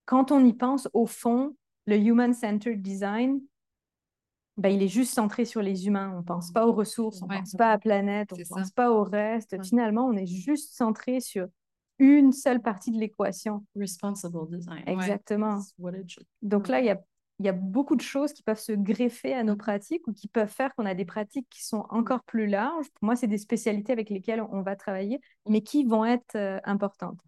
quand 0.05 0.31
on 0.31 0.43
y 0.43 0.53
pense, 0.53 0.89
au 0.93 1.05
fond, 1.05 1.55
le 1.85 1.97
human-centered 1.97 2.81
design, 2.81 3.41
ben, 4.57 4.69
il 4.69 4.81
est 4.81 4.87
juste 4.87 5.13
centré 5.13 5.45
sur 5.45 5.61
les 5.61 5.85
humains. 5.85 6.11
On 6.15 6.19
ne 6.19 6.25
pense 6.25 6.51
pas 6.51 6.65
aux 6.65 6.73
ressources, 6.73 7.21
on 7.21 7.27
ne 7.27 7.37
pense 7.37 7.53
pas 7.53 7.67
à 7.67 7.71
la 7.71 7.77
planète, 7.77 8.33
on 8.33 8.37
ne 8.37 8.43
pense 8.43 8.71
pas 8.71 8.91
au 8.91 9.03
reste. 9.03 9.61
Finalement, 9.63 10.05
on 10.05 10.13
est 10.13 10.25
juste 10.25 10.75
centré 10.75 11.19
sur 11.19 11.47
une 11.99 12.31
seule 12.31 12.61
partie 12.61 12.91
de 12.91 12.99
l'équation. 12.99 13.63
Responsible 13.75 14.49
design. 14.49 14.83
Exactement. 14.87 15.59
Donc 16.41 16.67
là, 16.67 16.79
il 16.79 16.85
y 16.85 16.89
a 16.89 16.99
il 17.39 17.45
y 17.45 17.49
a 17.49 17.53
beaucoup 17.53 17.95
de 17.95 18.01
choses 18.01 18.33
qui 18.33 18.41
peuvent 18.41 18.59
se 18.59 18.71
greffer 18.71 19.33
à 19.33 19.43
nos 19.43 19.55
pratiques 19.55 20.07
ou 20.07 20.13
qui 20.13 20.27
peuvent 20.27 20.49
faire 20.49 20.73
qu'on 20.75 20.85
a 20.85 20.95
des 20.95 21.05
pratiques 21.05 21.47
qui 21.49 21.63
sont 21.63 21.85
encore 21.89 22.23
plus 22.23 22.47
larges. 22.47 22.89
Pour 22.95 23.05
moi, 23.05 23.15
c'est 23.15 23.27
des 23.27 23.37
spécialités 23.37 23.93
avec 23.93 24.09
lesquelles 24.09 24.41
on 24.41 24.61
va 24.61 24.75
travailler, 24.75 25.21
mais 25.47 25.61
qui 25.61 25.83
vont 25.83 26.03
être 26.05 26.35
euh, 26.35 26.59
importantes. 26.63 27.19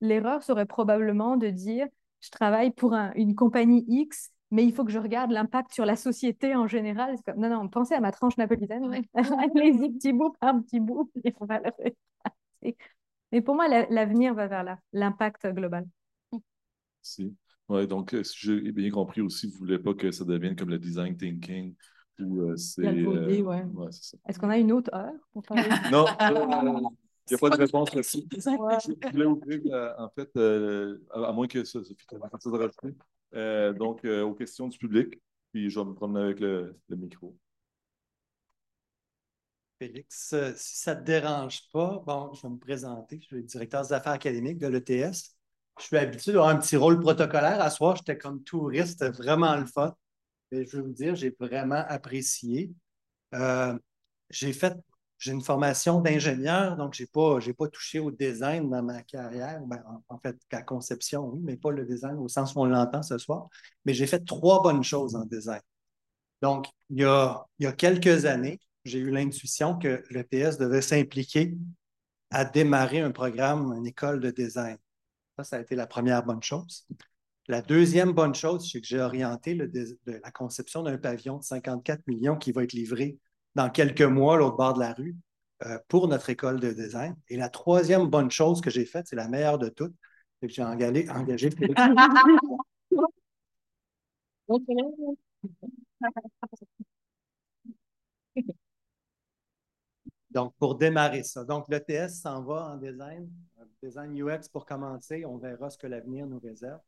L'erreur 0.00 0.42
serait 0.42 0.66
probablement 0.66 1.36
de 1.36 1.48
dire, 1.48 1.86
je 2.20 2.30
travaille 2.30 2.70
pour 2.70 2.94
une 3.16 3.34
compagnie 3.34 3.84
X, 3.88 4.30
mais 4.52 4.64
il 4.64 4.72
faut 4.72 4.84
que 4.84 4.92
je 4.92 4.98
regarde 5.00 5.32
l'impact 5.32 5.72
sur 5.72 5.84
la 5.84 5.96
société 5.96 6.54
en 6.54 6.68
général. 6.68 7.16
Comme, 7.24 7.40
non, 7.40 7.48
non, 7.48 7.68
pensez 7.68 7.94
à 7.94 8.00
ma 8.00 8.12
tranche 8.12 8.36
napolitaine. 8.36 8.84
Allez-y 9.14 9.92
petit 9.94 10.12
bout 10.12 10.36
par 10.38 10.54
petit 10.62 10.78
bout. 10.80 11.10
Mais 13.32 13.40
pour 13.40 13.54
moi, 13.54 13.66
l'avenir 13.68 14.34
va 14.34 14.46
vers 14.46 14.62
là, 14.62 14.78
l'impact 14.92 15.46
global. 15.48 15.86
Si. 17.02 17.36
Oui, 17.68 17.86
donc, 17.88 18.14
euh, 18.14 18.22
si 18.22 18.38
j'ai 18.38 18.72
bien 18.72 18.90
compris 18.90 19.20
aussi, 19.20 19.48
vous 19.48 19.54
ne 19.54 19.58
voulez 19.58 19.78
pas 19.78 19.94
que 19.94 20.12
ça 20.12 20.24
devienne 20.24 20.54
comme 20.54 20.70
le 20.70 20.78
design 20.78 21.16
thinking 21.16 21.74
ou 22.20 22.42
euh, 22.42 22.56
c'est. 22.56 22.86
Euh, 22.86 23.42
ouais. 23.42 23.64
Est-ce 24.28 24.38
qu'on 24.38 24.50
a 24.50 24.58
une 24.58 24.72
autre 24.72 24.90
heure 24.94 25.12
pour 25.32 25.42
parler? 25.42 25.64
non, 25.92 26.06
il 27.28 27.30
n'y 27.30 27.34
a 27.34 27.38
pas 27.38 27.50
de 27.50 27.56
réponse 27.56 27.92
là-dessus. 27.92 28.22
Je 28.32 29.10
voulais 29.10 29.24
ouvrir, 29.24 29.60
en 29.98 30.08
fait, 30.10 30.30
à, 31.10 31.32
moins 31.32 31.48
que 31.48 31.64
ça, 31.64 31.82
Sophie 31.82 31.96
chose 32.42 32.54
à 32.54 32.58
rajouter, 32.58 33.74
donc 33.76 34.04
aux 34.04 34.34
questions 34.34 34.68
du 34.68 34.78
public, 34.78 35.20
puis 35.52 35.68
je 35.68 35.80
vais 35.80 35.86
me 35.86 35.94
promener 35.94 36.20
avec 36.20 36.40
le, 36.40 36.78
le 36.88 36.96
micro. 36.96 37.36
Félix, 39.80 40.34
si 40.54 40.76
ça 40.76 40.94
ne 40.94 41.00
te 41.00 41.04
dérange 41.04 41.68
pas, 41.72 42.02
bon, 42.06 42.32
je 42.32 42.42
vais 42.42 42.48
me 42.48 42.58
présenter. 42.58 43.18
Je 43.20 43.26
suis 43.26 43.36
le 43.36 43.42
directeur 43.42 43.82
des 43.82 43.92
affaires 43.92 44.12
académiques 44.12 44.58
de 44.58 44.68
l'ETS 44.68 45.35
je 45.78 45.84
suis 45.84 45.96
habitué 45.96 46.32
d'avoir 46.32 46.50
un 46.50 46.56
petit 46.56 46.76
rôle 46.76 47.00
protocolaire. 47.00 47.60
À 47.60 47.70
soir, 47.70 47.96
j'étais 47.96 48.16
comme 48.16 48.42
touriste, 48.42 49.04
vraiment 49.16 49.56
le 49.56 49.66
fun. 49.66 49.94
Mais 50.50 50.64
je 50.64 50.76
veux 50.76 50.82
vous 50.84 50.92
dire, 50.92 51.14
j'ai 51.14 51.34
vraiment 51.38 51.84
apprécié. 51.88 52.72
Euh, 53.34 53.76
j'ai 54.30 54.52
fait, 54.52 54.76
j'ai 55.18 55.32
une 55.32 55.42
formation 55.42 56.00
d'ingénieur, 56.00 56.76
donc 56.76 56.94
je 56.94 57.02
n'ai 57.02 57.06
pas, 57.06 57.38
pas 57.58 57.68
touché 57.68 57.98
au 57.98 58.10
design 58.10 58.70
dans 58.70 58.82
ma 58.82 59.02
carrière. 59.02 59.60
Ben, 59.66 59.82
en, 60.08 60.18
fait, 60.18 60.36
la 60.52 60.62
conception, 60.62 61.28
oui, 61.28 61.40
mais 61.42 61.56
pas 61.56 61.70
le 61.70 61.84
design 61.84 62.16
au 62.18 62.28
sens 62.28 62.54
où 62.54 62.60
on 62.60 62.66
l'entend 62.66 63.02
ce 63.02 63.18
soir. 63.18 63.48
Mais 63.84 63.94
j'ai 63.94 64.06
fait 64.06 64.24
trois 64.24 64.62
bonnes 64.62 64.84
choses 64.84 65.14
en 65.14 65.24
design. 65.24 65.60
Donc, 66.42 66.66
il 66.90 67.00
y 67.00 67.04
a, 67.04 67.44
il 67.58 67.64
y 67.64 67.66
a 67.66 67.72
quelques 67.72 68.26
années, 68.26 68.60
j'ai 68.84 68.98
eu 68.98 69.10
l'intuition 69.10 69.78
que 69.78 70.02
l'ETS 70.10 70.58
devait 70.58 70.82
s'impliquer 70.82 71.54
à 72.30 72.44
démarrer 72.44 73.00
un 73.00 73.10
programme, 73.10 73.72
une 73.74 73.86
école 73.86 74.20
de 74.20 74.30
design. 74.30 74.76
Ça, 75.36 75.44
ça 75.44 75.56
a 75.56 75.60
été 75.60 75.74
la 75.74 75.86
première 75.86 76.24
bonne 76.24 76.42
chose. 76.42 76.86
La 77.48 77.62
deuxième 77.62 78.12
bonne 78.12 78.34
chose, 78.34 78.68
c'est 78.70 78.80
que 78.80 78.86
j'ai 78.86 79.00
orienté 79.00 79.56
la 80.06 80.30
conception 80.32 80.82
d'un 80.82 80.98
pavillon 80.98 81.38
de 81.38 81.44
54 81.44 82.06
millions 82.06 82.36
qui 82.36 82.52
va 82.52 82.64
être 82.64 82.72
livré 82.72 83.18
dans 83.54 83.70
quelques 83.70 84.02
mois, 84.02 84.36
l'autre 84.36 84.56
bord 84.56 84.74
de 84.74 84.80
la 84.80 84.92
rue, 84.94 85.16
euh, 85.64 85.78
pour 85.88 86.08
notre 86.08 86.30
école 86.30 86.58
de 86.58 86.72
design. 86.72 87.14
Et 87.28 87.36
la 87.36 87.48
troisième 87.48 88.08
bonne 88.08 88.30
chose 88.30 88.60
que 88.60 88.70
j'ai 88.70 88.84
faite, 88.84 89.06
c'est 89.08 89.16
la 89.16 89.28
meilleure 89.28 89.58
de 89.58 89.68
toutes, 89.68 89.94
c'est 90.40 90.48
que 90.48 90.52
j'ai 90.52 90.64
engagé, 90.64 91.08
engagé. 91.10 91.50
Donc, 100.30 100.54
pour 100.58 100.74
démarrer 100.74 101.22
ça. 101.22 101.44
Donc, 101.44 101.66
l'ETS 101.68 102.20
s'en 102.20 102.42
va 102.42 102.72
en 102.72 102.76
design 102.76 103.30
design 103.82 104.20
UX 104.20 104.48
pour 104.52 104.66
commencer. 104.66 105.24
On 105.24 105.36
verra 105.36 105.70
ce 105.70 105.78
que 105.78 105.86
l'avenir 105.86 106.26
nous 106.26 106.38
réserve. 106.38 106.80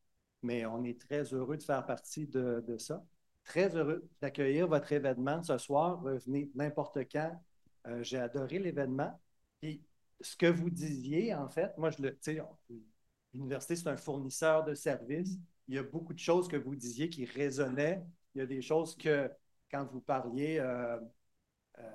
Mais 0.43 0.67
on 0.67 0.85
est 0.85 1.01
très 1.01 1.23
heureux 1.35 1.57
de 1.57 1.63
faire 1.63 1.85
partie 1.85 2.27
de, 2.27 2.77
ça. 2.79 3.05
Très 3.45 3.75
heureux 3.77 4.09
d'accueillir 4.21 4.69
votre 4.69 4.93
événement 4.93 5.43
ce 5.43 5.59
soir. 5.59 6.01
Revenez 6.03 6.51
n'importe 6.55 6.99
quand. 7.11 7.41
Euh, 7.87 8.03
j'ai 8.03 8.19
adoré 8.19 8.59
l'événement. 8.59 9.19
Puis, 9.61 9.83
ce 10.21 10.37
que 10.37 10.47
vous 10.47 10.71
disiez, 10.71 11.35
en 11.35 11.49
fait, 11.49 11.77
moi, 11.79 11.91
je 11.91 12.03
le, 12.03 12.19
l'université, 13.33 13.77
c'est 13.77 13.89
un 13.89 13.97
fournisseur 13.97 14.65
de 14.65 14.75
services. 14.75 15.39
Il 15.69 15.75
y 15.75 15.79
a 15.79 15.83
beaucoup 15.83 16.15
de 16.15 16.19
choses 16.19 16.49
que 16.49 16.57
vous 16.57 16.75
disiez 16.75 17.09
qui 17.09 17.25
résonnaient. 17.25 18.05
Il 18.35 18.39
y 18.39 18.43
a 18.43 18.47
des 18.47 18.63
choses 18.63 18.97
que, 18.97 19.31
quand 19.71 19.85
vous 19.85 20.01
parliez, 20.01 20.59
euh, 20.59 20.99
euh, 21.79 21.93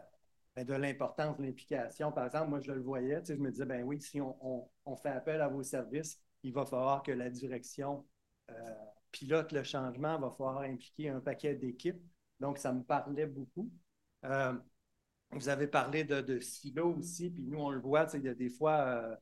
ben, 0.56 0.66
de 0.66 0.74
l'importance 0.74 1.38
de 1.38 1.43
l'implication. 1.43 2.12
Par 2.12 2.26
exemple, 2.26 2.49
moi, 2.49 2.60
je 2.62 2.72
le 2.72 2.82
voyais, 2.82 3.22
je 3.28 3.34
me 3.34 3.51
disais, 3.51 3.66
ben 3.66 3.84
oui, 3.84 4.01
si 4.01 4.22
on, 4.22 4.70
fait 5.01 5.10
appel 5.10 5.41
à 5.41 5.47
vos 5.47 5.64
services, 5.64 6.20
il 6.43 6.54
va 6.54 6.66
falloir 6.66 7.04
que 7.04 7.12
la 7.12 7.30
direction 7.30 8.06
euh, 8.49 8.54
pilote 9.12 9.51
le 9.51 9.64
changement, 9.64 10.16
il 10.18 10.22
va 10.22 10.32
falloir 10.32 10.60
impliquer 10.60 11.10
un 11.10 11.20
paquet 11.20 11.56
d'équipes. 11.56 12.01
Donc, 12.39 12.58
ça 12.58 12.74
me 12.74 12.84
parlait 12.84 13.26
beaucoup. 13.26 13.72
Euh, 14.26 14.54
vous 15.32 15.49
avez 15.49 15.68
parlé 15.68 16.04
de, 16.04 16.22
de 16.22 16.39
silos 16.39 16.95
aussi, 16.97 17.30
puis 17.32 17.43
nous, 17.43 17.60
on 17.60 17.72
le 17.72 17.80
voit, 17.80 18.08
il 18.14 18.24
y 18.24 18.30
a 18.30 18.36
des 18.36 18.49
fois, 18.49 18.86
euh, 18.86 19.16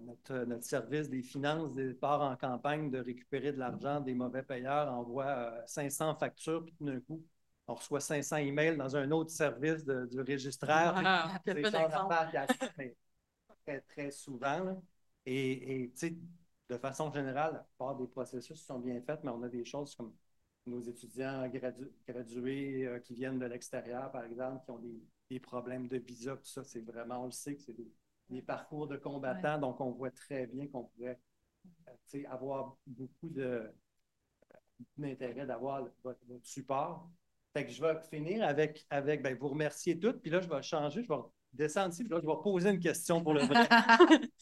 notre, 0.00 0.62
service 0.62 1.08
des 1.08 1.22
finances 1.22 1.76
part 2.00 2.22
en 2.22 2.36
campagne 2.36 2.90
de 2.90 2.98
récupérer 2.98 3.52
de 3.52 3.58
l'argent 3.58 4.00
des 4.00 4.14
mauvais 4.14 4.42
payeurs, 4.42 4.92
envoie 4.92 5.54
500 5.66 6.16
factures, 6.16 6.64
puis 6.64 6.74
tout 6.74 6.84
d'un 6.84 7.00
coup, 7.00 7.24
on 7.70 7.74
reçoit 7.74 8.00
500 8.00 8.36
emails 8.38 8.76
dans 8.76 8.96
un 8.96 9.10
autre 9.12 9.30
service 9.30 9.84
de- 9.84 10.06
du 10.06 10.20
registraire. 10.20 10.94
Ah, 10.98 11.40
C'est 11.44 11.68
mais 12.78 12.96
très, 13.64 13.80
très 13.82 14.10
souvent. 14.10 14.64
là. 14.64 14.76
Et, 15.26 15.82
et, 15.84 15.90
tu 15.92 15.98
sais, 15.98 16.16
de 16.68 16.78
façon 16.78 17.12
générale, 17.12 17.52
la 17.54 17.60
plupart 17.60 17.96
des 17.96 18.06
processus 18.08 18.64
sont 18.64 18.78
bien 18.78 19.00
faits, 19.02 19.20
mais 19.24 19.30
on 19.30 19.42
a 19.42 19.48
des 19.48 19.64
choses 19.64 19.94
comme 19.94 20.14
nos 20.66 20.80
étudiants 20.80 21.48
gradu- 21.48 21.92
gradués 22.08 22.86
euh, 22.86 23.00
qui 23.00 23.14
viennent 23.14 23.38
de 23.38 23.46
l'extérieur, 23.46 24.10
par 24.12 24.24
exemple, 24.24 24.64
qui 24.64 24.70
ont 24.70 24.78
des, 24.78 25.00
des 25.30 25.40
problèmes 25.40 25.88
de 25.88 25.98
visa, 25.98 26.36
tout 26.36 26.44
ça, 26.46 26.64
c'est 26.64 26.80
vraiment, 26.82 27.22
on 27.22 27.26
le 27.26 27.32
sait 27.32 27.56
que 27.56 27.62
c'est 27.62 27.72
des, 27.74 27.90
des 28.30 28.42
parcours 28.42 28.86
de 28.86 28.96
combattants, 28.96 29.58
donc 29.58 29.80
on 29.80 29.90
voit 29.92 30.10
très 30.10 30.46
bien 30.46 30.66
qu'on 30.68 30.84
pourrait 30.84 31.18
euh, 32.14 32.22
avoir 32.30 32.76
beaucoup 32.86 33.28
de 33.30 33.72
beaucoup 34.78 35.00
d'intérêt 35.02 35.46
d'avoir 35.46 35.82
votre, 36.02 36.20
votre 36.26 36.46
support. 36.46 37.08
Fait 37.52 37.64
que 37.66 37.72
je 37.72 37.82
vais 37.82 37.98
finir 38.10 38.44
avec, 38.44 38.86
avec 38.90 39.22
ben, 39.22 39.36
vous 39.36 39.48
remercier 39.48 39.98
toutes, 39.98 40.20
puis 40.20 40.30
là, 40.30 40.40
je 40.40 40.48
vais 40.48 40.62
changer, 40.62 41.02
je 41.02 41.08
vais 41.08 41.20
descendre 41.52 41.92
ici, 41.92 42.04
puis 42.04 42.12
là, 42.12 42.20
je 42.22 42.26
vais 42.26 42.42
poser 42.42 42.70
une 42.70 42.78
question 42.78 43.22
pour 43.22 43.34
le 43.34 43.42
vrai. 43.42 43.66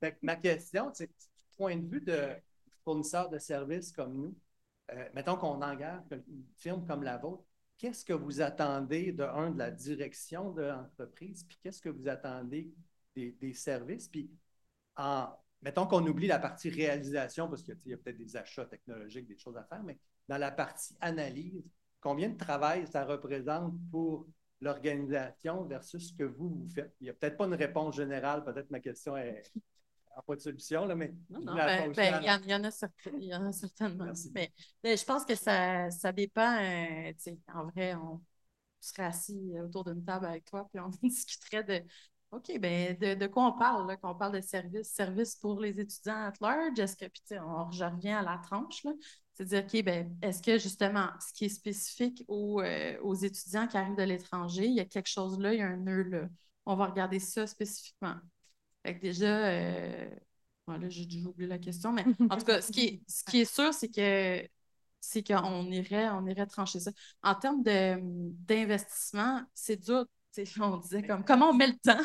Fait 0.00 0.12
que 0.12 0.18
ma 0.22 0.36
question, 0.36 0.90
c'est 0.94 1.06
du 1.06 1.44
point 1.56 1.76
de 1.76 1.86
vue 1.86 2.00
de 2.00 2.28
fournisseurs 2.84 3.28
de 3.28 3.38
services 3.38 3.92
comme 3.92 4.14
nous, 4.14 4.36
euh, 4.92 5.08
mettons 5.14 5.36
qu'on 5.36 5.62
engage 5.62 6.02
une 6.10 6.44
firme 6.56 6.84
comme 6.86 7.02
la 7.02 7.18
vôtre, 7.18 7.44
qu'est-ce 7.78 8.04
que 8.04 8.12
vous 8.12 8.40
attendez 8.40 9.12
de 9.12 9.24
un 9.24 9.50
de 9.50 9.58
la 9.58 9.70
direction 9.70 10.50
de 10.52 10.62
l'entreprise, 10.62 11.44
puis 11.44 11.58
qu'est-ce 11.62 11.80
que 11.80 11.88
vous 11.88 12.08
attendez 12.08 12.72
des, 13.14 13.32
des 13.32 13.54
services, 13.54 14.08
puis 14.08 14.30
en 14.96 15.28
mettons 15.62 15.86
qu'on 15.86 16.06
oublie 16.06 16.26
la 16.26 16.38
partie 16.38 16.68
réalisation 16.68 17.48
parce 17.48 17.62
qu'il 17.62 17.76
y 17.86 17.94
a 17.94 17.96
peut-être 17.96 18.18
des 18.18 18.36
achats 18.36 18.66
technologiques, 18.66 19.26
des 19.26 19.38
choses 19.38 19.56
à 19.56 19.64
faire, 19.64 19.82
mais 19.82 19.98
dans 20.28 20.38
la 20.38 20.50
partie 20.50 20.96
analyse, 21.00 21.62
combien 22.02 22.28
de 22.28 22.36
travail 22.36 22.86
ça 22.86 23.06
représente 23.06 23.72
pour 23.90 24.26
l'organisation 24.60 25.64
versus 25.64 26.10
ce 26.10 26.14
que 26.14 26.24
vous, 26.24 26.50
vous 26.50 26.68
faites? 26.68 26.94
Il 27.00 27.04
n'y 27.04 27.10
a 27.10 27.14
peut-être 27.14 27.38
pas 27.38 27.46
une 27.46 27.54
réponse 27.54 27.96
générale, 27.96 28.44
peut-être 28.44 28.70
ma 28.70 28.80
question 28.80 29.16
est 29.16 29.42
n'a 30.14 30.22
pas 30.22 30.36
de 30.36 30.40
solution, 30.40 30.84
là, 30.84 30.94
mais 30.94 31.14
Non, 31.30 31.40
non, 31.40 31.54
ben, 31.54 31.92
ben, 31.94 32.20
il 32.20 32.26
y, 32.26 32.30
en- 32.30 32.40
il 32.42 32.50
y 32.50 32.54
en 32.54 32.64
a 32.64 32.70
certain- 32.70 33.10
il 33.18 33.24
y 33.24 33.34
en 33.34 33.46
a 33.46 33.52
certainement. 33.52 34.04
Merci. 34.04 34.30
Mais, 34.34 34.52
mais 34.84 34.96
je 34.96 35.04
pense 35.06 35.24
que 35.24 35.34
ça, 35.34 35.90
ça 35.90 36.12
dépend. 36.12 36.58
euh, 36.62 37.12
en 37.54 37.64
vrai, 37.68 37.94
on 37.94 38.20
serait 38.80 39.04
assis 39.04 39.54
autour 39.64 39.84
d'une 39.84 40.04
table 40.04 40.26
avec 40.26 40.44
toi, 40.44 40.68
puis 40.70 40.80
on 40.80 40.88
discuterait 41.02 41.64
de 41.64 41.82
OK, 42.30 42.58
ben 42.58 42.96
de, 42.98 43.14
de 43.14 43.26
quoi 43.26 43.46
on 43.48 43.58
parle, 43.58 43.86
là, 43.86 43.96
quand 43.98 44.10
on 44.12 44.18
parle 44.18 44.32
de 44.34 44.40
service, 44.40 44.90
service 44.90 45.36
pour 45.36 45.60
les 45.60 45.78
étudiants 45.78 46.28
at 46.28 46.32
large, 46.40 46.78
est-ce 46.78 46.96
que, 46.96 47.04
puis 47.06 47.38
on, 47.38 47.70
je 47.70 47.84
reviens 47.84 48.20
à 48.20 48.22
la 48.22 48.38
tranche, 48.38 48.84
là, 48.84 48.92
c'est-à-dire, 49.34 49.64
OK, 49.64 49.82
ben, 49.84 50.16
est-ce 50.22 50.42
que 50.42 50.58
justement, 50.58 51.08
ce 51.20 51.32
qui 51.32 51.46
est 51.46 51.48
spécifique 51.48 52.24
aux, 52.28 52.60
euh, 52.60 52.98
aux 53.02 53.14
étudiants 53.14 53.66
qui 53.66 53.76
arrivent 53.76 53.96
de 53.96 54.02
l'étranger, 54.02 54.66
il 54.66 54.74
y 54.74 54.80
a 54.80 54.84
quelque 54.84 55.08
chose 55.08 55.38
là, 55.38 55.54
il 55.54 55.58
y 55.58 55.62
a 55.62 55.68
un 55.68 55.76
nœud 55.76 56.02
là. 56.02 56.28
On 56.66 56.76
va 56.76 56.86
regarder 56.86 57.18
ça 57.18 57.46
spécifiquement. 57.46 58.14
Fait 58.84 58.94
que 58.96 59.00
déjà, 59.00 59.46
euh, 59.48 60.10
voilà, 60.66 60.88
j'ai 60.88 61.06
déjà 61.06 61.28
oublié 61.28 61.48
la 61.48 61.58
question, 61.58 61.92
mais 61.92 62.04
en 62.30 62.36
tout 62.36 62.44
cas, 62.44 62.60
ce 62.60 62.70
qui 62.70 62.84
est, 62.84 63.02
ce 63.08 63.24
qui 63.24 63.40
est 63.40 63.52
sûr, 63.52 63.72
c'est 63.72 63.88
que 63.88 64.46
c'est 65.00 65.26
qu'on 65.26 65.64
irait, 65.70 66.08
on 66.10 66.26
irait 66.26 66.46
trancher 66.46 66.78
ça. 66.80 66.92
En 67.22 67.34
termes 67.34 67.62
de, 67.62 67.96
d'investissement, 68.46 69.42
c'est 69.54 69.76
dur. 69.76 70.06
On 70.60 70.78
disait 70.78 71.02
comme 71.02 71.24
comment 71.24 71.50
on 71.50 71.52
met 71.52 71.66
le 71.66 71.76
temps? 71.76 72.00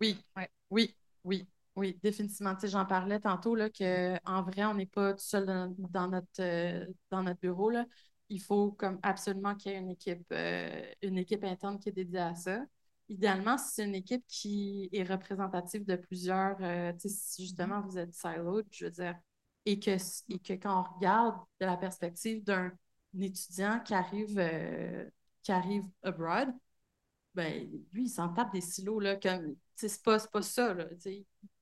oui, 0.00 0.18
Ouais. 0.36 0.50
oui, 0.70 0.96
oui, 1.24 1.46
oui, 1.76 1.98
définitivement. 2.02 2.54
Tu 2.54 2.62
sais, 2.62 2.68
J'en 2.68 2.86
parlais 2.86 3.20
tantôt 3.20 3.54
là, 3.54 3.68
que 3.68 4.16
en 4.24 4.42
vrai, 4.42 4.64
on 4.64 4.74
n'est 4.74 4.86
pas 4.86 5.12
tout 5.12 5.24
seul 5.24 5.46
dans, 5.78 6.08
notre, 6.08 6.28
euh, 6.40 6.86
dans 7.10 7.22
notre 7.22 7.40
bureau. 7.40 7.68
Là. 7.70 7.84
Il 8.30 8.40
faut 8.40 8.72
comme 8.72 8.98
absolument 9.02 9.54
qu'il 9.54 9.72
y 9.72 9.74
ait 9.74 9.78
une 9.78 9.90
équipe, 9.90 10.26
euh, 10.32 10.82
une 11.02 11.18
équipe 11.18 11.44
interne 11.44 11.78
qui 11.78 11.90
est 11.90 11.92
dédiée 11.92 12.18
à 12.20 12.34
ça. 12.34 12.64
Idéalement, 13.08 13.58
si 13.58 13.74
c'est 13.74 13.84
une 13.84 13.94
équipe 13.94 14.24
qui 14.26 14.88
est 14.92 15.04
représentative 15.04 15.84
de 15.84 15.96
plusieurs, 15.96 16.56
euh, 16.62 16.92
si 16.98 17.42
justement 17.42 17.82
vous 17.82 17.98
êtes 17.98 18.14
siloed, 18.14 18.66
je 18.70 18.86
veux 18.86 18.90
dire, 18.90 19.14
et 19.66 19.78
que, 19.78 19.96
et 20.30 20.38
que 20.38 20.54
quand 20.54 20.80
on 20.80 20.94
regarde 20.94 21.36
de 21.60 21.66
la 21.66 21.76
perspective 21.76 22.42
d'un 22.42 22.72
étudiant 23.20 23.80
qui 23.80 23.94
arrive, 23.94 24.40
qui 25.42 25.52
arrive 25.52 25.84
abroad, 26.02 26.52
ben, 27.34 27.68
lui, 27.92 28.04
il 28.04 28.08
s'en 28.08 28.30
tape 28.30 28.52
des 28.52 28.60
silos, 28.60 29.00
comme, 29.22 29.56
c'est 29.76 30.02
pas, 30.02 30.18
pas 30.28 30.42
ça, 30.42 30.74
là, 30.74 30.86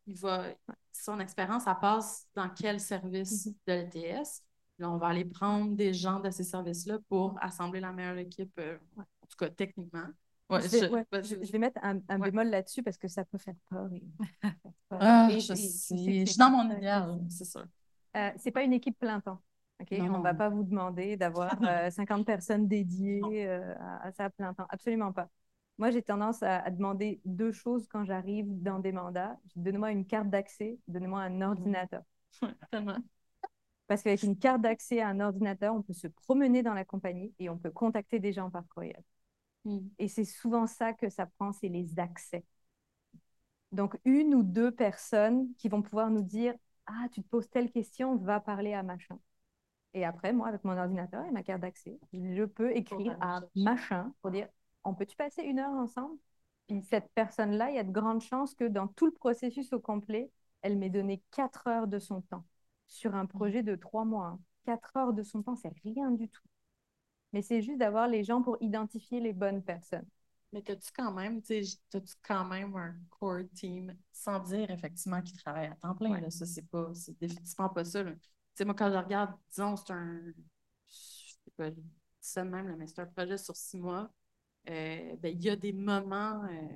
il 0.07 0.17
va, 0.17 0.45
son 0.93 1.19
expérience, 1.21 1.65
elle 1.67 1.75
passe 1.81 2.27
dans 2.35 2.49
quel 2.51 2.81
service 2.81 3.47
de 3.67 3.73
l'ETS, 3.73 4.43
Là, 4.79 4.91
on 4.91 4.97
va 4.97 5.07
aller 5.09 5.25
prendre 5.25 5.77
des 5.77 5.95
gens 5.95 6.19
de 6.19 6.31
ces 6.31 6.43
services-là 6.43 6.99
pour 7.09 7.37
assembler 7.41 7.79
la 7.79 7.93
meilleure 7.93 8.19
équipe, 8.19 8.53
euh, 8.59 8.77
en 8.97 9.03
tout 9.29 9.37
cas, 9.39 9.49
techniquement. 9.49 10.07
Ouais, 10.51 10.61
je, 10.63 10.69
vais, 10.69 10.81
je- 10.81 10.87
ouais, 10.93 11.07
vas-y, 11.13 11.25
je- 11.25 11.35
vas-y. 11.37 11.47
je 11.47 11.53
vais 11.53 11.59
mettre 11.59 11.79
un, 11.85 12.01
un 12.09 12.21
Ouais. 12.21 12.31
bémol 12.31 12.49
là-dessus 12.49 12.83
parce 12.83 12.99
que 12.99 13.07
ça 13.07 13.25
peut 13.25 13.39
faire 13.39 13.55
peur. 13.71 13.89
et-. 13.93 14.03
Ah, 14.91 15.29
Et- 15.31 15.41
je 15.41 15.55
suis 15.55 16.37
dans 16.39 16.51
mon 16.51 16.69
facile. 16.69 17.27
c'est 17.31 17.45
sûr. 17.45 17.65
Euh, 18.17 18.31
c'est 18.37 18.51
pas 18.51 18.63
une 18.63 18.73
équipe 18.73 18.99
plein 18.99 19.21
temps. 19.21 19.41
On 19.93 20.09
non. 20.09 20.21
va 20.21 20.35
pas 20.35 20.49
vous 20.49 20.63
demander 20.65 21.17
d'avoir 21.17 21.51
euh, 21.63 21.91
50 21.91 22.27
personnes 22.27 22.67
dédiées 22.69 23.47
euh, 23.47 23.75
à, 23.79 24.07
à 24.09 24.13
ça 24.13 24.25
à 24.27 24.31
plein 24.31 24.55
temps. 24.55 24.67
Absolument 24.69 25.13
pas. 25.13 25.29
Moi, 25.79 25.91
j'ai 25.91 26.03
tendance 26.03 26.43
à, 26.43 26.61
à 26.61 26.71
demander 26.71 27.21
deux 27.25 27.53
choses 27.53 27.87
quand 27.89 28.05
j'arrive 28.05 28.47
dans 28.63 28.79
des 28.79 28.93
mandats. 28.93 29.37
Donnez-moi 29.57 29.91
une 29.91 30.07
carte 30.07 30.31
d'accès, 30.31 30.79
donnez-moi 30.89 31.21
un 31.21 31.41
ordinateur. 31.41 32.03
Parce 33.87 34.03
qu'avec 34.03 34.23
une 34.23 34.39
carte 34.39 34.63
d'accès 34.63 35.01
à 35.01 35.09
un 35.09 35.21
ordinateur, 35.21 35.75
on 35.75 35.83
peut 35.83 35.93
se 35.93 36.07
promener 36.07 36.63
dans 36.63 36.75
la 36.75 36.85
compagnie 36.85 37.35
et 37.39 37.51
on 37.51 37.59
peut 37.59 37.71
contacter 37.71 38.19
des 38.19 38.33
gens 38.33 38.51
par 38.51 38.67
courriel. 38.69 39.03
Mm. 39.65 39.79
Et 39.99 40.09
c'est 40.09 40.25
souvent 40.25 40.67
ça 40.67 40.93
que 40.93 41.09
ça 41.09 41.27
prend, 41.27 41.53
c'est 41.53 41.69
les 41.69 41.99
accès. 41.99 42.45
Donc, 43.73 43.99
une 44.05 44.35
ou 44.35 44.43
deux 44.43 44.71
personnes 44.71 45.53
qui 45.59 45.69
vont 45.69 45.83
pouvoir 45.83 46.11
nous 46.11 46.23
dire 46.23 46.55
Ah, 46.87 47.09
tu 47.13 47.23
te 47.23 47.29
poses 47.29 47.51
telle 47.51 47.71
question, 47.71 48.17
va 48.17 48.41
parler 48.41 48.73
à 48.73 48.83
machin. 48.83 49.19
Et 49.93 50.05
après, 50.05 50.33
moi, 50.33 50.49
avec 50.49 50.65
mon 50.65 50.77
ordinateur 50.77 51.25
et 51.25 51.31
ma 51.31 51.43
carte 51.43 51.61
d'accès, 51.61 51.99
je 52.13 52.45
peux 52.45 52.73
écrire 52.73 53.17
à 53.21 53.43
machin 53.55 54.13
pour 54.23 54.31
dire 54.31 54.49
On 54.85 54.95
peut-tu 54.95 55.17
passer 55.17 55.43
une 55.43 55.59
heure 55.59 55.73
ensemble? 55.73 56.19
Puis 56.67 56.83
cette 56.83 57.11
personne-là, 57.15 57.71
il 57.71 57.77
y 57.77 57.79
a 57.79 57.85
de 57.85 57.93
grandes 57.93 58.23
chances 58.23 58.55
que 58.55 58.65
dans 58.65 58.89
tout 58.89 59.07
le 59.07 59.13
processus 59.13 59.73
au 59.73 59.81
complet, 59.81 60.31
elle 60.63 60.79
m'ait 60.79 60.91
donné 60.91 61.23
quatre 61.31 61.67
heures 61.67 61.87
de 61.87 61.99
son 61.99 62.23
temps 62.23 62.45
sur 62.87 63.15
un 63.15 63.27
projet 63.27 63.63
de 63.63 63.75
trois 63.77 64.05
mois. 64.05 64.27
hein. 64.29 64.41
Quatre 64.65 64.97
heures 64.97 65.13
de 65.13 65.23
son 65.23 65.43
temps, 65.43 65.57
c'est 65.57 65.73
rien 65.85 66.11
du 66.11 66.29
tout. 66.29 66.41
Mais 67.33 67.43
c'est 67.43 67.63
juste 67.63 67.79
d'avoir 67.79 68.09
les 68.09 68.25
gens 68.25 68.43
pour 68.43 68.57
identifier 68.61 69.21
les 69.21 69.33
bonnes 69.33 69.63
personnes. 69.63 70.07
Mais 70.53 70.63
t'as-tu 70.63 70.91
quand 70.93 71.13
même, 71.13 71.43
tu 71.43 71.61
quand 72.23 72.45
même 72.45 72.77
un 72.77 72.95
core 73.11 73.43
team, 73.55 73.97
sans 74.13 74.39
dire 74.39 74.71
effectivement 74.71 75.21
qu'ils 75.21 75.37
travaillent 75.39 75.67
à 75.67 75.75
temps 75.75 75.97
plein, 75.97 76.13
Ouais. 76.13 76.21
là, 76.21 76.31
ça, 76.31 76.47
c'est 76.47 76.63
pas, 76.69 76.95
c'est 76.95 77.19
définitivement 77.19 77.69
pas 77.69 77.85
ça. 77.85 78.05
Tu 78.57 78.65
moi, 78.65 78.75
quand 78.75 78.91
je 78.93 78.97
regarde, 78.97 79.35
disons, 79.51 79.75
c'est 79.77 79.93
un, 79.93 80.21
je 80.89 81.33
sais 81.33 81.51
pas, 81.57 81.71
ça 82.21 82.45
même, 82.45 82.69
là, 82.69 82.77
mais 82.77 82.87
c'est 82.87 83.01
un 83.01 83.07
projet 83.07 83.37
sur 83.37 83.57
six 83.57 83.79
mois, 83.79 84.09
euh, 84.71 85.17
ben, 85.17 85.33
il 85.35 85.43
y 85.43 85.51
a 85.51 85.57
des 85.57 85.73
moments, 85.73 86.45
euh, 86.45 86.69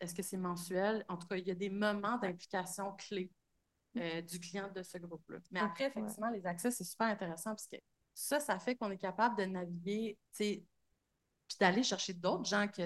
est-ce 0.00 0.14
que 0.14 0.22
c'est 0.22 0.36
mensuel? 0.36 1.04
En 1.08 1.16
tout 1.16 1.26
cas, 1.28 1.36
il 1.36 1.46
y 1.46 1.50
a 1.50 1.54
des 1.54 1.70
moments 1.70 2.18
d'implication 2.18 2.92
clés 2.96 3.30
euh, 3.98 4.22
du 4.22 4.40
client 4.40 4.70
de 4.74 4.82
ce 4.82 4.98
groupe-là. 4.98 5.38
Mais 5.52 5.60
après, 5.60 5.84
Ouais. 5.84 5.90
effectivement, 5.90 6.30
les 6.30 6.46
accès, 6.46 6.70
c'est 6.70 6.84
super 6.84 7.08
intéressant 7.08 7.50
parce 7.50 7.66
que 7.68 7.76
ça, 8.14 8.40
ça 8.40 8.58
fait 8.58 8.76
qu'on 8.76 8.90
est 8.90 8.98
capable 8.98 9.36
de 9.38 9.44
naviguer, 9.44 10.18
puis 10.34 10.66
d'aller 11.60 11.82
chercher 11.82 12.14
d'autres 12.14 12.44
gens 12.48 12.66
que, 12.68 12.82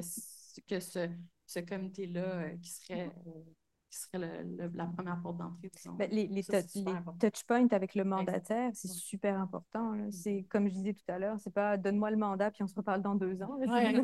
que 0.68 0.80
ce, 0.80 1.08
ce 1.46 1.60
comité-là 1.60 2.22
euh, 2.44 2.56
qui 2.58 2.70
serait, 2.70 3.10
euh, 3.26 3.44
qui 3.90 3.98
serait 3.98 4.18
le- 4.18 4.56
le- 4.56 4.70
la 4.74 4.86
première 4.86 5.20
porte 5.20 5.36
d'entrée. 5.38 5.70
Ben, 5.98 6.08
les, 6.10 6.26
les, 6.28 6.42
Ça, 6.42 6.62
touch 6.62 7.44
points 7.44 7.66
avec 7.72 7.94
le 7.94 8.04
mandataire, 8.04 8.70
c'est 8.72 8.88
super 8.88 9.38
important. 9.38 9.92
Mhm. 9.92 10.12
C'est 10.12 10.46
comme 10.48 10.68
je 10.68 10.74
disais 10.74 10.94
tout 10.94 11.04
à 11.12 11.18
l'heure, 11.18 11.38
c'est 11.40 11.52
pas 11.52 11.76
donne-moi 11.76 12.10
le 12.10 12.16
mandat 12.16 12.50
puis 12.50 12.62
on 12.62 12.66
se 12.66 12.74
reparle 12.74 13.02
dans 13.02 13.14
deux 13.16 13.42
ans. 13.42 13.56
Ouais, 13.58 14.00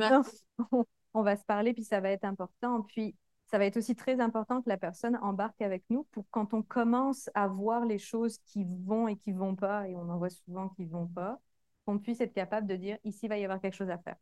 on 1.15 1.23
va 1.23 1.37
se 1.37 1.45
parler 1.45 1.73
puis 1.73 1.85
ça 1.85 2.01
va 2.01 2.11
être 2.11 2.25
important. 2.25 2.83
Puis 2.83 3.15
ça 3.47 3.59
va 3.59 3.65
être 3.65 3.77
aussi 3.77 3.95
très 3.95 4.21
important 4.21 4.61
que 4.61 4.69
la 4.69 4.77
personne 4.77 5.17
embarque 5.23 5.63
avec 5.63 5.85
nous 5.89 6.05
pour 6.11 6.25
quand 6.31 6.53
on 6.53 6.63
commence 6.63 7.31
à 7.35 7.47
voir 7.47 7.85
les 7.85 7.99
choses 7.99 8.39
qui 8.39 8.67
vont 8.85 9.07
et 9.07 9.17
qui 9.17 9.31
vont 9.33 9.55
pas, 9.55 9.89
et 9.89 9.95
on 9.95 10.09
en 10.11 10.19
voit 10.19 10.31
souvent 10.31 10.69
qui 10.71 10.85
vont 10.85 11.07
pas, 11.07 11.39
qu'on 11.85 11.99
puisse 12.01 12.21
être 12.21 12.33
capable 12.33 12.67
de 12.67 12.75
dire 12.75 12.99
ici 13.05 13.27
il 13.27 13.29
va 13.29 13.39
y 13.39 13.45
avoir 13.45 13.61
quelque 13.61 13.77
chose 13.77 13.91
à 13.91 13.99
faire. 13.99 14.17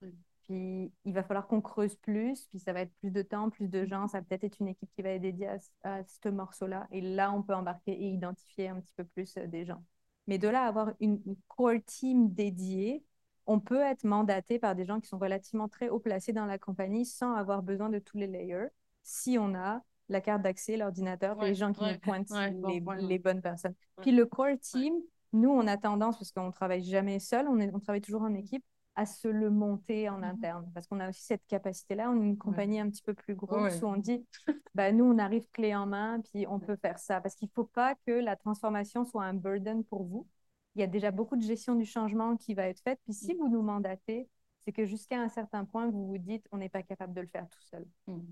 Oui. 0.00 0.14
Puis 0.44 0.92
il 1.04 1.12
va 1.14 1.22
falloir 1.22 1.46
qu'on 1.46 1.60
creuse 1.60 1.96
plus, 1.96 2.46
puis 2.46 2.58
ça 2.58 2.72
va 2.72 2.80
être 2.82 2.92
plus 3.00 3.10
de 3.10 3.22
temps, 3.22 3.50
plus 3.50 3.68
de 3.68 3.84
gens. 3.84 4.08
Ça 4.08 4.18
va 4.18 4.24
peut-être 4.24 4.44
être 4.44 4.58
une 4.60 4.68
équipe 4.68 4.90
qui 4.94 5.02
va 5.02 5.10
être 5.10 5.22
dédiée 5.22 5.48
à, 5.48 5.58
ce- 5.58 5.70
à 5.84 6.02
ce 6.04 6.28
morceau-là. 6.28 6.86
Et 6.90 7.00
là, 7.00 7.32
on 7.32 7.42
peut 7.42 7.54
embarquer 7.54 7.92
et 7.92 8.08
identifier 8.10 8.68
un 8.68 8.80
petit 8.80 8.92
peu 8.96 9.04
plus 9.04 9.36
euh, 9.36 9.46
des 9.46 9.64
gens. 9.64 9.82
Mais 10.26 10.38
de 10.38 10.48
là 10.48 10.64
à 10.64 10.68
avoir 10.68 10.92
une, 11.00 11.20
une 11.26 11.36
core 11.48 11.80
team 11.84 12.32
dédiée, 12.32 13.04
on 13.46 13.58
peut 13.60 13.80
être 13.80 14.04
mandaté 14.04 14.58
par 14.58 14.74
des 14.74 14.84
gens 14.84 15.00
qui 15.00 15.08
sont 15.08 15.18
relativement 15.18 15.68
très 15.68 15.88
haut 15.88 15.98
placés 15.98 16.32
dans 16.32 16.46
la 16.46 16.58
compagnie 16.58 17.04
sans 17.04 17.34
avoir 17.34 17.62
besoin 17.62 17.88
de 17.88 17.98
tous 17.98 18.16
les 18.18 18.28
layers 18.28 18.68
si 19.02 19.36
on 19.38 19.54
a 19.54 19.82
la 20.08 20.20
carte 20.20 20.42
d'accès, 20.42 20.76
l'ordinateur, 20.76 21.36
Ouais, 21.38 21.48
les 21.48 21.54
gens 21.54 21.72
qui 21.72 21.82
ouais, 21.82 21.94
nous 21.94 21.98
pointent 22.00 22.30
ouais, 22.30 22.50
bon 22.50 22.68
les, 22.68 22.80
les 23.08 23.18
bonnes 23.18 23.40
personnes. 23.42 23.74
Puis 24.00 24.12
le 24.12 24.26
core 24.26 24.58
team, 24.60 24.94
Nous, 25.32 25.48
on 25.48 25.66
a 25.66 25.78
tendance, 25.78 26.18
parce 26.18 26.30
qu'on 26.30 26.48
ne 26.48 26.52
travaille 26.52 26.84
jamais 26.84 27.18
seul, 27.18 27.48
on, 27.48 27.58
est, 27.58 27.72
on 27.74 27.80
travaille 27.80 28.02
toujours 28.02 28.20
en 28.22 28.34
équipe, 28.34 28.62
à 28.94 29.06
se 29.06 29.28
le 29.28 29.50
monter 29.50 30.08
en 30.08 30.22
interne. 30.22 30.70
Parce 30.74 30.86
qu'on 30.86 31.00
a 31.00 31.08
aussi 31.08 31.22
cette 31.22 31.46
capacité-là. 31.46 32.10
On 32.10 32.20
est 32.20 32.26
une 32.26 32.38
compagnie 32.38 32.80
un 32.80 32.90
petit 32.90 33.02
peu 33.02 33.14
plus 33.14 33.34
grosse 33.34 33.80
où 33.82 33.86
on 33.86 33.96
dit, 33.96 34.26
bah, 34.74 34.92
nous, 34.92 35.04
on 35.04 35.18
arrive 35.18 35.48
clé 35.50 35.74
en 35.74 35.86
main, 35.86 36.20
puis 36.20 36.46
on 36.48 36.60
peut 36.60 36.76
faire 36.76 36.98
ça. 36.98 37.20
Parce 37.20 37.34
qu'il 37.34 37.48
ne 37.48 37.52
faut 37.52 37.64
pas 37.64 37.94
que 38.06 38.12
la 38.12 38.36
transformation 38.36 39.04
soit 39.04 39.24
un 39.24 39.34
burden 39.34 39.84
pour 39.84 40.04
vous. 40.04 40.26
Il 40.74 40.80
y 40.80 40.84
a 40.84 40.86
déjà 40.86 41.10
beaucoup 41.10 41.36
de 41.36 41.42
gestion 41.42 41.74
du 41.74 41.84
changement 41.84 42.36
qui 42.36 42.54
va 42.54 42.68
être 42.68 42.80
faite. 42.80 43.00
Puis 43.04 43.14
si 43.14 43.34
vous 43.34 43.48
nous 43.48 43.62
mandatez, 43.62 44.28
c'est 44.60 44.72
que 44.72 44.84
jusqu'à 44.84 45.20
un 45.20 45.28
certain 45.28 45.64
point, 45.64 45.90
vous 45.90 46.06
vous 46.06 46.18
dites, 46.18 46.46
on 46.52 46.58
n'est 46.58 46.68
pas 46.68 46.82
capable 46.82 47.14
de 47.14 47.20
le 47.20 47.26
faire 47.26 47.48
tout 47.48 47.62
seul. 47.62 47.86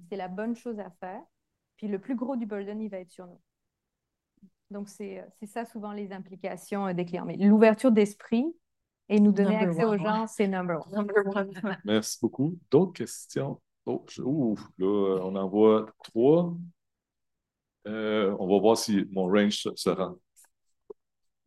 C'est 0.09 0.17
la 0.17 0.29
bonne 0.29 0.57
chose 0.57 0.79
à 0.79 0.91
faire. 1.01 1.23
Puis 1.77 1.89
le 1.89 1.99
plus 1.99 2.15
gros 2.15 2.37
du 2.37 2.47
burden, 2.47 2.81
il 2.81 2.89
va 2.89 2.99
être 2.99 3.11
sur 3.11 3.27
nous. 3.27 3.41
Donc, 4.71 4.89
c'est 4.89 5.25
ça 5.47 5.65
souvent 5.65 5.93
les 5.93 6.13
implications 6.13 6.87
euh, 6.87 6.93
des 6.93 7.05
clients. 7.05 7.25
Mais 7.25 7.37
l'ouverture 7.37 7.91
d'esprit, 7.91 8.47
et 9.11 9.19
nous 9.19 9.33
donner 9.33 9.57
accès 9.57 9.85
aux 9.85 9.99
gens, 9.99 10.27
c'est 10.29 10.47
number 10.47 10.81
one. 10.93 11.53
Merci 11.85 12.19
beaucoup. 12.23 12.57
D'autres 12.71 12.93
questions? 12.93 13.61
Oh, 13.85 14.05
là, 14.79 14.87
on 14.87 15.35
en 15.35 15.49
voit 15.49 15.87
trois. 16.05 16.57
Euh, 17.89 18.37
on 18.39 18.47
va 18.47 18.61
voir 18.61 18.79
si 18.79 19.05
mon 19.11 19.27
range 19.27 19.67
se, 19.75 19.91
rend. 19.91 20.15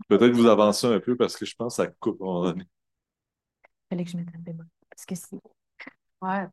Peut-être 0.10 0.34
vous 0.34 0.48
avancez 0.48 0.88
un 0.88 1.00
peu 1.00 1.16
parce 1.16 1.38
que 1.38 1.46
je 1.46 1.56
pense 1.56 1.78
que 1.78 1.84
ça 1.84 1.88
coupe 1.88 2.22
à 2.22 2.26
un 2.26 2.28
moment 2.28 2.44
donné. 2.50 2.66
Fallait 3.90 4.04
que 4.04 4.12
je 4.12 4.18
mette 4.18 4.28
un 4.36 4.40
bémol. 4.40 4.68
Parce 4.90 5.06
que 5.06 5.16
si. 5.16 5.40
Ouais, 6.22 6.48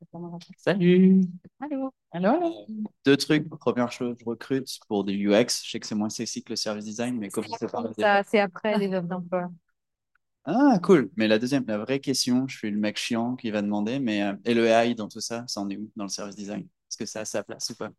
Salut! 0.57 1.23
Allô! 1.61 1.93
Allô, 2.13 2.67
Deux 3.05 3.17
trucs. 3.17 3.49
Première 3.49 3.91
chose, 3.91 4.17
je 4.21 4.25
recrute 4.25 4.79
pour 4.87 5.05
des 5.05 5.15
UX. 5.15 5.63
Je 5.65 5.71
sais 5.71 5.81
que 5.81 5.87
c'est 5.87 5.95
moins 5.95 6.09
sexy 6.09 6.43
que 6.43 6.51
le 6.51 6.57
service 6.57 6.85
design, 6.85 7.19
mais 7.19 7.31
comment 7.31 7.57
c'est 7.59 7.69
Ça, 8.01 8.23
c'est 8.23 8.41
après 8.41 8.79
les 8.79 8.95
offres 8.95 9.09
d'emploi. 9.09 9.51
Ah, 10.45 10.79
cool. 10.83 11.11
Mais 11.17 11.29
la 11.29 11.39
deuxième, 11.39 11.65
la 11.67 11.79
vraie 11.79 12.01
question, 12.01 12.49
je 12.49 12.57
suis 12.57 12.71
le 12.71 12.79
mec 12.79 12.97
chiant 12.97 13.37
qui 13.37 13.51
va 13.51 13.63
demander, 13.63 13.99
mais 14.01 14.23
euh, 14.23 14.33
et 14.45 14.55
le 14.55 14.67
AI 14.67 14.95
dans 14.95 15.09
tout 15.09 15.21
ça, 15.21 15.45
ça 15.47 15.61
en 15.61 15.69
est 15.71 15.77
où 15.77 15.91
dans 15.97 16.05
le 16.05 16.09
service 16.11 16.35
design? 16.37 16.63
Est-ce 16.63 16.97
que 16.97 17.07
ça 17.07 17.21
a 17.21 17.25
sa 17.25 17.43
place 17.45 17.71
ou 17.71 17.77
pas? 17.77 17.91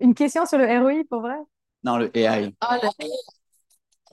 Une 0.00 0.14
question 0.14 0.46
sur 0.46 0.58
le 0.58 0.64
ROI 0.66 1.04
pour 1.08 1.20
vrai? 1.20 1.36
Non, 1.84 1.98
le 1.98 2.10
AI. 2.16 2.54
Ah, 2.60 2.78
le 2.82 2.88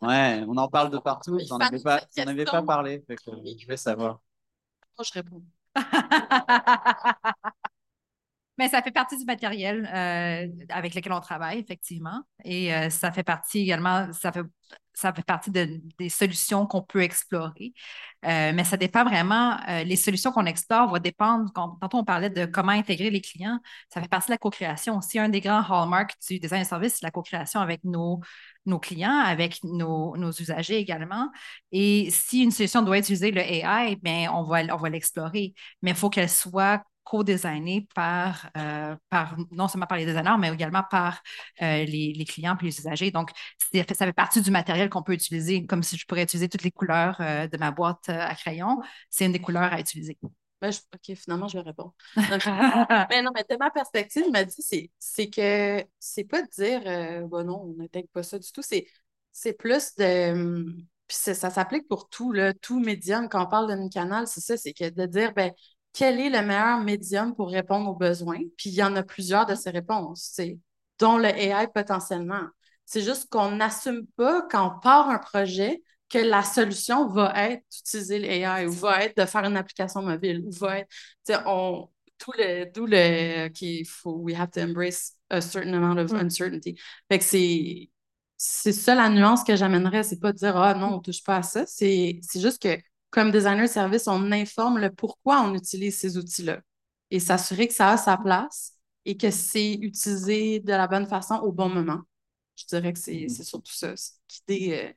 Ouais, 0.02 0.44
on 0.48 0.58
en 0.58 0.68
parle 0.68 0.92
de 0.92 0.98
partout. 1.00 1.40
N'en 1.50 1.60
avez 1.60 1.80
pas, 1.80 2.02
pas 2.46 2.62
parlé. 2.64 3.04
je 3.10 3.68
vais 3.68 3.78
savoir. 3.78 4.22
Moi, 4.98 5.04
je 5.06 5.14
réponds. 5.14 5.44
Mais 8.58 8.70
ça 8.70 8.82
fait 8.82 8.92
partie 8.92 9.18
du 9.18 9.26
matériel 9.26 9.88
euh, 9.94 10.48
avec 10.70 10.96
lequel 10.96 11.12
on 11.12 11.20
travaille, 11.20 11.60
effectivement. 11.60 12.24
Et 12.44 12.74
euh, 12.74 12.90
ça 12.90 13.12
fait 13.12 13.24
partie 13.24 13.60
également, 13.60 14.12
ça 14.14 14.32
fait, 14.32 14.42
ça 14.94 15.14
fait 15.14 15.24
partie 15.24 15.52
de, 15.52 15.80
des 16.00 16.10
solutions 16.10 16.66
qu'on 16.66 16.82
peut 16.82 17.04
explorer. 17.04 17.74
Euh, 18.26 18.52
mais 18.54 18.64
ça 18.64 18.76
dépend 18.76 19.04
vraiment, 19.04 19.60
les 19.86 19.96
solutions 19.96 20.32
qu'on 20.32 20.48
explore 20.48 20.90
vont 20.90 20.98
dépendre, 20.98 21.52
tantôt 21.54 21.98
on 22.00 22.04
parlait 22.04 22.32
de 22.32 22.46
comment 22.46 22.72
intégrer 22.72 23.12
les 23.12 23.22
clients, 23.22 23.60
ça 23.94 24.02
fait 24.02 24.08
partie 24.08 24.30
de 24.30 24.34
la 24.34 24.38
co-création. 24.40 24.98
Aussi, 24.98 25.20
un 25.20 25.30
des 25.30 25.40
grands 25.40 25.62
hallmarks 25.62 26.16
du 26.28 26.40
design 26.40 26.64
de 26.64 26.68
service, 26.68 26.94
c'est 26.96 27.06
la 27.06 27.12
co-création 27.12 27.60
avec 27.60 27.84
nos, 27.84 28.22
nos 28.66 28.80
clients, 28.80 29.20
avec 29.20 29.64
nos, 29.64 30.18
nos, 30.18 30.32
usagers 30.32 30.78
également. 30.78 31.30
Et 31.72 32.10
si 32.10 32.44
une 32.44 32.52
solution 32.52 32.82
doit 32.82 32.98
utiliser 32.98 33.30
le 33.30 33.42
AI, 33.42 33.98
bien, 34.02 34.32
on 34.34 34.44
va, 34.44 34.64
on 34.74 34.78
va 34.78 34.90
l'explorer. 34.90 35.54
Mais 35.84 35.92
il 35.92 35.98
faut 35.98 36.10
qu'elle 36.10 36.30
soit 36.30 36.84
co-designé 37.08 37.88
par, 37.96 38.50
euh, 38.58 38.94
par, 39.10 39.38
non 39.52 39.70
seulement 39.70 39.88
par 39.88 39.98
les 39.98 40.06
designers, 40.06 40.36
mais 40.38 40.52
également 40.52 40.84
par 40.92 41.22
euh, 41.62 41.86
les, 41.86 42.12
les, 42.14 42.26
clients 42.26 42.58
et 42.62 42.66
les 42.66 42.80
usagers. 42.80 43.12
Donc, 43.12 43.32
ça 43.72 44.06
fait 44.06 44.12
partie 44.12 44.42
du 44.42 44.52
matériel 44.52 44.90
qu'on 44.90 45.04
peut 45.04 45.14
utiliser, 45.14 45.66
comme 45.66 45.84
si 45.84 45.96
je 45.96 46.06
pourrais 46.06 46.24
utiliser 46.24 46.50
toutes 46.50 46.64
les 46.64 46.72
couleurs 46.72 47.16
euh, 47.22 47.48
de 47.48 47.58
ma 47.58 47.72
boîte 47.72 48.10
à 48.10 48.36
crayon. 48.36 48.82
C'est 49.10 49.26
une 49.26 49.32
des 49.32 49.40
couleurs 49.40 49.72
à 49.72 49.80
utiliser. 49.80 50.18
Ben, 50.60 50.70
OK, 50.70 51.16
finalement, 51.16 51.48
je 51.48 51.60
vais 51.60 51.64
répondre. 51.64 51.94
mais 53.10 53.22
non, 53.22 53.32
mais 53.34 53.46
de 53.50 53.58
ma 53.58 53.72
perspective, 53.72 54.26
je 54.26 54.32
me 54.32 54.44
dis, 54.44 54.90
c'est 55.00 55.30
que 55.30 55.86
c'est 56.00 56.26
pas 56.26 56.42
de 56.42 56.50
dire, 56.50 57.28
bon 57.30 57.46
non, 57.46 57.62
on 57.68 57.82
n'intègre 57.82 58.10
pas 58.12 58.24
ça 58.24 58.38
du 58.38 58.52
tout. 58.52 58.64
C'est 59.32 59.54
plus 59.54 59.96
de. 59.96 60.66
Puis 61.08 61.16
ça, 61.16 61.50
s'applique 61.50 61.88
pour 61.88 62.10
tout, 62.10 62.34
là, 62.34 62.54
tout 62.54 62.82
médium. 62.82 63.30
Quand 63.30 63.46
on 63.46 63.50
parle 63.50 63.68
d'un 63.70 63.88
canal, 63.88 64.28
c'est 64.28 64.42
ça, 64.42 64.58
c'est 64.58 64.74
que 64.74 64.90
de 64.90 65.06
dire, 65.06 65.34
ben, 65.34 65.54
quel 65.98 66.20
est 66.20 66.30
le 66.30 66.46
meilleur 66.46 66.80
médium 66.80 67.34
pour 67.34 67.50
répondre 67.50 67.90
aux 67.90 67.96
besoins? 67.96 68.42
Puis 68.56 68.70
il 68.70 68.76
y 68.76 68.84
en 68.84 68.96
a 68.96 69.02
plusieurs 69.02 69.48
de 69.48 69.56
ces 69.56 69.72
réponses, 69.72 70.40
dont 71.00 71.18
le 71.18 71.30
AI 71.30 71.68
potentiellement. 71.74 72.44
C'est 72.86 73.02
juste 73.02 73.30
qu'on 73.32 73.54
n'assume 73.54 74.06
pas 74.16 74.44
quand 74.44 74.76
on 74.76 74.80
part 74.80 75.10
un 75.10 75.18
projet 75.18 75.82
que 76.08 76.20
la 76.20 76.44
solution 76.44 77.08
va 77.08 77.34
être 77.50 77.64
d'utiliser 77.72 78.20
l'AI 78.20 78.68
ou 78.68 78.72
va 78.74 79.06
être 79.06 79.18
de 79.18 79.26
faire 79.26 79.44
une 79.44 79.58
application 79.58 80.04
mobile 80.04 80.44
ou 80.46 80.52
va 80.52 80.80
être, 80.80 80.88
on, 81.48 81.90
tout 82.20 82.32
le, 82.38 82.72
d'où 82.72 82.86
le, 82.86 83.48
qu'il 83.50 83.86
faut, 83.88 84.18
we 84.18 84.40
have 84.40 84.52
to 84.52 84.62
embrace 84.62 85.14
a 85.32 85.42
certain 85.42 85.74
amount 85.74 85.98
of 85.98 86.12
mm. 86.12 86.28
uncertainty. 86.28 86.80
Fait 87.10 87.18
que 87.18 87.26
c'est, 87.26 87.90
c'est 88.38 88.72
ça 88.72 88.94
la 88.94 89.10
nuance 89.10 89.44
que 89.44 89.56
j'amènerais, 89.56 90.04
c'est 90.04 90.20
pas 90.20 90.32
de 90.32 90.38
dire, 90.38 90.56
ah 90.58 90.76
non, 90.76 90.94
on 90.94 91.00
touche 91.00 91.24
pas 91.24 91.38
à 91.38 91.44
ça, 91.44 91.66
c'est, 91.66 92.20
c'est 92.22 92.40
juste 92.40 92.62
que 92.62 92.78
comme 93.10 93.32
designer 93.32 93.68
service, 93.68 94.08
on 94.08 94.32
informe 94.32 94.80
le 94.80 94.92
pourquoi 94.92 95.42
on 95.42 95.54
utilise 95.54 95.98
ces 95.98 96.18
outils-là 96.18 96.60
et 97.12 97.20
s'assurer 97.20 97.68
que 97.68 97.74
ça 97.74 97.92
a 97.92 97.98
sa 97.98 98.18
place 98.18 98.74
et 99.06 99.16
que 99.18 99.32
c'est 99.32 99.74
utilisé 99.74 100.60
de 100.60 100.72
la 100.72 100.88
bonne 100.88 101.08
façon 101.08 101.36
au 101.36 101.52
bon 101.52 101.70
moment. 101.70 102.02
Je 102.56 102.66
dirais 102.66 102.92
que 102.92 103.00
c'est 103.00 103.30
surtout 103.30 103.74
ça, 103.74 103.94
quitter 104.28 104.88
euh, 104.88 104.92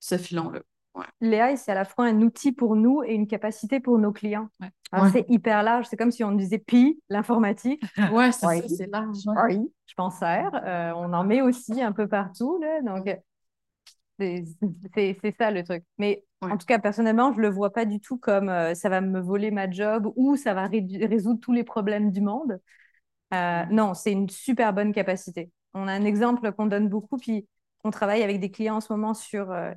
ce 0.00 0.16
filon-là. 0.16 0.60
Ouais. 0.94 1.06
L'AI, 1.20 1.56
c'est 1.56 1.72
à 1.72 1.74
la 1.74 1.84
fois 1.84 2.04
un 2.04 2.20
outil 2.20 2.52
pour 2.52 2.76
nous 2.76 3.02
et 3.02 3.14
une 3.14 3.26
capacité 3.26 3.80
pour 3.80 3.98
nos 3.98 4.12
clients. 4.12 4.48
C'est 5.10 5.24
hyper 5.30 5.62
large. 5.62 5.86
C'est 5.88 5.96
comme 5.96 6.10
si 6.10 6.22
on 6.22 6.32
disait 6.32 6.58
PI, 6.58 7.00
l'informatique. 7.08 7.82
Ouais, 8.12 8.30
c'est 8.30 8.68
c'est 8.68 8.90
large. 8.92 9.16
Oui, 9.48 9.72
je 9.86 9.94
pense. 9.94 10.20
Euh, 10.22 10.92
on 10.96 11.12
en 11.14 11.24
met 11.24 11.40
aussi 11.40 11.80
un 11.80 11.92
peu 11.92 12.06
partout. 12.06 12.58
Là, 12.60 12.82
donc, 12.82 13.08
c'est 14.94 15.34
ça 15.38 15.50
le 15.50 15.64
truc. 15.64 15.84
Mais 15.98 16.24
en 16.42 16.56
tout 16.56 16.66
cas, 16.66 16.78
personnellement, 16.78 17.32
je 17.32 17.38
ne 17.38 17.42
le 17.42 17.50
vois 17.50 17.72
pas 17.72 17.84
du 17.84 18.00
tout 18.00 18.18
comme 18.18 18.48
euh, 18.48 18.74
ça 18.74 18.88
va 18.88 19.00
me 19.00 19.20
voler 19.20 19.50
ma 19.50 19.70
job 19.70 20.12
ou 20.16 20.36
ça 20.36 20.54
va 20.54 20.66
résoudre 20.66 21.40
tous 21.40 21.52
les 21.52 21.64
problèmes 21.64 22.10
du 22.10 22.20
monde. 22.20 22.58
Euh, 23.32 23.64
non, 23.70 23.94
c'est 23.94 24.12
une 24.12 24.28
super 24.28 24.72
bonne 24.72 24.92
capacité. 24.92 25.50
On 25.74 25.88
a 25.88 25.92
un 25.92 26.04
exemple 26.04 26.52
qu'on 26.52 26.66
donne 26.66 26.88
beaucoup, 26.88 27.16
puis 27.16 27.46
on 27.84 27.90
travaille 27.90 28.22
avec 28.22 28.40
des 28.40 28.50
clients 28.50 28.76
en 28.76 28.80
ce 28.80 28.92
moment 28.92 29.14
sur 29.14 29.50
euh, 29.50 29.72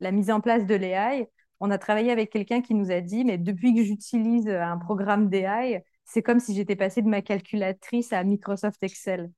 la 0.00 0.12
mise 0.12 0.30
en 0.30 0.40
place 0.40 0.66
de 0.66 0.74
l'AI. 0.74 1.28
On 1.60 1.70
a 1.70 1.78
travaillé 1.78 2.10
avec 2.10 2.30
quelqu'un 2.30 2.62
qui 2.62 2.74
nous 2.74 2.90
a 2.90 3.00
dit, 3.00 3.24
mais 3.24 3.38
depuis 3.38 3.74
que 3.74 3.82
j'utilise 3.82 4.48
un 4.48 4.78
programme 4.78 5.28
d'AI, 5.28 5.84
c'est 6.04 6.22
comme 6.22 6.40
si 6.40 6.54
j'étais 6.54 6.76
passé 6.76 7.02
de 7.02 7.08
ma 7.08 7.20
calculatrice 7.20 8.12
à 8.12 8.24
Microsoft 8.24 8.82
Excel. 8.82 9.30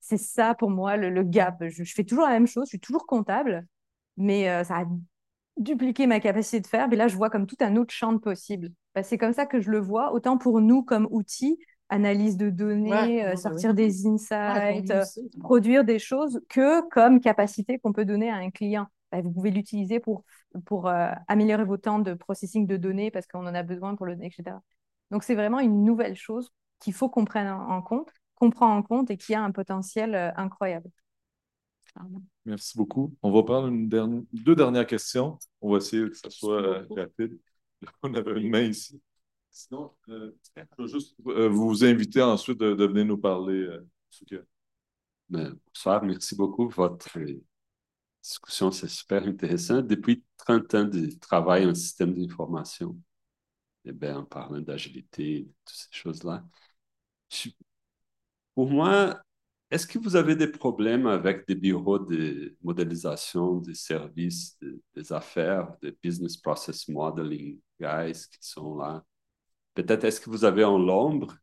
C'est 0.00 0.18
ça 0.18 0.54
pour 0.54 0.70
moi 0.70 0.96
le, 0.96 1.22
gap. 1.22 1.62
je, 1.66 1.84
fais 1.84 2.04
toujours 2.04 2.24
la 2.24 2.32
même 2.32 2.46
chose, 2.46 2.64
je 2.66 2.70
suis 2.70 2.80
toujours 2.80 3.06
comptable, 3.06 3.66
mais 4.16 4.48
euh, 4.48 4.64
ça 4.64 4.78
a 4.78 4.84
dupliqué 5.56 6.06
ma 6.06 6.20
capacité 6.20 6.60
de 6.60 6.66
faire. 6.66 6.88
Mais 6.88 6.96
là, 6.96 7.08
je 7.08 7.16
vois 7.16 7.30
comme 7.30 7.46
tout 7.46 7.56
un 7.60 7.76
autre 7.76 7.92
champ 7.92 8.12
de 8.12 8.18
possible. 8.18 8.70
Bah, 8.94 9.02
c'est 9.02 9.18
comme 9.18 9.32
ça 9.32 9.46
que 9.46 9.60
je 9.60 9.70
le 9.70 9.78
vois, 9.78 10.12
autant 10.12 10.38
pour 10.38 10.60
nous 10.60 10.82
comme 10.82 11.08
outil, 11.10 11.58
analyse 11.88 12.36
de 12.36 12.50
données, 12.50 13.24
euh, 13.24 13.30
bah 13.30 13.36
sortir 13.36 13.74
des 13.74 14.06
insights, 14.06 14.90
euh, 14.90 15.04
produire 15.40 15.84
des 15.84 15.98
choses, 15.98 16.40
que 16.48 16.86
comme 16.88 17.20
capacité 17.20 17.78
qu'on 17.78 17.92
peut 17.92 18.04
donner 18.04 18.30
à 18.30 18.36
un 18.36 18.50
client. 18.50 18.86
Bah, 19.12 19.20
vous 19.20 19.30
pouvez 19.30 19.50
l'utiliser 19.50 20.00
pour, 20.00 20.24
pour 20.64 20.90
améliorer 21.28 21.64
vos 21.64 21.76
temps 21.76 21.98
de 21.98 22.14
processing 22.14 22.66
de 22.66 22.76
données 22.76 23.10
parce 23.10 23.26
qu'on 23.26 23.46
en 23.46 23.54
a 23.54 23.62
besoin 23.62 23.94
pour 23.94 24.06
le 24.06 24.14
donner, 24.14 24.26
etc. 24.26 24.56
Donc, 25.10 25.22
c'est 25.22 25.34
vraiment 25.34 25.60
une 25.60 25.84
nouvelle 25.84 26.16
chose 26.16 26.50
qu'il 26.80 26.94
faut 26.94 27.08
qu'on 27.08 27.24
prenne 27.24 27.48
en 27.48 27.82
compte, 27.82 28.10
qu'on 28.34 28.50
prend 28.50 28.74
en 28.74 28.82
compte 28.82 29.10
et 29.10 29.16
qui 29.16 29.34
a 29.34 29.42
un 29.42 29.52
potentiel 29.52 30.32
incroyable. 30.36 30.90
Merci 32.44 32.76
beaucoup. 32.76 33.16
On 33.22 33.32
va 33.32 33.42
prendre 33.42 33.68
une 33.68 34.26
deux 34.32 34.54
dernières 34.54 34.86
questions. 34.86 35.38
On 35.60 35.72
va 35.72 35.78
essayer 35.78 36.08
que 36.08 36.16
ça 36.16 36.30
soit 36.30 36.62
euh, 36.62 36.86
rapide. 36.90 37.38
On 38.02 38.12
avait 38.14 38.40
une 38.40 38.50
main 38.50 38.62
ici. 38.62 39.00
Sinon, 39.50 39.92
euh, 40.08 40.32
je 40.56 40.82
vais 40.82 40.88
juste 40.88 41.14
euh, 41.26 41.48
vous 41.48 41.84
inviter 41.84 42.20
ensuite 42.22 42.58
de, 42.58 42.84
venir 42.84 43.04
nous 43.04 43.18
parler. 43.18 43.78
Ben, 45.28 45.56
bonsoir, 45.66 46.02
merci 46.02 46.34
beaucoup. 46.34 46.68
Votre 46.68 47.18
discussion, 48.22 48.70
c'est 48.70 48.88
super 48.88 49.22
intéressant. 49.24 49.80
Depuis 49.80 50.24
30 50.38 50.74
ans 50.74 50.84
de 50.84 51.10
travail 51.18 51.66
en 51.66 51.74
système 51.74 52.14
d'information, 52.14 52.98
et 53.84 53.90
eh 53.90 53.92
bien, 53.92 54.18
en 54.18 54.24
parlant 54.24 54.60
d'agilité, 54.60 55.46
toutes 55.64 55.76
ces 55.76 55.92
choses-là, 55.92 56.42
pour 58.54 58.70
moi, 58.70 59.23
est-ce 59.74 59.88
que 59.88 59.98
vous 59.98 60.14
avez 60.14 60.36
des 60.36 60.46
problèmes 60.46 61.08
avec 61.08 61.48
des 61.48 61.56
bureaux 61.56 61.98
de 61.98 62.56
modélisation 62.62 63.56
des 63.56 63.74
services, 63.74 64.56
des 64.94 65.12
affaires, 65.12 65.74
des 65.82 65.90
business 66.00 66.36
process 66.36 66.86
modeling 66.86 67.58
guys 67.80 68.28
qui 68.30 68.38
sont 68.40 68.76
là? 68.76 69.04
Peut-être 69.74 70.04
est-ce 70.04 70.20
que 70.20 70.30
vous 70.30 70.44
avez 70.44 70.62
en 70.62 70.78
l'ombre? 70.78 71.34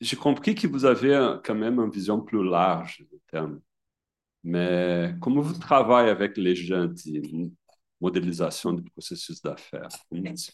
J'ai 0.00 0.14
compris 0.14 0.54
que 0.54 0.68
vous 0.68 0.84
avez 0.84 1.38
quand 1.44 1.56
même 1.56 1.80
une 1.80 1.90
vision 1.90 2.20
plus 2.20 2.48
large 2.48 3.04
du 3.10 3.18
terme. 3.28 3.60
Mais 4.44 5.12
comment 5.20 5.40
vous 5.40 5.58
travaillez 5.58 6.10
avec 6.10 6.36
les 6.36 6.54
gens 6.54 6.88
modélisation 8.00 8.72
du 8.72 8.84
processus 8.84 9.42
d'affaires? 9.42 9.88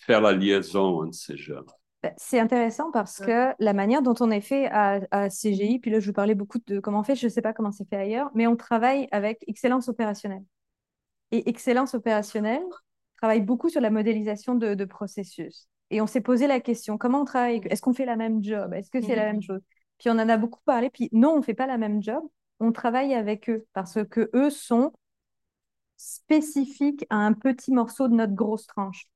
Faire 0.01 0.23
la 0.23 0.33
liaison 0.33 1.03
entre 1.03 1.15
ces 1.15 1.37
genres. 1.37 1.79
Ben, 2.07 2.15
c'est 2.19 2.39
intéressant 2.39 2.93
parce 2.93 3.19
que 3.19 3.53
la 3.59 3.73
manière 3.73 4.01
dont 4.01 4.15
on 4.21 4.31
est 4.31 4.41
fait 4.41 4.67
à, 4.67 5.01
à, 5.11 5.29
CGI, 5.29 5.81
puis 5.81 5.91
là 5.91 5.99
je 5.99 6.07
vous 6.07 6.13
parlais 6.13 6.37
beaucoup 6.37 6.59
de 6.65 6.79
comment 6.79 7.01
on 7.01 7.03
fait, 7.03 7.17
je 7.17 7.27
ne 7.27 7.31
sais 7.31 7.43
pas 7.43 7.53
comment 7.53 7.73
c'est 7.73 7.89
fait 7.89 7.97
ailleurs, 7.97 8.31
mais 8.35 8.47
on 8.47 8.55
travaille 8.55 9.09
avec 9.11 9.43
excellence 9.49 9.89
opérationnelle. 9.89 10.45
Et 11.33 11.49
excellence 11.49 11.95
opérationnelle 11.95 12.63
travaille 13.17 13.41
beaucoup 13.41 13.71
sur 13.71 13.81
la 13.81 13.91
modélisation 13.91 14.55
de, 14.55 14.75
de 14.75 14.85
processus. 14.85 15.69
Et 15.91 16.01
on 16.01 16.07
s'est 16.07 16.21
posé 16.21 16.47
la 16.47 16.61
question, 16.61 16.97
comment 16.97 17.23
on 17.23 17.25
travaille? 17.25 17.61
Est-ce 17.71 17.83
qu'on 17.83 17.95
fait 17.95 18.07
la 18.07 18.17
même 18.17 18.41
job? 18.41 18.73
Est-ce 18.73 18.91
que 18.91 19.01
c'est 19.01 19.17
la 19.17 19.25
même 19.25 19.43
chose? 19.43 19.61
Puis 19.99 20.09
on 20.09 20.13
en 20.13 20.29
a 20.29 20.37
beaucoup 20.37 20.61
parlé, 20.65 20.91
puis 20.91 21.09
non, 21.11 21.31
on 21.31 21.39
ne 21.39 21.43
fait 21.43 21.55
pas 21.55 21.67
la 21.67 21.79
même 21.79 22.01
job, 22.01 22.23
on 22.61 22.71
travaille 22.71 23.15
avec 23.15 23.51
eux 23.51 23.67
parce 23.73 23.99
que 24.09 24.31
eux 24.33 24.51
sont 24.51 24.93
spécifiques 25.97 27.05
à 27.11 27.17
un 27.17 27.33
petit 27.33 27.73
morceau 27.73 28.07
de 28.07 28.15
notre 28.15 28.35
grosse 28.35 28.69
tranche. 28.69 29.09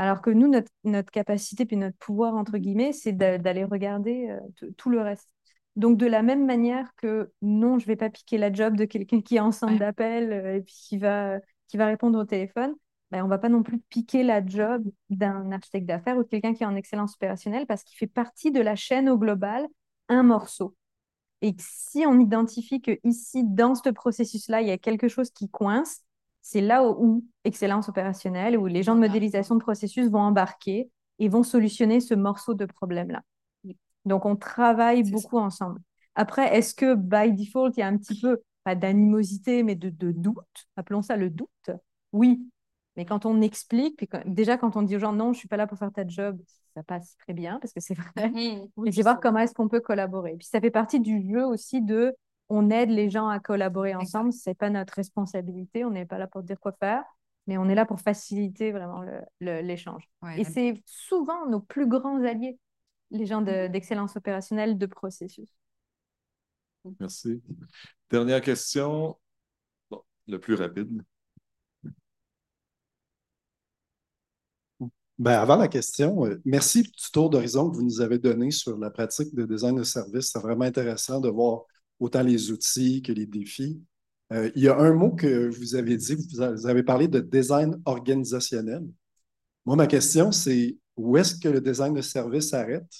Alors 0.00 0.22
que 0.22 0.30
nous, 0.30 0.48
notre, 0.48 0.70
notre 0.84 1.10
capacité 1.10 1.66
puis 1.66 1.76
notre 1.76 1.98
pouvoir, 1.98 2.34
entre 2.34 2.56
guillemets, 2.56 2.94
c'est 2.94 3.12
d'aller 3.12 3.64
regarder 3.64 4.30
euh, 4.30 4.70
tout 4.78 4.88
le 4.88 5.02
reste. 5.02 5.28
Donc, 5.76 5.98
de 5.98 6.06
la 6.06 6.22
même 6.22 6.46
manière 6.46 6.94
que 6.96 7.30
non, 7.42 7.78
je 7.78 7.84
ne 7.84 7.88
vais 7.88 7.96
pas 7.96 8.08
piquer 8.08 8.38
la 8.38 8.50
job 8.50 8.78
de 8.78 8.86
quelqu'un 8.86 9.20
qui 9.20 9.36
est 9.36 9.40
en 9.40 9.52
centre 9.52 9.78
d'appel 9.78 10.32
euh, 10.32 10.56
et 10.56 10.62
puis 10.62 10.74
qui 10.74 10.96
va, 10.96 11.38
qui 11.68 11.76
va 11.76 11.84
répondre 11.84 12.18
au 12.18 12.24
téléphone, 12.24 12.74
ben, 13.10 13.20
on 13.20 13.24
ne 13.24 13.28
va 13.28 13.36
pas 13.36 13.50
non 13.50 13.62
plus 13.62 13.78
piquer 13.90 14.22
la 14.22 14.42
job 14.42 14.90
d'un 15.10 15.52
architecte 15.52 15.86
d'affaires 15.86 16.16
ou 16.16 16.22
de 16.22 16.28
quelqu'un 16.28 16.54
qui 16.54 16.62
est 16.62 16.66
en 16.66 16.76
excellence 16.76 17.16
opérationnelle 17.16 17.66
parce 17.66 17.84
qu'il 17.84 17.98
fait 17.98 18.06
partie 18.06 18.52
de 18.52 18.60
la 18.62 18.76
chaîne 18.76 19.10
au 19.10 19.18
global, 19.18 19.68
un 20.08 20.22
morceau. 20.22 20.74
Et 21.42 21.54
si 21.58 22.06
on 22.06 22.18
identifie 22.18 22.80
que 22.80 22.98
ici, 23.04 23.44
dans 23.44 23.74
ce 23.74 23.90
processus-là, 23.90 24.62
il 24.62 24.68
y 24.68 24.72
a 24.72 24.78
quelque 24.78 25.08
chose 25.08 25.30
qui 25.30 25.50
coince, 25.50 26.00
c'est 26.42 26.60
là 26.60 26.84
où, 26.84 27.24
excellence 27.44 27.88
opérationnelle, 27.88 28.56
où 28.56 28.66
les 28.66 28.82
gens 28.82 28.94
de 28.94 29.00
modélisation 29.00 29.54
de 29.54 29.60
processus 29.60 30.08
vont 30.08 30.20
embarquer 30.20 30.90
et 31.18 31.28
vont 31.28 31.42
solutionner 31.42 32.00
ce 32.00 32.14
morceau 32.14 32.54
de 32.54 32.64
problème-là. 32.64 33.22
Donc, 34.06 34.24
on 34.24 34.36
travaille 34.36 35.02
beaucoup 35.10 35.38
ensemble. 35.38 35.80
Après, 36.14 36.56
est-ce 36.56 36.74
que 36.74 36.94
by 36.94 37.32
default, 37.32 37.72
il 37.76 37.80
y 37.80 37.82
a 37.82 37.86
un 37.86 37.96
petit 37.96 38.18
peu, 38.20 38.40
pas 38.64 38.74
d'animosité, 38.74 39.62
mais 39.62 39.74
de, 39.74 39.90
doute, 39.90 40.68
appelons 40.76 41.02
ça 41.02 41.16
le 41.16 41.30
doute? 41.30 41.70
Oui. 42.12 42.46
Mais 42.96 43.04
quand 43.04 43.26
on 43.26 43.40
explique, 43.40 43.96
puis 43.96 44.08
déjà 44.26 44.56
quand 44.58 44.76
on 44.76 44.82
dit 44.82 44.96
aux 44.96 44.98
gens 44.98 45.12
non, 45.12 45.32
je 45.32 45.38
suis 45.38 45.48
pas 45.48 45.56
là 45.56 45.66
pour 45.66 45.78
faire 45.78 45.92
ta 45.92 46.06
job, 46.06 46.40
ça 46.74 46.82
passe 46.82 47.16
très 47.18 47.32
bien 47.32 47.58
parce 47.60 47.72
que 47.72 47.80
c'est 47.80 47.94
vrai. 47.94 48.30
Mmh, 48.30 48.86
et 48.86 48.92
je 48.92 48.96
vais 48.96 49.02
voir 49.02 49.20
comment 49.20 49.38
est-ce 49.38 49.54
qu'on 49.54 49.68
peut 49.68 49.80
collaborer. 49.80 50.34
Puis 50.36 50.48
ça 50.48 50.60
fait 50.60 50.70
partie 50.70 51.00
du 51.00 51.22
jeu 51.30 51.46
aussi 51.46 51.82
de 51.82 52.14
on 52.50 52.68
aide 52.68 52.90
les 52.90 53.08
gens 53.08 53.28
à 53.28 53.38
collaborer 53.38 53.94
ensemble. 53.94 54.32
Ce 54.32 54.50
n'est 54.50 54.54
pas 54.54 54.68
notre 54.68 54.94
responsabilité. 54.94 55.84
On 55.84 55.90
n'est 55.90 56.04
pas 56.04 56.18
là 56.18 56.26
pour 56.26 56.42
dire 56.42 56.58
quoi 56.58 56.72
faire, 56.72 57.04
mais 57.46 57.56
on 57.56 57.68
est 57.68 57.74
là 57.74 57.86
pour 57.86 58.00
faciliter 58.00 58.72
vraiment 58.72 59.02
l'échange. 59.40 60.10
et 60.36 60.44
c'est 60.44 60.82
souvent 60.84 61.46
nos 61.46 61.60
plus 61.60 61.86
grands 61.86 62.22
alliés, 62.24 62.58
les 63.10 63.24
gens 63.24 63.40
d'excellence 63.40 64.16
opérationnelle 64.16 64.76
de 64.76 64.86
processus. 64.86 65.48
Merci. 66.98 67.40
Dernière 68.10 68.40
question, 68.40 69.16
le 70.26 70.38
plus 70.38 70.54
rapide. 70.54 71.02
Ben, 75.18 75.38
avant 75.38 75.56
la 75.56 75.68
question, 75.68 76.24
euh, 76.24 76.40
merci 76.46 76.82
du 76.82 76.90
tour 77.12 77.28
d'horizon 77.28 77.70
que 77.70 77.76
vous 77.76 77.82
nous 77.82 78.00
avez 78.00 78.18
donné 78.18 78.50
sur 78.50 78.78
la 78.78 78.88
pratique 78.88 79.34
de 79.34 79.44
design 79.44 79.76
de 79.76 79.82
service. 79.82 80.30
C'est 80.32 80.38
vraiment 80.38 80.64
intéressant 80.64 81.20
de 81.20 81.28
voir 81.28 81.64
autant 82.00 82.22
les 82.22 82.50
outils 82.50 83.02
que 83.02 83.12
les 83.12 83.26
défis. 83.26 83.80
Euh, 84.32 84.50
il 84.56 84.62
y 84.62 84.68
a 84.68 84.78
un 84.78 84.94
mot 84.94 85.10
que 85.14 85.48
vous 85.48 85.74
avez 85.74 85.96
dit, 85.96 86.14
vous 86.14 86.66
avez 86.66 86.82
parlé 86.82 87.08
de 87.08 87.20
design 87.20 87.80
organisationnel. 87.84 88.86
Moi, 89.66 89.76
ma 89.76 89.86
question, 89.86 90.32
c'est 90.32 90.78
où 90.96 91.16
est-ce 91.16 91.36
que 91.36 91.48
le 91.48 91.60
design 91.60 91.94
de 91.94 92.00
service 92.00 92.54
arrête? 92.54 92.90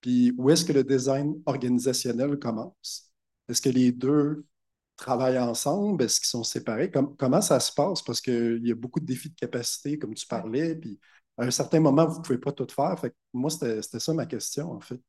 Puis 0.00 0.32
où 0.38 0.50
est-ce 0.50 0.64
que 0.64 0.72
le 0.72 0.84
design 0.84 1.40
organisationnel 1.46 2.38
commence? 2.38 3.12
Est-ce 3.48 3.60
que 3.60 3.68
les 3.68 3.92
deux 3.92 4.46
travaillent 4.96 5.38
ensemble? 5.38 6.02
Est-ce 6.04 6.20
qu'ils 6.20 6.28
sont 6.28 6.44
séparés? 6.44 6.90
comment 6.90 7.40
ça 7.42 7.60
se 7.60 7.72
passe? 7.72 8.02
Parce 8.02 8.20
qu'il 8.20 8.66
y 8.66 8.72
a 8.72 8.74
beaucoup 8.74 9.00
de 9.00 9.06
défis 9.06 9.30
de 9.30 9.34
capacité, 9.34 9.98
comme 9.98 10.14
tu 10.14 10.26
parlais, 10.26 10.74
puis 10.76 10.98
à 11.36 11.44
un 11.44 11.50
certain 11.50 11.80
moment, 11.80 12.06
vous 12.06 12.18
ne 12.18 12.22
pouvez 12.22 12.38
pas 12.38 12.52
tout 12.52 12.66
faire. 12.74 12.96
Moi, 13.32 13.50
c'était 13.50 14.00
ça 14.00 14.14
ma 14.14 14.26
question, 14.26 14.72
en 14.72 14.80
fait 14.80 15.00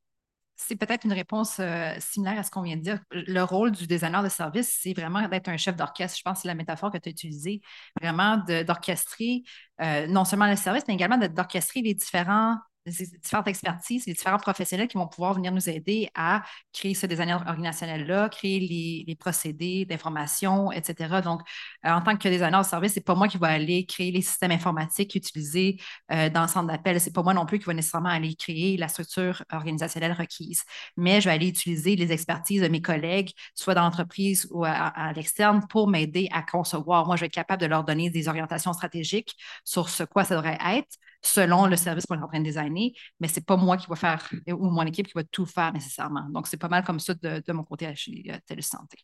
c'est 0.62 0.76
peut-être 0.76 1.06
une 1.06 1.14
réponse 1.14 1.58
euh, 1.60 1.94
similaire 2.00 2.40
à 2.40 2.44
ce 2.44 2.52
qu'on 2.52 2.62
vient 2.62 2.78
de 2.78 2.82
dire. 2.82 3.00
Le 3.12 3.42
rôle 3.42 3.72
du 3.72 3.88
designer 3.88 4.24
de 4.24 4.30
service, 4.30 4.78
c'est 4.82 4.94
vraiment 4.94 5.28
d'être 5.28 5.50
un 5.50 5.58
chef 5.58 5.76
d'orchestre. 5.76 6.18
Je 6.18 6.24
pense 6.24 6.38
que 6.38 6.42
c'est 6.44 6.48
la 6.48 6.56
métaphore 6.56 6.92
que 6.92 6.98
tu 6.98 7.10
as 7.10 7.12
utilisée, 7.12 7.62
vraiment 8.00 8.38
d'orchestrer 8.68 9.44
euh, 9.82 10.08
non 10.08 10.26
seulement 10.26 10.48
le 10.48 10.56
service, 10.56 10.84
mais 10.88 10.94
également 10.94 11.18
d'orchestrer 11.18 11.82
les 11.82 11.94
différents 11.94 12.58
différentes 12.86 13.48
expertises, 13.48 14.06
les 14.08 14.14
différents 14.14 14.38
professionnels 14.38 14.88
qui 14.88 14.98
vont 14.98 15.08
pouvoir 15.08 15.34
venir 15.34 15.52
nous 15.52 15.70
aider 15.70 16.10
à 16.16 16.44
créer 16.74 16.94
ce 16.94 17.06
design 17.06 17.32
organisationnel-là, 17.32 18.30
créer 18.30 18.60
les, 18.60 19.16
procédés 19.16 19.86
d'information, 19.86 20.72
etc. 20.72 21.22
Donc, 21.24 21.42
euh, 21.86 21.92
en 21.92 22.02
tant 22.02 22.18
que 22.18 22.28
designer 22.28 22.62
de 22.62 22.66
service, 22.66 22.94
c'est 22.94 23.06
pas 23.06 23.14
moi 23.14 23.28
qui 23.28 23.38
vais 23.38 23.48
aller 23.48 23.86
créer 23.86 24.12
les 24.12 24.22
systèmes 24.22 24.52
informatiques 24.52 25.14
utilisés 25.14 25.78
euh, 26.12 26.30
dans 26.30 26.42
le 26.44 26.48
centre 26.48 26.68
d'appel. 26.68 27.00
C'est 27.00 27.14
pas 27.14 27.22
moi 27.22 27.34
non 27.34 27.46
plus 27.46 27.60
qui 27.60 27.66
va 27.66 27.74
nécessairement 27.74 28.10
aller 28.10 28.34
créer 28.36 28.78
la 28.78 28.88
structure 28.88 29.44
organisationnelle 29.52 30.14
requise. 30.14 30.64
Mais 30.98 31.22
je 31.22 31.30
vais 31.30 31.36
aller 31.36 31.48
utiliser 31.48 31.96
les 31.96 32.12
expertises 32.12 32.62
de 32.62 32.68
mes 32.68 32.82
collègues, 32.82 33.32
soit 33.54 33.76
dans 33.76 33.84
l'entreprise 33.84 34.48
ou 34.52 34.66
à, 34.66 35.14
l'externe, 35.16 35.68
pour 35.68 35.88
m'aider 35.88 36.30
à 36.32 36.42
concevoir. 36.42 37.06
Moi, 37.06 37.16
je 37.16 37.22
vais 37.22 37.28
être 37.28 37.34
capable 37.34 37.62
de 37.62 37.68
leur 37.68 37.84
donner 37.84 38.10
des 38.10 38.28
orientations 38.28 38.74
stratégiques 38.74 39.36
sur 39.64 39.90
ce 39.90 40.04
quoi 40.04 40.24
ça 40.24 40.36
devrait 40.36 40.58
être 40.64 40.98
selon 41.22 41.68
le 41.68 41.76
service 41.76 42.06
qu'on 42.06 42.20
est 42.20 42.24
en 42.24 42.28
train 42.28 42.40
de 42.40 42.46
designer, 42.46 42.92
mais 43.20 43.28
ce 43.28 43.36
n'est 43.36 43.44
pas 43.44 43.58
moi 43.58 43.78
qui 43.78 43.88
va 43.88 43.96
faire 43.96 44.28
ou 44.48 44.70
mon 44.70 44.84
équipe 44.84 45.08
qui 45.08 45.14
va 45.14 45.24
tout 45.24 45.46
faire 45.46 45.72
nécessairement. 45.74 46.28
Donc, 46.30 46.48
c'est 46.48 46.58
pas 46.58 46.70
mal 46.70 46.84
comme 46.84 47.00
ça 47.00 47.14
de, 47.14 47.52
mon 47.52 47.64
côté 47.64 47.94
chez 47.96 48.24
euh, 48.30 48.38
TELUS 48.46 48.64
Santé. 48.64 48.98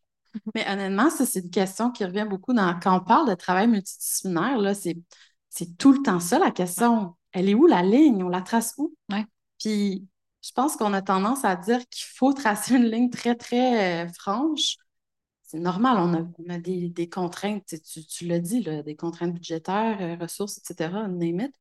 Mais 0.55 0.69
honnêtement, 0.69 1.09
ça, 1.09 1.25
c'est 1.25 1.41
une 1.41 1.49
question 1.49 1.91
qui 1.91 2.05
revient 2.05 2.25
beaucoup 2.29 2.53
dans, 2.53 2.79
quand 2.79 2.97
on 2.97 3.03
parle 3.03 3.29
de 3.29 3.35
travail 3.35 3.67
multidisciplinaire, 3.67 4.57
là, 4.57 4.73
c'est, 4.73 4.97
c'est 5.49 5.77
tout 5.77 5.91
le 5.91 6.01
temps 6.01 6.19
ça 6.19 6.39
la 6.39 6.51
question. 6.51 7.15
Elle 7.31 7.49
est 7.49 7.55
où 7.55 7.67
la 7.67 7.83
ligne? 7.83 8.23
On 8.23 8.29
la 8.29 8.41
trace 8.41 8.73
où? 8.77 8.95
Puis, 9.59 10.07
je 10.41 10.51
pense 10.53 10.75
qu'on 10.75 10.93
a 10.93 11.01
tendance 11.01 11.43
à 11.45 11.55
dire 11.55 11.79
qu'il 11.89 12.05
faut 12.15 12.33
tracer 12.33 12.75
une 12.75 12.85
ligne 12.85 13.09
très, 13.09 13.35
très 13.35 14.05
euh, 14.05 14.09
franche. 14.09 14.77
C'est 15.43 15.59
normal, 15.59 15.97
on 15.97 16.49
a, 16.49 16.57
des, 16.59 17.09
contraintes, 17.09 17.63
tu, 17.67 18.05
tu 18.05 18.25
l'as 18.25 18.39
dit, 18.39 18.61
des 18.61 18.95
contraintes 18.97 19.33
budgétaires, 19.33 19.97
euh, 20.01 20.17
ressources, 20.21 20.57
etc., 20.57 21.07
name 21.07 21.39
it. 21.39 21.53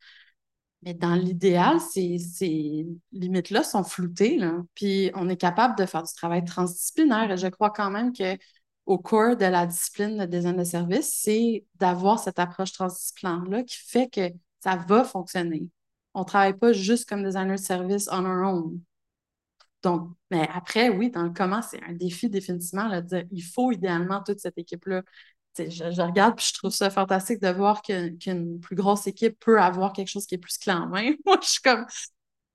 Mais 0.87 0.95
dans 0.95 1.17
l'idéal, 1.17 1.81
ces, 1.81 2.19
ces 2.19 2.87
limites-là 3.11 3.65
sont 3.65 3.83
floutées. 3.83 4.39
Là. 4.39 4.63
Puis 4.77 5.11
on 5.15 5.29
est 5.29 5.37
capable 5.37 5.77
de 5.77 5.85
faire 5.85 6.05
du 6.05 6.15
travail 6.15 6.45
transdisciplinaire. 6.45 7.29
Et 7.33 7.37
je 7.37 7.49
crois 7.49 7.71
quand 7.71 7.91
même 7.91 8.13
qu'au 8.13 8.99
cours 8.99 9.37
de 9.37 9.47
la 9.47 9.67
discipline 9.67 10.17
de 10.17 10.27
design 10.27 10.57
de 10.57 10.63
service, 10.63 11.13
c'est 11.13 11.65
d'avoir 11.75 12.21
cette 12.21 12.39
approche 12.39 12.71
transdisciplinaire-là 12.71 13.65
qui 13.65 13.79
fait 13.79 14.09
que 14.09 14.31
ça 14.61 14.77
va 14.77 15.03
fonctionner. 15.03 15.69
On 16.15 16.21
ne 16.21 16.25
travaille 16.25 16.57
pas 16.57 16.73
juste 16.73 17.09
comme 17.09 17.25
designer 17.25 17.57
de 17.57 17.61
service 17.61 18.09
on 18.13 18.25
our 18.25 18.49
own. 18.55 18.81
Donc, 19.83 20.11
mais 20.31 20.49
après, 20.55 20.89
oui, 20.89 21.11
dans 21.11 21.25
le 21.25 21.31
comment, 21.31 21.63
c'est 21.63 21.83
un 21.83 21.95
défi 21.95 22.29
définitivement 22.31 22.89
de 22.89 23.01
dire 23.01 23.25
il 23.33 23.43
faut 23.43 23.73
idéalement 23.73 24.23
toute 24.23 24.39
cette 24.39 24.59
équipe-là 24.59 25.03
je, 25.59 26.03
regarde 26.03 26.39
et 26.39 26.43
je 26.43 26.55
trouve 26.55 26.71
ça 26.71 26.91
fantastique 26.91 27.41
de 27.41 27.49
voir 27.49 27.83
qu'une 27.83 28.61
plus 28.61 28.77
grosse 28.77 29.07
équipe 29.07 29.39
peut 29.39 29.61
avoir 29.61 29.93
quelque 29.93 30.09
chose 30.09 30.27
qui 30.27 30.35
est 30.35 30.39
plus 30.39 30.59
clé 30.59 30.73
en 30.73 30.87
main. 30.87 31.13
Moi, 31.27 31.39
je 31.43 31.49
suis 31.49 31.63
comme, 31.63 31.87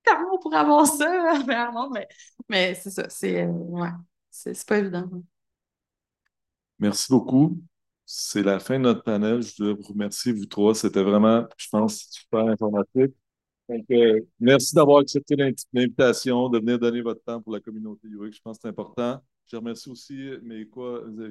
comment 0.06 0.36
on 0.36 0.40
pourrait 0.40 0.58
avoir 0.58 0.86
ça? 0.86 1.44
mais, 1.94 2.08
mais 2.50 2.76
c'est 2.76 2.90
ça, 2.90 3.10
c'est 3.10 3.44
euh, 3.44 3.48
ouais, 3.48 3.90
pas 4.68 4.78
évident. 4.78 5.10
Merci 6.80 7.12
beaucoup. 7.12 7.62
C'est 8.06 8.44
la 8.44 8.60
fin 8.60 8.78
de 8.78 8.84
notre 8.84 9.04
panel. 9.04 9.42
Je 9.42 9.56
voudrais 9.58 9.74
vous 9.82 9.88
remercier, 9.94 10.34
vous 10.34 10.46
trois. 10.46 10.76
C'était 10.76 11.04
vraiment, 11.04 11.46
je 11.58 11.68
pense, 11.70 12.08
super 12.10 12.48
informatif. 12.48 13.08
Donc, 13.70 13.86
euh, 13.92 14.20
merci 14.40 14.76
d'avoir 14.76 15.00
accepté 15.00 15.36
l'invitation, 15.74 16.50
de 16.50 16.60
venir 16.60 16.78
donner 16.80 17.02
votre 17.02 17.24
temps 17.24 17.42
pour 17.42 17.54
la 17.54 17.62
communauté 17.62 18.08
UX. 18.08 18.32
Je 18.34 18.42
pense 18.42 18.58
que 18.58 18.62
c'est 18.64 18.68
important. 18.68 19.22
Je 19.52 19.58
remercie 19.58 19.90
aussi 19.90 20.30
mes 20.44 20.66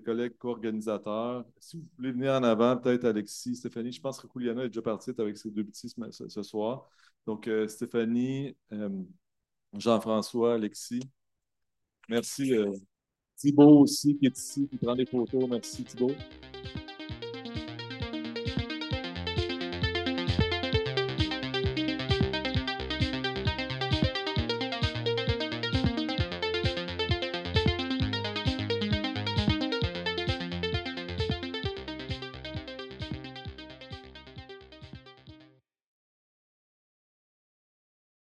collègues 0.04 0.36
co-organisateurs. 0.36 1.46
Si 1.58 1.78
vous 1.78 1.86
voulez 1.96 2.12
venir 2.12 2.32
en 2.32 2.42
avant, 2.42 2.76
peut-être 2.76 3.06
Alexis, 3.06 3.56
Stéphanie, 3.56 3.92
je 3.92 4.00
pense 4.02 4.20
que 4.20 4.28
Juliana 4.36 4.64
est 4.64 4.68
déjà 4.68 4.82
partie 4.82 5.10
avec 5.16 5.38
ses 5.38 5.50
deux 5.50 5.64
petits 5.64 5.88
ce, 5.88 6.42
soir. 6.42 6.86
Donc, 7.26 7.48
euh, 7.48 7.66
Stéphanie, 7.66 8.54
euh, 8.72 8.90
Jean-François, 9.72 10.56
Alexis. 10.56 11.00
Merci. 12.10 12.52
Euh, 12.52 12.70
Thibault 13.36 13.80
aussi, 13.80 14.18
qui 14.18 14.26
est 14.26 14.36
ici, 14.36 14.68
qui 14.68 14.76
prend 14.76 14.94
des 14.94 15.06
photos. 15.06 15.48
Merci, 15.48 15.82
Thibault. 15.84 16.12